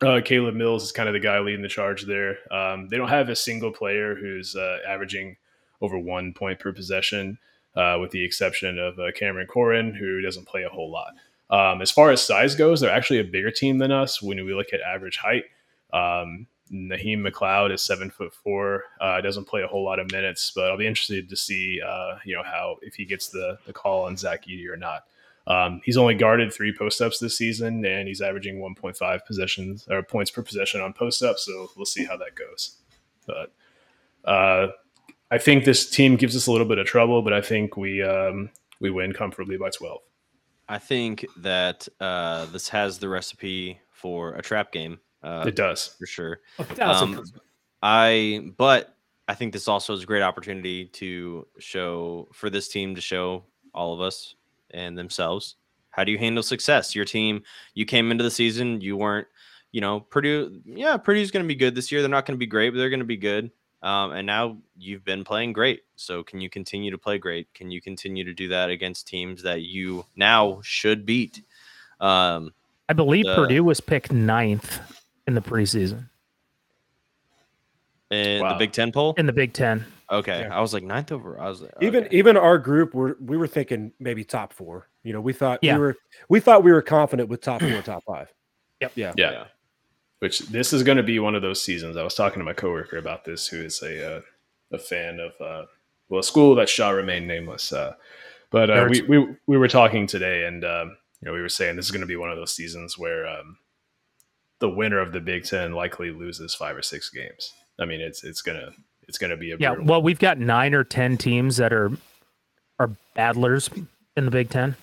uh, 0.00 0.20
Caleb 0.24 0.54
Mills 0.54 0.84
is 0.84 0.92
kind 0.92 1.08
of 1.08 1.12
the 1.12 1.20
guy 1.20 1.38
leading 1.40 1.62
the 1.62 1.68
charge 1.68 2.02
there. 2.04 2.38
Um, 2.52 2.88
they 2.88 2.96
don't 2.96 3.08
have 3.08 3.28
a 3.28 3.36
single 3.36 3.72
player 3.72 4.14
who's 4.14 4.54
uh, 4.54 4.78
averaging 4.86 5.36
over 5.80 5.98
one 5.98 6.32
point 6.32 6.60
per 6.60 6.72
possession, 6.72 7.38
uh, 7.74 7.98
with 8.00 8.10
the 8.12 8.24
exception 8.24 8.78
of 8.78 8.98
uh, 8.98 9.10
Cameron 9.14 9.46
Corhen, 9.48 9.92
who 9.94 10.20
doesn't 10.20 10.46
play 10.46 10.62
a 10.62 10.68
whole 10.68 10.90
lot. 10.90 11.14
Um, 11.50 11.82
as 11.82 11.90
far 11.90 12.10
as 12.10 12.22
size 12.22 12.54
goes, 12.54 12.80
they're 12.80 12.90
actually 12.90 13.18
a 13.20 13.24
bigger 13.24 13.50
team 13.50 13.78
than 13.78 13.90
us 13.92 14.22
when 14.22 14.44
we 14.44 14.54
look 14.54 14.72
at 14.72 14.80
average 14.80 15.16
height. 15.18 15.44
Um, 15.92 16.46
Naheem 16.72 17.26
McLeod 17.26 17.72
is 17.72 17.82
seven 17.82 18.10
foot 18.10 18.32
four. 18.32 18.84
Uh, 19.00 19.20
doesn't 19.20 19.46
play 19.46 19.62
a 19.62 19.66
whole 19.66 19.84
lot 19.84 19.98
of 19.98 20.10
minutes, 20.10 20.52
but 20.54 20.70
I'll 20.70 20.78
be 20.78 20.86
interested 20.86 21.28
to 21.28 21.36
see, 21.36 21.80
uh, 21.86 22.16
you 22.24 22.34
know, 22.34 22.42
how 22.42 22.76
if 22.82 22.94
he 22.94 23.04
gets 23.04 23.28
the 23.28 23.58
the 23.66 23.72
call 23.72 24.04
on 24.04 24.16
Zach 24.16 24.46
Edey 24.46 24.68
or 24.68 24.76
not. 24.76 25.04
Um, 25.46 25.82
he's 25.84 25.98
only 25.98 26.14
guarded 26.14 26.52
three 26.52 26.74
post 26.76 27.00
ups 27.02 27.18
this 27.18 27.36
season, 27.36 27.84
and 27.84 28.08
he's 28.08 28.22
averaging 28.22 28.60
1.5 28.60 29.26
possessions 29.26 29.86
or 29.90 30.02
points 30.02 30.30
per 30.30 30.42
possession 30.42 30.80
on 30.80 30.94
post 30.94 31.22
ups. 31.22 31.44
So 31.44 31.70
we'll 31.76 31.84
see 31.84 32.04
how 32.04 32.16
that 32.16 32.34
goes. 32.34 32.78
But 33.26 33.52
uh, 34.24 34.68
I 35.30 35.38
think 35.38 35.64
this 35.64 35.88
team 35.88 36.16
gives 36.16 36.34
us 36.34 36.46
a 36.46 36.52
little 36.52 36.66
bit 36.66 36.78
of 36.78 36.86
trouble, 36.86 37.20
but 37.20 37.32
I 37.34 37.42
think 37.42 37.76
we 37.76 38.02
um, 38.02 38.50
we 38.80 38.90
win 38.90 39.12
comfortably 39.12 39.58
by 39.58 39.70
12. 39.70 40.00
I 40.66 40.78
think 40.78 41.26
that 41.36 41.88
uh, 42.00 42.46
this 42.46 42.70
has 42.70 42.98
the 42.98 43.08
recipe 43.10 43.80
for 43.90 44.34
a 44.34 44.42
trap 44.42 44.72
game 44.72 45.00
uh, 45.24 45.44
It 45.46 45.56
does. 45.56 45.88
for 45.98 46.06
sure. 46.06 46.40
Um. 46.80 47.24
I 47.82 48.50
but 48.56 48.96
I 49.28 49.34
think 49.34 49.52
this 49.52 49.68
also 49.68 49.92
is 49.92 50.02
a 50.02 50.06
great 50.06 50.22
opportunity 50.22 50.86
to 50.86 51.46
show 51.58 52.28
for 52.32 52.48
this 52.50 52.68
team 52.68 52.94
to 52.94 53.00
show 53.00 53.44
all 53.74 53.92
of 53.92 54.00
us 54.00 54.36
and 54.70 54.96
themselves 54.96 55.56
how 55.90 56.02
do 56.04 56.10
you 56.10 56.18
handle 56.18 56.42
success. 56.42 56.94
Your 56.94 57.04
team, 57.04 57.42
you 57.74 57.84
came 57.86 58.10
into 58.10 58.24
the 58.24 58.30
season, 58.30 58.80
you 58.80 58.96
weren't, 58.96 59.28
you 59.70 59.80
know, 59.80 60.00
Purdue. 60.00 60.60
Yeah, 60.64 60.96
Purdue's 60.96 61.30
going 61.30 61.44
to 61.44 61.48
be 61.48 61.54
good 61.54 61.74
this 61.74 61.92
year. 61.92 62.00
They're 62.02 62.10
not 62.10 62.26
going 62.26 62.34
to 62.36 62.38
be 62.38 62.46
great, 62.46 62.70
but 62.70 62.78
they're 62.78 62.90
going 62.90 62.98
to 63.00 63.04
be 63.06 63.16
good. 63.16 63.50
Um, 63.82 64.12
and 64.12 64.26
now 64.26 64.56
you've 64.78 65.04
been 65.04 65.22
playing 65.24 65.52
great. 65.52 65.82
So 65.94 66.22
can 66.22 66.40
you 66.40 66.48
continue 66.50 66.90
to 66.90 66.98
play 66.98 67.18
great? 67.18 67.52
Can 67.54 67.70
you 67.70 67.80
continue 67.82 68.24
to 68.24 68.32
do 68.32 68.48
that 68.48 68.70
against 68.70 69.06
teams 69.06 69.42
that 69.42 69.60
you 69.62 70.04
now 70.16 70.60
should 70.64 71.04
beat? 71.06 71.42
Um, 72.00 72.52
I 72.88 72.94
believe 72.94 73.26
the- 73.26 73.34
Purdue 73.36 73.62
was 73.62 73.80
picked 73.80 74.10
ninth 74.10 74.80
in 75.26 75.34
the 75.34 75.40
preseason 75.40 76.08
in 78.10 78.40
Wow. 78.42 78.50
the 78.52 78.58
Big 78.58 78.72
Ten 78.72 78.92
poll. 78.92 79.14
in 79.16 79.26
the 79.26 79.32
Big 79.32 79.52
Ten. 79.52 79.84
Okay, 80.10 80.40
Yeah. 80.40 80.56
I 80.56 80.60
was 80.60 80.74
like 80.74 80.82
ninth 80.82 81.10
over. 81.12 81.40
I 81.40 81.48
was 81.48 81.62
like, 81.62 81.72
Even 81.80 82.04
okay. 82.04 82.16
even 82.16 82.36
our 82.36 82.58
group, 82.58 82.94
were 82.94 83.16
we 83.20 83.36
were 83.36 83.46
thinking 83.46 83.92
maybe 83.98 84.22
top 84.24 84.52
four. 84.52 84.88
You 85.02 85.12
know, 85.12 85.20
we 85.20 85.32
thought 85.32 85.60
Yeah. 85.62 85.74
we 85.74 85.80
were 85.80 85.96
we 86.28 86.40
thought 86.40 86.62
we 86.62 86.72
were 86.72 86.82
confident 86.82 87.28
with 87.28 87.40
top 87.40 87.60
four, 87.62 87.82
top 87.82 88.04
five. 88.04 88.32
Yep. 88.80 88.92
Yeah. 88.96 89.12
Yeah. 89.16 89.30
Yeah. 89.30 89.44
Which 90.18 90.40
this 90.40 90.72
is 90.72 90.82
going 90.82 90.96
to 90.96 91.02
be 91.04 91.18
one 91.20 91.34
of 91.36 91.42
those 91.42 91.62
seasons. 91.62 91.96
I 91.96 92.02
was 92.02 92.14
talking 92.14 92.40
to 92.40 92.44
my 92.44 92.52
coworker 92.52 92.98
about 92.98 93.24
this, 93.24 93.46
who 93.46 93.62
is 93.62 93.80
a 93.82 94.16
uh, 94.16 94.20
a 94.72 94.78
fan 94.78 95.20
of 95.20 95.32
uh, 95.40 95.66
well, 96.08 96.20
a 96.20 96.24
school 96.24 96.54
that 96.56 96.68
shall 96.68 96.92
remain 96.92 97.26
nameless. 97.26 97.72
Uh, 97.72 97.94
but 98.50 98.68
uh, 98.68 98.86
we, 98.90 99.00
we 99.02 99.36
we 99.46 99.56
were 99.56 99.68
talking 99.68 100.06
today, 100.06 100.44
and 100.44 100.64
um, 100.64 100.96
you 101.20 101.26
know, 101.26 101.32
we 101.32 101.40
were 101.40 101.48
saying 101.48 101.76
this 101.76 101.84
is 101.86 101.92
going 101.92 102.00
to 102.00 102.06
be 102.06 102.16
one 102.16 102.30
of 102.30 102.36
those 102.36 102.54
seasons 102.54 102.98
where 102.98 103.26
um, 103.26 103.56
the 104.64 104.70
winner 104.70 104.98
of 104.98 105.12
the 105.12 105.20
Big 105.20 105.44
Ten 105.44 105.72
likely 105.72 106.10
loses 106.10 106.54
five 106.54 106.74
or 106.74 106.80
six 106.80 107.10
games. 107.10 107.52
I 107.78 107.84
mean, 107.84 108.00
it's 108.00 108.24
it's 108.24 108.40
gonna 108.40 108.70
it's 109.06 109.18
gonna 109.18 109.36
be 109.36 109.52
a 109.52 109.58
Yeah, 109.58 109.74
well, 109.78 110.00
we've 110.00 110.18
got 110.18 110.38
nine 110.38 110.72
or 110.72 110.84
ten 110.84 111.18
teams 111.18 111.58
that 111.58 111.70
are 111.70 111.90
are 112.78 112.90
battlers 113.14 113.68
in 114.16 114.24
the 114.24 114.30
Big 114.30 114.48
Ten. 114.48 114.74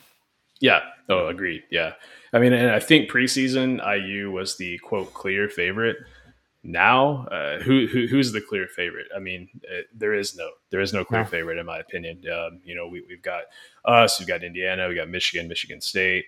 Yeah. 0.59 0.81
Oh, 1.09 1.25
agreed. 1.27 1.63
Yeah. 1.71 1.93
I 2.31 2.37
mean, 2.37 2.53
and 2.53 2.69
I 2.69 2.79
think 2.79 3.09
preseason 3.09 3.79
IU 3.83 4.29
was 4.29 4.57
the 4.57 4.77
quote 4.77 5.15
clear 5.15 5.49
favorite. 5.49 5.97
Now, 6.63 7.25
uh, 7.31 7.57
who, 7.61 7.87
who 7.87 8.05
who's 8.05 8.31
the 8.33 8.39
clear 8.41 8.67
favorite? 8.67 9.07
I 9.15 9.19
mean, 9.19 9.49
uh, 9.67 9.81
there 9.95 10.13
is 10.13 10.35
no 10.35 10.47
there 10.69 10.79
is 10.79 10.93
no 10.93 11.03
clear 11.03 11.21
No. 11.23 11.27
favorite 11.27 11.57
in 11.57 11.65
my 11.65 11.79
opinion. 11.79 12.21
Um, 12.31 12.61
you 12.63 12.75
know, 12.75 12.87
we, 12.87 13.03
we've 13.09 13.23
got 13.23 13.45
us, 13.83 14.19
we've 14.19 14.27
got 14.27 14.43
Indiana, 14.43 14.87
we 14.87 14.93
got 14.93 15.09
Michigan, 15.09 15.47
Michigan 15.47 15.81
State, 15.81 16.25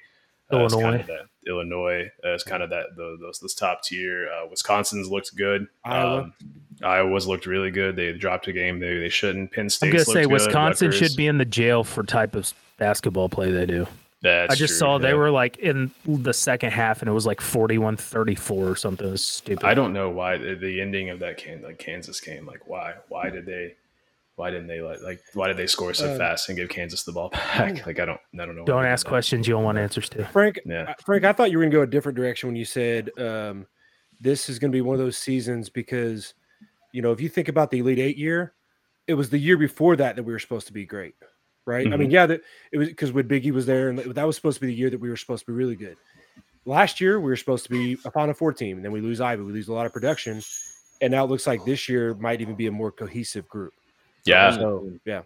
uh, 0.58 0.70
kind 0.70 0.72
Illinois. 0.72 1.00
of 1.00 1.08
that 1.08 1.26
Illinois. 1.48 2.12
Uh, 2.24 2.34
it's 2.34 2.44
kind 2.44 2.64
of 2.64 2.70
that 2.70 2.96
those 2.96 3.20
those, 3.20 3.40
those 3.40 3.54
top 3.54 3.84
tier. 3.84 4.30
Uh, 4.30 4.48
Wisconsin's 4.50 5.10
looked 5.10 5.36
good. 5.36 5.68
Iowa. 5.84 6.22
Um, 6.22 6.34
Iowa's 6.84 7.28
looked 7.28 7.46
really 7.46 7.72
good. 7.72 7.96
They 7.96 8.12
dropped 8.14 8.48
a 8.48 8.54
game 8.54 8.80
they 8.80 8.98
they 8.98 9.10
shouldn't. 9.10 9.52
Penn 9.52 9.70
State. 9.70 9.88
I'm 9.88 9.92
gonna 9.94 10.06
say 10.06 10.26
Wisconsin 10.26 10.92
should 10.92 11.16
be 11.16 11.28
in 11.28 11.38
the 11.38 11.46
jail 11.46 11.84
for 11.84 12.04
type 12.04 12.36
of 12.36 12.52
basketball 12.78 13.30
play 13.30 13.52
they 13.52 13.66
do. 13.66 13.88
That's 14.22 14.54
I 14.54 14.56
just 14.56 14.72
true, 14.72 14.78
saw 14.78 14.98
they 15.00 15.14
were 15.14 15.32
like 15.32 15.58
in 15.58 15.92
the 16.06 16.34
second 16.34 16.72
half 16.72 17.02
and 17.02 17.10
it 17.10 17.12
was 17.12 17.26
like 17.26 17.42
41 17.42 17.98
34 17.98 18.70
or 18.70 18.76
something. 18.78 19.06
It 19.06 19.12
was 19.12 19.26
stupid. 19.26 19.66
I 19.66 19.74
don't 19.74 19.92
know 19.92 20.10
why 20.10 20.38
the, 20.38 20.56
the 20.56 20.80
ending 20.80 21.10
of 21.10 21.20
that 21.20 21.38
can 21.38 21.62
like 21.62 21.78
Kansas 21.78 22.22
game. 22.22 22.46
Like 22.46 22.66
why? 22.66 22.94
Why 23.10 23.30
did 23.30 23.46
they? 23.46 23.76
Why 24.36 24.50
didn't 24.50 24.68
they 24.68 24.82
like 24.82 25.02
like? 25.02 25.22
Why 25.34 25.48
did 25.48 25.58
they 25.58 25.68
score 25.68 25.94
so 25.94 26.14
Uh, 26.14 26.18
fast 26.18 26.50
and 26.50 26.58
give 26.58 26.70
Kansas 26.70 27.04
the 27.04 27.12
ball 27.12 27.30
back? 27.34 27.86
Like 27.86 28.00
I 28.00 28.06
don't. 28.06 28.20
I 28.40 28.46
don't 28.46 28.56
know. 28.56 28.66
Don't 28.66 28.86
ask 28.86 29.06
questions 29.06 29.48
you 29.48 29.54
don't 29.54 29.64
want 29.64 29.78
answers 29.78 30.10
to. 30.10 30.26
Frank, 30.26 30.60
Yeah. 30.66 30.94
Frank, 31.06 31.24
I 31.24 31.34
thought 31.34 31.52
you 31.52 31.58
were 31.58 31.64
going 31.64 31.72
to 31.72 31.78
go 31.78 31.84
a 31.84 31.88
different 31.88 32.16
direction 32.16 32.50
when 32.50 32.56
you 32.56 32.66
said 32.66 33.12
um, 33.20 33.68
this 34.20 34.50
is 34.50 34.58
going 34.58 34.72
to 34.72 34.76
be 34.76 34.82
one 34.82 34.96
of 34.96 35.00
those 35.00 35.18
seasons 35.18 35.70
because, 35.70 36.34
you 36.92 37.02
know, 37.02 37.12
if 37.12 37.22
you 37.22 37.30
think 37.30 37.48
about 37.48 37.70
the 37.70 37.80
Elite 37.80 38.00
Eight 38.00 38.18
year, 38.18 38.54
it 39.06 39.14
was 39.14 39.30
the 39.30 39.38
year 39.38 39.58
before 39.58 39.96
that 39.98 40.16
that 40.16 40.24
we 40.24 40.34
were 40.34 40.40
supposed 40.40 40.66
to 40.68 40.74
be 40.74 40.86
great, 40.86 41.14
right? 41.66 41.86
I 41.92 41.96
mean, 41.96 42.10
yeah, 42.10 42.26
that 42.26 42.42
it 42.72 42.78
was 42.80 42.88
because 42.88 43.12
when 43.12 43.28
Biggie 43.28 43.52
was 43.52 43.68
there, 43.68 43.90
and 43.90 44.00
that 44.00 44.26
was 44.26 44.36
supposed 44.36 44.56
to 44.56 44.62
be 44.62 44.68
the 44.68 44.74
year 44.74 44.90
that 44.90 45.00
we 45.00 45.10
were 45.10 45.18
supposed 45.18 45.46
to 45.46 45.52
be 45.52 45.56
really 45.56 45.76
good. 45.76 45.98
Last 46.66 47.00
year, 47.02 47.20
we 47.20 47.28
were 47.28 47.36
supposed 47.36 47.66
to 47.66 47.70
be 47.70 47.98
a 48.06 48.10
Final 48.12 48.34
Four 48.34 48.54
team, 48.54 48.78
and 48.78 48.86
then 48.86 48.94
we 48.94 49.02
lose 49.02 49.20
Ivey, 49.22 49.44
we 49.44 49.52
lose 49.52 49.68
a 49.68 49.74
lot 49.74 49.86
of 49.86 49.92
production, 49.94 50.42
and 51.02 51.12
now 51.12 51.24
it 51.26 51.30
looks 51.30 51.46
like 51.46 51.64
this 51.66 51.88
year 51.88 52.16
might 52.16 52.42
even 52.42 52.56
be 52.56 52.66
a 52.68 52.72
more 52.72 52.92
cohesive 52.92 53.48
group. 53.48 53.74
Yeah. 54.26 54.52
So, 54.56 54.92
yeah, 55.06 55.22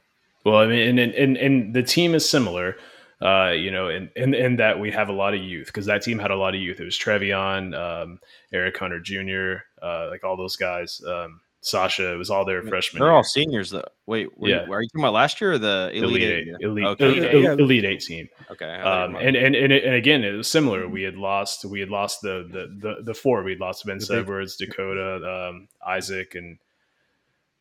Well, 0.46 0.58
I 0.58 0.68
mean, 0.68 0.98
and 1.00 1.14
and 1.14 1.38
and 1.38 1.74
the 1.74 1.84
team 1.84 2.16
is 2.16 2.28
similar, 2.28 2.76
uh, 3.22 3.50
you 3.52 3.72
know, 3.72 3.90
in, 3.90 4.10
in 4.16 4.34
in 4.34 4.56
that 4.58 4.80
we 4.80 4.92
have 4.92 5.10
a 5.10 5.14
lot 5.14 5.34
of 5.34 5.42
youth 5.42 5.68
because 5.68 5.86
that 5.88 6.02
team 6.04 6.20
had 6.20 6.32
a 6.32 6.36
lot 6.36 6.56
of 6.56 6.62
youth. 6.62 6.80
It 6.80 6.86
was 6.86 6.98
Trevion, 6.98 7.76
um, 7.78 8.20
Eric 8.54 8.78
Hunter 8.78 9.00
Jr., 9.00 9.64
uh, 9.86 10.08
like 10.10 10.24
all 10.24 10.38
those 10.38 10.56
guys. 10.56 11.02
Um, 11.08 11.42
Sasha, 11.60 12.14
it 12.14 12.18
was 12.18 12.30
all 12.30 12.46
their 12.46 12.62
freshmen. 12.62 13.00
They're 13.02 13.10
year. 13.10 13.16
all 13.16 13.24
seniors 13.24 13.72
though. 13.72 13.84
Wait, 14.06 14.30
were, 14.40 14.48
Yeah. 14.48 14.66
you, 14.68 14.72
are 14.74 14.82
you 14.82 14.88
talking 14.90 15.02
about 15.04 15.14
last 15.14 15.42
year 15.42 15.54
or 15.54 15.58
the 15.58 15.90
elite? 15.92 16.04
elite 16.04 16.24
Eight 16.24 16.48
eight, 16.48 16.56
elite, 16.62 16.86
Okay. 16.86 17.06
elite, 17.08 17.24
Yeah, 17.24 17.40
yeah. 17.40 17.52
elite 17.54 17.84
eight 17.86 18.00
team. 18.02 18.30
Okay. 18.52 18.66
Um, 18.74 19.16
and, 19.18 19.36
and 19.36 19.54
and 19.56 19.74
and 19.74 19.96
again, 19.96 20.24
it 20.24 20.32
was 20.32 20.48
similar. 20.50 20.88
We 20.88 21.02
had 21.04 21.16
lost. 21.18 21.66
We 21.66 21.80
had 21.82 21.90
lost 21.90 22.22
the 22.22 22.48
the 22.50 22.68
the, 22.98 23.04
the 23.04 23.14
four. 23.14 23.44
We 23.44 23.52
had 23.52 23.60
lost 23.60 23.86
Vince 23.86 24.08
The 24.08 24.20
Edwards, 24.20 24.56
Dakota, 24.56 25.50
um, 25.50 25.68
Isaac, 25.86 26.36
and 26.36 26.58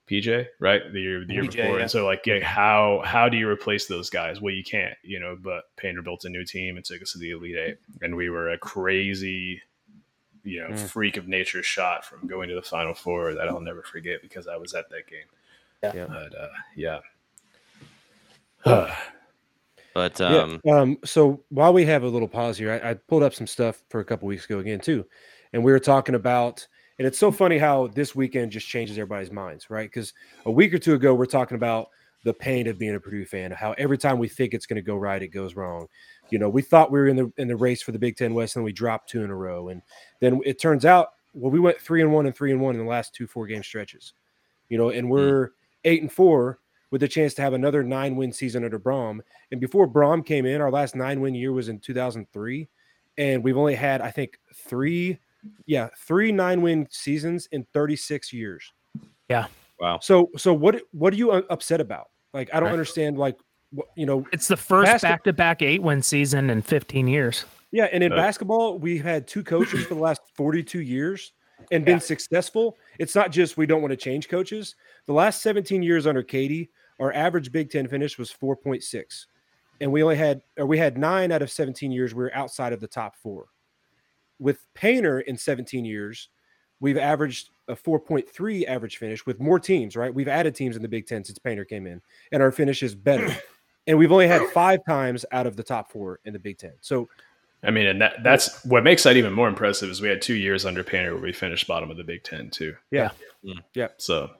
PJ. 0.08 0.46
Right, 0.60 0.82
the 0.92 1.00
year 1.00 1.24
the 1.24 1.34
year 1.34 1.42
PJ, 1.44 1.56
before. 1.56 1.76
yeah. 1.76 1.82
And 1.82 1.90
so, 1.90 2.06
like, 2.06 2.26
yeah, 2.26 2.40
how 2.44 3.02
how 3.04 3.28
do 3.28 3.36
you 3.36 3.48
replace 3.48 3.86
those 3.86 4.08
guys? 4.10 4.40
Well, 4.40 4.54
you 4.54 4.64
can't. 4.64 4.94
You 5.02 5.18
know, 5.20 5.36
but 5.40 5.64
Painter 5.76 6.02
built 6.02 6.24
a 6.24 6.28
new 6.28 6.44
team 6.44 6.76
and 6.76 6.84
took 6.84 7.02
us 7.02 7.12
to 7.12 7.18
the 7.18 7.30
Elite 7.30 7.56
Eight, 7.56 7.78
and 8.02 8.14
we 8.16 8.30
were 8.30 8.50
a 8.50 8.58
crazy. 8.58 9.62
You 10.44 10.60
know, 10.60 10.68
Mm. 10.68 10.88
freak 10.90 11.16
of 11.16 11.26
nature 11.26 11.60
shot 11.60 12.04
from 12.04 12.28
going 12.28 12.48
to 12.50 12.54
the 12.54 12.62
Final 12.62 12.94
Four 12.94 13.34
that 13.34 13.48
I'll 13.48 13.58
never 13.60 13.82
forget 13.82 14.22
because 14.22 14.46
I 14.46 14.56
was 14.56 14.74
at 14.74 14.88
that 14.90 15.08
game. 15.08 15.26
Yeah. 15.82 16.06
But 16.08 16.38
uh, 16.38 16.48
yeah. 16.76 16.98
but 19.94 20.20
um, 20.20 20.60
yeah. 20.64 20.80
Um, 20.80 20.98
so 21.04 21.42
while 21.48 21.72
we 21.72 21.84
have 21.86 22.02
a 22.02 22.08
little 22.08 22.28
pause 22.28 22.58
here, 22.58 22.80
I, 22.82 22.90
I 22.90 22.94
pulled 22.94 23.22
up 23.22 23.34
some 23.34 23.46
stuff 23.46 23.82
for 23.88 24.00
a 24.00 24.04
couple 24.04 24.28
weeks 24.28 24.44
ago 24.44 24.58
again 24.58 24.80
too, 24.80 25.04
and 25.52 25.64
we 25.64 25.72
were 25.72 25.80
talking 25.80 26.14
about, 26.14 26.66
and 26.98 27.06
it's 27.06 27.18
so 27.18 27.30
funny 27.30 27.58
how 27.58 27.88
this 27.88 28.14
weekend 28.14 28.52
just 28.52 28.66
changes 28.66 28.98
everybody's 28.98 29.30
minds, 29.30 29.70
right? 29.70 29.88
Because 29.88 30.12
a 30.44 30.50
week 30.50 30.72
or 30.72 30.78
two 30.78 30.94
ago 30.94 31.14
we're 31.14 31.26
talking 31.26 31.56
about 31.56 31.90
the 32.24 32.34
pain 32.34 32.66
of 32.66 32.78
being 32.78 32.94
a 32.94 33.00
Purdue 33.00 33.24
fan, 33.24 33.52
how 33.52 33.72
every 33.78 33.98
time 33.98 34.18
we 34.18 34.28
think 34.28 34.52
it's 34.52 34.66
going 34.66 34.76
to 34.76 34.82
go 34.82 34.96
right, 34.96 35.22
it 35.22 35.28
goes 35.28 35.54
wrong. 35.54 35.86
You 36.30 36.38
know, 36.38 36.48
we 36.48 36.62
thought 36.62 36.90
we 36.90 36.98
were 36.98 37.08
in 37.08 37.16
the 37.16 37.32
in 37.36 37.48
the 37.48 37.56
race 37.56 37.82
for 37.82 37.92
the 37.92 37.98
Big 37.98 38.16
Ten 38.16 38.34
West, 38.34 38.56
and 38.56 38.64
we 38.64 38.72
dropped 38.72 39.08
two 39.08 39.22
in 39.22 39.30
a 39.30 39.36
row, 39.36 39.68
and 39.68 39.80
then 40.20 40.40
it 40.44 40.60
turns 40.60 40.84
out, 40.84 41.10
well, 41.34 41.52
we 41.52 41.60
went 41.60 41.80
three 41.80 42.02
and 42.02 42.12
one 42.12 42.26
and 42.26 42.34
three 42.34 42.50
and 42.50 42.60
one 42.60 42.74
in 42.74 42.80
the 42.80 42.88
last 42.88 43.14
two 43.14 43.26
four 43.26 43.46
game 43.46 43.62
stretches. 43.62 44.12
You 44.68 44.78
know, 44.78 44.90
and 44.90 45.06
mm. 45.06 45.10
we're 45.10 45.50
eight 45.84 46.02
and 46.02 46.10
four 46.10 46.58
with 46.90 47.02
a 47.02 47.08
chance 47.08 47.34
to 47.34 47.42
have 47.42 47.52
another 47.52 47.82
nine 47.82 48.16
win 48.16 48.32
season 48.32 48.64
under 48.64 48.78
Brohm. 48.78 49.20
And 49.50 49.60
before 49.60 49.88
Brohm 49.88 50.24
came 50.24 50.46
in, 50.46 50.60
our 50.60 50.70
last 50.70 50.94
nine 50.94 51.20
win 51.20 51.34
year 51.34 51.52
was 51.52 51.68
in 51.68 51.78
2003. 51.78 52.68
And 53.18 53.42
we've 53.42 53.56
only 53.56 53.74
had, 53.74 54.00
I 54.02 54.10
think, 54.10 54.38
three, 54.54 55.18
yeah, 55.66 55.88
three 56.06 56.32
nine 56.32 56.62
win 56.62 56.86
seasons 56.90 57.48
in 57.52 57.66
36 57.72 58.32
years. 58.32 58.72
Yeah. 59.28 59.46
Wow. 59.80 59.98
So, 60.00 60.30
so 60.36 60.54
what, 60.54 60.80
what 60.92 61.12
are 61.12 61.16
you 61.16 61.32
upset 61.32 61.80
about? 61.80 62.06
Like, 62.32 62.48
I 62.52 62.60
don't 62.60 62.66
Right. 62.68 62.72
understand, 62.72 63.18
like, 63.18 63.36
what, 63.70 63.88
you 63.96 64.06
know, 64.06 64.26
It's 64.32 64.48
the 64.48 64.56
first 64.56 65.02
back 65.02 65.24
to 65.24 65.32
back 65.32 65.60
eight 65.62 65.82
win 65.82 66.02
season 66.02 66.48
in 66.50 66.62
15 66.62 67.08
years. 67.08 67.44
yeah. 67.72 67.84
And 67.92 68.02
in 68.02 68.12
Uh, 68.12 68.16
basketball, 68.16 68.78
we've 68.78 69.02
had 69.02 69.26
two 69.26 69.42
coaches 69.44 69.84
for 69.86 69.94
the 69.94 70.00
last 70.00 70.22
42 70.34 70.80
years 70.80 71.32
and 71.72 71.84
been 71.84 72.00
successful. 72.00 72.76
It's 72.98 73.14
not 73.14 73.32
just 73.32 73.56
we 73.56 73.66
don't 73.66 73.82
want 73.82 73.90
to 73.92 73.96
change 73.96 74.28
coaches. 74.28 74.76
The 75.06 75.12
last 75.12 75.42
17 75.42 75.82
years 75.82 76.06
under 76.06 76.22
Keady, 76.22 76.68
our 77.00 77.12
average 77.12 77.50
Big 77.52 77.70
Ten 77.70 77.88
finish 77.88 78.18
was 78.18 78.30
4.6. 78.32 79.26
And 79.80 79.92
we 79.92 80.02
only 80.02 80.16
had, 80.16 80.40
or 80.56 80.64
we 80.64 80.78
had 80.78 80.96
nine 80.96 81.32
out 81.32 81.42
of 81.42 81.50
17 81.50 81.90
years 81.92 82.14
we 82.14 82.22
were 82.22 82.34
outside 82.34 82.72
of 82.72 82.80
the 82.80 82.86
top 82.88 83.14
four. 83.16 83.48
With 84.38 84.64
Painter 84.74 85.20
in 85.20 85.36
17 85.36 85.84
years, 85.84 86.28
we've 86.80 86.98
averaged 86.98 87.50
a 87.68 87.74
4.3 87.74 88.66
average 88.68 88.98
finish 88.98 89.24
with 89.26 89.40
more 89.40 89.58
teams, 89.58 89.96
right? 89.96 90.12
We've 90.14 90.28
added 90.28 90.54
teams 90.54 90.76
in 90.76 90.82
the 90.82 90.88
Big 90.88 91.06
Ten 91.06 91.24
since 91.24 91.38
Painter 91.38 91.64
came 91.64 91.86
in, 91.86 92.00
and 92.32 92.42
our 92.42 92.52
finish 92.52 92.82
is 92.82 92.94
better. 92.94 93.34
and 93.86 93.98
we've 93.98 94.12
only 94.12 94.28
had 94.28 94.42
five 94.50 94.80
times 94.86 95.24
out 95.32 95.46
of 95.46 95.56
the 95.56 95.62
top 95.62 95.90
four 95.90 96.20
in 96.24 96.32
the 96.32 96.38
Big 96.38 96.58
Ten. 96.58 96.74
So 96.80 97.08
I 97.62 97.70
mean, 97.70 97.86
and 97.86 98.00
that 98.02 98.22
that's 98.22 98.64
what 98.64 98.84
makes 98.84 99.02
that 99.04 99.16
even 99.16 99.32
more 99.32 99.48
impressive 99.48 99.88
is 99.88 100.00
we 100.02 100.08
had 100.08 100.20
two 100.22 100.34
years 100.34 100.64
under 100.66 100.84
Painter 100.84 101.14
where 101.14 101.22
we 101.22 101.32
finished 101.32 101.66
bottom 101.66 101.90
of 101.90 101.96
the 101.96 102.04
Big 102.04 102.22
Ten 102.22 102.50
too. 102.50 102.76
Yeah. 102.90 103.10
Mm. 103.44 103.62
Yeah. 103.74 103.88
So 103.96 104.30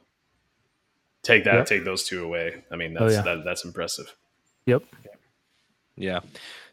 take 1.23 1.45
that, 1.45 1.55
Yeah. 1.55 1.65
take 1.65 1.85
those 1.85 2.05
two 2.05 2.23
away. 2.23 2.63
I 2.71 2.77
mean, 2.77 2.97
Oh, 2.97 3.09
that's 3.09 3.15
yeah. 3.27 3.35
that, 3.35 3.45
that's 3.45 3.65
impressive. 3.65 4.15
Yep. 4.67 4.83
Yeah. 5.97 6.21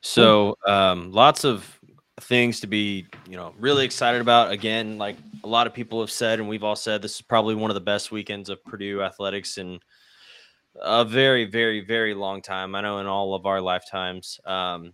So 0.02 0.58
um, 0.68 1.12
lots 1.12 1.46
of 1.46 1.80
things 2.22 2.60
to 2.60 2.68
be, 2.68 3.08
you 3.28 3.36
know, 3.36 3.54
really 3.60 3.86
excited 3.86 4.22
about. 4.22 4.52
Again, 4.52 4.98
like 4.98 5.18
a 5.44 5.48
lot 5.48 5.68
of 5.68 5.74
people 5.74 6.00
have 6.00 6.12
said, 6.12 6.40
and 6.40 6.48
we've 6.48 6.64
all 6.64 6.76
said, 6.76 7.02
this 7.02 7.16
is 7.16 7.22
probably 7.22 7.56
one 7.56 7.72
of 7.72 7.76
the 7.76 7.82
best 7.82 8.12
weekends 8.12 8.50
of 8.50 8.64
Purdue 8.64 9.02
athletics 9.02 9.58
in 9.58 9.80
a 10.82 11.06
very, 11.06 11.46
very, 11.46 11.82
very 11.82 12.14
long 12.14 12.42
time. 12.42 12.76
I 12.76 12.82
know 12.82 13.00
in 13.00 13.08
all 13.08 13.34
of 13.34 13.46
our 13.46 13.62
lifetimes. 13.62 14.40
Um, 14.46 14.94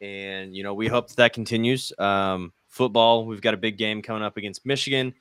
and 0.00 0.54
you 0.54 0.62
know, 0.62 0.74
we 0.74 0.88
hope 0.88 1.08
that, 1.08 1.16
that 1.16 1.32
continues. 1.32 1.92
Um, 1.98 2.52
football, 2.68 3.26
we've 3.26 3.40
got 3.40 3.54
a 3.54 3.58
big 3.58 3.76
game 3.76 4.02
coming 4.02 4.22
up 4.22 4.36
against 4.36 4.66
Michigan. 4.66 5.14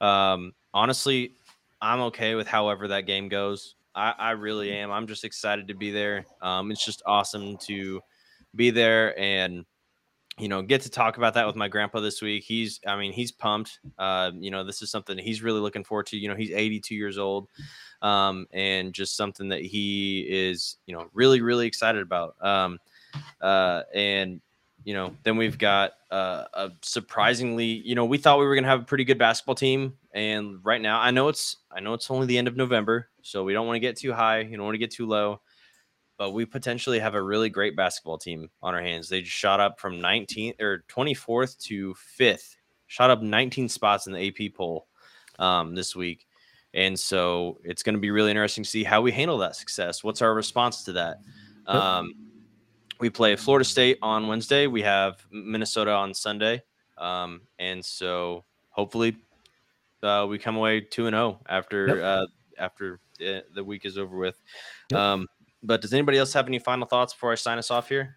Um, 0.00 0.52
honestly, 0.72 1.32
I'm 1.80 2.00
okay 2.00 2.34
with 2.34 2.46
however 2.46 2.88
that 2.88 3.06
game 3.06 3.28
goes. 3.28 3.74
I, 3.94 4.14
I 4.16 4.30
really 4.32 4.72
am. 4.72 4.92
I'm 4.92 5.06
just 5.06 5.24
excited 5.24 5.68
to 5.68 5.74
be 5.74 5.90
there. 5.90 6.24
Um, 6.40 6.70
it's 6.70 6.84
just 6.84 7.02
awesome 7.06 7.56
to 7.58 8.00
be 8.54 8.70
there 8.70 9.18
and 9.18 9.64
you 10.38 10.48
know 10.48 10.62
get 10.62 10.82
to 10.82 10.90
talk 10.90 11.16
about 11.16 11.34
that 11.34 11.46
with 11.46 11.56
my 11.56 11.68
grandpa 11.68 12.00
this 12.00 12.22
week. 12.22 12.44
He's, 12.44 12.80
I 12.86 12.96
mean, 12.96 13.12
he's 13.12 13.32
pumped. 13.32 13.80
Uh, 13.98 14.30
you 14.34 14.50
know, 14.50 14.64
this 14.64 14.82
is 14.82 14.90
something 14.90 15.18
he's 15.18 15.42
really 15.42 15.60
looking 15.60 15.84
forward 15.84 16.06
to. 16.06 16.16
You 16.16 16.28
know, 16.28 16.36
he's 16.36 16.50
82 16.50 16.94
years 16.94 17.18
old, 17.18 17.48
um, 18.02 18.46
and 18.52 18.92
just 18.92 19.16
something 19.16 19.48
that 19.48 19.62
he 19.62 20.26
is, 20.28 20.76
you 20.86 20.94
know, 20.94 21.06
really, 21.12 21.40
really 21.40 21.66
excited 21.66 22.02
about. 22.02 22.36
Um, 22.44 22.78
uh, 23.40 23.82
and 23.94 24.40
you 24.84 24.94
know, 24.94 25.14
then 25.22 25.36
we've 25.36 25.58
got 25.58 25.92
uh, 26.10 26.44
a 26.54 26.70
surprisingly, 26.82 27.64
you 27.64 27.94
know, 27.94 28.04
we 28.04 28.16
thought 28.16 28.38
we 28.38 28.46
were 28.46 28.54
gonna 28.54 28.68
have 28.68 28.80
a 28.80 28.84
pretty 28.84 29.04
good 29.04 29.18
basketball 29.18 29.54
team, 29.54 29.98
and 30.14 30.64
right 30.64 30.80
now, 30.80 31.00
I 31.00 31.10
know 31.10 31.28
it's, 31.28 31.56
I 31.70 31.80
know 31.80 31.94
it's 31.94 32.10
only 32.10 32.26
the 32.26 32.38
end 32.38 32.48
of 32.48 32.56
November, 32.56 33.08
so 33.22 33.44
we 33.44 33.52
don't 33.52 33.66
want 33.66 33.76
to 33.76 33.80
get 33.80 33.96
too 33.96 34.12
high, 34.12 34.40
you 34.40 34.56
don't 34.56 34.64
want 34.64 34.74
to 34.74 34.78
get 34.78 34.90
too 34.90 35.06
low, 35.06 35.40
but 36.18 36.32
we 36.32 36.44
potentially 36.44 36.98
have 36.98 37.14
a 37.14 37.22
really 37.22 37.48
great 37.48 37.76
basketball 37.76 38.18
team 38.18 38.50
on 38.60 38.74
our 38.74 38.82
hands. 38.82 39.08
They 39.08 39.22
just 39.22 39.34
shot 39.34 39.60
up 39.60 39.78
from 39.78 40.00
19th 40.00 40.60
or 40.60 40.84
24th 40.88 41.56
to 41.66 41.94
5th, 42.18 42.56
shot 42.88 43.08
up 43.08 43.22
19 43.22 43.68
spots 43.68 44.08
in 44.08 44.12
the 44.12 44.28
AP 44.28 44.52
poll 44.54 44.88
um, 45.38 45.76
this 45.76 45.94
week. 45.94 46.26
And 46.74 46.98
so 46.98 47.58
it's 47.64 47.84
going 47.84 47.94
to 47.94 48.00
be 48.00 48.10
really 48.10 48.30
interesting 48.30 48.64
to 48.64 48.68
see 48.68 48.84
how 48.84 49.00
we 49.00 49.12
handle 49.12 49.38
that 49.38 49.56
success. 49.56 50.02
What's 50.02 50.20
our 50.20 50.34
response 50.34 50.82
to 50.84 50.92
that? 50.92 51.20
Um, 51.66 52.12
we 52.98 53.10
play 53.10 53.36
Florida 53.36 53.64
State 53.64 53.98
on 54.02 54.26
Wednesday. 54.26 54.66
We 54.66 54.82
have 54.82 55.24
Minnesota 55.30 55.92
on 55.92 56.12
Sunday. 56.12 56.62
Um, 56.98 57.42
and 57.60 57.82
so 57.84 58.44
hopefully 58.70 59.16
uh, 60.02 60.26
we 60.28 60.38
come 60.38 60.56
away 60.56 60.80
2 60.80 61.06
and 61.06 61.14
0 61.14 61.40
after 61.48 61.86
Yep. 61.86 61.98
uh, 62.02 62.26
after 62.58 63.00
the, 63.18 63.44
the 63.54 63.62
week 63.62 63.84
is 63.84 63.98
over 63.98 64.16
with. 64.16 64.42
Yep. 64.90 65.00
Um, 65.00 65.28
but 65.62 65.80
does 65.80 65.92
anybody 65.92 66.18
else 66.18 66.32
have 66.32 66.46
any 66.46 66.58
final 66.58 66.86
thoughts 66.86 67.12
before 67.12 67.32
I 67.32 67.36
sign 67.36 67.58
us 67.58 67.70
off 67.70 67.88
here? 67.88 68.16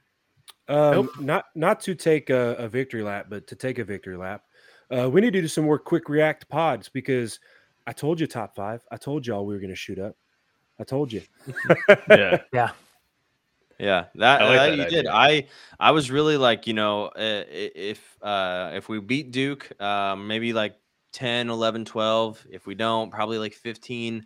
Um, 0.67 0.91
Nope. 0.93 1.09
Not 1.19 1.45
not 1.55 1.81
to 1.81 1.95
take 1.95 2.29
a, 2.29 2.55
a 2.55 2.67
victory 2.67 3.03
lap, 3.03 3.27
but 3.29 3.47
to 3.47 3.55
take 3.55 3.79
a 3.79 3.83
victory 3.83 4.17
lap. 4.17 4.43
Uh, 4.89 5.09
we 5.09 5.21
need 5.21 5.33
to 5.33 5.41
do 5.41 5.47
some 5.47 5.65
more 5.65 5.79
quick 5.79 6.09
react 6.09 6.47
pods 6.49 6.89
because 6.89 7.39
I 7.87 7.93
told 7.93 8.19
you 8.19 8.27
top 8.27 8.55
five. 8.55 8.83
I 8.91 8.97
told 8.97 9.25
y'all 9.25 9.45
we 9.45 9.53
were 9.53 9.59
going 9.59 9.69
to 9.69 9.75
shoot 9.75 9.99
up. 9.99 10.15
I 10.79 10.83
told 10.83 11.11
you. 11.11 11.21
Yeah. 12.09 12.71
Yeah, 13.79 14.05
that, 14.13 14.43
I 14.43 14.45
like 14.45 14.57
that 14.57 14.77
that 14.77 14.91
you 14.91 14.97
did. 14.97 15.07
I 15.07 15.47
I 15.79 15.89
was 15.89 16.11
really 16.11 16.37
like, 16.37 16.67
you 16.67 16.73
know, 16.73 17.05
uh, 17.07 17.43
if 17.49 18.15
uh 18.21 18.73
if 18.75 18.87
we 18.89 18.99
beat 18.99 19.31
Duke, 19.31 19.71
um 19.81 20.27
maybe 20.27 20.53
like 20.53 20.75
10, 21.13 21.49
11, 21.49 21.85
12. 21.85 22.47
If 22.51 22.67
we 22.67 22.75
don't, 22.75 23.11
probably 23.11 23.37
like 23.37 23.53
15. 23.53 24.25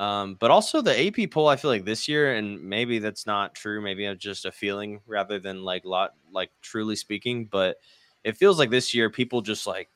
Um, 0.00 0.38
but 0.40 0.50
also 0.50 0.80
the 0.80 1.06
AP 1.06 1.30
poll, 1.30 1.46
I 1.46 1.56
feel 1.56 1.70
like 1.70 1.84
this 1.84 2.08
year, 2.08 2.34
and 2.34 2.62
maybe 2.62 3.00
that's 3.00 3.26
not 3.26 3.54
true. 3.54 3.82
Maybe 3.82 4.06
it's 4.06 4.22
just 4.22 4.46
a 4.46 4.50
feeling 4.50 5.00
rather 5.06 5.38
than 5.38 5.62
like 5.62 5.84
lot, 5.84 6.14
like 6.32 6.50
truly 6.62 6.96
speaking. 6.96 7.44
But 7.44 7.76
it 8.24 8.38
feels 8.38 8.58
like 8.58 8.70
this 8.70 8.94
year 8.94 9.10
people 9.10 9.42
just 9.42 9.66
like, 9.66 9.90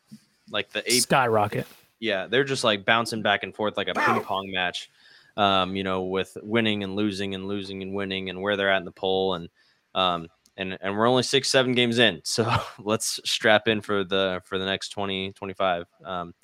like 0.51 0.71
the 0.73 0.81
AP, 0.87 1.01
Skyrocket. 1.01 1.67
yeah, 2.01 2.27
they're 2.27 2.45
just 2.45 2.65
like 2.65 2.85
bouncing 2.85 3.23
back 3.23 3.45
and 3.45 3.55
forth 3.55 3.79
like 3.79 3.89
a 3.89 3.95
ping 3.95 4.21
pong 4.23 4.53
match. 4.53 4.91
Um, 5.39 5.75
you 5.75 5.85
know, 5.85 6.03
with 6.03 6.37
winning 6.43 6.85
and 6.85 6.97
losing 6.97 7.35
and 7.35 7.49
losing 7.49 7.81
and 7.81 7.95
winning 7.95 8.29
and 8.29 8.43
where 8.43 8.59
they're 8.59 8.71
at 8.71 8.79
in 8.79 8.85
the 8.85 8.93
poll 8.93 9.35
and 9.35 9.49
um 9.95 10.29
and 10.57 10.77
and 10.81 10.97
we're 10.97 11.09
only 11.09 11.23
six 11.23 11.49
seven 11.49 11.73
games 11.73 11.99
in 11.99 12.21
so 12.25 12.53
let's 12.79 13.21
strap 13.25 13.69
in 13.69 13.81
for 13.81 14.05
the 14.05 14.41
for 14.45 14.59
the 14.59 14.65
next 14.65 14.91
20 14.91 15.33
25 15.33 15.87
um 16.05 16.35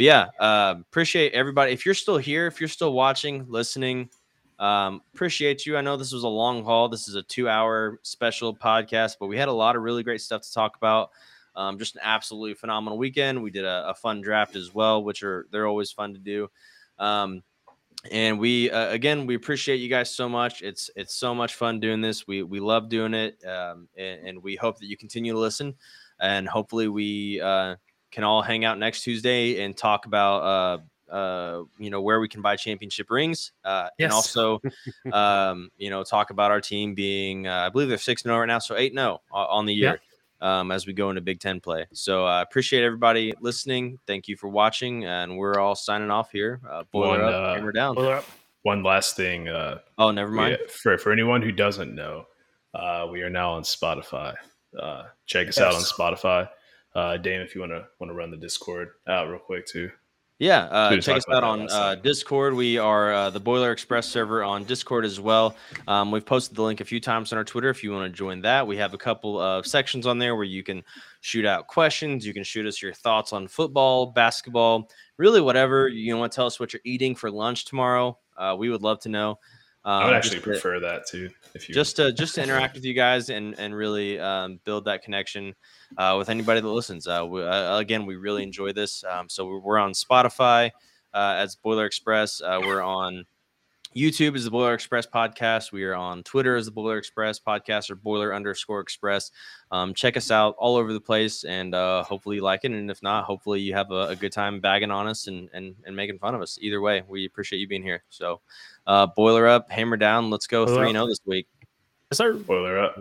but 0.00 0.04
yeah 0.04 0.28
uh, 0.38 0.76
appreciate 0.80 1.34
everybody. 1.34 1.72
If 1.72 1.84
you're 1.84 1.94
still 1.94 2.16
here 2.16 2.46
if 2.46 2.58
you're 2.58 2.68
still 2.68 2.94
watching 2.94 3.44
listening 3.48 4.08
um 4.58 5.02
appreciate 5.12 5.66
you. 5.66 5.76
I 5.76 5.82
know 5.82 5.98
this 5.98 6.12
was 6.12 6.22
a 6.22 6.28
long 6.28 6.64
haul. 6.64 6.88
This 6.88 7.06
is 7.06 7.16
a 7.16 7.22
two 7.22 7.50
hour 7.50 7.98
special 8.02 8.56
podcast 8.56 9.16
but 9.20 9.26
we 9.26 9.36
had 9.36 9.48
a 9.48 9.52
lot 9.52 9.76
of 9.76 9.82
really 9.82 10.02
great 10.02 10.22
stuff 10.22 10.40
to 10.40 10.52
talk 10.52 10.78
about. 10.78 11.10
Um, 11.54 11.78
just 11.78 11.96
an 11.96 12.00
absolutely 12.02 12.54
phenomenal 12.54 12.96
weekend. 12.96 13.42
We 13.42 13.50
did 13.50 13.66
a, 13.66 13.90
a 13.90 13.94
fun 13.94 14.22
draft 14.22 14.56
as 14.56 14.72
well 14.72 15.04
which 15.04 15.22
are 15.22 15.46
they're 15.52 15.66
always 15.66 15.92
fun 15.92 16.14
to 16.14 16.18
do. 16.18 16.48
Um 16.98 17.42
and 18.10 18.38
we 18.38 18.70
uh, 18.70 18.88
again 18.88 19.26
we 19.26 19.34
appreciate 19.34 19.76
you 19.76 19.90
guys 19.90 20.10
so 20.10 20.30
much. 20.30 20.62
It's 20.62 20.88
it's 20.96 21.14
so 21.14 21.34
much 21.34 21.56
fun 21.56 21.78
doing 21.78 22.00
this. 22.00 22.26
We 22.26 22.42
we 22.42 22.58
love 22.58 22.88
doing 22.88 23.12
it 23.12 23.36
um, 23.44 23.86
and, 23.98 24.28
and 24.28 24.42
we 24.42 24.56
hope 24.56 24.78
that 24.78 24.86
you 24.86 24.96
continue 24.96 25.34
to 25.34 25.38
listen 25.38 25.74
and 26.20 26.48
hopefully 26.48 26.88
we 26.88 27.40
uh, 27.42 27.76
can 28.10 28.24
all 28.24 28.42
hang 28.42 28.64
out 28.64 28.78
next 28.78 29.02
tuesday 29.02 29.62
and 29.64 29.76
talk 29.76 30.06
about 30.06 30.42
uh, 30.42 31.12
uh, 31.12 31.64
you 31.78 31.90
know 31.90 32.00
where 32.00 32.20
we 32.20 32.28
can 32.28 32.40
buy 32.42 32.56
championship 32.56 33.10
rings 33.10 33.52
uh, 33.64 33.88
and 33.98 34.12
also 34.12 34.60
um, 35.12 35.70
you 35.76 35.90
know 35.90 36.02
talk 36.04 36.30
about 36.30 36.50
our 36.50 36.60
team 36.60 36.94
being 36.94 37.46
uh, 37.46 37.64
i 37.66 37.68
believe 37.68 37.88
they're 37.88 37.98
6 37.98 38.22
0 38.22 38.38
right 38.38 38.46
now 38.46 38.58
so 38.58 38.76
8 38.76 38.92
0 38.92 39.20
on 39.32 39.66
the 39.66 39.74
Yeah. 39.74 39.90
year 39.90 40.00
um, 40.42 40.70
as 40.70 40.86
we 40.86 40.94
go 40.94 41.10
into 41.10 41.20
Big 41.20 41.38
Ten 41.38 41.60
play. 41.60 41.84
So 41.92 42.24
I 42.24 42.40
appreciate 42.40 42.82
everybody 42.82 43.34
listening. 43.42 43.98
Thank 44.06 44.26
you 44.26 44.36
for 44.38 44.48
watching, 44.48 45.04
and 45.04 45.36
we're 45.36 45.58
all 45.58 45.74
signing 45.76 46.10
off 46.10 46.30
here. 46.32 46.62
Uh, 46.66 46.84
boiler 46.90 47.08
One, 47.08 47.20
up, 47.20 47.34
uh, 47.34 47.54
hammer 47.56 47.72
down. 47.72 47.94
Boiler 47.94 48.14
up. 48.14 48.24
One 48.62 48.82
last 48.82 49.16
thing. 49.16 49.48
Uh, 49.48 49.80
Oh, 49.98 50.10
never 50.12 50.30
mind. 50.30 50.56
we- 50.58 50.66
for 50.68 50.96
for 50.96 51.12
anyone 51.12 51.42
who 51.42 51.52
doesn't 51.52 51.94
know, 51.94 52.24
uh, 52.72 53.06
we 53.12 53.20
are 53.20 53.28
now 53.28 53.52
on 53.52 53.64
Spotify. 53.64 54.34
Uh, 54.78 55.02
check 55.26 55.46
us 55.48 55.58
out 55.60 55.74
on 55.74 55.82
Spotify. 55.82 56.48
Uh, 56.94 57.16
Dame, 57.16 57.40
if 57.40 57.54
you 57.54 57.60
want 57.60 57.72
to 57.72 57.86
want 57.98 58.10
to 58.10 58.14
run 58.14 58.30
the 58.30 58.36
Discord 58.36 58.88
out 59.08 59.28
real 59.28 59.38
quick 59.38 59.66
too. 59.66 59.90
Yeah, 60.40 60.64
uh, 60.70 60.98
check 61.00 61.18
us 61.18 61.24
out 61.30 61.44
on 61.44 61.70
uh. 61.70 61.96
Discord. 61.96 62.54
We 62.54 62.78
are 62.78 63.12
uh, 63.12 63.28
the 63.28 63.38
Boiler 63.38 63.72
Express 63.72 64.08
server 64.08 64.42
on 64.42 64.64
Discord 64.64 65.04
as 65.04 65.20
well. 65.20 65.54
Um, 65.86 66.10
we've 66.10 66.24
posted 66.24 66.56
the 66.56 66.62
link 66.62 66.80
a 66.80 66.84
few 66.84 66.98
times 66.98 67.30
on 67.30 67.36
our 67.36 67.44
Twitter 67.44 67.68
if 67.68 67.84
you 67.84 67.92
want 67.92 68.10
to 68.10 68.16
join 68.16 68.40
that. 68.40 68.66
We 68.66 68.78
have 68.78 68.94
a 68.94 68.98
couple 68.98 69.38
of 69.38 69.66
sections 69.66 70.06
on 70.06 70.18
there 70.18 70.34
where 70.36 70.46
you 70.46 70.62
can 70.62 70.82
shoot 71.20 71.44
out 71.44 71.66
questions. 71.66 72.26
You 72.26 72.32
can 72.32 72.42
shoot 72.42 72.64
us 72.64 72.80
your 72.80 72.94
thoughts 72.94 73.34
on 73.34 73.48
football, 73.48 74.06
basketball, 74.06 74.88
really 75.18 75.42
whatever. 75.42 75.88
You 75.88 76.16
want 76.16 76.32
to 76.32 76.36
tell 76.36 76.46
us 76.46 76.58
what 76.58 76.72
you're 76.72 76.80
eating 76.86 77.14
for 77.14 77.30
lunch 77.30 77.66
tomorrow. 77.66 78.18
Uh, 78.34 78.56
we 78.58 78.70
would 78.70 78.80
love 78.80 78.98
to 79.00 79.10
know. 79.10 79.38
Um, 79.84 80.02
I 80.02 80.04
would 80.06 80.14
actually 80.14 80.36
to- 80.40 80.42
prefer 80.42 80.80
that 80.80 81.06
too. 81.06 81.30
If 81.54 81.68
you 81.68 81.74
just 81.74 81.96
to 81.96 82.12
just 82.12 82.34
to 82.34 82.42
interact 82.42 82.74
with 82.74 82.84
you 82.84 82.94
guys 82.94 83.30
and 83.30 83.58
and 83.58 83.74
really 83.74 84.18
um, 84.20 84.60
build 84.64 84.84
that 84.84 85.02
connection 85.02 85.54
uh, 85.96 86.16
with 86.18 86.28
anybody 86.28 86.60
that 86.60 86.68
listens. 86.68 87.06
Uh, 87.06 87.26
we, 87.28 87.42
uh, 87.42 87.78
again, 87.78 88.06
we 88.06 88.16
really 88.16 88.42
enjoy 88.42 88.72
this. 88.72 89.02
Um, 89.04 89.28
so 89.28 89.46
we're, 89.46 89.58
we're 89.58 89.78
on 89.78 89.92
Spotify 89.92 90.70
uh, 91.14 91.34
as 91.38 91.56
Boiler 91.56 91.86
Express. 91.86 92.40
Uh, 92.40 92.60
we're 92.62 92.82
on 92.82 93.24
YouTube 93.96 94.36
is 94.36 94.44
the 94.44 94.52
Boiler 94.52 94.72
Express 94.74 95.04
podcast. 95.04 95.72
We 95.72 95.82
are 95.82 95.96
on 95.96 96.22
Twitter 96.22 96.54
as 96.54 96.66
the 96.66 96.70
Boiler 96.70 96.96
Express 96.96 97.40
podcast 97.40 97.90
or 97.90 97.96
Boiler 97.96 98.32
underscore 98.32 98.78
Express. 98.78 99.32
Um, 99.72 99.94
check 99.94 100.16
us 100.16 100.30
out 100.30 100.54
all 100.58 100.76
over 100.76 100.92
the 100.92 101.00
place, 101.00 101.42
and 101.42 101.74
uh, 101.74 102.04
hopefully 102.04 102.36
you 102.36 102.42
like 102.42 102.60
it. 102.62 102.70
And 102.70 102.88
if 102.88 103.02
not, 103.02 103.24
hopefully 103.24 103.60
you 103.60 103.74
have 103.74 103.90
a, 103.90 104.08
a 104.08 104.16
good 104.16 104.30
time 104.30 104.60
bagging 104.60 104.92
on 104.92 105.08
us 105.08 105.26
and, 105.26 105.48
and 105.52 105.74
and 105.84 105.96
making 105.96 106.20
fun 106.20 106.36
of 106.36 106.40
us. 106.40 106.56
Either 106.60 106.80
way, 106.80 107.02
we 107.08 107.26
appreciate 107.26 107.58
you 107.58 107.66
being 107.66 107.82
here. 107.82 108.04
So, 108.10 108.40
uh, 108.86 109.06
Boiler 109.06 109.48
up, 109.48 109.68
hammer 109.72 109.96
down. 109.96 110.30
Let's 110.30 110.46
go 110.46 110.66
Boiler 110.66 110.78
three 110.78 110.90
up. 110.90 110.94
zero 110.94 111.06
this 111.08 111.20
week. 111.26 111.48
Yes, 112.12 112.18
sir. 112.18 112.34
boiler 112.34 112.78
up. 112.78 112.96